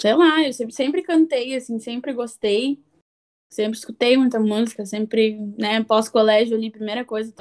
Sei 0.00 0.14
lá, 0.14 0.42
eu 0.42 0.52
sempre, 0.52 0.74
sempre 0.74 1.02
cantei, 1.02 1.54
assim, 1.54 1.78
sempre 1.78 2.12
gostei. 2.12 2.82
Sempre 3.48 3.78
escutei 3.78 4.16
muita 4.16 4.40
música, 4.40 4.84
sempre, 4.84 5.38
né? 5.56 5.82
Pós-colégio 5.84 6.56
ali, 6.56 6.70
primeira 6.70 7.04
coisa, 7.04 7.32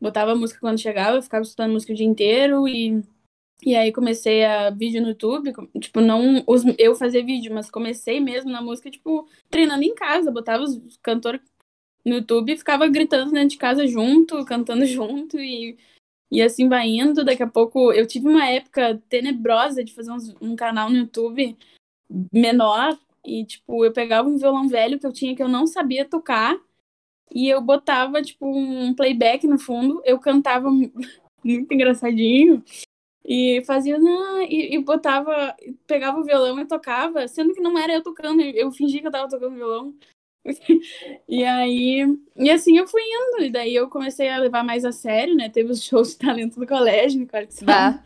botava 0.00 0.34
música 0.34 0.60
quando 0.60 0.80
chegava, 0.80 1.16
eu 1.18 1.22
ficava 1.22 1.42
escutando 1.42 1.72
música 1.72 1.92
o 1.92 1.96
dia 1.96 2.06
inteiro 2.06 2.66
e. 2.68 3.02
E 3.62 3.76
aí 3.76 3.92
comecei 3.92 4.42
a 4.42 4.70
vídeo 4.70 5.02
no 5.02 5.08
YouTube, 5.08 5.52
tipo, 5.80 6.00
não 6.00 6.42
os, 6.46 6.62
eu 6.78 6.94
fazer 6.94 7.22
vídeo, 7.22 7.52
mas 7.52 7.70
comecei 7.70 8.18
mesmo 8.18 8.50
na 8.50 8.62
música, 8.62 8.90
tipo, 8.90 9.28
treinando 9.50 9.82
em 9.84 9.94
casa, 9.94 10.30
botava 10.30 10.64
os 10.64 10.80
cantores 11.02 11.42
no 12.04 12.14
YouTube 12.14 12.52
e 12.52 12.56
ficava 12.56 12.88
gritando 12.88 13.30
dentro 13.32 13.50
de 13.50 13.58
casa 13.58 13.86
junto, 13.86 14.42
cantando 14.46 14.84
junto 14.86 15.38
e, 15.38 15.76
e 16.30 16.40
assim 16.40 16.68
vai 16.70 16.88
indo. 16.88 17.22
Daqui 17.22 17.42
a 17.42 17.46
pouco 17.46 17.92
eu 17.92 18.06
tive 18.06 18.28
uma 18.28 18.46
época 18.48 19.00
tenebrosa 19.10 19.84
de 19.84 19.92
fazer 19.92 20.10
uns- 20.10 20.34
um 20.40 20.56
canal 20.56 20.88
no 20.88 20.96
YouTube 20.96 21.54
menor 22.32 22.98
e, 23.24 23.44
tipo, 23.44 23.84
eu 23.84 23.92
pegava 23.92 24.28
um 24.28 24.38
violão 24.38 24.68
velho 24.68 24.98
que 24.98 25.06
eu 25.06 25.12
tinha 25.12 25.36
que 25.36 25.42
eu 25.42 25.48
não 25.48 25.66
sabia 25.66 26.04
tocar 26.04 26.58
e 27.32 27.48
eu 27.48 27.60
botava, 27.60 28.22
tipo, 28.22 28.46
um 28.46 28.94
playback 28.94 29.46
no 29.46 29.58
fundo, 29.58 30.02
eu 30.04 30.18
cantava 30.18 30.70
muito 31.44 31.72
engraçadinho. 31.74 32.62
E 33.24 33.62
fazia, 33.66 33.98
e, 34.48 34.74
e 34.74 34.78
botava, 34.82 35.54
pegava 35.86 36.18
o 36.18 36.24
violão 36.24 36.58
e 36.58 36.66
tocava, 36.66 37.28
sendo 37.28 37.52
que 37.52 37.60
não 37.60 37.78
era 37.78 37.92
eu 37.92 38.02
tocando, 38.02 38.40
eu 38.40 38.72
fingia 38.72 39.00
que 39.00 39.06
eu 39.06 39.12
tava 39.12 39.28
tocando 39.28 39.54
violão. 39.54 39.94
E 41.28 41.44
aí, 41.44 42.02
e 42.34 42.50
assim 42.50 42.78
eu 42.78 42.88
fui 42.88 43.02
indo, 43.02 43.44
e 43.44 43.50
daí 43.50 43.74
eu 43.74 43.88
comecei 43.90 44.28
a 44.28 44.38
levar 44.38 44.64
mais 44.64 44.86
a 44.86 44.90
sério, 44.90 45.36
né? 45.36 45.50
Teve 45.50 45.70
os 45.70 45.82
shows 45.84 46.12
de 46.12 46.18
talento 46.18 46.58
do 46.58 46.66
colégio, 46.66 47.26
que 47.26 47.50
sabe. 47.50 47.66
Bah, 47.66 48.02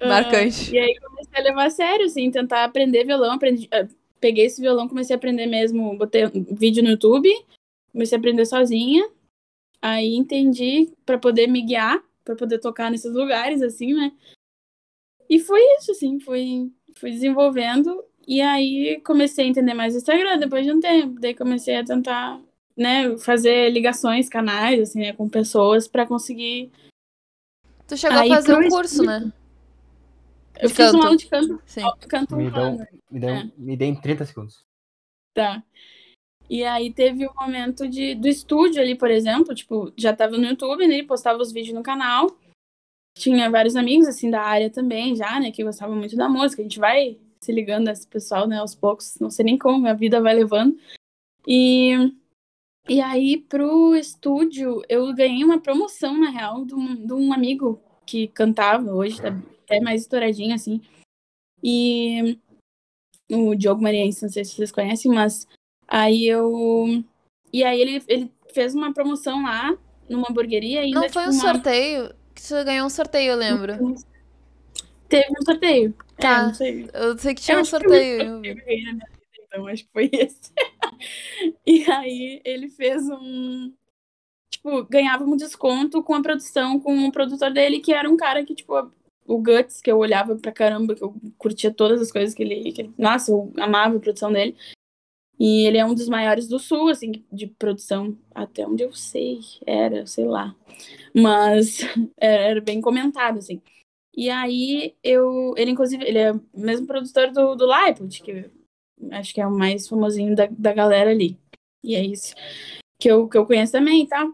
Ah, 0.00 0.08
marcante. 0.08 0.74
E 0.74 0.78
aí 0.78 0.98
comecei 0.98 1.38
a 1.38 1.42
levar 1.42 1.66
a 1.66 1.70
sério, 1.70 2.06
assim, 2.06 2.30
tentar 2.30 2.64
aprender 2.64 3.04
violão, 3.04 3.32
aprendi, 3.32 3.68
ah, 3.70 3.86
peguei 4.18 4.46
esse 4.46 4.60
violão, 4.60 4.88
comecei 4.88 5.14
a 5.14 5.16
aprender 5.18 5.46
mesmo, 5.46 5.96
botei 5.96 6.26
um 6.26 6.54
vídeo 6.54 6.82
no 6.82 6.90
YouTube, 6.90 7.28
comecei 7.92 8.16
a 8.16 8.18
aprender 8.18 8.46
sozinha. 8.46 9.08
Aí 9.80 10.14
entendi 10.14 10.92
pra 11.04 11.18
poder 11.18 11.46
me 11.48 11.62
guiar, 11.62 12.02
pra 12.24 12.36
poder 12.36 12.58
tocar 12.58 12.90
nesses 12.90 13.12
lugares, 13.12 13.62
assim, 13.62 13.92
né? 13.94 14.12
E 15.28 15.38
foi 15.38 15.60
isso, 15.78 15.92
assim, 15.92 16.20
fui, 16.20 16.70
fui 16.96 17.10
desenvolvendo. 17.10 18.04
E 18.26 18.40
aí 18.40 19.00
comecei 19.04 19.44
a 19.44 19.48
entender 19.48 19.74
mais 19.74 19.94
o 19.94 19.98
Instagram 19.98 20.38
depois 20.38 20.64
de 20.64 20.72
um 20.72 20.78
tempo. 20.80 21.18
Daí 21.20 21.34
comecei 21.34 21.74
a 21.76 21.84
tentar, 21.84 22.40
né, 22.76 23.16
fazer 23.18 23.70
ligações, 23.70 24.28
canais, 24.28 24.80
assim, 24.80 25.00
né, 25.00 25.12
com 25.12 25.28
pessoas 25.28 25.88
pra 25.88 26.06
conseguir. 26.06 26.70
Tu 27.88 27.96
chegou 27.96 28.18
Aí 28.18 28.30
a 28.30 28.36
fazer 28.36 28.54
um 28.56 28.68
curso, 28.68 29.02
né? 29.02 29.32
Eu 30.60 30.68
De 30.68 30.74
fiz 30.74 30.86
canto. 30.86 30.94
uma 30.96 31.04
aula 31.06 31.16
de 31.16 31.26
canto, 31.26 31.62
Sim. 31.66 31.80
canto 32.08 32.36
Me 32.36 32.44
um 32.44 32.52
um- 32.52 32.56
ano. 32.56 32.86
Me 33.10 33.20
um- 33.26 33.28
É. 33.28 33.50
me 33.58 33.76
dê 33.76 33.86
em 33.86 34.00
30 34.00 34.24
segundos. 34.24 34.64
Tá. 35.34 35.62
E 36.52 36.64
aí 36.64 36.92
teve 36.92 37.26
o 37.26 37.34
momento 37.34 37.88
de, 37.88 38.14
do 38.14 38.28
estúdio 38.28 38.82
ali, 38.82 38.94
por 38.94 39.10
exemplo, 39.10 39.54
tipo, 39.54 39.90
já 39.96 40.14
tava 40.14 40.36
no 40.36 40.44
YouTube, 40.44 40.86
né? 40.86 41.02
Postava 41.02 41.40
os 41.40 41.50
vídeos 41.50 41.74
no 41.74 41.82
canal. 41.82 42.26
Tinha 43.16 43.50
vários 43.50 43.74
amigos, 43.74 44.06
assim, 44.06 44.30
da 44.30 44.42
área 44.42 44.68
também, 44.68 45.16
já, 45.16 45.40
né? 45.40 45.50
Que 45.50 45.64
gostavam 45.64 45.96
muito 45.96 46.14
da 46.14 46.28
música. 46.28 46.60
A 46.60 46.64
gente 46.64 46.78
vai 46.78 47.18
se 47.40 47.50
ligando 47.50 47.88
a 47.88 47.92
esse 47.92 48.06
pessoal, 48.06 48.46
né? 48.46 48.58
Aos 48.58 48.74
poucos. 48.74 49.18
Não 49.18 49.30
sei 49.30 49.46
nem 49.46 49.56
como 49.56 49.88
a 49.88 49.94
vida 49.94 50.20
vai 50.20 50.34
levando. 50.34 50.78
E, 51.48 52.12
e 52.86 53.00
aí, 53.00 53.38
pro 53.38 53.96
estúdio, 53.96 54.82
eu 54.90 55.10
ganhei 55.14 55.42
uma 55.42 55.58
promoção, 55.58 56.20
na 56.20 56.28
real, 56.28 56.66
de 56.66 56.74
um, 56.74 57.06
de 57.06 57.14
um 57.14 57.32
amigo 57.32 57.80
que 58.04 58.28
cantava 58.28 58.92
hoje, 58.92 59.22
tá 59.22 59.28
até 59.64 59.80
mais 59.80 60.02
estouradinho, 60.02 60.54
assim. 60.54 60.82
E 61.64 62.38
o 63.30 63.54
Diogo 63.54 63.80
Mariense, 63.80 64.22
não 64.22 64.30
sei 64.30 64.44
se 64.44 64.54
vocês 64.54 64.70
conhecem, 64.70 65.10
mas 65.10 65.48
Aí 65.92 66.26
eu. 66.26 67.04
E 67.52 67.62
aí 67.62 67.78
ele, 67.78 68.02
ele 68.08 68.32
fez 68.54 68.74
uma 68.74 68.94
promoção 68.94 69.42
lá, 69.42 69.76
numa 70.08 70.26
hamburgueria. 70.30 70.80
Ainda, 70.80 71.00
Não 71.00 71.10
foi 71.10 71.24
um 71.26 71.30
tipo, 71.30 71.44
uma- 71.44 71.52
sorteio? 71.52 72.14
Que 72.34 72.40
você 72.40 72.64
ganhou 72.64 72.86
um 72.86 72.90
sorteio, 72.90 73.32
eu 73.32 73.36
lembro. 73.36 73.74
Teve 75.06 75.26
um 75.38 75.44
sorteio. 75.44 75.94
Tá. 76.18 76.48
É, 76.48 76.54
sei. 76.54 76.88
Eu 76.94 77.18
sei 77.18 77.34
que 77.34 77.42
tinha 77.42 77.56
Eu 77.56 77.58
um 77.58 77.60
acho 77.60 77.70
que 77.72 77.78
sorteio. 77.78 78.22
Eu 78.22 78.40
ganhei 78.40 78.84
na 78.84 78.92
minha 78.92 79.06
vida, 79.06 79.44
então 79.46 79.66
acho 79.66 79.84
que 79.84 79.92
foi 79.92 80.08
esse. 80.14 80.50
e 81.66 81.90
aí 81.90 82.40
ele 82.42 82.70
fez 82.70 83.02
um. 83.10 83.70
Tipo, 84.50 84.84
ganhava 84.84 85.24
um 85.24 85.36
desconto 85.36 86.02
com 86.02 86.14
a 86.14 86.22
produção, 86.22 86.80
com 86.80 87.06
o 87.06 87.12
produtor 87.12 87.52
dele, 87.52 87.80
que 87.80 87.92
era 87.92 88.08
um 88.08 88.16
cara 88.16 88.42
que, 88.46 88.54
tipo, 88.54 88.90
o 89.26 89.38
Guts, 89.38 89.82
que 89.82 89.90
eu 89.92 89.98
olhava 89.98 90.36
pra 90.36 90.52
caramba, 90.52 90.94
que 90.94 91.02
eu 91.02 91.14
curtia 91.36 91.70
todas 91.70 92.00
as 92.00 92.10
coisas 92.10 92.34
que 92.34 92.42
ele. 92.42 92.72
Que 92.72 92.80
ele 92.80 92.94
nossa, 92.96 93.30
eu 93.30 93.52
amava 93.58 93.98
a 93.98 94.00
produção 94.00 94.32
dele. 94.32 94.56
E 95.38 95.66
ele 95.66 95.78
é 95.78 95.84
um 95.84 95.94
dos 95.94 96.08
maiores 96.08 96.46
do 96.46 96.58
sul, 96.58 96.88
assim, 96.88 97.24
de 97.32 97.46
produção, 97.46 98.16
até 98.34 98.66
onde 98.66 98.84
eu 98.84 98.92
sei, 98.92 99.40
era, 99.66 100.06
sei 100.06 100.24
lá. 100.24 100.54
Mas 101.14 101.78
era, 102.16 102.60
bem 102.60 102.80
comentado, 102.80 103.38
assim. 103.38 103.60
E 104.14 104.30
aí 104.30 104.94
eu. 105.02 105.54
Ele, 105.56 105.70
inclusive, 105.72 106.04
ele 106.04 106.18
é 106.18 106.32
o 106.32 106.40
mesmo 106.54 106.86
produtor 106.86 107.32
do, 107.32 107.54
do 107.54 107.66
Leipzig, 107.66 108.22
que 108.22 108.50
acho 109.10 109.34
que 109.34 109.40
é 109.40 109.46
o 109.46 109.50
mais 109.50 109.88
famosinho 109.88 110.36
da, 110.36 110.46
da 110.46 110.72
galera 110.72 111.10
ali. 111.10 111.38
E 111.82 111.94
é 111.96 112.04
isso 112.04 112.34
que 113.02 113.10
eu, 113.10 113.28
que 113.28 113.36
eu 113.36 113.44
conheço 113.44 113.72
também 113.72 114.02
e 114.04 114.06
tal. 114.06 114.32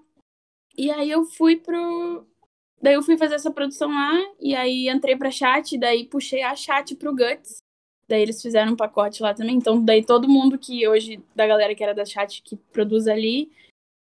E 0.76 0.90
aí 0.90 1.10
eu 1.10 1.24
fui 1.24 1.56
pro. 1.56 2.26
Daí 2.82 2.94
eu 2.94 3.02
fui 3.02 3.16
fazer 3.16 3.34
essa 3.34 3.50
produção 3.50 3.88
lá, 3.88 4.12
e 4.38 4.54
aí 4.54 4.88
entrei 4.88 5.16
pra 5.16 5.30
chat, 5.30 5.76
daí 5.78 6.04
puxei 6.04 6.42
a 6.42 6.54
chat 6.54 6.94
pro 6.94 7.16
Guts. 7.16 7.62
Daí 8.08 8.22
eles 8.22 8.40
fizeram 8.40 8.72
um 8.72 8.76
pacote 8.76 9.22
lá 9.22 9.34
também. 9.34 9.56
Então, 9.56 9.84
daí 9.84 10.02
todo 10.02 10.28
mundo 10.28 10.58
que 10.58 10.88
hoje, 10.88 11.20
da 11.36 11.46
galera 11.46 11.74
que 11.74 11.84
era 11.84 11.94
da 11.94 12.06
chat, 12.06 12.42
que 12.42 12.56
produz 12.72 13.06
ali, 13.06 13.50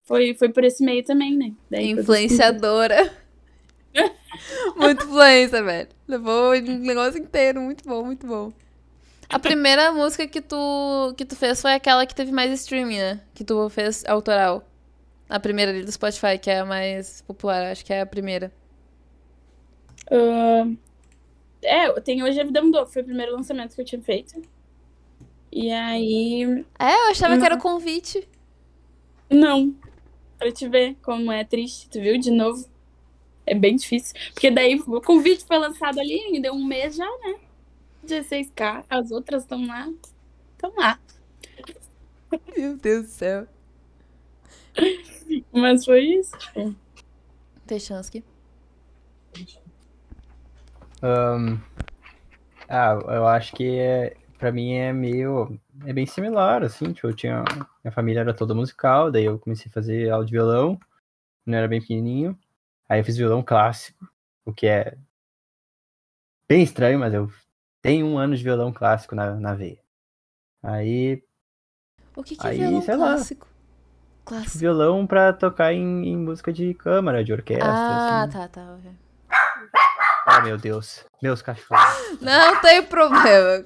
foi, 0.04 0.34
foi 0.34 0.50
por 0.50 0.64
esse 0.64 0.84
meio 0.84 1.04
também, 1.04 1.38
né? 1.38 1.54
Daí 1.70 1.92
Influenciadora. 1.92 3.14
muito 4.76 5.06
influência, 5.06 5.62
velho. 5.64 5.90
Levou 6.08 6.54
o 6.54 6.62
negócio 6.62 7.22
inteiro. 7.22 7.62
Muito 7.62 7.88
bom, 7.88 8.04
muito 8.04 8.26
bom. 8.26 8.52
A 9.30 9.40
primeira 9.40 9.92
música 9.92 10.28
que 10.28 10.42
tu, 10.42 11.14
que 11.18 11.26
tu 11.26 11.36
fez 11.36 11.62
foi 11.62 11.74
aquela 11.74 12.06
que 12.06 12.16
teve 12.16 12.32
mais 12.32 12.52
streaming, 12.52 12.98
né? 12.98 13.22
Que 13.34 13.44
tu 13.44 13.70
fez 13.70 14.04
autoral. 14.06 14.68
A 15.30 15.40
primeira 15.40 15.72
ali 15.72 15.84
do 15.84 15.92
Spotify, 15.92 16.38
que 16.40 16.50
é 16.50 16.60
a 16.60 16.66
mais 16.66 17.22
popular, 17.22 17.72
acho 17.72 17.86
que 17.86 17.94
é 17.94 18.02
a 18.02 18.06
primeira. 18.06 18.52
Ah, 20.12 20.68
é, 21.64 21.92
tem 22.02 22.24
Hoje 22.24 22.40
a 22.40 22.44
Vida 22.44 22.62
Mudou, 22.62 22.86
que 22.86 22.94
foi 22.94 23.02
o 23.02 23.06
primeiro 23.06 23.34
lançamento 23.34 23.76
que 23.76 23.82
eu 23.82 23.86
tinha 23.86 24.02
feito. 24.02 24.42
E 25.52 25.72
aí. 25.72 26.66
É, 26.80 26.94
eu 26.94 27.12
achava 27.12 27.34
que 27.34 27.40
Não. 27.40 27.46
era 27.46 27.56
o 27.56 27.62
convite. 27.62 28.28
Não. 29.30 29.74
Pra 30.38 30.52
te 30.52 30.68
ver 30.68 30.96
como 31.02 31.32
é 31.32 31.44
triste, 31.44 31.90
tu 31.90 32.02
viu? 32.02 32.18
De 32.18 32.32
novo. 32.32 32.68
É 33.46 33.54
bem 33.54 33.76
difícil. 33.76 34.16
Porque 34.34 34.50
daí 34.50 34.76
o 34.76 35.02
convite 35.02 35.46
foi 35.46 35.58
lançado 35.58 36.00
ali, 36.00 36.32
me 36.32 36.42
deu 36.42 36.54
um 36.54 36.64
mês 36.66 36.96
já, 36.96 37.10
né? 37.24 37.36
16k. 38.06 38.86
As 38.90 39.12
outras 39.12 39.44
estão 39.44 39.66
lá. 39.68 39.90
Estão 40.54 40.74
lá. 40.76 41.00
Meu 42.58 42.78
Deus 42.78 43.04
do 43.06 43.10
céu. 43.10 43.48
Mas 45.52 45.86
foi 45.86 46.02
isso. 46.04 46.32
Tem 47.68 47.80
chance 47.80 48.10
aqui. 48.10 48.24
Ahn, 51.04 51.58
ah, 52.70 52.98
eu 53.10 53.28
acho 53.28 53.54
que 53.56 53.78
é, 53.78 54.16
pra 54.40 54.52
mim 54.52 54.74
é 54.74 54.94
meio. 54.94 55.60
É 55.86 55.92
bem 55.94 56.06
similar, 56.06 56.64
assim. 56.64 56.94
Tipo, 56.94 57.08
eu 57.08 57.14
tinha. 57.16 57.44
Minha 57.84 57.92
família 57.92 58.22
era 58.22 58.34
toda 58.34 58.56
musical, 58.56 59.12
daí 59.12 59.26
eu 59.26 59.38
comecei 59.38 59.70
a 59.70 59.74
fazer 59.74 60.10
aula 60.10 60.26
de 60.26 60.32
violão, 60.32 60.78
quando 61.44 61.54
eu 61.54 61.58
era 61.60 61.68
bem 61.68 61.82
pequenininho. 61.82 62.38
Aí 62.88 63.00
eu 63.00 63.06
fiz 63.06 63.18
violão 63.18 63.44
clássico, 63.44 64.08
o 64.46 64.54
que 64.54 64.68
é 64.68 64.98
bem 66.48 66.64
estranho, 66.64 67.00
mas 67.00 67.14
eu 67.14 67.30
tenho 67.82 68.06
um 68.06 68.18
ano 68.18 68.36
de 68.36 68.44
violão 68.44 68.72
clássico 68.72 69.16
na, 69.16 69.36
na 69.36 69.54
veia. 69.54 69.80
Aí, 70.62 71.22
O 72.16 72.24
que, 72.24 72.36
que 72.36 72.48
é 72.48 72.50
Aí, 72.52 72.58
violão 72.58 72.82
sei 72.82 72.96
lá. 72.96 73.08
clássico? 73.16 73.48
Clássico. 74.26 74.58
violão 74.58 75.06
pra 75.06 75.34
tocar 75.34 75.74
em, 75.74 76.08
em 76.08 76.18
música 76.18 76.54
de 76.54 76.74
câmara, 76.76 77.24
de 77.24 77.34
orquestra, 77.34 77.66
Ah, 77.74 78.24
assim. 78.24 78.32
tá, 78.32 78.48
tá. 78.48 78.76
ok. 78.76 79.03
Ah, 80.26 80.42
meu 80.42 80.58
Deus. 80.58 81.06
Meus 81.22 81.42
cachorros. 81.42 82.20
Não 82.22 82.60
tem 82.62 82.82
problema. 82.84 83.66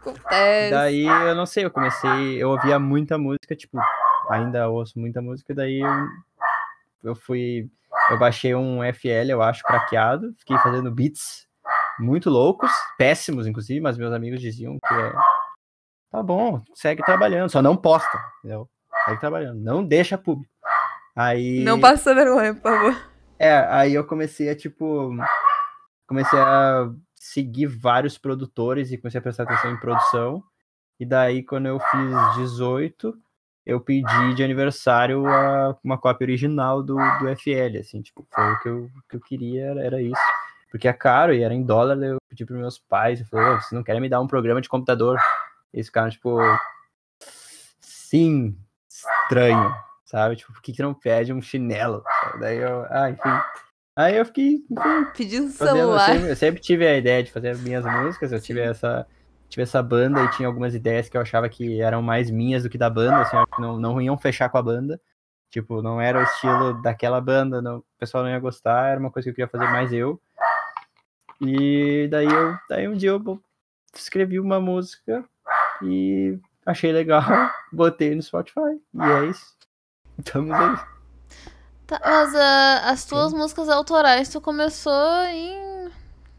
Acontece. 0.00 0.70
Daí, 0.70 1.04
eu 1.04 1.34
não 1.34 1.46
sei, 1.46 1.64
eu 1.64 1.70
comecei, 1.70 2.42
eu 2.42 2.50
ouvia 2.50 2.78
muita 2.78 3.16
música, 3.16 3.54
tipo, 3.54 3.78
ainda 4.28 4.68
ouço 4.68 4.98
muita 4.98 5.22
música, 5.22 5.54
daí 5.54 5.80
eu, 5.80 6.08
eu 7.04 7.14
fui, 7.14 7.68
eu 8.10 8.18
baixei 8.18 8.52
um 8.52 8.80
FL, 8.92 9.30
eu 9.30 9.42
acho, 9.42 9.62
craqueado, 9.62 10.34
fiquei 10.38 10.58
fazendo 10.58 10.90
beats 10.90 11.46
muito 12.00 12.30
loucos, 12.30 12.70
péssimos, 12.98 13.46
inclusive, 13.46 13.80
mas 13.80 13.96
meus 13.96 14.12
amigos 14.12 14.40
diziam 14.40 14.76
que 14.84 14.94
é, 14.94 15.12
tá 16.10 16.20
bom, 16.20 16.60
segue 16.74 17.04
trabalhando, 17.04 17.50
só 17.50 17.62
não 17.62 17.76
posta, 17.76 18.20
entendeu? 18.38 18.68
Segue 19.04 19.20
trabalhando, 19.20 19.60
não 19.60 19.84
deixa 19.84 20.18
público. 20.18 20.52
Aí... 21.14 21.62
Não 21.62 21.78
passa 21.78 22.12
vergonha, 22.12 22.54
por 22.54 22.62
favor. 22.62 23.12
É, 23.38 23.66
aí 23.70 23.94
eu 23.94 24.04
comecei 24.04 24.48
a, 24.48 24.54
tipo. 24.54 25.10
Comecei 26.12 26.38
a 26.38 26.90
seguir 27.14 27.64
vários 27.64 28.18
produtores 28.18 28.92
e 28.92 28.98
comecei 28.98 29.18
a 29.18 29.22
prestar 29.22 29.44
atenção 29.44 29.72
em 29.72 29.80
produção. 29.80 30.44
E 31.00 31.06
daí, 31.06 31.42
quando 31.42 31.64
eu 31.68 31.80
fiz 31.80 32.36
18, 32.36 33.14
eu 33.64 33.80
pedi 33.80 34.34
de 34.34 34.44
aniversário 34.44 35.26
a- 35.26 35.74
uma 35.82 35.96
cópia 35.96 36.26
original 36.26 36.82
do, 36.82 36.96
do 36.96 37.28
FL, 37.30 37.78
assim, 37.78 38.02
tipo, 38.02 38.26
foi 38.30 38.52
o 38.52 38.58
que 38.60 38.68
eu, 38.68 38.90
que 39.08 39.16
eu 39.16 39.20
queria, 39.20 39.68
era, 39.80 40.02
isso. 40.02 40.20
Porque 40.70 40.86
é 40.86 40.92
caro 40.92 41.32
e 41.32 41.42
era 41.42 41.54
em 41.54 41.62
dólar, 41.64 41.96
eu 42.02 42.18
pedi 42.28 42.44
para 42.44 42.56
meus 42.56 42.78
pais, 42.78 43.20
eu 43.20 43.26
falei, 43.26 43.46
"Ô, 43.46 43.54
vocês 43.54 43.72
não 43.72 43.82
querem 43.82 44.00
me 44.02 44.08
dar 44.10 44.20
um 44.20 44.26
programa 44.26 44.60
de 44.60 44.68
computador? 44.68 45.18
Eles 45.72 45.86
ficaram, 45.86 46.10
tipo, 46.10 46.36
sim, 47.80 48.54
estranho, 48.86 49.74
sabe? 50.04 50.36
Tipo, 50.36 50.52
por 50.52 50.60
que, 50.60 50.74
que 50.74 50.82
não 50.82 50.92
pede 50.92 51.32
um 51.32 51.40
chinelo? 51.40 52.04
Daí 52.38 52.58
eu, 52.58 52.84
ah, 52.90 53.08
enfim. 53.08 53.40
Aí 53.94 54.16
eu 54.16 54.24
fiquei, 54.24 54.60
Pedindo 55.14 55.46
eu 55.46 55.50
celular. 55.50 56.06
sempre, 56.06 56.30
eu 56.30 56.36
sempre 56.36 56.60
tive 56.60 56.86
a 56.86 56.96
ideia 56.96 57.22
de 57.22 57.30
fazer 57.30 57.50
as 57.50 57.60
minhas 57.60 57.84
músicas, 57.84 58.32
eu 58.32 58.40
tive 58.40 58.60
essa, 58.60 59.06
tive 59.50 59.62
essa 59.62 59.82
banda 59.82 60.24
e 60.24 60.30
tinha 60.30 60.48
algumas 60.48 60.74
ideias 60.74 61.10
que 61.10 61.16
eu 61.16 61.20
achava 61.20 61.46
que 61.48 61.80
eram 61.82 62.00
mais 62.00 62.30
minhas 62.30 62.62
do 62.62 62.70
que 62.70 62.78
da 62.78 62.88
banda, 62.88 63.18
assim, 63.20 63.36
eu 63.36 63.46
não, 63.58 63.78
não 63.78 64.00
iam 64.00 64.16
fechar 64.16 64.48
com 64.48 64.56
a 64.58 64.62
banda. 64.62 65.00
Tipo, 65.50 65.82
não 65.82 66.00
era 66.00 66.18
o 66.18 66.22
estilo 66.22 66.80
daquela 66.80 67.20
banda, 67.20 67.60
não, 67.60 67.78
o 67.78 67.84
pessoal 67.98 68.24
não 68.24 68.30
ia 68.30 68.38
gostar, 68.38 68.88
era 68.88 68.98
uma 68.98 69.10
coisa 69.10 69.24
que 69.24 69.30
eu 69.30 69.34
queria 69.34 69.48
fazer 69.48 69.70
mais 69.70 69.92
eu. 69.92 70.18
E 71.38 72.08
daí 72.10 72.24
eu, 72.26 72.56
daí 72.70 72.88
um 72.88 72.94
dia 72.94 73.10
eu 73.10 73.42
escrevi 73.94 74.40
uma 74.40 74.58
música 74.58 75.22
e 75.82 76.38
achei 76.64 76.90
legal, 76.92 77.22
botei 77.70 78.14
no 78.14 78.22
Spotify. 78.22 78.80
E 78.94 79.02
é 79.02 79.26
isso. 79.26 79.54
Estamos 80.18 80.52
aí. 80.52 80.91
Tá, 81.92 82.00
mas 82.02 82.34
ah, 82.34 82.90
as 82.90 83.04
tuas 83.04 83.34
músicas 83.34 83.68
autorais, 83.68 84.30
tu 84.30 84.40
começou 84.40 85.24
em. 85.26 85.90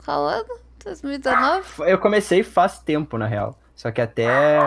Qual 0.03 0.25
ano? 0.25 0.49
2019? 0.84 1.63
Eu 1.91 1.99
comecei 1.99 2.41
faz 2.41 2.80
tempo, 2.80 3.19
na 3.19 3.27
real. 3.27 3.55
Só 3.75 3.91
que 3.91 4.01
até 4.01 4.57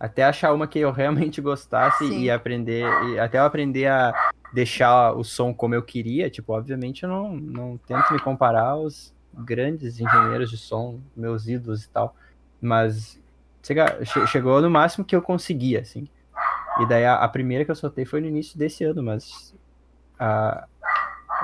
até 0.00 0.24
achar 0.24 0.52
uma 0.52 0.66
que 0.66 0.80
eu 0.80 0.90
realmente 0.90 1.40
gostasse 1.40 2.04
Sim. 2.08 2.22
e 2.22 2.30
aprender 2.32 2.84
e 3.04 3.18
até 3.18 3.38
eu 3.38 3.44
aprender 3.44 3.86
a 3.86 4.12
deixar 4.52 5.12
o 5.12 5.22
som 5.22 5.54
como 5.54 5.76
eu 5.76 5.82
queria, 5.82 6.28
tipo, 6.28 6.52
obviamente 6.52 7.04
eu 7.04 7.08
não 7.08 7.36
não 7.36 7.78
tento 7.78 8.12
me 8.12 8.18
comparar 8.18 8.70
aos 8.70 9.14
grandes 9.32 10.00
engenheiros 10.00 10.50
de 10.50 10.56
som, 10.56 10.98
meus 11.16 11.46
ídolos 11.46 11.84
e 11.84 11.90
tal, 11.90 12.12
mas 12.60 13.20
chega- 13.62 14.04
che- 14.04 14.26
chegou 14.26 14.60
no 14.60 14.68
máximo 14.68 15.04
que 15.04 15.14
eu 15.14 15.22
conseguia, 15.22 15.80
assim. 15.80 16.08
E 16.80 16.86
daí 16.86 17.04
a, 17.04 17.14
a 17.16 17.28
primeira 17.28 17.64
que 17.64 17.70
eu 17.70 17.76
soltei 17.76 18.04
foi 18.04 18.20
no 18.20 18.26
início 18.26 18.58
desse 18.58 18.82
ano, 18.82 19.00
mas 19.00 19.54
a, 20.18 20.66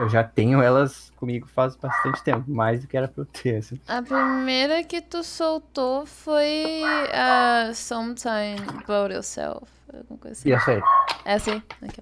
eu 0.01 0.09
já 0.09 0.25
tenho 0.25 0.61
elas 0.63 1.13
comigo 1.17 1.47
faz 1.47 1.77
bastante 1.77 2.23
tempo, 2.23 2.45
mais 2.51 2.81
do 2.83 2.87
que 2.89 2.97
era 2.97 3.09
pra 3.09 3.23
eu 3.23 3.27
ter, 3.27 3.57
assim. 3.57 3.81
A 3.89 4.03
primeira 4.03 4.83
que 4.85 5.01
tu 5.01 5.23
soltou 5.23 6.05
foi 6.05 6.83
a 7.13 7.73
Sometime 7.75 8.57
About 8.83 9.15
Yourself. 9.15 9.63
Alguma 9.93 10.19
coisa 10.19 10.33
assim. 10.39 10.49
E 10.49 10.53
essa 10.53 10.71
aí? 10.73 10.83
É 11.25 11.35
assim? 11.35 11.63
Aqui. 11.83 12.01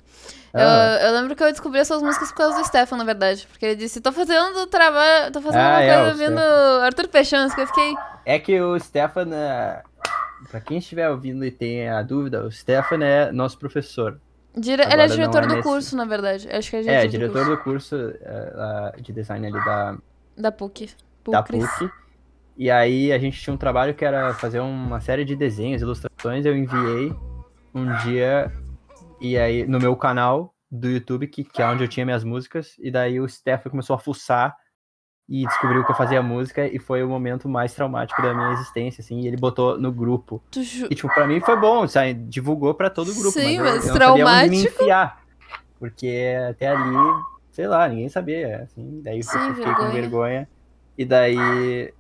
ó. 0.55 0.59
Ah. 0.59 0.99
Eu, 1.03 1.09
eu 1.09 1.13
lembro 1.21 1.37
que 1.37 1.43
eu 1.43 1.51
descobri 1.51 1.79
essas 1.79 2.03
músicas 2.03 2.31
por 2.31 2.39
causa 2.39 2.59
do 2.59 2.65
Stefan, 2.67 2.97
na 2.97 3.05
verdade. 3.05 3.47
Porque 3.51 3.67
ele 3.67 3.77
disse, 3.77 4.01
tô 4.01 4.11
fazendo 4.13 4.67
trabalho. 4.67 5.31
tô 5.31 5.43
fazendo 5.43 5.61
Ah, 5.61 5.69
uma 5.69 5.83
é, 5.83 5.95
coisa 5.95 6.11
ouvindo 6.11 6.41
Arthur 6.83 7.09
Peixones, 7.09 7.55
que 7.55 7.61
eu 7.61 7.67
fiquei. 7.67 7.95
É 8.25 8.39
que 8.39 8.59
o 8.61 8.79
Stefan, 8.81 9.29
é, 9.35 9.83
pra 10.51 10.61
quem 10.61 10.79
estiver 10.79 11.11
ouvindo 11.11 11.45
e 11.45 11.51
tem 11.51 11.89
a 11.89 12.03
dúvida, 12.03 12.43
o 12.45 12.51
Stefan 12.51 13.05
é 13.05 13.31
nosso 13.31 13.59
professor. 13.59 14.19
Dire... 14.57 14.83
Ele 14.83 15.03
é 15.03 15.07
diretor 15.07 15.43
é 15.45 15.47
do 15.47 15.55
nesse- 15.57 15.69
curso, 15.69 15.97
na 15.97 16.05
verdade. 16.05 16.49
Acho 16.51 16.71
que 16.71 16.77
é 16.77 16.81
diretor, 16.83 16.99
É, 17.01 17.07
do, 17.07 17.11
diretor 17.11 17.33
curso. 17.63 17.97
do 17.97 18.13
curso 18.13 18.19
lá 18.55 18.93
de 19.01 19.13
design 19.13 19.47
ali 19.47 19.65
da, 19.65 19.97
da 20.37 20.53
PUC. 20.53 20.91
da. 21.29 21.43
PUC. 21.43 21.91
E 22.57 22.71
aí 22.71 23.13
a 23.13 23.19
gente 23.19 23.41
tinha 23.41 23.55
um 23.55 23.57
trabalho 23.57 23.95
que 23.95 24.05
era 24.05 24.35
fazer 24.35 24.61
uma 24.61 25.01
série 25.01 25.25
de 25.25 25.35
desenhos, 25.35 25.81
ilustrações. 25.81 26.45
Eu 26.45 26.55
enviei 26.57 27.15
um 27.75 27.97
dia 28.05 28.53
e 29.21 29.39
aí 29.39 29.67
no 29.67 29.79
meu 29.81 29.97
canal 29.97 30.55
do 30.71 30.89
YouTube, 30.89 31.27
que, 31.29 31.45
que 31.45 31.63
é 31.63 31.67
onde 31.67 31.85
eu 31.85 31.89
tinha 31.89 32.05
minhas 32.05 32.25
músicas, 32.25 32.77
e 32.79 32.91
daí 32.91 33.21
o 33.21 33.29
Stefan 33.29 33.71
começou 33.71 33.95
a 33.95 33.99
fuçar 33.99 34.57
e 35.35 35.47
descobriu 35.47 35.83
que 35.83 35.91
eu 35.91 35.97
fazia 35.97 36.23
música 36.23 36.67
e 36.67 36.79
foi 36.79 37.03
o 37.03 37.09
momento 37.09 37.49
mais 37.49 37.73
traumático 37.73 38.21
da 38.21 38.35
minha 38.35 38.53
existência, 38.53 39.01
assim, 39.01 39.21
e 39.21 39.27
ele 39.27 39.39
botou 39.39 39.79
no 39.79 39.91
grupo. 39.91 40.43
Ju... 40.55 40.89
E, 40.91 40.95
tipo, 40.95 41.09
pra 41.15 41.27
mim 41.27 41.41
foi 41.41 41.57
bom, 41.57 41.89
sabe? 41.89 42.13
Divulgou 42.13 42.75
pra 42.75 42.91
todo 42.91 43.11
o 43.11 43.15
grupo. 43.15 43.31
Sim, 43.31 43.59
mas, 43.59 43.87
eu, 43.89 43.95
mas 43.95 44.01
eu 44.01 44.11
onde 44.13 44.51
me 44.51 44.63
traumático. 44.63 44.83
enfiar. 44.83 45.23
Porque 45.81 46.35
até 46.51 46.69
ali, 46.69 46.95
sei 47.51 47.67
lá, 47.67 47.89
ninguém 47.89 48.11
sabia, 48.11 48.65
assim. 48.65 49.01
Daí 49.03 49.21
eu 49.21 49.23
Sim, 49.23 49.55
fiquei 49.55 49.73
com 49.73 49.91
vergonha. 49.91 49.91
vergonha. 49.93 50.49
E 50.99 51.05
daí... 51.07 51.95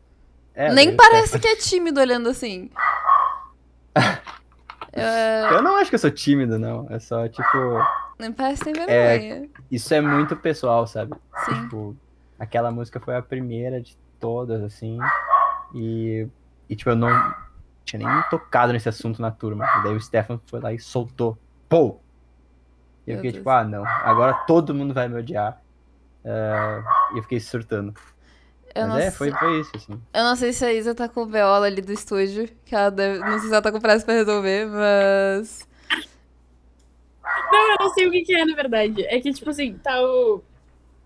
é, 0.55 0.71
Nem 0.75 0.95
parece 0.95 1.29
Stefan- 1.29 1.41
que 1.41 1.49
é 1.49 1.57
tímido 1.57 2.01
olhando 2.01 2.29
assim. 2.29 2.69
É, 4.95 5.49
Eu 5.55 5.63
não 5.63 5.77
acho 5.77 5.89
que 5.89 5.95
eu 5.95 5.99
sou 5.99 6.11
tímido, 6.11 6.59
não. 6.59 6.87
É 6.91 6.99
só, 6.99 7.27
tipo... 7.27 7.49
nem 8.19 8.31
parece 8.31 8.63
que 8.63 8.73
tem 8.73 8.87
vergonha. 8.87 9.49
Isso 9.71 9.95
é 9.95 10.03
muito 10.03 10.37
pessoal, 10.37 10.87
sabe? 10.87 11.15
Sim. 11.47 11.63
Tipo, 11.63 11.97
aquela 12.43 12.73
música 12.73 12.99
foi 12.99 13.15
a 13.15 13.23
primeira 13.23 13.81
de 13.81 13.97
todas, 14.19 14.61
assim. 14.65 14.99
E, 15.73 16.27
e 16.69 16.75
tipo, 16.75 16.91
eu 16.91 16.97
não 16.97 17.09
tinha 17.85 18.05
nem 18.05 18.23
tocado 18.31 18.73
nesse 18.73 18.89
assunto 18.89 19.23
na 19.23 19.31
turma. 19.31 19.65
E 19.79 19.85
daí 19.85 19.95
o 19.95 20.01
Stefan 20.01 20.41
foi 20.47 20.59
lá 20.59 20.73
e 20.73 20.79
soltou. 20.81 21.39
Pô! 21.69 22.01
E 23.07 23.13
eu 23.13 23.17
fiquei 23.19 23.31
Deus. 23.31 23.41
tipo, 23.41 23.49
ah, 23.49 23.63
não. 23.63 23.87
Agora 23.87 24.35
todo 24.45 24.75
mundo 24.75 24.93
vai 24.93 25.09
me 25.09 25.17
odiar. 25.21 25.63
É, 26.25 26.83
e 27.15 27.19
eu 27.19 27.23
fiquei 27.23 27.39
surtando. 27.39 27.95
Eu 28.75 28.89
não, 28.89 28.95
Mas 28.95 29.05
é, 29.05 29.11
sei, 29.11 29.31
foi, 29.31 29.39
foi 29.39 29.61
isso, 29.61 29.71
assim. 29.77 30.03
eu 30.13 30.25
não 30.25 30.35
sei 30.35 30.53
se 30.53 30.65
a 30.65 30.73
Isa 30.73 30.95
tá 30.95 31.09
com 31.09 31.23
o 31.23 31.27
Beola 31.27 31.67
ali 31.67 31.83
do 31.83 31.93
estúdio, 31.93 32.49
que 32.65 32.75
ela 32.75 32.91
deve, 32.91 33.19
não 33.19 33.39
sei 33.39 33.49
se 33.49 33.53
ela 33.53 33.61
tá 33.61 33.71
com 33.71 33.81
pressa 33.81 34.05
pra 34.05 34.15
resolver, 34.15 34.67
mas. 34.67 35.69
Não, 37.53 37.71
eu 37.73 37.77
não 37.81 37.91
sei 37.91 38.09
o 38.09 38.11
que, 38.11 38.23
que 38.23 38.35
é, 38.35 38.45
na 38.45 38.57
verdade. 38.57 39.05
É 39.05 39.21
que, 39.21 39.33
tipo 39.33 39.51
assim, 39.51 39.75
tá 39.75 40.03
o. 40.03 40.43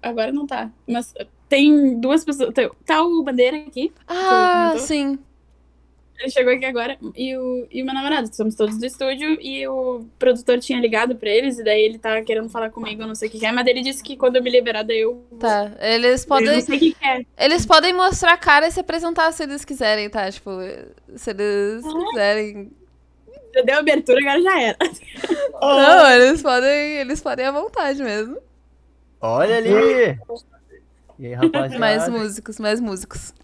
Agora 0.09 0.33
não 0.33 0.47
tá. 0.47 0.71
Mas 0.87 1.15
tem 1.49 1.99
duas 2.01 2.25
pessoas. 2.25 2.53
Tá 2.85 3.03
o 3.03 3.23
Bandeira 3.23 3.57
aqui. 3.59 3.93
Ah, 4.07 4.75
sim. 4.79 5.19
Ele 6.19 6.31
chegou 6.31 6.53
aqui 6.55 6.65
agora. 6.65 6.97
E 7.15 7.37
o, 7.37 7.67
e 7.71 7.83
o 7.83 7.85
meu 7.85 7.95
namorado, 7.95 8.35
somos 8.35 8.55
todos 8.55 8.79
do 8.79 8.87
estúdio. 8.87 9.39
E 9.41 9.69
o 9.69 10.07
produtor 10.19 10.59
tinha 10.59 10.81
ligado 10.81 11.15
pra 11.15 11.29
eles. 11.29 11.59
E 11.59 11.65
daí 11.65 11.83
ele 11.83 11.99
tá 11.99 12.23
querendo 12.23 12.49
falar 12.49 12.71
comigo, 12.71 13.03
eu 13.03 13.07
não 13.07 13.15
sei 13.15 13.29
o 13.29 13.31
que, 13.31 13.39
que 13.39 13.45
é. 13.47 13.53
Mas 13.53 13.67
ele 13.67 13.83
disse 13.83 14.03
que 14.03 14.17
quando 14.17 14.37
eu 14.37 14.43
me 14.43 14.51
liberar, 14.51 14.83
daí 14.83 15.01
eu. 15.01 15.23
Tá. 15.39 15.73
Eles 15.79 16.23
Eu 16.23 16.29
podem. 16.29 16.55
não 16.55 16.61
sei 16.63 16.77
o 16.77 16.81
que, 16.81 16.97
é. 17.03 17.23
Eles 17.39 17.67
podem 17.67 17.93
mostrar 17.93 18.33
a 18.33 18.39
cara 18.39 18.67
e 18.67 18.71
se 18.71 18.81
apresentar 18.81 19.31
se 19.33 19.43
eles 19.43 19.65
quiserem, 19.65 20.09
tá? 20.09 20.31
Tipo, 20.31 20.51
se 21.17 21.31
eles 21.31 21.83
quiserem. 22.11 22.71
Já 23.55 23.63
deu 23.63 23.79
abertura, 23.79 24.19
agora 24.21 24.43
já 24.43 24.61
era. 24.61 24.77
Não, 25.61 26.11
eles 26.11 26.43
podem. 26.43 26.97
Eles 26.99 27.21
podem 27.21 27.47
à 27.47 27.51
vontade 27.51 28.03
mesmo. 28.03 28.39
Olha 29.21 29.57
ali! 29.57 30.19
E 31.19 31.27
aí, 31.27 31.35
rapaziada? 31.35 31.79
Mais 31.79 32.09
músicos, 32.09 32.59
mais 32.59 32.81
músicos. 32.81 33.35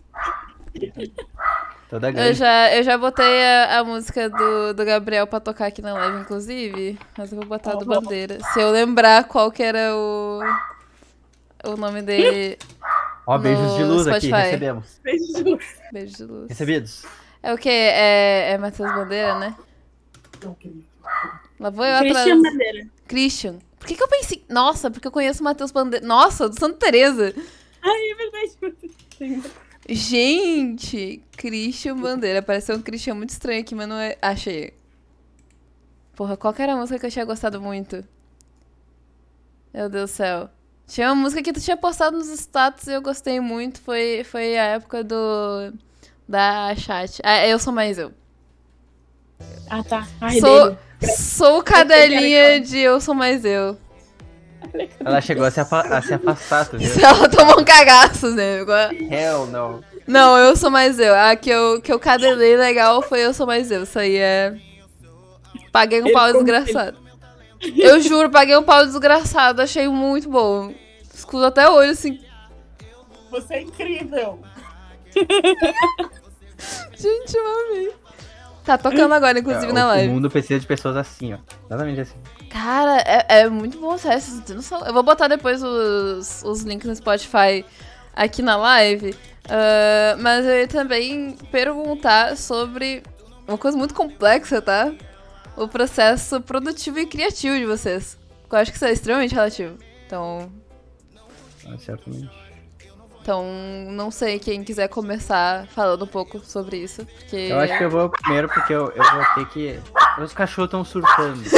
Toda 1.89 2.11
Eu 2.11 2.33
já, 2.33 2.75
eu 2.75 2.83
já 2.83 2.97
botei 2.97 3.45
a, 3.45 3.81
a 3.81 3.85
música 3.85 4.31
do, 4.31 4.73
do 4.73 4.85
Gabriel 4.85 5.27
pra 5.27 5.41
tocar 5.41 5.67
aqui 5.67 5.83
na 5.83 5.93
live, 5.93 6.21
inclusive. 6.21 6.99
Mas 7.17 7.31
eu 7.31 7.39
vou 7.39 7.47
botar 7.47 7.75
do 7.75 7.85
Bandeira. 7.85 8.39
Se 8.53 8.61
eu 8.61 8.71
lembrar 8.71 9.25
qual 9.25 9.51
que 9.53 9.63
era 9.63 9.95
o. 9.95 10.41
O 11.65 11.77
nome 11.77 12.03
dele. 12.03 12.59
Ó, 13.27 13.39
beijos 13.39 13.77
de 13.77 13.85
luz 13.85 14.07
aqui, 14.07 14.27
Spotify. 14.27 14.43
recebemos. 14.43 15.01
Beijo 15.03 15.33
de 15.33 15.43
luz. 15.45 15.65
Beijo 15.93 16.17
de 16.17 16.25
luz. 16.25 16.49
Recebidos. 16.49 17.05
É 17.43 17.53
o 17.53 17.59
quê? 17.59 17.69
É, 17.69 18.53
é 18.53 18.59
Matheus 18.59 18.91
Bandeira, 18.93 19.39
né? 19.39 19.55
Lá 21.61 21.71
vou 21.71 21.85
eu 21.85 21.95
atrás. 21.95 22.25
Cristian 22.25 22.43
Bandeira. 22.43 22.87
Christian. 23.07 23.59
Por 23.83 23.89
que, 23.89 23.97
que 23.97 24.03
eu 24.03 24.07
pensei. 24.07 24.45
Nossa, 24.49 24.93
porque 24.93 25.09
eu 25.09 25.11
conheço 25.11 25.41
o 25.41 25.45
Matheus 25.45 25.73
Bandeira. 25.73 26.07
Nossa, 26.07 26.49
do 26.49 26.57
Santa 26.57 26.79
Teresa. 26.79 27.35
Ai, 27.83 28.11
é 28.11 28.15
verdade. 28.15 29.51
Gente, 29.89 31.21
Christian 31.37 31.97
Bandeira. 31.97 32.39
Apareceu 32.39 32.77
um 32.77 32.81
Christian 32.81 33.17
muito 33.17 33.31
estranho 33.31 33.61
aqui, 33.61 33.75
mas 33.75 33.89
não 33.89 33.97
é. 33.99 34.17
Achei. 34.23 34.73
Porra, 36.15 36.37
qual 36.37 36.55
que 36.55 36.63
era 36.63 36.75
a 36.75 36.77
música 36.77 36.97
que 37.01 37.07
eu 37.07 37.11
tinha 37.11 37.25
gostado 37.25 37.61
muito? 37.61 38.05
Meu 39.75 39.89
Deus 39.89 40.13
do 40.13 40.15
céu. 40.15 40.49
Tinha 40.87 41.09
uma 41.09 41.21
música 41.21 41.43
que 41.43 41.53
tu 41.53 41.61
tinha 41.61 41.77
postado 41.77 42.17
nos 42.17 42.29
status 42.29 42.87
e 42.87 42.93
eu 42.93 43.03
gostei 43.03 43.41
muito. 43.41 43.81
Foi, 43.81 44.23
foi 44.23 44.57
a 44.57 44.65
época 44.67 45.03
do. 45.03 45.73
Da 46.29 46.73
chat. 46.77 47.21
Ah, 47.25 47.45
eu 47.49 47.59
sou 47.59 47.73
mais 47.73 47.99
eu. 47.99 48.13
Ah, 49.71 49.83
tá. 49.83 50.07
Ai, 50.21 50.39
Sou, 50.41 50.71
dele. 51.01 51.13
sou 51.17 51.63
cadelinha 51.63 52.61
de 52.61 52.79
eu 52.79 53.01
sou 53.01 53.15
mais 53.15 53.45
eu. 53.45 53.77
Ela 55.05 55.21
chegou 55.21 55.45
a 55.45 55.51
se, 55.51 55.61
afa- 55.61 55.81
a 55.81 56.01
se 56.03 56.15
afastar, 56.15 56.67
tu 56.67 56.79
viu? 56.79 56.89
Ela 57.05 57.29
tomou 57.29 57.61
um 57.61 57.65
cagaço, 57.65 58.31
né? 58.31 58.59
Hell 59.11 59.47
no. 59.47 59.83
Não, 60.07 60.37
eu 60.39 60.57
sou 60.57 60.71
mais 60.71 60.99
eu. 60.99 61.15
A 61.15 61.35
que 61.37 61.51
eu, 61.51 61.81
que 61.81 61.93
eu 61.93 61.99
cadelei 61.99 62.57
legal 62.57 63.03
foi 63.03 63.21
eu 63.21 63.35
sou 63.35 63.47
mais 63.47 63.71
eu. 63.71 63.83
Isso 63.83 63.99
aí 63.99 64.17
é. 64.17 64.55
Paguei 65.71 66.03
um 66.03 66.13
pau 66.13 66.33
desgraçado. 66.33 66.97
Eu 67.77 68.01
juro, 68.01 68.31
paguei 68.31 68.57
um 68.57 68.63
pau 68.63 68.85
desgraçado. 68.85 69.61
Achei 69.63 69.89
muito 69.89 70.29
bom. 70.29 70.73
Escudo 71.15 71.47
até 71.47 71.69
hoje, 71.69 71.91
assim. 71.91 72.21
Você 73.31 73.55
é 73.55 73.63
incrível. 73.63 74.39
Gente, 76.97 77.37
eu 77.37 77.47
amei. 77.47 77.93
Tá 78.65 78.79
tocando 78.79 79.13
agora, 79.13 79.39
inclusive, 79.39 79.71
É, 79.71 79.73
na 79.73 79.81
o, 79.83 79.85
o 79.85 79.89
live. 79.89 80.13
mundo 80.13 80.31
precisa 80.31 80.61
de 80.61 80.67
pessoas 80.67 80.97
assim, 80.97 81.35
ó. 81.35 81.39
Exatamente 81.67 82.01
assim. 82.01 82.17
Cara, 82.49 82.99
é, 83.05 83.41
é 83.41 83.49
muito 83.49 83.79
bom, 83.79 83.97
noção. 84.55 84.85
Eu 84.87 84.93
vou 84.93 85.03
botar 85.03 85.27
depois 85.29 85.63
os, 85.63 86.43
os 86.45 86.63
links 86.63 86.87
no 86.89 86.95
Spotify 86.95 87.65
aqui 88.15 88.41
na 88.43 88.57
live. 88.57 89.15
Ah, 89.49 90.17
mas 90.19 90.45
eu 90.47 90.53
ia 90.61 90.69
também 90.69 91.37
perguntar 91.51 92.37
sobre 92.37 93.03
uma 93.49 93.59
coisa 93.59 93.77
muito 93.77 93.95
complexa, 93.95 94.63
tá? 94.63 94.93
O 95.57 95.67
processo 95.69 96.41
produtivo 96.41 96.99
e 96.99 97.07
criativo 97.07 97.57
de 97.57 97.67
vocês. 97.67 98.17
Eu 98.51 98.59
acho 98.59 98.71
que 98.71 98.77
isso 98.77 98.85
é 98.85 98.93
extremamente 98.93 99.35
relativo. 99.35 99.77
Então, 100.07 100.51
Ah, 101.67 101.77
certamente. 101.79 102.31
Então 103.23 103.47
não 103.89 104.11
sei 104.11 104.41
quem 104.41 104.65
quiser 104.65 104.89
começar 104.89 105.67
falando 105.69 106.05
um 106.05 106.09
pouco 106.09 106.41
sobre 106.41 106.79
isso. 106.79 107.07
Porque. 107.07 107.37
Eu 107.37 107.61
acho 107.61 107.79
que 107.79 107.85
eu 107.85 107.91
vou 107.91 108.11
primeiro 108.11 108.49
porque 108.49 108.75
eu, 108.75 108.91
eu 108.91 109.05
vou 109.13 109.25
ter 109.37 109.47
que. 109.47 109.81
Os 110.21 110.33
cachorros 110.33 110.69
estão 110.69 110.85
surtando. 110.85 111.43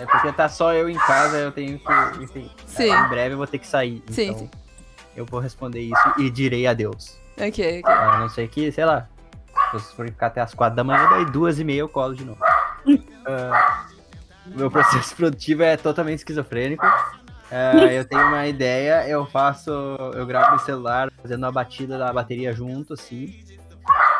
É, 0.00 0.06
porque 0.06 0.32
tá 0.32 0.48
só 0.48 0.72
eu 0.72 0.88
em 0.88 0.96
casa, 0.96 1.36
eu 1.36 1.50
tenho 1.50 1.78
que. 1.78 2.22
Enfim. 2.22 2.48
Sim. 2.64 2.90
Em 2.90 3.08
breve 3.08 3.34
eu 3.34 3.38
vou 3.38 3.46
ter 3.46 3.58
que 3.58 3.66
sair. 3.66 4.02
Sim, 4.08 4.28
então 4.28 4.38
sim. 4.38 4.50
eu 5.16 5.26
vou 5.26 5.40
responder 5.40 5.80
isso 5.80 6.14
e 6.18 6.30
direi 6.30 6.66
adeus. 6.66 7.18
Ok, 7.36 7.80
ok. 7.80 7.82
A 7.84 8.18
não 8.18 8.28
ser 8.28 8.48
que, 8.48 8.70
sei 8.70 8.84
lá, 8.84 9.08
se 9.48 9.72
vocês 9.72 9.92
forem 9.92 10.12
ficar 10.12 10.28
até 10.28 10.40
as 10.40 10.54
quatro 10.54 10.76
da 10.76 10.84
manhã, 10.84 11.08
daí 11.10 11.24
duas 11.24 11.58
e 11.58 11.64
meia 11.64 11.80
eu 11.80 11.88
colo 11.88 12.14
de 12.14 12.24
novo. 12.24 12.38
Ah, 13.26 13.86
meu 14.46 14.70
processo 14.70 15.14
produtivo 15.14 15.62
é 15.62 15.76
totalmente 15.76 16.20
esquizofrênico. 16.20 16.84
Ah, 17.50 17.92
eu 17.92 18.04
tenho 18.04 18.26
uma 18.28 18.46
ideia, 18.46 19.08
eu 19.08 19.26
faço. 19.26 19.70
Eu 20.14 20.24
gravo 20.24 20.52
no 20.52 20.58
celular, 20.60 21.10
fazendo 21.20 21.44
a 21.46 21.50
batida 21.50 21.98
da 21.98 22.12
bateria 22.12 22.52
junto, 22.52 22.94
assim. 22.94 23.40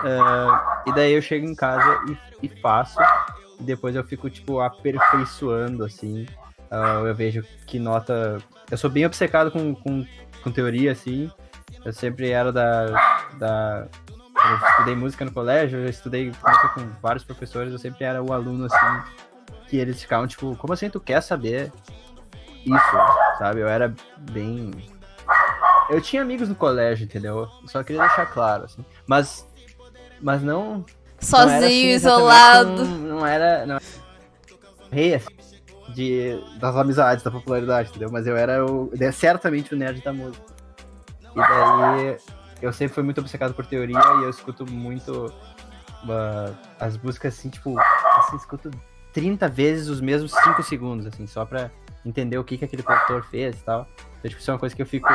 Ah, 0.04 0.82
e 0.86 0.92
daí 0.92 1.12
eu 1.12 1.22
chego 1.22 1.46
em 1.46 1.54
casa 1.54 2.00
e, 2.42 2.46
e 2.46 2.48
faço. 2.60 2.98
E 3.60 3.62
depois 3.62 3.94
eu 3.94 4.02
fico, 4.02 4.28
tipo, 4.28 4.60
aperfeiçoando, 4.60 5.84
assim. 5.84 6.26
Ah, 6.70 7.02
eu 7.04 7.14
vejo 7.14 7.44
que 7.66 7.78
nota. 7.78 8.38
Eu 8.70 8.76
sou 8.76 8.90
bem 8.90 9.06
obcecado 9.06 9.50
com, 9.50 9.74
com, 9.74 10.04
com 10.42 10.50
teoria, 10.50 10.92
assim. 10.92 11.30
Eu 11.84 11.92
sempre 11.92 12.30
era 12.30 12.52
da, 12.52 12.86
da. 13.38 13.86
Eu 14.42 14.68
estudei 14.68 14.96
música 14.96 15.24
no 15.24 15.32
colégio, 15.32 15.80
eu 15.80 15.88
estudei 15.88 16.26
música 16.26 16.68
com 16.74 16.88
vários 17.02 17.24
professores, 17.24 17.72
eu 17.72 17.78
sempre 17.78 18.04
era 18.04 18.22
o 18.22 18.32
aluno 18.32 18.64
assim, 18.64 19.02
que 19.68 19.76
eles 19.76 20.00
ficavam 20.00 20.26
tipo, 20.26 20.56
como 20.56 20.72
assim 20.72 20.88
tu 20.88 20.98
quer 20.98 21.20
saber 21.20 21.70
isso, 22.64 22.96
sabe? 23.40 23.60
Eu 23.60 23.68
era 23.68 23.92
bem. 24.30 24.70
Eu 25.88 26.00
tinha 26.00 26.20
amigos 26.22 26.48
no 26.48 26.54
colégio, 26.54 27.04
entendeu? 27.04 27.48
Eu 27.62 27.68
só 27.68 27.82
queria 27.82 28.02
deixar 28.02 28.26
claro, 28.26 28.64
assim. 28.64 28.84
Mas. 29.06 29.48
Mas 30.20 30.42
não. 30.42 30.72
não 30.74 30.74
era, 30.76 30.86
Sozinho, 31.18 31.56
assim, 31.58 31.86
exatamente 31.86 31.94
isolado. 31.94 32.82
um- 32.82 32.98
não 32.98 33.26
era. 33.26 33.66
Não 33.66 33.74
era 33.76 33.84
rei, 34.92 35.14
assim, 35.14 35.28
de, 35.94 36.38
das 36.58 36.76
amizades, 36.76 37.24
da 37.24 37.30
popularidade, 37.30 37.90
entendeu? 37.90 38.10
Mas 38.10 38.26
eu 38.26 38.36
era 38.36 38.64
o, 38.64 38.90
certamente 39.12 39.72
o 39.74 39.76
nerd 39.76 40.02
da 40.02 40.12
música. 40.12 40.44
E 41.34 41.38
daí 41.38 42.16
eu 42.60 42.72
sempre 42.72 42.94
fui 42.94 43.02
muito 43.02 43.20
obcecado 43.20 43.54
por 43.54 43.64
teoria 43.64 43.98
e 43.98 44.24
eu 44.24 44.30
escuto 44.30 44.70
muito 44.70 45.32
ah, 46.08 46.50
as 46.78 46.98
músicas 46.98 47.38
assim, 47.38 47.48
tipo, 47.48 47.76
assim, 47.78 48.36
escuto 48.36 48.70
30 49.12 49.48
vezes 49.48 49.88
os 49.88 50.00
mesmos 50.00 50.32
5 50.32 50.62
segundos, 50.62 51.06
assim, 51.06 51.26
só 51.26 51.44
pra 51.44 51.70
entender 52.04 52.38
o 52.38 52.44
que, 52.44 52.56
que 52.56 52.64
aquele 52.64 52.82
produtor 52.82 53.24
fez 53.24 53.60
e 53.60 53.64
tal. 53.64 53.86
Então, 54.18 54.28
tipo, 54.28 54.40
isso 54.40 54.50
é 54.50 54.54
uma 54.54 54.60
coisa 54.60 54.74
que 54.74 54.82
eu 54.82 54.86
fico 54.86 55.08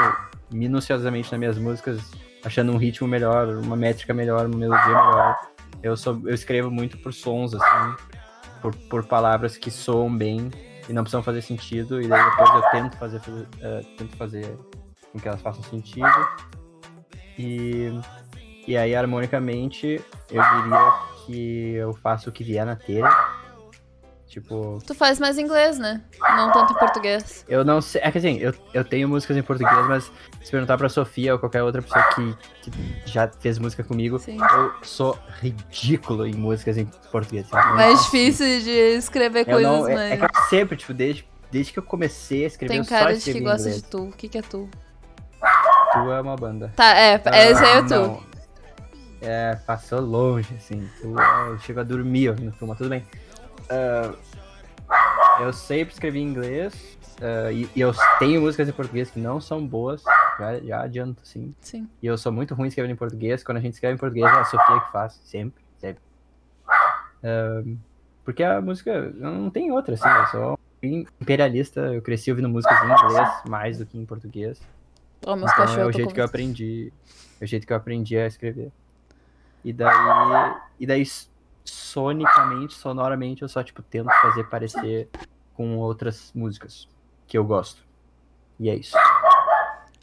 minuciosamente 0.52 1.32
nas 1.32 1.40
minhas 1.40 1.58
músicas, 1.58 2.12
achando 2.44 2.72
um 2.72 2.78
ritmo 2.78 3.08
melhor, 3.08 3.48
uma 3.48 3.76
métrica 3.76 4.14
melhor, 4.14 4.46
uma 4.46 4.58
melodia 4.58 4.88
melhor. 4.88 5.38
Eu, 5.82 5.96
sou, 5.96 6.22
eu 6.26 6.34
escrevo 6.34 6.72
muito 6.72 6.98
por 6.98 7.14
sons, 7.14 7.54
assim, 7.54 7.96
por, 8.62 8.76
por 8.90 9.06
palavras 9.06 9.58
que 9.58 9.70
soam 9.70 10.16
bem 10.16 10.50
e 10.88 10.94
não 10.94 11.04
precisam 11.04 11.24
fazer 11.24 11.42
sentido, 11.42 12.02
e 12.02 12.08
depois 12.08 12.50
eu 12.50 12.62
tento 12.72 12.98
fazer, 12.98 13.22
eh, 13.62 13.82
tento 13.98 14.16
fazer 14.18 14.58
com 15.12 15.20
que 15.20 15.28
elas 15.28 15.42
façam 15.42 15.64
sentido. 15.64 16.08
E, 17.38 17.92
e 18.68 18.78
aí, 18.78 18.96
harmonicamente, 18.96 20.02
eu 20.32 20.44
diria 20.44 20.94
que 21.26 21.74
eu 21.74 21.94
faço 21.94 22.30
o 22.30 22.34
que 22.34 22.44
vier 22.44 22.66
na 22.66 22.76
telha. 22.76 23.10
Tipo, 24.36 24.80
Tu 24.86 24.94
faz 24.94 25.18
mais 25.18 25.38
inglês, 25.38 25.80
né? 25.80 26.02
Não 26.20 26.52
tanto 26.52 26.74
em 26.74 26.76
português. 26.76 27.46
eu 27.48 27.64
não 27.64 27.80
sei. 27.80 28.02
É 28.04 28.12
que 28.12 28.18
assim, 28.18 28.38
eu, 28.38 28.54
eu 28.74 28.84
tenho 28.84 29.08
músicas 29.08 29.38
em 29.38 29.42
português, 29.42 29.88
mas 29.88 30.12
se 30.44 30.52
perguntar 30.52 30.78
pra 30.78 30.90
Sofia 30.90 31.32
ou 31.32 31.40
qualquer 31.40 31.64
outra 31.64 31.82
pessoa 31.82 32.04
que, 32.14 32.36
que 32.64 32.72
já 33.06 33.30
fez 33.40 33.58
música 33.58 33.82
comigo, 33.82 34.20
Sim. 34.20 34.38
eu 34.38 34.74
sou 34.84 35.18
ridículo 35.40 36.28
em 36.28 36.34
músicas 36.34 36.78
em 36.78 36.84
português. 37.14 37.48
sabe? 37.48 37.76
Mais 37.78 38.04
difícil 38.04 38.46
de 38.60 38.98
escrever 38.98 39.48
Eu 39.48 39.54
coisas, 39.54 39.72
não, 39.72 39.88
é, 39.88 39.94
mas. 39.96 40.12
é 40.12 40.18
que 40.18 40.26
eu 40.26 40.44
sempre, 40.50 40.76
tipo, 40.76 40.94
desde, 40.94 41.26
desde 41.50 41.72
que 41.72 41.80
eu 41.80 41.84
comecei 41.84 42.44
a 42.44 42.48
escrever, 42.48 42.74
Tem 42.74 42.84
cara 42.84 43.16
de 43.16 43.32
que 43.32 43.40
gosta 43.40 43.62
inglês. 43.70 43.84
de 43.84 43.84
tu. 43.90 44.04
O 44.04 44.12
que, 44.12 44.28
que 44.28 44.38
é 44.38 44.42
tu? 44.42 44.70
Tu 45.94 46.12
é 46.12 46.20
uma 46.20 46.36
banda. 46.36 46.74
Tá, 46.76 46.94
é, 46.94 47.22
é 47.32 47.52
esse 47.52 47.64
aí 47.64 47.78
é 47.78 47.82
tu. 47.84 47.90
Não. 47.90 48.24
É, 49.22 49.56
passou 49.66 50.02
longe, 50.02 50.54
assim. 50.58 50.86
Tu, 51.02 51.16
eu 51.48 51.58
chego 51.60 51.80
a 51.80 51.84
dormir 51.84 52.28
ouvindo 52.28 52.54
tu, 52.60 52.68
mas 52.68 52.78
tudo 52.78 52.90
bem. 52.90 53.08
Ah, 53.70 54.14
eu 55.42 55.52
sempre 55.54 55.94
escrevi 55.94 56.20
em 56.20 56.28
inglês. 56.28 56.98
ah, 57.22 57.52
e, 57.52 57.70
e 57.76 57.82
eu 57.82 57.94
tenho 58.20 58.42
músicas 58.42 58.70
em 58.70 58.72
português 58.72 59.10
que 59.10 59.20
não 59.20 59.40
são 59.40 59.66
boas. 59.66 60.04
Já, 60.38 60.60
já 60.60 60.82
adianto, 60.82 61.22
assim. 61.24 61.56
Sim. 61.62 61.90
E 62.02 62.08
eu 62.08 62.18
sou 62.18 62.32
muito 62.32 62.54
ruim 62.54 62.68
escrevendo 62.68 62.92
em 62.92 62.98
português. 62.98 63.44
Quando 63.44 63.58
a 63.58 63.62
gente 63.62 63.74
escreve 63.74 63.96
em 63.96 64.00
português, 64.00 64.26
é 64.26 64.40
a 64.40 64.46
Sofia 64.46 64.82
que 64.82 64.92
faz. 64.92 65.20
Sempre, 65.24 65.64
sempre. 65.80 66.02
Ah, 67.24 67.64
porque 68.24 68.44
a 68.44 68.60
música 68.60 69.14
não 69.16 69.50
tem 69.50 69.72
outra, 69.72 69.94
assim. 69.94 70.10
Eu 70.10 70.26
sou 70.28 70.60
imperialista. 70.84 71.80
Eu 71.94 72.02
cresci 72.02 72.32
ouvindo 72.32 72.50
músicas 72.50 72.78
em 72.82 72.92
inglês 72.92 73.30
mais 73.48 73.78
do 73.78 73.86
que 73.86 73.98
em 73.98 74.06
português. 74.06 74.60
Ó, 75.26 75.36
meus 75.36 75.52
Então 75.52 75.80
é 75.80 75.86
o 75.86 75.92
jeito 75.92 76.14
que 76.14 76.20
eu 76.20 76.26
aprendi. 76.26 76.92
É 77.40 77.46
o 77.46 77.48
jeito 77.48 77.66
que 77.66 77.72
eu 77.72 77.78
aprendi 77.78 78.18
a 78.18 78.28
escrever. 78.28 78.72
E 79.64 79.72
daí. 79.72 80.56
E 80.80 80.86
daí, 80.86 81.04
sonicamente, 81.66 82.74
sonoramente, 82.76 83.42
eu 83.42 83.50
só, 83.50 83.64
tipo, 83.64 83.82
tento 83.82 84.10
fazer 84.22 84.44
parecer 84.46 85.10
com 85.54 85.78
outras 85.78 86.32
músicas 86.34 86.88
que 87.28 87.38
eu 87.38 87.44
gosto. 87.44 87.82
E 88.60 88.70
é 88.70 88.76
isso. 88.76 88.96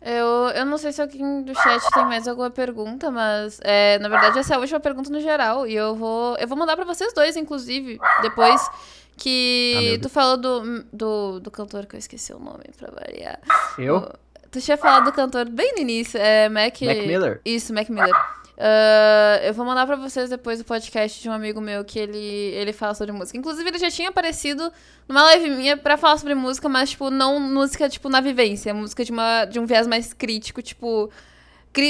Eu, 0.05 0.49
eu 0.57 0.67
não 0.67 0.77
sei 0.79 0.91
se 0.93 1.01
alguém 1.01 1.43
do 1.45 1.55
chat 1.55 1.81
tem 1.95 2.05
mais 2.05 2.27
alguma 2.27 2.51
pergunta, 2.51 3.09
mas 3.11 3.61
é, 3.63 3.99
na 4.01 4.09
verdade 4.09 4.37
essa 4.41 4.55
é 4.55 4.57
a 4.57 4.61
última 4.61 4.81
pergunta 4.81 5.09
no 5.11 5.21
geral. 5.21 5.65
E 5.67 5.75
eu 5.77 5.95
vou. 5.95 6.37
Eu 6.39 6.49
vou 6.49 6.59
mandar 6.59 6.75
pra 6.75 6.85
vocês 6.85 7.13
dois, 7.15 7.37
inclusive, 7.37 8.01
depois 8.21 8.61
Ah, 8.69 8.73
que 9.17 9.91
meu 9.93 10.01
tu 10.01 10.09
falou 10.09 10.37
do, 10.37 10.83
do, 10.93 11.39
do 11.41 11.51
cantor 11.53 11.87
que 11.87 11.95
eu 11.95 11.99
esqueci 11.99 12.33
o 12.33 12.39
nome 12.41 12.65
pra 12.77 12.91
variar. 12.91 13.39
Eu? 13.79 13.99
O- 13.99 14.32
Tu 14.53 14.61
tinha 14.61 14.77
falado 14.77 15.07
do 15.07 15.13
cantor 15.13 15.49
bem 15.49 15.73
no 15.73 15.81
início, 15.81 16.21
é 16.21 16.47
Mac. 16.51 16.79
Mac 16.83 17.07
Miller? 17.07 17.41
Isso, 17.43 17.73
Mac 17.73 17.89
Miller. 17.89 18.15
Uh, 18.15 19.43
eu 19.45 19.55
vou 19.55 19.65
mandar 19.65 19.87
pra 19.87 19.97
vocês 19.97 20.29
depois 20.29 20.61
o 20.61 20.65
podcast 20.65 21.23
de 21.23 21.29
um 21.29 21.33
amigo 21.33 21.59
meu 21.59 21.83
que 21.83 21.99
ele, 21.99 22.19
ele 22.19 22.73
fala 22.75 22.95
sobre 22.95 23.15
música. 23.15 23.39
Inclusive, 23.39 23.67
ele 23.67 23.79
já 23.79 23.91
tinha 23.91 24.11
aparecido 24.11 24.71
numa 25.09 25.23
live 25.23 25.49
minha 25.51 25.77
pra 25.79 25.97
falar 25.97 26.19
sobre 26.19 26.35
música, 26.35 26.69
mas, 26.69 26.91
tipo, 26.91 27.11
não 27.11 27.41
música, 27.41 27.89
tipo, 27.89 28.11
na 28.11 28.21
vivência. 28.21 28.75
Música 28.75 29.03
de, 29.07 29.11
uma, 29.11 29.47
de 29.47 29.59
um 29.59 29.65
viés 29.65 29.87
mais 29.87 30.13
crítico, 30.13 30.61
tipo 30.61 31.11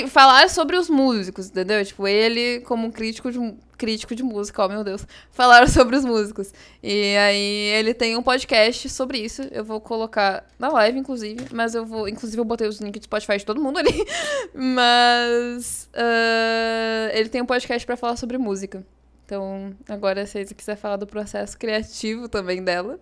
falar 0.08 0.48
sobre 0.48 0.76
os 0.76 0.88
músicos, 0.88 1.48
entendeu? 1.48 1.84
Tipo, 1.84 2.06
ele, 2.06 2.60
como 2.60 2.92
crítico 2.92 3.32
de, 3.32 3.54
crítico 3.76 4.14
de 4.14 4.22
música, 4.22 4.64
oh 4.64 4.68
meu 4.68 4.84
Deus, 4.84 5.04
falar 5.32 5.68
sobre 5.68 5.96
os 5.96 6.04
músicos. 6.04 6.52
E 6.82 7.16
aí 7.16 7.72
ele 7.76 7.92
tem 7.92 8.16
um 8.16 8.22
podcast 8.22 8.88
sobre 8.88 9.18
isso. 9.18 9.42
Eu 9.50 9.64
vou 9.64 9.80
colocar 9.80 10.46
na 10.58 10.68
live, 10.68 10.98
inclusive. 10.98 11.46
Mas 11.52 11.74
eu 11.74 11.84
vou. 11.84 12.08
Inclusive, 12.08 12.40
eu 12.40 12.44
botei 12.44 12.68
os 12.68 12.80
links 12.80 13.00
do 13.00 13.04
Spotify 13.04 13.38
de 13.38 13.46
todo 13.46 13.60
mundo 13.60 13.78
ali. 13.78 13.92
Mas. 14.54 15.90
Uh, 15.92 17.10
ele 17.12 17.28
tem 17.28 17.42
um 17.42 17.46
podcast 17.46 17.84
para 17.84 17.96
falar 17.96 18.16
sobre 18.16 18.38
música. 18.38 18.86
Então, 19.24 19.74
agora, 19.88 20.26
se 20.26 20.44
você 20.44 20.54
quiser 20.54 20.76
falar 20.76 20.96
do 20.96 21.06
processo 21.06 21.58
criativo 21.58 22.28
também 22.28 22.62
dela, 22.62 22.98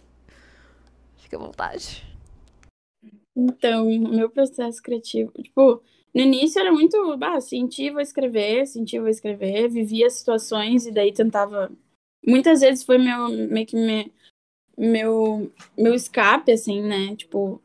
fica 1.18 1.36
à 1.36 1.40
vontade. 1.40 2.06
Então, 3.36 3.86
meu 3.86 4.30
processo 4.30 4.82
criativo, 4.82 5.32
tipo, 5.42 5.82
no 6.14 6.22
início 6.22 6.60
era 6.60 6.72
muito, 6.72 7.16
bah, 7.16 7.40
senti, 7.40 7.90
vou 7.90 8.00
escrever, 8.00 8.66
senti, 8.66 8.98
vou 8.98 9.08
escrever, 9.08 9.68
vivia 9.68 10.10
situações 10.10 10.86
e 10.86 10.90
daí 10.90 11.12
tentava. 11.12 11.70
Muitas 12.26 12.60
vezes 12.60 12.84
foi 12.84 12.98
meu, 12.98 13.28
meio 13.28 13.66
que 13.66 13.76
me, 13.76 14.12
meu, 14.76 15.52
meu 15.78 15.94
escape, 15.94 16.52
assim, 16.52 16.82
né? 16.82 17.14
Tipo, 17.16 17.62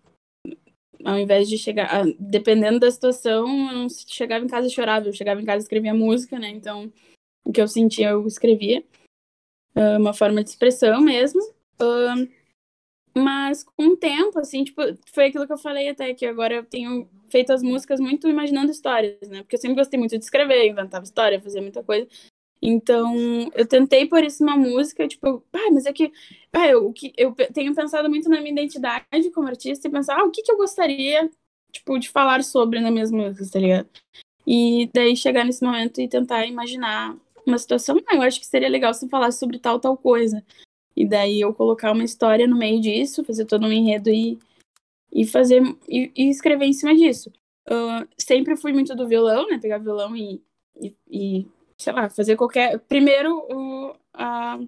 ao 1.03 1.19
invés 1.19 1.49
de 1.49 1.57
chegar, 1.57 1.87
ah, 1.91 2.03
dependendo 2.19 2.79
da 2.79 2.91
situação, 2.91 3.47
eu 3.47 3.73
não 3.73 3.87
chegava 3.89 4.43
em 4.43 4.47
casa 4.47 4.67
e 4.67 4.71
chorava, 4.71 5.07
eu 5.07 5.13
chegava 5.13 5.41
em 5.41 5.45
casa 5.45 5.57
e 5.57 5.63
escrevia 5.63 5.93
música, 5.93 6.39
né? 6.39 6.49
Então, 6.49 6.91
o 7.43 7.51
que 7.51 7.61
eu 7.61 7.67
sentia, 7.67 8.09
eu 8.09 8.25
escrevia. 8.27 8.83
Uh, 9.75 9.99
uma 9.99 10.13
forma 10.13 10.43
de 10.43 10.49
expressão 10.49 11.01
mesmo. 11.01 11.41
Uh, 11.81 12.27
mas 13.17 13.63
com 13.63 13.87
o 13.87 13.97
tempo, 13.97 14.39
assim, 14.39 14.63
tipo, 14.63 14.81
foi 15.13 15.27
aquilo 15.27 15.47
que 15.47 15.53
eu 15.53 15.57
falei 15.57 15.89
até, 15.89 16.13
que 16.13 16.25
agora 16.25 16.55
eu 16.55 16.65
tenho 16.65 17.09
feito 17.29 17.53
as 17.53 17.63
músicas 17.63 17.99
muito 17.99 18.27
imaginando 18.27 18.71
histórias, 18.71 19.29
né? 19.29 19.41
Porque 19.41 19.55
eu 19.55 19.59
sempre 19.59 19.77
gostei 19.77 19.97
muito 19.97 20.17
de 20.17 20.23
escrever, 20.23 20.67
inventava 20.67 21.05
história, 21.05 21.41
fazia 21.41 21.61
muita 21.61 21.81
coisa. 21.83 22.07
Então, 22.61 23.15
eu 23.53 23.67
tentei 23.67 24.07
por 24.07 24.23
isso 24.23 24.43
uma 24.43 24.57
música, 24.57 25.07
tipo, 25.07 25.43
ah, 25.53 25.71
mas 25.71 25.85
é 25.85 25.93
que 25.93 26.11
ah, 26.51 26.67
eu, 26.67 26.93
eu 27.17 27.33
tenho 27.53 27.75
pensado 27.75 28.09
muito 28.09 28.27
na 28.27 28.39
minha 28.41 28.51
identidade 28.51 29.29
como 29.33 29.47
artista 29.47 29.87
e 29.87 29.91
pensar, 29.91 30.19
ah, 30.19 30.23
o 30.25 30.31
que, 30.31 30.41
que 30.41 30.51
eu 30.51 30.57
gostaria, 30.57 31.29
tipo, 31.71 31.97
de 31.99 32.09
falar 32.09 32.43
sobre 32.43 32.79
nas 32.79 32.91
minhas 32.91 33.11
músicas, 33.11 33.51
tá 33.51 33.59
ligado? 33.59 33.89
E 34.47 34.89
daí 34.93 35.15
chegar 35.15 35.45
nesse 35.45 35.63
momento 35.63 36.01
e 36.01 36.07
tentar 36.07 36.45
imaginar 36.45 37.15
uma 37.45 37.57
situação, 37.57 37.97
ah, 38.07 38.15
eu 38.15 38.21
acho 38.23 38.39
que 38.39 38.45
seria 38.45 38.69
legal 38.69 38.93
se 38.93 39.07
falasse 39.09 39.39
sobre 39.39 39.59
tal, 39.59 39.79
tal 39.79 39.95
coisa. 39.95 40.43
E 40.95 41.05
daí 41.05 41.41
eu 41.41 41.53
colocar 41.53 41.91
uma 41.91 42.03
história 42.03 42.47
no 42.47 42.57
meio 42.57 42.79
disso, 42.79 43.23
fazer 43.23 43.45
todo 43.45 43.65
um 43.65 43.71
enredo 43.71 44.09
e, 44.09 44.39
e 45.11 45.25
fazer 45.25 45.61
e, 45.87 46.11
e 46.15 46.29
escrever 46.29 46.65
em 46.65 46.73
cima 46.73 46.95
disso. 46.95 47.31
Uh, 47.67 48.07
sempre 48.17 48.55
fui 48.55 48.71
muito 48.71 48.95
do 48.95 49.07
violão, 49.07 49.47
né? 49.47 49.57
Pegar 49.57 49.79
violão 49.79 50.15
e, 50.15 50.41
e, 50.79 50.95
e 51.09 51.47
sei 51.77 51.93
lá, 51.93 52.09
fazer 52.09 52.35
qualquer. 52.35 52.79
Primeiro 52.79 53.37
o, 53.49 53.95
a, 54.13 54.59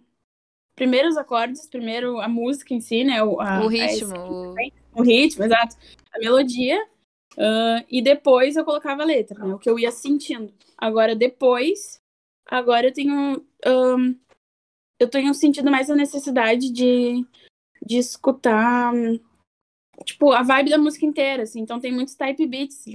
primeiro 0.75 1.07
os 1.07 1.17
acordes, 1.17 1.67
primeiro 1.67 2.19
a 2.19 2.27
música 2.27 2.73
em 2.73 2.81
si, 2.81 3.03
né? 3.03 3.23
O, 3.23 3.39
a, 3.39 3.63
o 3.63 3.67
ritmo. 3.67 4.15
A, 4.15 4.99
o 4.99 5.03
ritmo, 5.03 5.45
exato. 5.45 5.75
A 6.13 6.19
melodia. 6.19 6.83
Uh, 7.37 7.85
e 7.87 8.01
depois 8.01 8.55
eu 8.55 8.65
colocava 8.65 9.03
a 9.03 9.05
letra, 9.05 9.37
né? 9.45 9.53
O 9.53 9.59
que 9.59 9.69
eu 9.69 9.77
ia 9.77 9.91
sentindo. 9.91 10.51
Agora, 10.75 11.15
depois, 11.15 12.01
agora 12.45 12.87
eu 12.87 12.93
tenho. 12.93 13.45
Um, 13.65 14.15
eu 14.99 15.07
tenho 15.07 15.33
sentido 15.33 15.69
mais 15.69 15.89
a 15.89 15.95
necessidade 15.95 16.71
de, 16.71 17.25
de 17.85 17.97
escutar, 17.97 18.93
tipo, 20.05 20.31
a 20.31 20.43
vibe 20.43 20.71
da 20.71 20.77
música 20.77 21.05
inteira, 21.05 21.43
assim. 21.43 21.59
Então 21.61 21.79
tem 21.79 21.91
muitos 21.91 22.15
type 22.15 22.45
beats 22.45 22.85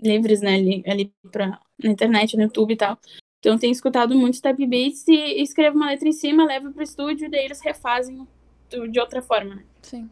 livres, 0.00 0.40
né, 0.40 0.54
ali, 0.54 0.82
ali 0.86 1.12
pra, 1.30 1.60
na 1.82 1.90
internet, 1.90 2.36
no 2.36 2.44
YouTube 2.44 2.72
e 2.72 2.76
tal. 2.76 2.98
Então 3.40 3.52
eu 3.52 3.58
tenho 3.58 3.72
escutado 3.72 4.14
muitos 4.14 4.40
type 4.40 4.66
beats 4.66 5.06
e, 5.08 5.12
e 5.12 5.42
escrevo 5.42 5.76
uma 5.76 5.90
letra 5.90 6.08
em 6.08 6.12
cima, 6.12 6.44
levo 6.44 6.72
pro 6.72 6.82
estúdio 6.82 7.26
e 7.26 7.30
daí 7.30 7.44
eles 7.44 7.60
refazem 7.60 8.26
de 8.90 9.00
outra 9.00 9.22
forma, 9.22 9.56
né? 9.56 9.64
Sim. 9.82 10.10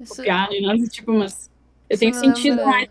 Isso... 0.00 0.16
Copiar, 0.16 0.50
né? 0.50 0.88
tipo, 0.90 1.12
mas 1.12 1.50
eu 1.88 1.98
tenho 1.98 2.14
sentido 2.14 2.56
lembra... 2.56 2.66
mais 2.66 2.90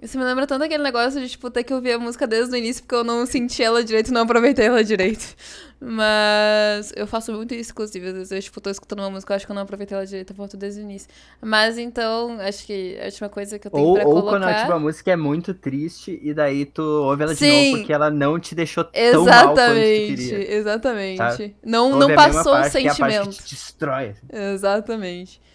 isso 0.00 0.16
me 0.18 0.24
lembra 0.24 0.46
tanto 0.46 0.64
aquele 0.64 0.82
negócio 0.82 1.20
de, 1.20 1.28
tipo, 1.28 1.50
ter 1.50 1.64
que 1.64 1.74
ouvir 1.74 1.92
a 1.92 1.98
música 1.98 2.26
desde 2.26 2.54
o 2.54 2.56
início 2.56 2.82
porque 2.82 2.94
eu 2.94 3.02
não 3.02 3.26
senti 3.26 3.62
ela 3.62 3.82
direito 3.82 4.12
não 4.12 4.22
aproveitei 4.22 4.66
ela 4.66 4.84
direito. 4.84 5.34
Mas 5.80 6.92
eu 6.96 7.06
faço 7.06 7.32
muito 7.32 7.54
isso, 7.54 7.70
inclusive. 7.70 8.08
Às 8.08 8.14
vezes 8.14 8.32
eu, 8.32 8.42
tipo, 8.42 8.60
tô 8.60 8.70
escutando 8.70 9.00
uma 9.00 9.10
música, 9.10 9.32
eu 9.32 9.36
acho 9.36 9.46
que 9.46 9.52
eu 9.52 9.54
não 9.54 9.62
aproveitei 9.62 9.96
ela 9.96 10.06
direito, 10.06 10.30
eu 10.30 10.36
volto 10.36 10.56
desde 10.56 10.80
o 10.80 10.82
início. 10.82 11.08
Mas 11.40 11.78
então, 11.78 12.38
acho 12.40 12.66
que 12.66 12.98
a 13.00 13.04
última 13.06 13.28
coisa 13.28 13.58
que 13.58 13.66
eu 13.66 13.70
tenho 13.70 13.84
ou, 13.84 13.94
pra 13.94 14.06
ou 14.06 14.14
colocar... 14.14 14.36
Ou 14.36 14.42
quando 14.42 14.60
tipo, 14.60 14.72
a 14.72 14.78
música 14.78 15.10
é 15.12 15.16
muito 15.16 15.54
triste 15.54 16.18
e 16.22 16.34
daí 16.34 16.64
tu 16.64 16.82
ouve 16.82 17.22
ela 17.22 17.32
de 17.32 17.38
Sim. 17.38 17.70
novo 17.70 17.78
porque 17.78 17.92
ela 17.92 18.10
não 18.10 18.38
te 18.40 18.54
deixou 18.54 18.88
exatamente, 18.92 19.12
tão 19.12 19.24
mal 19.24 19.54
quanto 19.54 19.68
tu 19.68 19.74
queria. 19.74 20.54
Exatamente, 20.54 21.56
Não, 21.64 21.96
não 21.96 22.14
passou 22.14 22.56
o 22.56 22.64
sentimento. 22.64 22.96
Que 22.96 23.02
é 23.02 23.18
a 23.18 23.24
parte 23.24 23.36
que 23.36 23.44
te 23.44 23.54
destrói. 23.54 24.08
Assim. 24.10 24.52
Exatamente. 24.52 25.47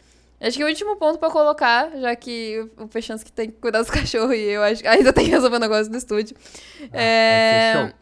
Acho 0.44 0.58
que 0.58 0.64
o 0.64 0.68
último 0.68 0.98
ponto 0.98 1.18
pra 1.18 1.30
colocar, 1.30 1.90
já 1.98 2.14
que 2.18 2.70
o 2.78 2.86
Peixans 2.86 3.24
que 3.24 3.32
tem 3.32 3.50
que 3.50 3.58
cuidar 3.58 3.80
dos 3.80 3.90
cachorros 3.92 4.36
e 4.36 4.42
eu 4.42 4.62
acho 4.62 4.82
que 4.82 4.88
ainda 4.88 5.14
tem 5.14 5.24
que 5.24 5.32
resolver 5.32 5.56
o 5.56 5.60
negócio 5.60 5.90
do 5.90 5.98
estúdio. 5.98 6.36
Ah, 6.92 7.00
é... 7.00 7.94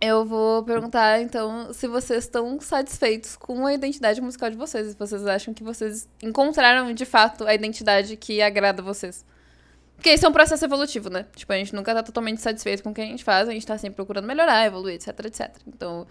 Eu 0.00 0.26
vou 0.26 0.62
perguntar, 0.62 1.22
então, 1.22 1.72
se 1.72 1.88
vocês 1.88 2.24
estão 2.24 2.60
satisfeitos 2.60 3.36
com 3.36 3.64
a 3.64 3.72
identidade 3.72 4.20
musical 4.20 4.50
de 4.50 4.56
vocês. 4.56 4.88
Se 4.88 4.96
vocês 4.98 5.26
acham 5.26 5.54
que 5.54 5.64
vocês 5.64 6.06
encontraram, 6.22 6.92
de 6.92 7.06
fato, 7.06 7.46
a 7.46 7.54
identidade 7.54 8.14
que 8.18 8.42
agrada 8.42 8.82
vocês. 8.82 9.24
Porque 9.96 10.12
isso 10.12 10.26
é 10.26 10.28
um 10.28 10.32
processo 10.32 10.62
evolutivo, 10.62 11.08
né? 11.08 11.24
Tipo, 11.34 11.54
a 11.54 11.56
gente 11.56 11.74
nunca 11.74 11.94
tá 11.94 12.02
totalmente 12.02 12.42
satisfeito 12.42 12.82
com 12.82 12.90
o 12.90 12.94
que 12.94 13.00
a 13.00 13.06
gente 13.06 13.24
faz, 13.24 13.48
a 13.48 13.52
gente 13.52 13.66
tá 13.66 13.78
sempre 13.78 13.96
procurando 13.96 14.26
melhorar, 14.26 14.66
evoluir, 14.66 14.96
etc, 14.96 15.08
etc. 15.24 15.56
Então, 15.66 16.06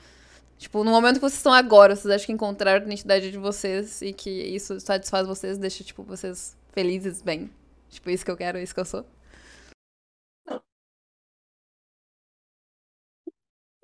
Tipo, 0.58 0.84
no 0.84 0.92
momento 0.92 1.16
que 1.16 1.22
vocês 1.22 1.38
estão 1.38 1.54
agora, 1.54 1.96
vocês 1.96 2.14
acham 2.14 2.28
que 2.28 2.32
encontraram 2.32 2.82
a 2.82 2.86
identidade 2.86 3.32
de 3.32 3.38
vocês 3.38 4.02
e 4.02 4.14
que 4.14 4.30
isso 4.30 4.80
satisfaz 4.80 5.28
vocês, 5.28 5.58
deixa, 5.58 5.84
tipo, 5.84 6.04
vocês 6.04 6.56
felizes, 6.72 7.22
bem? 7.22 7.50
Tipo, 7.90 8.10
isso 8.10 8.26
que 8.26 8.32
eu 8.32 8.38
quero, 8.38 8.58
isso 8.60 8.74
que 8.74 8.80
eu 8.80 8.86
sou? 8.86 9.06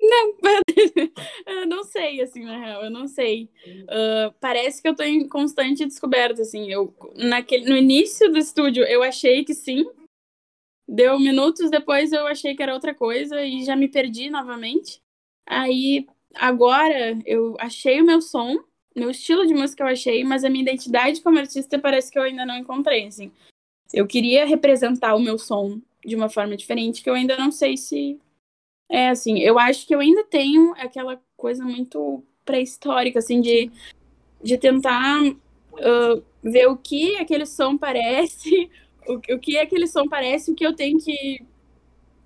Não, 0.02 0.34
eu 1.46 1.66
não 1.66 1.84
sei, 1.84 2.22
assim, 2.22 2.44
na 2.44 2.58
real, 2.58 2.84
eu 2.84 2.90
não 2.90 3.06
sei. 3.06 3.50
Uh, 3.84 4.32
parece 4.40 4.80
que 4.80 4.88
eu 4.88 4.96
tô 4.96 5.02
em 5.02 5.28
constante 5.28 5.84
descoberta, 5.84 6.40
assim. 6.42 6.70
Eu, 6.70 6.94
naquele, 7.16 7.68
no 7.68 7.76
início 7.76 8.30
do 8.30 8.38
estúdio, 8.38 8.84
eu 8.84 9.02
achei 9.02 9.44
que 9.44 9.54
sim. 9.54 9.84
Deu 10.88 11.18
minutos 11.20 11.70
depois, 11.70 12.12
eu 12.12 12.26
achei 12.26 12.56
que 12.56 12.62
era 12.62 12.74
outra 12.74 12.94
coisa 12.94 13.44
e 13.44 13.64
já 13.64 13.76
me 13.76 13.88
perdi 13.88 14.30
novamente. 14.30 15.00
Aí, 15.46 16.06
agora 16.34 17.18
eu 17.24 17.56
achei 17.58 18.00
o 18.00 18.04
meu 18.04 18.20
som, 18.20 18.56
meu 18.94 19.10
estilo 19.10 19.46
de 19.46 19.54
música 19.54 19.82
eu 19.82 19.88
achei, 19.88 20.24
mas 20.24 20.44
a 20.44 20.50
minha 20.50 20.62
identidade 20.62 21.20
como 21.20 21.38
artista 21.38 21.78
parece 21.78 22.10
que 22.10 22.18
eu 22.18 22.22
ainda 22.22 22.44
não 22.44 22.56
encontrei, 22.56 23.06
assim. 23.06 23.30
Eu 23.92 24.06
queria 24.06 24.46
representar 24.46 25.14
o 25.14 25.20
meu 25.20 25.38
som 25.38 25.80
de 26.04 26.16
uma 26.16 26.28
forma 26.28 26.56
diferente, 26.56 27.02
que 27.02 27.10
eu 27.10 27.14
ainda 27.14 27.36
não 27.36 27.50
sei 27.50 27.76
se 27.76 28.18
é 28.88 29.08
assim. 29.08 29.38
Eu 29.38 29.58
acho 29.58 29.86
que 29.86 29.94
eu 29.94 30.00
ainda 30.00 30.24
tenho 30.24 30.72
aquela 30.76 31.20
coisa 31.36 31.64
muito 31.64 32.22
pré-histórica, 32.44 33.18
assim, 33.18 33.40
de, 33.40 33.70
de 34.42 34.58
tentar 34.58 35.22
uh, 35.22 36.24
ver 36.42 36.66
o 36.66 36.76
que 36.76 37.16
aquele 37.16 37.46
som 37.46 37.76
parece, 37.76 38.70
o, 39.06 39.14
o 39.34 39.38
que 39.38 39.58
aquele 39.58 39.86
som 39.86 40.08
parece, 40.08 40.50
o 40.50 40.54
que 40.54 40.66
eu 40.66 40.74
tenho 40.74 40.98
que, 40.98 41.44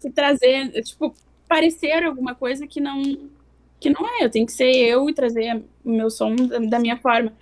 que 0.01 0.11
trazer, 0.11 0.71
tipo, 0.83 1.15
parecer 1.49 2.05
alguma 2.05 2.35
coisa 2.35 2.67
que 2.67 2.81
não 2.81 3.31
que 3.85 3.91
não 3.91 4.09
é, 4.09 4.25
eu 4.25 4.31
tenho 4.31 4.47
que 4.47 4.53
ser 4.53 4.75
eu 4.75 5.11
e 5.11 5.13
trazer 5.13 5.63
o 5.85 5.91
meu 5.91 6.09
som 6.09 6.35
da, 6.35 6.59
da, 6.59 6.79
minha 6.79 6.97
forma. 6.97 7.33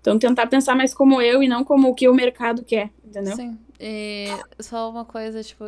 Então, 0.00 0.18
tentar 0.18 0.48
pensar 0.48 0.74
mais 0.74 0.92
como 0.92 1.22
eu 1.22 1.42
e 1.42 1.48
não 1.48 1.62
como 1.62 1.88
o 1.88 1.94
que 1.94 2.08
o 2.08 2.14
mercado 2.14 2.64
quer, 2.64 2.90
entendeu? 3.04 3.36
Sim. 3.36 3.56
E 3.78 4.26
só 4.58 4.90
uma 4.90 5.04
coisa, 5.04 5.44
tipo, 5.44 5.64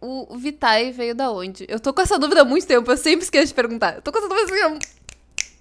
o 0.00 0.38
Vitae 0.38 0.90
veio 0.90 1.14
da 1.14 1.30
onde? 1.30 1.66
Eu 1.68 1.78
tô 1.78 1.92
com 1.92 2.00
essa 2.00 2.18
dúvida 2.18 2.40
há 2.40 2.44
muito 2.44 2.66
tempo, 2.66 2.90
eu 2.90 2.96
sempre 2.96 3.24
esqueço 3.24 3.48
de 3.48 3.54
perguntar. 3.54 3.96
Eu 3.96 4.02
tô 4.02 4.10
com 4.10 4.18
essa 4.18 4.28
dúvida 4.28 4.46
assim, 4.46 4.78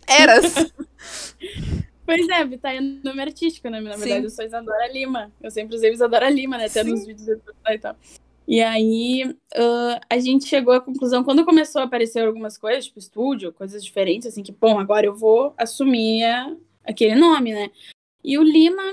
eras. 0.08 0.54
pois 2.06 2.30
é, 2.30 2.46
Vitae 2.46 2.78
é 2.78 2.82
nome 2.82 3.22
artístico, 3.22 3.70
né? 3.70 3.82
Na 3.82 3.90
verdade, 3.90 4.20
Sim. 4.20 4.24
eu 4.24 4.30
sou 4.30 4.46
Isadora 4.46 4.88
Lima. 4.88 5.34
Eu 5.42 5.52
sempre 5.52 5.76
usei 5.76 5.92
Isadora 5.92 6.30
Lima, 6.30 6.58
né? 6.58 6.68
Até 6.68 6.82
Sim. 6.82 6.92
nos 6.92 7.06
vídeos 7.06 7.28
e 7.28 7.78
tal. 7.78 7.98
E 8.48 8.62
aí 8.62 9.24
uh, 9.26 10.00
a 10.10 10.20
gente 10.20 10.46
chegou 10.46 10.74
à 10.74 10.82
conclusão, 10.82 11.24
quando 11.24 11.46
começou 11.46 11.82
a 11.82 11.86
aparecer 11.86 12.26
algumas 12.26 12.58
coisas, 12.58 12.86
tipo 12.86 13.00
estúdio, 13.00 13.54
coisas 13.54 13.84
diferentes, 13.84 14.28
assim, 14.28 14.44
que, 14.44 14.52
bom, 14.52 14.80
agora 14.80 15.06
eu 15.06 15.16
vou 15.16 15.54
assumir 15.58 16.24
aquele 16.84 17.16
nome, 17.16 17.54
né? 17.54 17.72
E 18.24 18.38
o 18.38 18.44
Lima, 18.44 18.84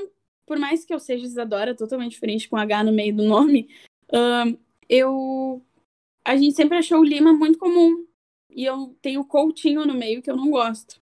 por 0.47 0.59
mais 0.59 0.85
que 0.85 0.94
eu 0.94 1.01
seja 1.01 1.24
Isadora, 1.24 1.74
totalmente 1.74 2.12
diferente 2.12 2.48
com 2.48 2.56
H 2.56 2.85
no 2.85 2.93
meio 2.93 3.14
do 3.14 3.24
nome, 3.24 3.68
uh, 4.12 4.56
eu. 4.89 5.62
A 6.24 6.36
gente 6.36 6.55
sempre 6.55 6.78
achou 6.78 7.01
o 7.01 7.05
Lima 7.05 7.32
muito 7.32 7.59
comum. 7.59 8.06
e 8.51 8.64
eu 8.64 8.97
tenho 9.01 9.24
Coutinho 9.24 9.86
no 9.86 9.94
meio 9.94 10.22
que 10.22 10.31
eu 10.31 10.36
não 10.36 10.51
gosto. 10.51 11.01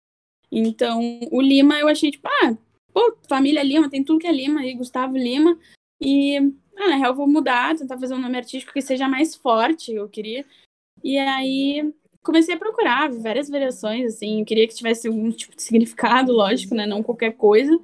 Então, 0.51 1.01
o 1.31 1.41
Lima 1.41 1.79
eu 1.79 1.87
achei 1.87 2.11
tipo, 2.11 2.27
ah, 2.27 2.57
pô, 2.93 3.17
família 3.27 3.63
Lima, 3.63 3.89
tem 3.89 4.03
tudo 4.03 4.19
que 4.19 4.27
é 4.27 4.31
Lima, 4.31 4.65
e 4.65 4.73
Gustavo 4.75 5.17
Lima. 5.17 5.57
E, 5.99 6.37
ah, 6.37 6.89
na 6.89 6.95
real, 6.95 7.15
vou 7.15 7.27
mudar, 7.27 7.75
tentar 7.75 7.97
fazer 7.97 8.13
um 8.13 8.21
nome 8.21 8.37
artístico 8.37 8.73
que 8.73 8.81
seja 8.81 9.07
mais 9.07 9.35
forte, 9.35 9.93
eu 9.93 10.07
queria. 10.07 10.45
E 11.03 11.17
aí, 11.17 11.93
comecei 12.23 12.55
a 12.55 12.59
procurar 12.59 13.09
várias 13.11 13.49
variações, 13.49 14.13
assim, 14.13 14.39
eu 14.39 14.45
queria 14.45 14.67
que 14.67 14.75
tivesse 14.75 15.07
algum 15.07 15.31
tipo 15.31 15.55
de 15.55 15.63
significado, 15.63 16.33
lógico, 16.33 16.75
né, 16.75 16.85
não 16.85 17.01
qualquer 17.01 17.33
coisa. 17.33 17.77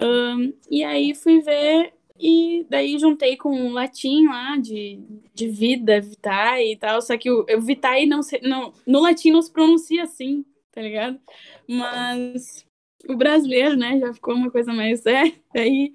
Um, 0.00 0.52
e 0.70 0.84
aí 0.84 1.14
fui 1.14 1.40
ver 1.40 1.92
e 2.18 2.66
daí 2.68 2.98
juntei 2.98 3.36
com 3.36 3.50
um 3.50 3.72
latim 3.72 4.26
lá 4.26 4.56
de, 4.56 4.98
de 5.34 5.48
vida, 5.48 6.00
vitae 6.00 6.72
e 6.72 6.76
tal. 6.76 7.00
Só 7.02 7.16
que 7.16 7.30
o, 7.30 7.44
o 7.48 7.60
vitae 7.60 8.06
não, 8.06 8.22
se, 8.22 8.40
não 8.42 8.72
no 8.86 9.00
latim 9.00 9.30
não 9.30 9.42
se 9.42 9.52
pronuncia 9.52 10.04
assim, 10.04 10.44
tá 10.72 10.80
ligado? 10.80 11.20
Mas 11.68 12.66
o 13.08 13.16
brasileiro, 13.16 13.76
né, 13.76 13.98
já 13.98 14.12
ficou 14.12 14.34
uma 14.34 14.50
coisa 14.50 14.72
mais. 14.72 15.04
É, 15.06 15.32
daí. 15.52 15.94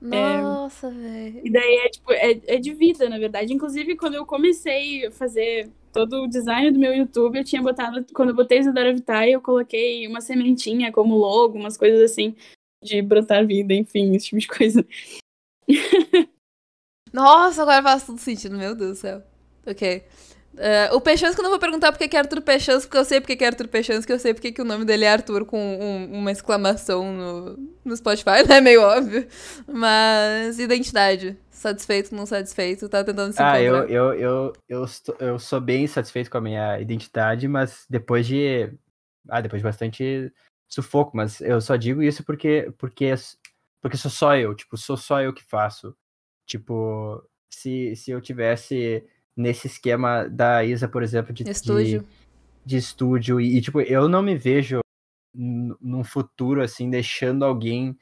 Nossa, 0.00 0.86
é, 0.86 0.90
velho. 0.90 1.40
E 1.44 1.50
daí 1.50 1.76
é 1.84 1.88
tipo, 1.90 2.12
é, 2.12 2.40
é 2.46 2.58
de 2.58 2.72
vida, 2.72 3.08
na 3.08 3.18
verdade. 3.18 3.52
Inclusive, 3.52 3.96
quando 3.96 4.14
eu 4.14 4.24
comecei 4.24 5.06
a 5.06 5.10
fazer 5.10 5.70
todo 5.92 6.22
o 6.22 6.28
design 6.28 6.70
do 6.70 6.78
meu 6.78 6.94
YouTube, 6.94 7.38
eu 7.38 7.44
tinha 7.44 7.60
botado. 7.60 8.04
Quando 8.14 8.30
eu 8.30 8.34
botei 8.34 8.58
Isadora 8.58 8.94
Vitae, 8.94 9.32
eu 9.32 9.42
coloquei 9.42 10.06
uma 10.06 10.20
sementinha 10.20 10.90
como 10.90 11.16
logo, 11.16 11.58
umas 11.58 11.76
coisas 11.76 12.10
assim, 12.10 12.34
de 12.82 13.02
brotar 13.02 13.46
vida, 13.46 13.74
enfim, 13.74 14.14
esse 14.14 14.26
tipo 14.26 14.40
de 14.40 14.48
coisa. 14.48 14.86
Nossa, 17.12 17.62
agora 17.62 17.82
faz 17.82 18.06
tudo 18.06 18.18
sentido, 18.18 18.56
meu 18.56 18.74
Deus 18.74 18.90
do 18.92 19.00
céu. 19.00 19.22
Ok. 19.66 20.04
Uh, 20.52 20.94
o 20.94 21.00
Peixans 21.00 21.34
que 21.34 21.40
eu 21.40 21.44
não 21.44 21.50
vou 21.50 21.60
perguntar 21.60 21.92
porque 21.92 22.08
que 22.08 22.16
é 22.16 22.18
Arthur 22.18 22.42
Peixans, 22.42 22.84
porque 22.84 22.98
eu 22.98 23.04
sei 23.04 23.20
porque 23.20 23.36
que 23.36 23.44
é 23.44 23.46
Arthur 23.46 23.68
Peixans, 23.68 24.04
que 24.04 24.12
eu 24.12 24.18
sei 24.18 24.34
porque 24.34 24.50
que 24.50 24.60
o 24.60 24.64
nome 24.64 24.84
dele 24.84 25.04
é 25.04 25.12
Arthur 25.12 25.44
com 25.44 25.58
um, 25.58 26.18
uma 26.18 26.32
exclamação 26.32 27.12
no, 27.12 27.72
no 27.84 27.96
Spotify, 27.96 28.42
né? 28.48 28.60
Meio 28.60 28.82
óbvio. 28.82 29.26
Mas 29.66 30.58
identidade. 30.58 31.36
Satisfeito, 31.50 32.14
não 32.14 32.24
satisfeito, 32.24 32.88
tá 32.88 33.04
tentando 33.04 33.32
se 33.32 33.42
ah, 33.42 33.62
encontrar. 33.62 33.84
Ah, 33.84 33.90
eu, 33.90 34.12
eu, 34.12 34.14
eu, 34.14 34.52
eu, 34.68 34.84
estou, 34.84 35.14
eu 35.20 35.38
sou 35.38 35.60
bem 35.60 35.86
satisfeito 35.86 36.30
com 36.30 36.38
a 36.38 36.40
minha 36.40 36.80
identidade, 36.80 37.46
mas 37.46 37.84
depois 37.88 38.26
de. 38.26 38.72
Ah, 39.28 39.40
depois 39.40 39.60
de 39.60 39.64
bastante 39.64 40.32
sufoco, 40.66 41.16
mas 41.16 41.40
eu 41.40 41.60
só 41.60 41.76
digo 41.76 42.02
isso 42.02 42.24
porque, 42.24 42.72
porque 42.78 43.14
porque 43.80 43.96
sou 43.96 44.10
só 44.10 44.36
eu, 44.36 44.54
tipo, 44.54 44.76
sou 44.76 44.96
só 44.96 45.22
eu 45.22 45.32
que 45.32 45.42
faço. 45.42 45.96
Tipo, 46.46 47.22
se, 47.50 47.94
se 47.96 48.10
eu 48.10 48.20
tivesse 48.20 49.04
nesse 49.36 49.66
esquema 49.66 50.28
da 50.28 50.64
Isa, 50.64 50.88
por 50.88 51.02
exemplo, 51.02 51.32
de 51.32 51.48
estúdio, 51.48 52.00
de, 52.00 52.06
de 52.66 52.76
estúdio. 52.76 53.40
E, 53.40 53.56
e, 53.56 53.60
tipo, 53.60 53.80
eu 53.80 54.08
não 54.08 54.22
me 54.22 54.36
vejo 54.36 54.80
num 55.34 56.02
futuro 56.02 56.60
assim 56.60 56.90
deixando 56.90 57.44
alguém 57.44 57.96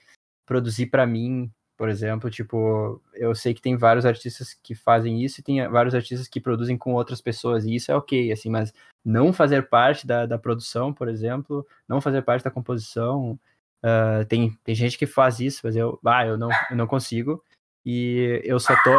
produzir 0.46 0.86
para 0.86 1.06
mim, 1.06 1.52
por 1.76 1.88
exemplo, 1.88 2.30
tipo, 2.30 3.02
eu 3.12 3.34
sei 3.34 3.52
que 3.52 3.60
tem 3.60 3.76
vários 3.76 4.06
artistas 4.06 4.54
que 4.62 4.74
fazem 4.74 5.22
isso 5.22 5.40
e 5.40 5.44
tem 5.44 5.68
vários 5.68 5.94
artistas 5.94 6.26
que 6.26 6.40
produzem 6.40 6.78
com 6.78 6.94
outras 6.94 7.20
pessoas 7.20 7.64
e 7.64 7.74
isso 7.74 7.92
é 7.92 7.96
ok, 7.96 8.32
assim, 8.32 8.48
mas 8.48 8.72
não 9.04 9.32
fazer 9.32 9.68
parte 9.68 10.06
da, 10.06 10.24
da 10.24 10.38
produção, 10.38 10.92
por 10.92 11.06
exemplo, 11.06 11.66
não 11.86 12.00
fazer 12.00 12.22
parte 12.22 12.42
da 12.44 12.50
composição, 12.50 13.38
Uh, 13.78 14.24
tem, 14.26 14.58
tem 14.64 14.74
gente 14.74 14.98
que 14.98 15.06
faz 15.06 15.38
isso, 15.38 15.60
mas 15.62 15.76
eu, 15.76 15.98
ah, 16.04 16.26
eu 16.26 16.36
não, 16.36 16.48
eu 16.70 16.76
não 16.76 16.86
consigo. 16.86 17.42
E 17.84 18.40
eu 18.44 18.58
só 18.58 18.74
tô 18.82 18.90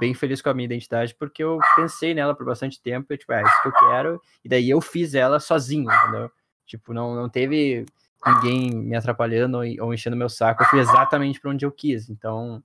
bem 0.00 0.14
feliz 0.14 0.42
com 0.42 0.48
a 0.48 0.54
minha 0.54 0.64
identidade 0.64 1.14
porque 1.14 1.44
eu 1.44 1.58
pensei 1.76 2.14
nela 2.14 2.34
por 2.34 2.46
bastante 2.46 2.82
tempo. 2.82 3.12
E, 3.12 3.18
tipo, 3.18 3.32
é 3.32 3.42
isso 3.42 3.62
que 3.62 3.68
eu 3.68 3.72
quero. 3.72 4.22
E 4.44 4.48
daí 4.48 4.70
eu 4.70 4.80
fiz 4.80 5.14
ela 5.14 5.38
sozinho, 5.38 5.92
entendeu? 5.92 6.30
Tipo, 6.66 6.92
não, 6.92 7.14
não 7.14 7.28
teve 7.28 7.84
ninguém 8.26 8.70
me 8.74 8.96
atrapalhando 8.96 9.58
ou, 9.58 9.94
enchendo 9.94 10.16
meu 10.16 10.28
saco. 10.28 10.62
Eu 10.62 10.66
fui 10.66 10.80
exatamente 10.80 11.40
para 11.40 11.50
onde 11.50 11.64
eu 11.64 11.70
quis. 11.70 12.08
Então, 12.08 12.62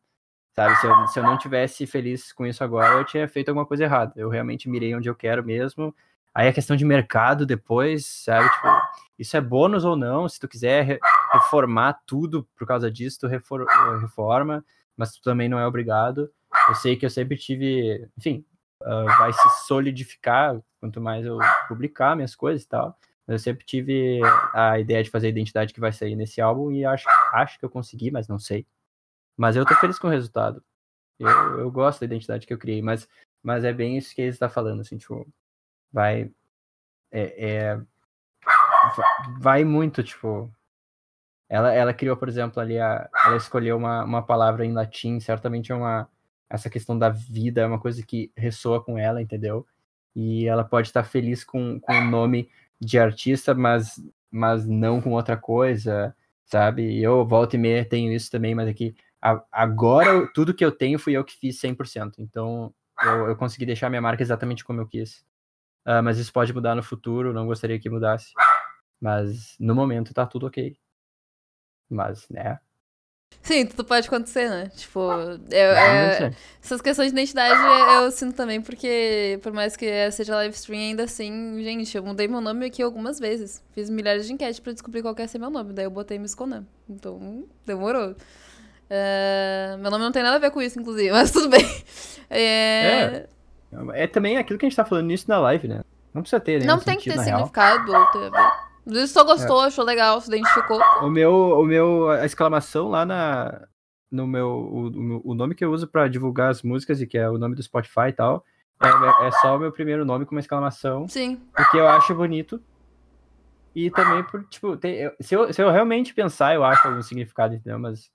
sabe, 0.53 0.75
se 0.77 0.87
eu, 0.87 1.07
se 1.07 1.19
eu 1.19 1.23
não 1.23 1.37
tivesse 1.37 1.85
feliz 1.85 2.31
com 2.31 2.45
isso 2.45 2.63
agora, 2.63 2.99
eu 2.99 3.05
tinha 3.05 3.27
feito 3.27 3.49
alguma 3.49 3.65
coisa 3.65 3.83
errada. 3.83 4.13
Eu 4.15 4.29
realmente 4.29 4.69
mirei 4.69 4.95
onde 4.95 5.09
eu 5.09 5.15
quero 5.15 5.43
mesmo. 5.43 5.93
Aí 6.33 6.49
a 6.49 6.53
questão 6.53 6.75
de 6.75 6.83
mercado 6.83 7.45
depois, 7.45 8.05
sabe? 8.05 8.49
Tipo, 8.49 8.67
isso 9.17 9.37
é 9.37 9.41
bônus 9.41 9.85
ou 9.85 9.95
não? 9.95 10.27
Se 10.27 10.39
tu 10.39 10.47
quiser 10.47 10.99
reformar 11.31 12.01
tudo 12.05 12.45
por 12.57 12.67
causa 12.67 12.91
disso, 12.91 13.21
tu 13.21 13.27
refor 13.27 13.65
reforma, 14.01 14.63
mas 14.97 15.13
tu 15.13 15.21
também 15.21 15.47
não 15.47 15.57
é 15.57 15.65
obrigado. 15.65 16.29
Eu 16.67 16.75
sei 16.75 16.95
que 16.95 17.05
eu 17.05 17.09
sempre 17.09 17.37
tive, 17.37 18.09
enfim, 18.17 18.45
uh, 18.81 19.05
vai 19.17 19.31
se 19.33 19.67
solidificar 19.67 20.61
quanto 20.79 21.01
mais 21.01 21.25
eu 21.25 21.37
publicar 21.67 22.15
minhas 22.15 22.35
coisas 22.35 22.63
e 22.63 22.67
tal. 22.67 22.97
Eu 23.27 23.39
sempre 23.39 23.65
tive 23.65 24.19
a 24.53 24.79
ideia 24.79 25.03
de 25.03 25.09
fazer 25.09 25.27
a 25.27 25.29
identidade 25.31 25.73
que 25.73 25.79
vai 25.79 25.91
sair 25.91 26.15
nesse 26.15 26.39
álbum 26.41 26.71
e 26.71 26.85
acho, 26.85 27.07
acho 27.33 27.57
que 27.57 27.65
eu 27.65 27.69
consegui, 27.69 28.11
mas 28.11 28.27
não 28.27 28.37
sei. 28.37 28.67
Mas 29.35 29.55
eu 29.55 29.65
tô 29.65 29.73
feliz 29.75 29.97
com 29.97 30.07
o 30.07 30.11
resultado. 30.11 30.63
Eu, 31.19 31.29
eu 31.59 31.71
gosto 31.71 32.01
da 32.01 32.05
identidade 32.05 32.45
que 32.45 32.53
eu 32.53 32.57
criei, 32.57 32.81
mas, 32.81 33.07
mas 33.41 33.63
é 33.63 33.73
bem 33.73 33.97
isso 33.97 34.13
que 34.13 34.21
ele 34.21 34.29
está 34.29 34.47
falando, 34.49 34.81
assim, 34.81 34.97
tipo, 34.97 35.27
vai. 35.91 36.31
É, 37.11 37.71
é, 37.73 37.81
vai 39.39 39.63
muito, 39.63 40.03
tipo. 40.03 40.51
Ela, 41.49 41.73
ela 41.73 41.93
criou, 41.93 42.17
por 42.17 42.27
exemplo, 42.27 42.61
ali 42.61 42.79
a. 42.79 43.09
Ela 43.25 43.37
escolheu 43.37 43.77
uma, 43.77 44.03
uma 44.03 44.25
palavra 44.25 44.65
em 44.65 44.73
latim, 44.73 45.19
certamente 45.19 45.71
é 45.71 45.75
uma. 45.75 46.09
Essa 46.49 46.69
questão 46.69 46.97
da 46.97 47.09
vida 47.09 47.61
é 47.61 47.65
uma 47.65 47.79
coisa 47.79 48.03
que 48.05 48.31
ressoa 48.35 48.83
com 48.83 48.97
ela, 48.97 49.21
entendeu? 49.21 49.65
E 50.15 50.47
ela 50.47 50.63
pode 50.63 50.87
estar 50.87 51.03
feliz 51.03 51.43
com, 51.43 51.79
com 51.79 51.93
o 51.93 52.05
nome 52.05 52.49
de 52.79 52.99
artista, 52.99 53.53
mas, 53.53 54.01
mas 54.31 54.65
não 54.67 55.01
com 55.01 55.11
outra 55.11 55.35
coisa, 55.35 56.15
sabe? 56.45 57.01
Eu, 57.01 57.25
volta 57.25 57.55
e 57.55 57.59
meia, 57.59 57.83
tenho 57.83 58.11
isso 58.13 58.29
também, 58.31 58.55
mas 58.55 58.67
aqui. 58.69 58.95
Agora, 59.51 60.27
tudo 60.33 60.53
que 60.53 60.63
eu 60.63 60.71
tenho 60.71 60.99
fui 60.99 61.13
eu 61.13 61.23
que 61.23 61.35
fiz 61.35 61.59
100%. 61.59 62.19
Então, 62.19 62.73
eu, 63.03 63.27
eu 63.29 63.35
consegui 63.35 63.65
deixar 63.65 63.89
minha 63.89 64.01
marca 64.01 64.21
exatamente 64.21 64.63
como 64.63 64.81
eu 64.81 64.87
quis. 64.87 65.25
Uh, 65.85 66.01
mas 66.03 66.17
isso 66.17 66.31
pode 66.31 66.53
mudar 66.53 66.75
no 66.75 66.83
futuro, 66.83 67.33
não 67.33 67.47
gostaria 67.47 67.79
que 67.79 67.89
mudasse. 67.89 68.31
Mas 68.99 69.55
no 69.59 69.75
momento 69.75 70.13
tá 70.13 70.25
tudo 70.25 70.47
ok. 70.47 70.77
Mas, 71.89 72.27
né? 72.29 72.59
Sim, 73.41 73.65
tudo 73.65 73.83
pode 73.85 74.07
acontecer, 74.07 74.49
né? 74.49 74.71
Tipo, 74.75 74.99
eu, 74.99 75.71
é, 75.71 76.33
essas 76.63 76.81
questões 76.81 77.11
de 77.11 77.17
identidade 77.17 77.59
eu 78.03 78.11
sinto 78.11 78.35
também, 78.35 78.59
porque 78.59 79.39
por 79.43 79.53
mais 79.53 79.77
que 79.77 80.11
seja 80.11 80.35
live 80.35 80.55
stream, 80.55 80.81
ainda 80.81 81.03
assim, 81.03 81.61
gente, 81.63 81.95
eu 81.95 82.03
mudei 82.03 82.27
meu 82.27 82.41
nome 82.41 82.65
aqui 82.65 82.81
algumas 82.81 83.19
vezes. 83.19 83.63
Fiz 83.73 83.89
milhares 83.89 84.25
de 84.25 84.33
enquetes 84.33 84.59
pra 84.59 84.73
descobrir 84.73 85.01
qual 85.01 85.13
quer 85.13 85.27
ser 85.27 85.37
meu 85.37 85.49
nome. 85.49 85.73
Daí 85.73 85.85
eu 85.85 85.91
botei 85.91 86.17
Miss 86.17 86.33
Conan. 86.33 86.65
Então, 86.89 87.45
demorou. 87.65 88.11
Uh, 88.11 89.77
meu 89.79 89.91
nome 89.91 90.03
não 90.03 90.11
tem 90.11 90.23
nada 90.23 90.35
a 90.35 90.39
ver 90.39 90.51
com 90.51 90.61
isso, 90.61 90.79
inclusive, 90.79 91.11
mas 91.13 91.31
tudo 91.31 91.49
bem. 91.49 91.65
É, 92.29 92.39
é. 92.41 93.25
É 93.93 94.07
também 94.07 94.37
aquilo 94.37 94.57
que 94.57 94.65
a 94.65 94.69
gente 94.69 94.75
tá 94.75 94.85
falando 94.85 95.07
nisso 95.07 95.25
na 95.27 95.37
live, 95.39 95.67
né? 95.67 95.81
Não 96.13 96.21
precisa 96.21 96.39
ter, 96.39 96.61
né? 96.61 96.65
Não 96.65 96.79
tem 96.79 96.97
que 96.97 97.11
ter 97.11 97.19
significado 97.19 97.93
ou 97.93 98.05
ter 98.07 98.31
Às 98.85 98.93
vezes 98.93 99.11
só 99.11 99.23
gostou, 99.23 99.63
é. 99.63 99.67
achou 99.67 99.83
legal, 99.83 100.21
se 100.21 100.27
identificou. 100.27 100.79
O 101.01 101.09
meu, 101.09 101.33
o 101.33 101.65
meu, 101.65 102.09
a 102.09 102.25
exclamação 102.25 102.89
lá 102.89 103.05
na, 103.05 103.67
no 104.11 104.27
meu, 104.27 104.47
o, 104.47 105.31
o 105.31 105.33
nome 105.33 105.55
que 105.55 105.65
eu 105.65 105.71
uso 105.71 105.87
para 105.87 106.07
divulgar 106.07 106.51
as 106.51 106.61
músicas 106.61 107.01
e 107.01 107.07
que 107.07 107.17
é 107.17 107.29
o 107.29 107.37
nome 107.37 107.55
do 107.55 107.63
Spotify 107.63 108.09
e 108.09 108.13
tal, 108.13 108.45
é, 108.81 109.27
é 109.27 109.31
só 109.31 109.55
o 109.55 109.59
meu 109.59 109.71
primeiro 109.71 110.05
nome 110.05 110.25
com 110.25 110.35
uma 110.35 110.39
exclamação. 110.39 111.07
Sim. 111.07 111.41
Porque 111.55 111.77
eu 111.77 111.87
acho 111.87 112.13
bonito. 112.13 112.61
E 113.73 113.89
também 113.89 114.23
por, 114.23 114.45
tipo, 114.45 114.77
tem, 114.77 115.11
se, 115.19 115.35
eu, 115.35 115.51
se 115.51 115.61
eu 115.61 115.69
realmente 115.69 116.13
pensar, 116.13 116.55
eu 116.55 116.63
acho 116.63 116.87
algum 116.87 117.01
significado, 117.01 117.55
entendeu? 117.55 117.77
Mas 117.77 118.09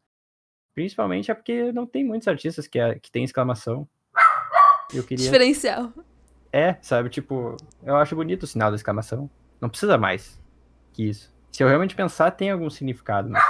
principalmente 0.74 1.30
é 1.30 1.34
porque 1.34 1.70
não 1.72 1.86
tem 1.86 2.05
muitos 2.05 2.28
artistas 2.28 2.66
que, 2.66 2.78
é, 2.78 2.98
que 2.98 3.10
tem 3.10 3.24
exclamação. 3.24 3.86
Eu 4.94 5.02
queria... 5.02 5.24
Diferencial. 5.24 5.92
É, 6.52 6.76
sabe, 6.80 7.10
tipo, 7.10 7.56
eu 7.82 7.97
acho 7.97 8.16
bonito 8.16 8.44
o 8.44 8.47
sinal 8.47 8.70
da 8.70 8.76
exclamação. 8.76 9.28
Não 9.60 9.68
precisa 9.68 9.98
mais 9.98 10.39
que 11.01 11.09
isso. 11.09 11.32
Se 11.51 11.62
eu 11.62 11.68
realmente 11.68 11.94
pensar, 11.94 12.31
tem 12.31 12.51
algum 12.51 12.68
significado, 12.68 13.31
mas... 13.31 13.43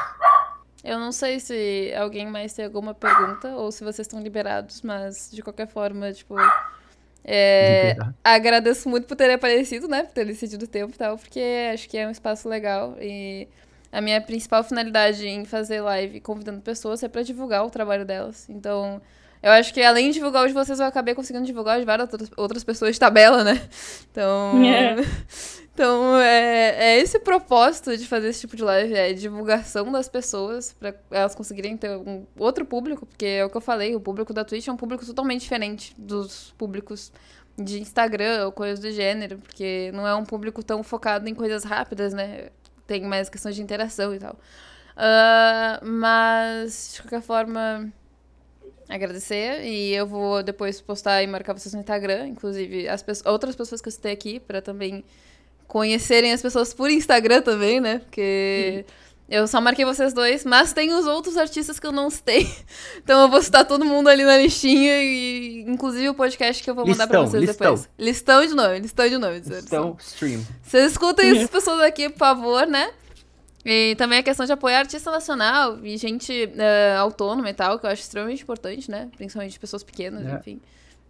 Eu 0.83 0.99
não 0.99 1.13
sei 1.13 1.39
se 1.41 1.93
alguém 1.95 2.27
mais 2.27 2.55
tem 2.55 2.65
alguma 2.65 2.95
pergunta 2.95 3.49
ou 3.49 3.71
se 3.71 3.85
vocês 3.85 4.07
estão 4.07 4.21
liberados, 4.21 4.81
mas 4.81 5.31
de 5.31 5.43
qualquer 5.43 5.67
forma, 5.67 6.11
tipo. 6.11 6.35
É, 7.23 7.99
agradeço 8.25 8.89
muito 8.89 9.07
por 9.07 9.15
ter 9.15 9.31
aparecido, 9.31 9.87
né? 9.87 10.05
Por 10.05 10.13
ter 10.13 10.25
decidido 10.25 10.65
o 10.65 10.69
tempo 10.69 10.95
e 10.95 10.97
tal, 10.97 11.19
porque 11.19 11.71
acho 11.75 11.87
que 11.87 11.99
é 11.99 12.07
um 12.07 12.11
espaço 12.11 12.49
legal. 12.49 12.97
E 12.99 13.47
a 13.93 14.01
minha 14.01 14.23
principal 14.23 14.65
finalidade 14.65 15.27
em 15.29 15.45
fazer 15.45 15.83
live 15.83 16.19
convidando 16.21 16.63
pessoas 16.63 17.03
é 17.03 17.09
para 17.09 17.23
divulgar 17.23 17.63
o 17.67 17.69
trabalho 17.69 18.07
delas. 18.07 18.49
Então, 18.49 19.03
eu 19.43 19.53
acho 19.53 19.75
que 19.75 19.83
além 19.83 20.09
de 20.09 20.15
divulgar 20.15 20.45
os 20.45 20.49
de 20.49 20.55
vocês, 20.55 20.81
eu 20.81 20.87
acabei 20.87 21.15
conseguindo 21.15 21.45
divulgar 21.45 21.77
os 21.77 21.83
de 21.83 21.87
várias 21.87 22.09
outras 22.39 22.65
pessoas 22.65 22.95
de 22.95 23.01
tabela, 23.01 23.45
né? 23.45 23.61
Então. 24.11 24.63
Yeah. 24.63 25.03
É. 25.03 25.05
Então, 25.81 26.15
é, 26.19 26.97
é 26.97 27.01
esse 27.01 27.19
propósito 27.19 27.97
de 27.97 28.07
fazer 28.07 28.29
esse 28.29 28.41
tipo 28.43 28.55
de 28.55 28.63
live, 28.63 28.93
é 28.93 29.15
divulgação 29.15 29.91
das 29.91 30.11
pessoas, 30.11 30.75
pra 30.75 30.95
elas 31.11 31.35
conseguirem 31.35 31.75
ter 31.75 31.97
um 31.97 32.27
outro 32.37 32.67
público, 32.67 33.07
porque 33.07 33.25
é 33.25 33.47
o 33.47 33.49
que 33.49 33.57
eu 33.57 33.63
falei, 33.63 33.97
o 33.97 34.01
público 34.01 34.35
da 34.35 34.45
Twitch 34.45 34.69
é 34.69 34.73
um 34.73 34.77
público 34.77 35.07
totalmente 35.07 35.41
diferente 35.41 35.95
dos 35.97 36.53
públicos 36.59 37.11
de 37.57 37.81
Instagram 37.81 38.45
ou 38.45 38.53
coisas 38.53 38.79
do 38.79 38.93
gênero, 38.93 39.39
porque 39.39 39.91
não 39.95 40.07
é 40.07 40.15
um 40.15 40.23
público 40.23 40.63
tão 40.63 40.83
focado 40.83 41.27
em 41.31 41.35
coisas 41.35 41.65
rápidas, 41.65 42.13
né? 42.13 42.51
Tem 42.87 43.01
mais 43.01 43.31
questões 43.31 43.55
de 43.55 43.63
interação 43.63 44.15
e 44.15 44.19
tal. 44.19 44.35
Uh, 44.35 45.83
mas, 45.83 46.93
de 46.93 47.03
qualquer 47.03 47.23
forma, 47.23 47.91
agradecer. 48.87 49.65
E 49.65 49.95
eu 49.95 50.07
vou 50.07 50.43
depois 50.43 50.79
postar 50.79 51.23
e 51.23 51.27
marcar 51.27 51.55
vocês 51.55 51.73
no 51.73 51.81
Instagram, 51.81 52.27
inclusive 52.27 52.87
as 52.87 53.03
pessoas, 53.03 53.33
outras 53.33 53.57
pessoas 53.57 53.81
que 53.81 53.89
eu 53.89 53.93
citei 53.93 54.13
aqui, 54.13 54.39
para 54.41 54.61
também 54.61 55.03
conhecerem 55.71 56.33
as 56.33 56.43
pessoas 56.43 56.75
por 56.75 56.91
Instagram 56.91 57.43
também, 57.43 57.81
né? 57.81 58.01
Porque. 58.01 58.85
Eu 59.29 59.47
só 59.47 59.61
marquei 59.61 59.85
vocês 59.85 60.13
dois, 60.13 60.45
mas 60.45 60.73
tem 60.73 60.93
os 60.93 61.07
outros 61.07 61.37
artistas 61.37 61.79
que 61.79 61.87
eu 61.87 61.93
não 61.93 62.11
citei. 62.11 62.51
Então 62.99 63.23
eu 63.23 63.29
vou 63.29 63.41
citar 63.41 63.65
todo 63.65 63.85
mundo 63.85 64.09
ali 64.09 64.25
na 64.25 64.37
listinha 64.37 65.03
e 65.03 65.61
inclusive 65.69 66.09
o 66.09 66.15
podcast 66.15 66.63
que 66.63 66.69
eu 66.69 66.75
vou 66.75 66.85
mandar 66.85 67.05
listão, 67.05 67.23
pra 67.23 67.31
vocês 67.31 67.45
listão. 67.45 67.75
depois. 67.75 67.89
Listão 67.97 68.47
de 68.47 68.55
nome, 68.55 68.81
listão 68.81 69.09
de 69.09 69.19
nome. 69.19 69.39
Listão 69.39 69.97
stream. 70.01 70.45
Vocês 70.63 70.91
escutem 70.91 71.31
essas 71.39 71.49
pessoas 71.49 71.81
aqui, 71.83 72.09
por 72.09 72.19
favor, 72.19 72.67
né? 72.67 72.91
E 73.65 73.95
também 73.97 74.19
a 74.19 74.23
questão 74.25 74.45
de 74.45 74.53
apoiar 74.53 74.81
artista 74.81 75.11
nacional 75.13 75.79
e 75.85 75.97
gente 75.97 76.47
uh, 76.47 76.99
autônoma 76.99 77.49
e 77.49 77.55
tal, 77.55 77.79
que 77.79 77.87
eu 77.87 77.91
acho 77.91 78.03
extremamente 78.03 78.43
importante, 78.43 78.91
né? 78.91 79.09
Principalmente 79.17 79.59
pessoas 79.61 79.85
pequenas, 79.85 80.27
é. 80.27 80.35
enfim. 80.35 80.61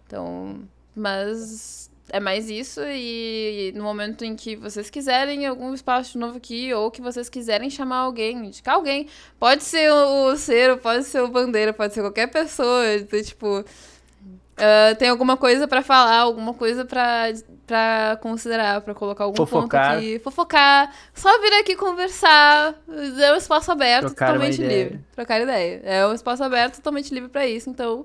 Então, 0.07 0.61
mas 0.95 1.90
é 2.13 2.21
mais 2.21 2.51
isso 2.51 2.81
e 2.85 3.73
no 3.75 3.85
momento 3.85 4.25
em 4.25 4.35
que 4.35 4.57
vocês 4.57 4.91
quiserem 4.91 5.47
algum 5.47 5.73
espaço 5.73 6.19
novo 6.19 6.37
aqui 6.37 6.73
ou 6.75 6.91
que 6.91 7.01
vocês 7.01 7.29
quiserem 7.29 7.71
chamar 7.71 7.99
alguém, 7.99 8.37
indicar 8.37 8.75
alguém, 8.75 9.07
pode 9.39 9.63
ser 9.63 9.91
o 9.93 10.37
Cero, 10.37 10.79
pode 10.79 11.05
ser 11.05 11.23
o 11.23 11.29
Bandeira, 11.29 11.73
pode 11.73 11.95
ser 11.95 12.01
qualquer 12.01 12.27
pessoa, 12.27 12.83
tipo, 13.25 13.61
uh, 13.61 14.97
tem 14.99 15.09
alguma 15.09 15.37
coisa 15.37 15.67
para 15.67 15.83
falar, 15.83 16.19
alguma 16.19 16.55
coisa 16.55 16.85
para 16.85 17.33
para 17.67 18.19
considerar, 18.21 18.81
para 18.81 18.93
colocar 18.95 19.23
algum 19.23 19.37
fofocar. 19.37 19.95
ponto 19.95 19.99
aqui, 19.99 20.19
fofocar, 20.19 20.93
só 21.15 21.41
vir 21.41 21.53
aqui 21.61 21.77
conversar, 21.77 22.75
é 22.89 23.33
um 23.33 23.37
espaço 23.37 23.71
aberto, 23.71 24.07
Trocar 24.07 24.27
totalmente 24.27 24.61
livre, 24.61 25.01
trocar 25.15 25.41
ideia. 25.41 25.81
É 25.85 26.05
um 26.05 26.13
espaço 26.13 26.43
aberto, 26.43 26.77
totalmente 26.77 27.15
livre 27.15 27.29
para 27.29 27.47
isso, 27.47 27.71
então 27.71 28.05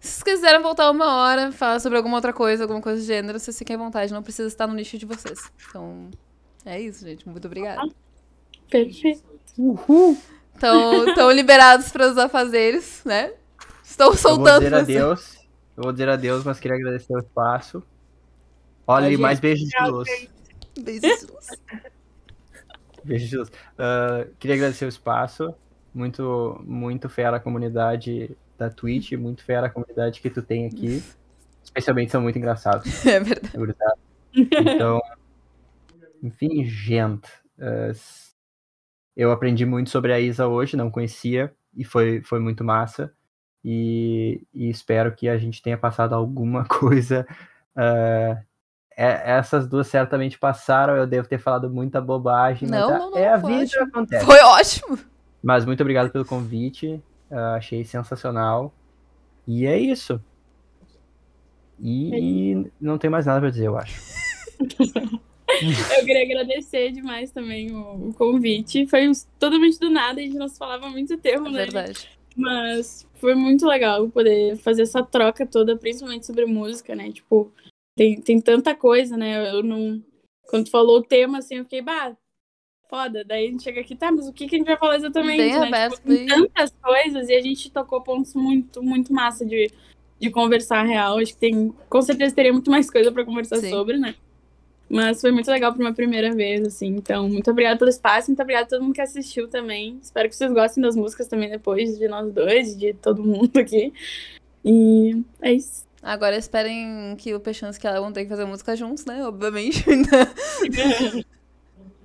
se 0.00 0.12
vocês 0.12 0.22
quiserem 0.22 0.62
voltar 0.62 0.90
uma 0.90 1.14
hora, 1.16 1.52
falar 1.52 1.78
sobre 1.78 1.98
alguma 1.98 2.16
outra 2.16 2.32
coisa, 2.32 2.64
alguma 2.64 2.80
coisa 2.80 3.00
do 3.00 3.04
gênero, 3.04 3.38
vocês 3.38 3.58
fiquem 3.58 3.76
à 3.76 3.78
vontade, 3.78 4.12
não 4.14 4.22
precisa 4.22 4.48
estar 4.48 4.66
no 4.66 4.72
nicho 4.72 4.96
de 4.96 5.04
vocês. 5.04 5.52
Então, 5.68 6.10
é 6.64 6.80
isso, 6.80 7.04
gente. 7.04 7.28
Muito 7.28 7.46
obrigada. 7.46 7.86
Perfeito. 8.70 9.22
Uhul. 9.58 10.16
Então, 10.56 11.06
estão 11.06 11.30
liberados 11.32 11.90
para 11.90 12.10
os 12.10 12.16
afazeres, 12.16 13.02
né? 13.04 13.34
Estou 13.84 14.16
soltando. 14.16 14.64
Eu 14.64 14.70
vou 14.70 14.80
dizer 14.80 14.94
adeus. 14.94 15.36
Eu 15.76 15.82
vou 15.82 15.92
dizer 15.92 16.08
adeus, 16.08 16.44
mas 16.44 16.58
queria 16.58 16.78
agradecer 16.78 17.12
o 17.12 17.18
espaço. 17.18 17.82
Olha, 18.86 19.18
mais 19.18 19.38
beijos 19.38 19.68
de 19.68 19.90
luz. 19.90 20.08
Beijos 20.80 21.20
de 21.20 21.26
luz. 21.26 21.46
beijos 23.04 23.28
de 23.28 23.36
luz. 23.36 23.48
Uh, 23.48 24.34
queria 24.38 24.56
agradecer 24.56 24.86
o 24.86 24.88
espaço. 24.88 25.54
Muito, 25.92 26.58
muito 26.64 27.08
fera 27.08 27.36
a 27.36 27.40
comunidade 27.40 28.34
da 28.60 28.70
Twitch, 28.70 29.12
muito 29.12 29.42
fera 29.42 29.66
a 29.66 29.70
comunidade 29.70 30.20
que 30.20 30.30
tu 30.30 30.42
tem 30.42 30.66
aqui. 30.66 31.02
Especialmente 31.62 32.12
são 32.12 32.20
muito 32.20 32.38
engraçados. 32.38 32.86
É 33.06 33.18
verdade. 33.20 34.00
Então, 34.32 35.00
enfim, 36.22 36.64
gente. 36.64 37.28
Uh, 37.58 37.92
eu 39.16 39.32
aprendi 39.32 39.66
muito 39.66 39.90
sobre 39.90 40.12
a 40.12 40.20
Isa 40.20 40.46
hoje, 40.46 40.76
não 40.76 40.90
conhecia, 40.90 41.52
e 41.76 41.84
foi, 41.84 42.22
foi 42.22 42.38
muito 42.38 42.62
massa. 42.62 43.12
E, 43.64 44.42
e 44.54 44.70
espero 44.70 45.14
que 45.14 45.28
a 45.28 45.36
gente 45.36 45.60
tenha 45.60 45.76
passado 45.76 46.14
alguma 46.14 46.64
coisa. 46.68 47.26
Uh, 47.76 48.38
é, 48.96 49.32
essas 49.38 49.66
duas 49.66 49.86
certamente 49.86 50.38
passaram, 50.38 50.94
eu 50.94 51.06
devo 51.06 51.28
ter 51.28 51.38
falado 51.38 51.70
muita 51.70 52.00
bobagem, 52.00 52.68
não, 52.68 52.90
mas 52.90 52.98
não, 52.98 53.10
não, 53.10 53.18
é 53.18 53.28
a 53.28 53.36
vida 53.36 53.82
acontece. 53.82 54.24
Foi 54.24 54.38
ótimo! 54.40 54.98
Mas 55.42 55.64
muito 55.64 55.80
obrigado 55.80 56.10
pelo 56.10 56.24
convite. 56.24 57.02
Uh, 57.30 57.56
achei 57.56 57.84
sensacional. 57.84 58.74
E 59.46 59.66
é 59.66 59.78
isso. 59.78 60.20
E, 61.78 62.52
e 62.52 62.72
não 62.80 62.98
tem 62.98 63.10
mais 63.10 63.26
nada 63.26 63.40
para 63.40 63.50
dizer, 63.50 63.66
eu 63.66 63.76
acho. 63.76 64.00
eu 65.98 66.04
queria 66.04 66.22
agradecer 66.22 66.92
demais 66.92 67.30
também 67.30 67.72
o, 67.72 68.08
o, 68.08 68.14
convite. 68.14 68.86
Foi 68.86 69.10
totalmente 69.38 69.78
do 69.78 69.90
nada, 69.90 70.20
a 70.20 70.22
gente 70.22 70.36
não 70.36 70.48
se 70.48 70.58
falava 70.58 70.86
há 70.86 70.90
muito 70.90 71.16
tempo, 71.18 71.48
é 71.48 71.50
né? 71.50 71.58
Verdade. 71.64 72.08
Mas 72.36 73.08
foi 73.14 73.34
muito 73.34 73.66
legal 73.66 74.08
poder 74.08 74.56
fazer 74.56 74.82
essa 74.82 75.02
troca 75.02 75.46
toda, 75.46 75.76
principalmente 75.76 76.26
sobre 76.26 76.46
música, 76.46 76.94
né? 76.94 77.10
Tipo, 77.10 77.52
tem, 77.96 78.20
tem 78.20 78.40
tanta 78.40 78.74
coisa, 78.74 79.16
né? 79.16 79.50
Eu 79.50 79.62
não. 79.62 80.02
Quando 80.48 80.66
tu 80.66 80.70
falou 80.70 80.98
o 80.98 81.02
tema, 81.02 81.38
assim, 81.38 81.56
eu 81.56 81.64
fiquei, 81.64 81.82
bah, 81.82 82.16
foda. 82.90 83.24
Daí 83.24 83.46
a 83.46 83.50
gente 83.50 83.62
chega 83.62 83.80
aqui, 83.80 83.94
tá, 83.94 84.10
mas 84.10 84.28
o 84.28 84.32
que, 84.32 84.48
que 84.48 84.56
a 84.56 84.58
gente 84.58 84.66
vai 84.66 84.76
falar 84.76 84.96
exatamente? 84.96 85.38
Bem 85.38 85.58
né? 85.58 85.66
aberto. 85.68 86.02
Tipo, 86.02 86.26
tantas 86.26 86.74
coisas 86.82 87.28
e 87.28 87.34
a 87.34 87.40
gente 87.40 87.70
tocou 87.70 88.02
pontos 88.02 88.34
muito, 88.34 88.82
muito 88.82 89.12
massa 89.12 89.46
de, 89.46 89.70
de 90.18 90.30
conversar 90.30 90.82
real. 90.82 91.18
Acho 91.18 91.32
que 91.32 91.38
tem, 91.38 91.72
com 91.88 92.02
certeza 92.02 92.34
teria 92.34 92.52
muito 92.52 92.70
mais 92.70 92.90
coisa 92.90 93.12
para 93.12 93.24
conversar 93.24 93.58
Sim. 93.58 93.70
sobre, 93.70 93.96
né? 93.96 94.16
Mas 94.88 95.20
foi 95.20 95.30
muito 95.30 95.48
legal 95.48 95.72
para 95.72 95.80
uma 95.80 95.94
primeira 95.94 96.34
vez, 96.34 96.66
assim. 96.66 96.88
Então, 96.88 97.28
muito 97.28 97.48
obrigada 97.48 97.78
pelo 97.78 97.90
espaço, 97.90 98.28
muito 98.28 98.42
obrigada 98.42 98.66
a 98.66 98.68
todo 98.68 98.82
mundo 98.82 98.94
que 98.94 99.00
assistiu 99.00 99.46
também. 99.46 100.00
Espero 100.02 100.28
que 100.28 100.34
vocês 100.34 100.52
gostem 100.52 100.82
das 100.82 100.96
músicas 100.96 101.28
também 101.28 101.48
depois, 101.48 101.96
de 101.96 102.08
nós 102.08 102.32
dois, 102.32 102.76
de 102.76 102.92
todo 102.94 103.22
mundo 103.22 103.56
aqui. 103.56 103.92
E 104.64 105.22
é 105.40 105.52
isso. 105.52 105.88
Agora 106.02 106.36
esperem 106.36 107.14
que 107.16 107.32
o 107.34 107.40
Peixans 107.40 107.76
e 107.76 107.86
ela 107.86 108.00
vão 108.00 108.12
ter 108.12 108.24
que 108.24 108.30
fazer 108.30 108.44
música 108.46 108.74
juntos, 108.74 109.04
né? 109.04 109.24
Obviamente. 109.24 109.84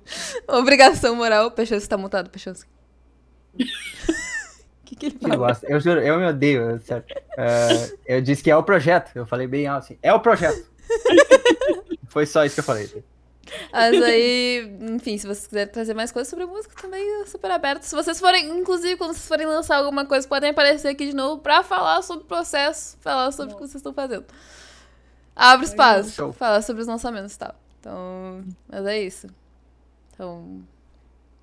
Obrigação 0.48 1.14
moral. 1.14 1.50
Peixoso 1.50 1.88
tá 1.88 1.96
mutado, 1.96 2.30
Peixoso. 2.30 2.64
que, 4.86 4.96
que 4.96 5.06
ele 5.06 5.18
fala? 5.18 5.58
Eu, 5.64 5.70
eu 5.70 5.80
juro, 5.80 6.00
eu 6.00 6.18
me 6.18 6.26
odeio. 6.26 6.76
Uh, 6.76 7.98
eu 8.06 8.22
disse 8.22 8.42
que 8.42 8.50
é 8.50 8.56
o 8.56 8.62
projeto. 8.62 9.10
Eu 9.14 9.26
falei 9.26 9.46
bem 9.46 9.66
alto 9.66 9.84
assim. 9.84 9.98
É 10.02 10.12
o 10.12 10.20
projeto. 10.20 10.66
Foi 12.06 12.24
só 12.24 12.44
isso 12.44 12.54
que 12.54 12.60
eu 12.60 12.64
falei. 12.64 13.04
Mas 13.72 14.02
aí, 14.02 14.76
enfim, 14.80 15.18
se 15.18 15.26
vocês 15.26 15.46
quiserem 15.46 15.72
trazer 15.72 15.94
mais 15.94 16.10
coisas 16.10 16.28
sobre 16.28 16.46
música, 16.46 16.74
também 16.80 17.22
é 17.22 17.26
super 17.26 17.50
aberto. 17.50 17.82
Se 17.82 17.94
vocês 17.94 18.18
forem, 18.18 18.48
inclusive, 18.58 18.96
quando 18.96 19.12
vocês 19.12 19.26
forem 19.26 19.46
lançar 19.46 19.76
alguma 19.76 20.04
coisa, 20.04 20.26
podem 20.26 20.50
aparecer 20.50 20.88
aqui 20.88 21.06
de 21.06 21.14
novo 21.14 21.40
pra 21.40 21.62
falar 21.62 22.02
sobre 22.02 22.24
o 22.24 22.26
processo, 22.26 22.96
falar 23.00 23.30
sobre 23.32 23.54
o 23.54 23.56
que 23.56 23.62
vocês 23.62 23.76
estão 23.76 23.92
fazendo. 23.92 24.24
Abre 25.34 25.66
espaço, 25.66 26.32
falar 26.32 26.62
sobre 26.62 26.82
os 26.82 26.88
lançamentos 26.88 27.34
e 27.34 27.38
tal. 27.38 27.54
Então, 27.78 28.44
mas 28.68 28.86
é 28.86 29.02
isso. 29.02 29.28
Então, 30.16 30.64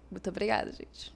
muito 0.10 0.30
obrigada, 0.30 0.72
gente. 0.72 1.14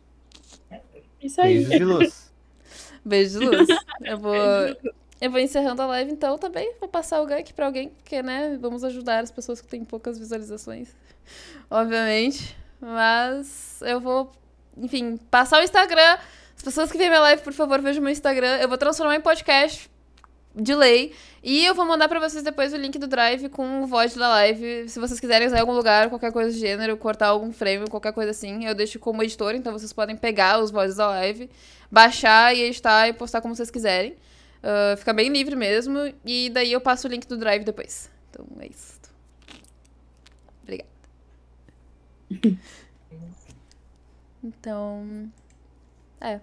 Isso 1.20 1.42
aí. 1.42 1.66
Beijo 1.66 1.70
de 1.72 1.84
luz. 1.84 2.32
Beijo 3.04 3.40
de 3.40 3.46
luz. 3.46 3.68
Eu 4.02 4.20
vou, 4.20 4.36
eu 4.36 5.32
vou 5.32 5.40
encerrando 5.40 5.82
a 5.82 5.88
live 5.88 6.12
então 6.12 6.38
também. 6.38 6.76
Vou 6.80 6.88
passar 6.88 7.20
o 7.20 7.26
gank 7.26 7.52
pra 7.54 7.66
alguém, 7.66 7.90
porque, 7.90 8.22
né, 8.22 8.58
vamos 8.62 8.84
ajudar 8.84 9.24
as 9.24 9.32
pessoas 9.32 9.60
que 9.60 9.68
têm 9.68 9.84
poucas 9.84 10.20
visualizações, 10.20 10.96
obviamente. 11.70 12.56
Mas 12.80 13.82
eu 13.82 14.00
vou, 14.00 14.32
enfim, 14.78 15.18
passar 15.32 15.60
o 15.60 15.64
Instagram. 15.64 16.20
As 16.56 16.62
pessoas 16.62 16.92
que 16.92 16.98
veem 16.98 17.10
minha 17.10 17.22
live, 17.22 17.42
por 17.42 17.54
favor, 17.54 17.82
vejam 17.82 18.04
meu 18.04 18.12
Instagram. 18.12 18.58
Eu 18.58 18.68
vou 18.68 18.78
transformar 18.78 19.16
em 19.16 19.22
podcast 19.22 19.90
delay. 20.58 21.14
E 21.44 21.66
eu 21.66 21.74
vou 21.74 21.86
mandar 21.86 22.10
para 22.10 22.20
vocês 22.20 22.44
depois 22.44 22.74
o 22.74 22.78
link 22.78 22.98
do 22.98 23.08
Drive 23.08 23.50
com 23.50 23.84
o 23.84 23.88
voz 23.88 24.16
da 24.16 24.28
live. 24.28 24.90
Se 24.90 25.00
vocês 25.00 25.20
quiserem 25.20 25.48
usar 25.48 25.58
em 25.58 25.62
algum 25.62 25.74
lugar, 25.74 26.10
qualquer 26.10 26.32
coisa 26.32 26.52
do 26.52 26.58
gênero, 26.58 26.98
cortar 26.98 27.28
algum 27.28 27.52
frame, 27.54 27.88
qualquer 27.90 28.12
coisa 28.12 28.32
assim, 28.32 28.66
eu 28.66 28.76
deixo 28.76 29.00
como 29.00 29.24
editor, 29.24 29.56
então 29.56 29.72
vocês 29.72 29.94
podem 29.94 30.18
pegar 30.18 30.60
os 30.60 30.72
vozes 30.72 30.98
da 30.98 31.08
live, 31.08 31.50
baixar 31.92 32.56
e 32.56 32.64
editar 32.64 33.08
e 33.08 33.14
postar 33.14 33.42
como 33.42 33.56
vocês 33.56 33.72
quiserem. 33.72 34.16
Uh, 34.58 34.98
fica 34.98 35.14
bem 35.14 35.30
livre 35.30 35.56
mesmo. 35.56 36.14
E 36.26 36.50
daí 36.50 36.72
eu 36.72 36.82
passo 36.82 37.08
o 37.08 37.12
link 37.12 37.28
do 37.28 37.38
Drive 37.38 37.64
depois. 37.64 38.10
Então 38.30 38.46
é 38.60 38.68
isso. 38.68 39.00
Obrigada. 40.64 40.90
Então. 44.44 45.30
É. 46.22 46.40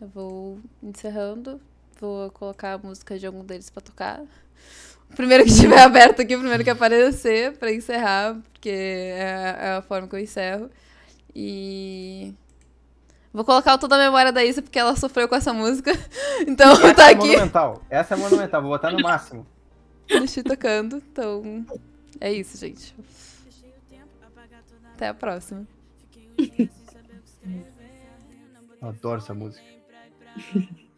Eu 0.00 0.08
vou 0.08 0.60
encerrando. 0.82 1.60
Vou 2.00 2.30
colocar 2.30 2.72
a 2.72 2.78
música 2.78 3.18
de 3.18 3.26
algum 3.26 3.44
deles 3.44 3.68
pra 3.68 3.82
tocar. 3.82 4.22
O 5.10 5.14
primeiro 5.14 5.44
que 5.44 5.50
estiver 5.50 5.78
aberto 5.82 6.22
aqui, 6.22 6.34
o 6.34 6.38
primeiro 6.38 6.64
que 6.64 6.70
aparecer, 6.70 7.56
pra 7.58 7.70
encerrar, 7.70 8.36
porque 8.52 8.70
é, 8.70 9.56
é 9.60 9.72
a 9.72 9.82
forma 9.82 10.08
que 10.08 10.14
eu 10.14 10.20
encerro. 10.20 10.70
E. 11.34 12.32
Vou 13.32 13.44
colocar 13.44 13.74
o 13.74 13.78
toda 13.78 13.96
a 13.96 13.98
memória 13.98 14.32
da 14.32 14.42
Isa, 14.42 14.62
porque 14.62 14.78
ela 14.78 14.96
sofreu 14.96 15.28
com 15.28 15.34
essa 15.34 15.52
música. 15.52 15.92
Então 16.48 16.72
essa 16.72 16.94
tá 16.94 17.10
é 17.10 17.12
aqui. 17.12 17.26
Monumental. 17.26 17.82
Essa 17.90 18.14
é 18.14 18.16
monumental, 18.16 18.62
vou 18.62 18.70
botar 18.70 18.90
no 18.90 19.00
máximo. 19.00 19.46
Deixei 20.08 20.42
tocando, 20.42 20.96
então. 20.96 21.66
É 22.18 22.32
isso, 22.32 22.56
gente. 22.56 22.96
Até 24.94 25.08
a 25.08 25.14
próxima. 25.14 25.66
Eu 28.80 28.88
adoro 28.88 29.20
essa 29.20 29.34
música. 29.34 29.62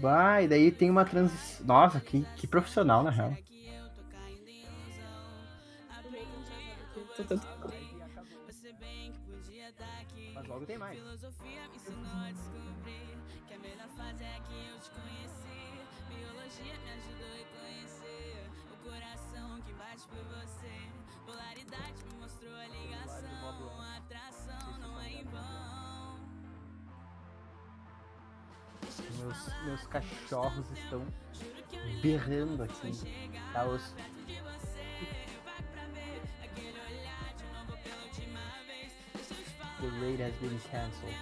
Vai, 0.00 0.48
daí 0.48 0.70
tem 0.70 0.90
uma 0.90 1.04
transição. 1.04 1.66
Nossa, 1.66 2.00
que, 2.00 2.24
que 2.36 2.46
profissional, 2.46 3.02
na 3.02 3.10
real. 3.10 3.36
Mas 10.34 10.46
logo 10.46 10.66
tem 10.66 10.78
mais. 10.78 11.00
Meus 29.76 29.86
cachorros 29.88 30.70
estão 30.72 31.06
berrando 32.00 32.62
aqui. 32.62 32.92
Tá 33.52 33.64
os. 33.64 33.94
The 39.78 39.88
raid 40.00 40.22
has 40.22 40.34
been 40.36 40.58
cancelled. 40.70 41.14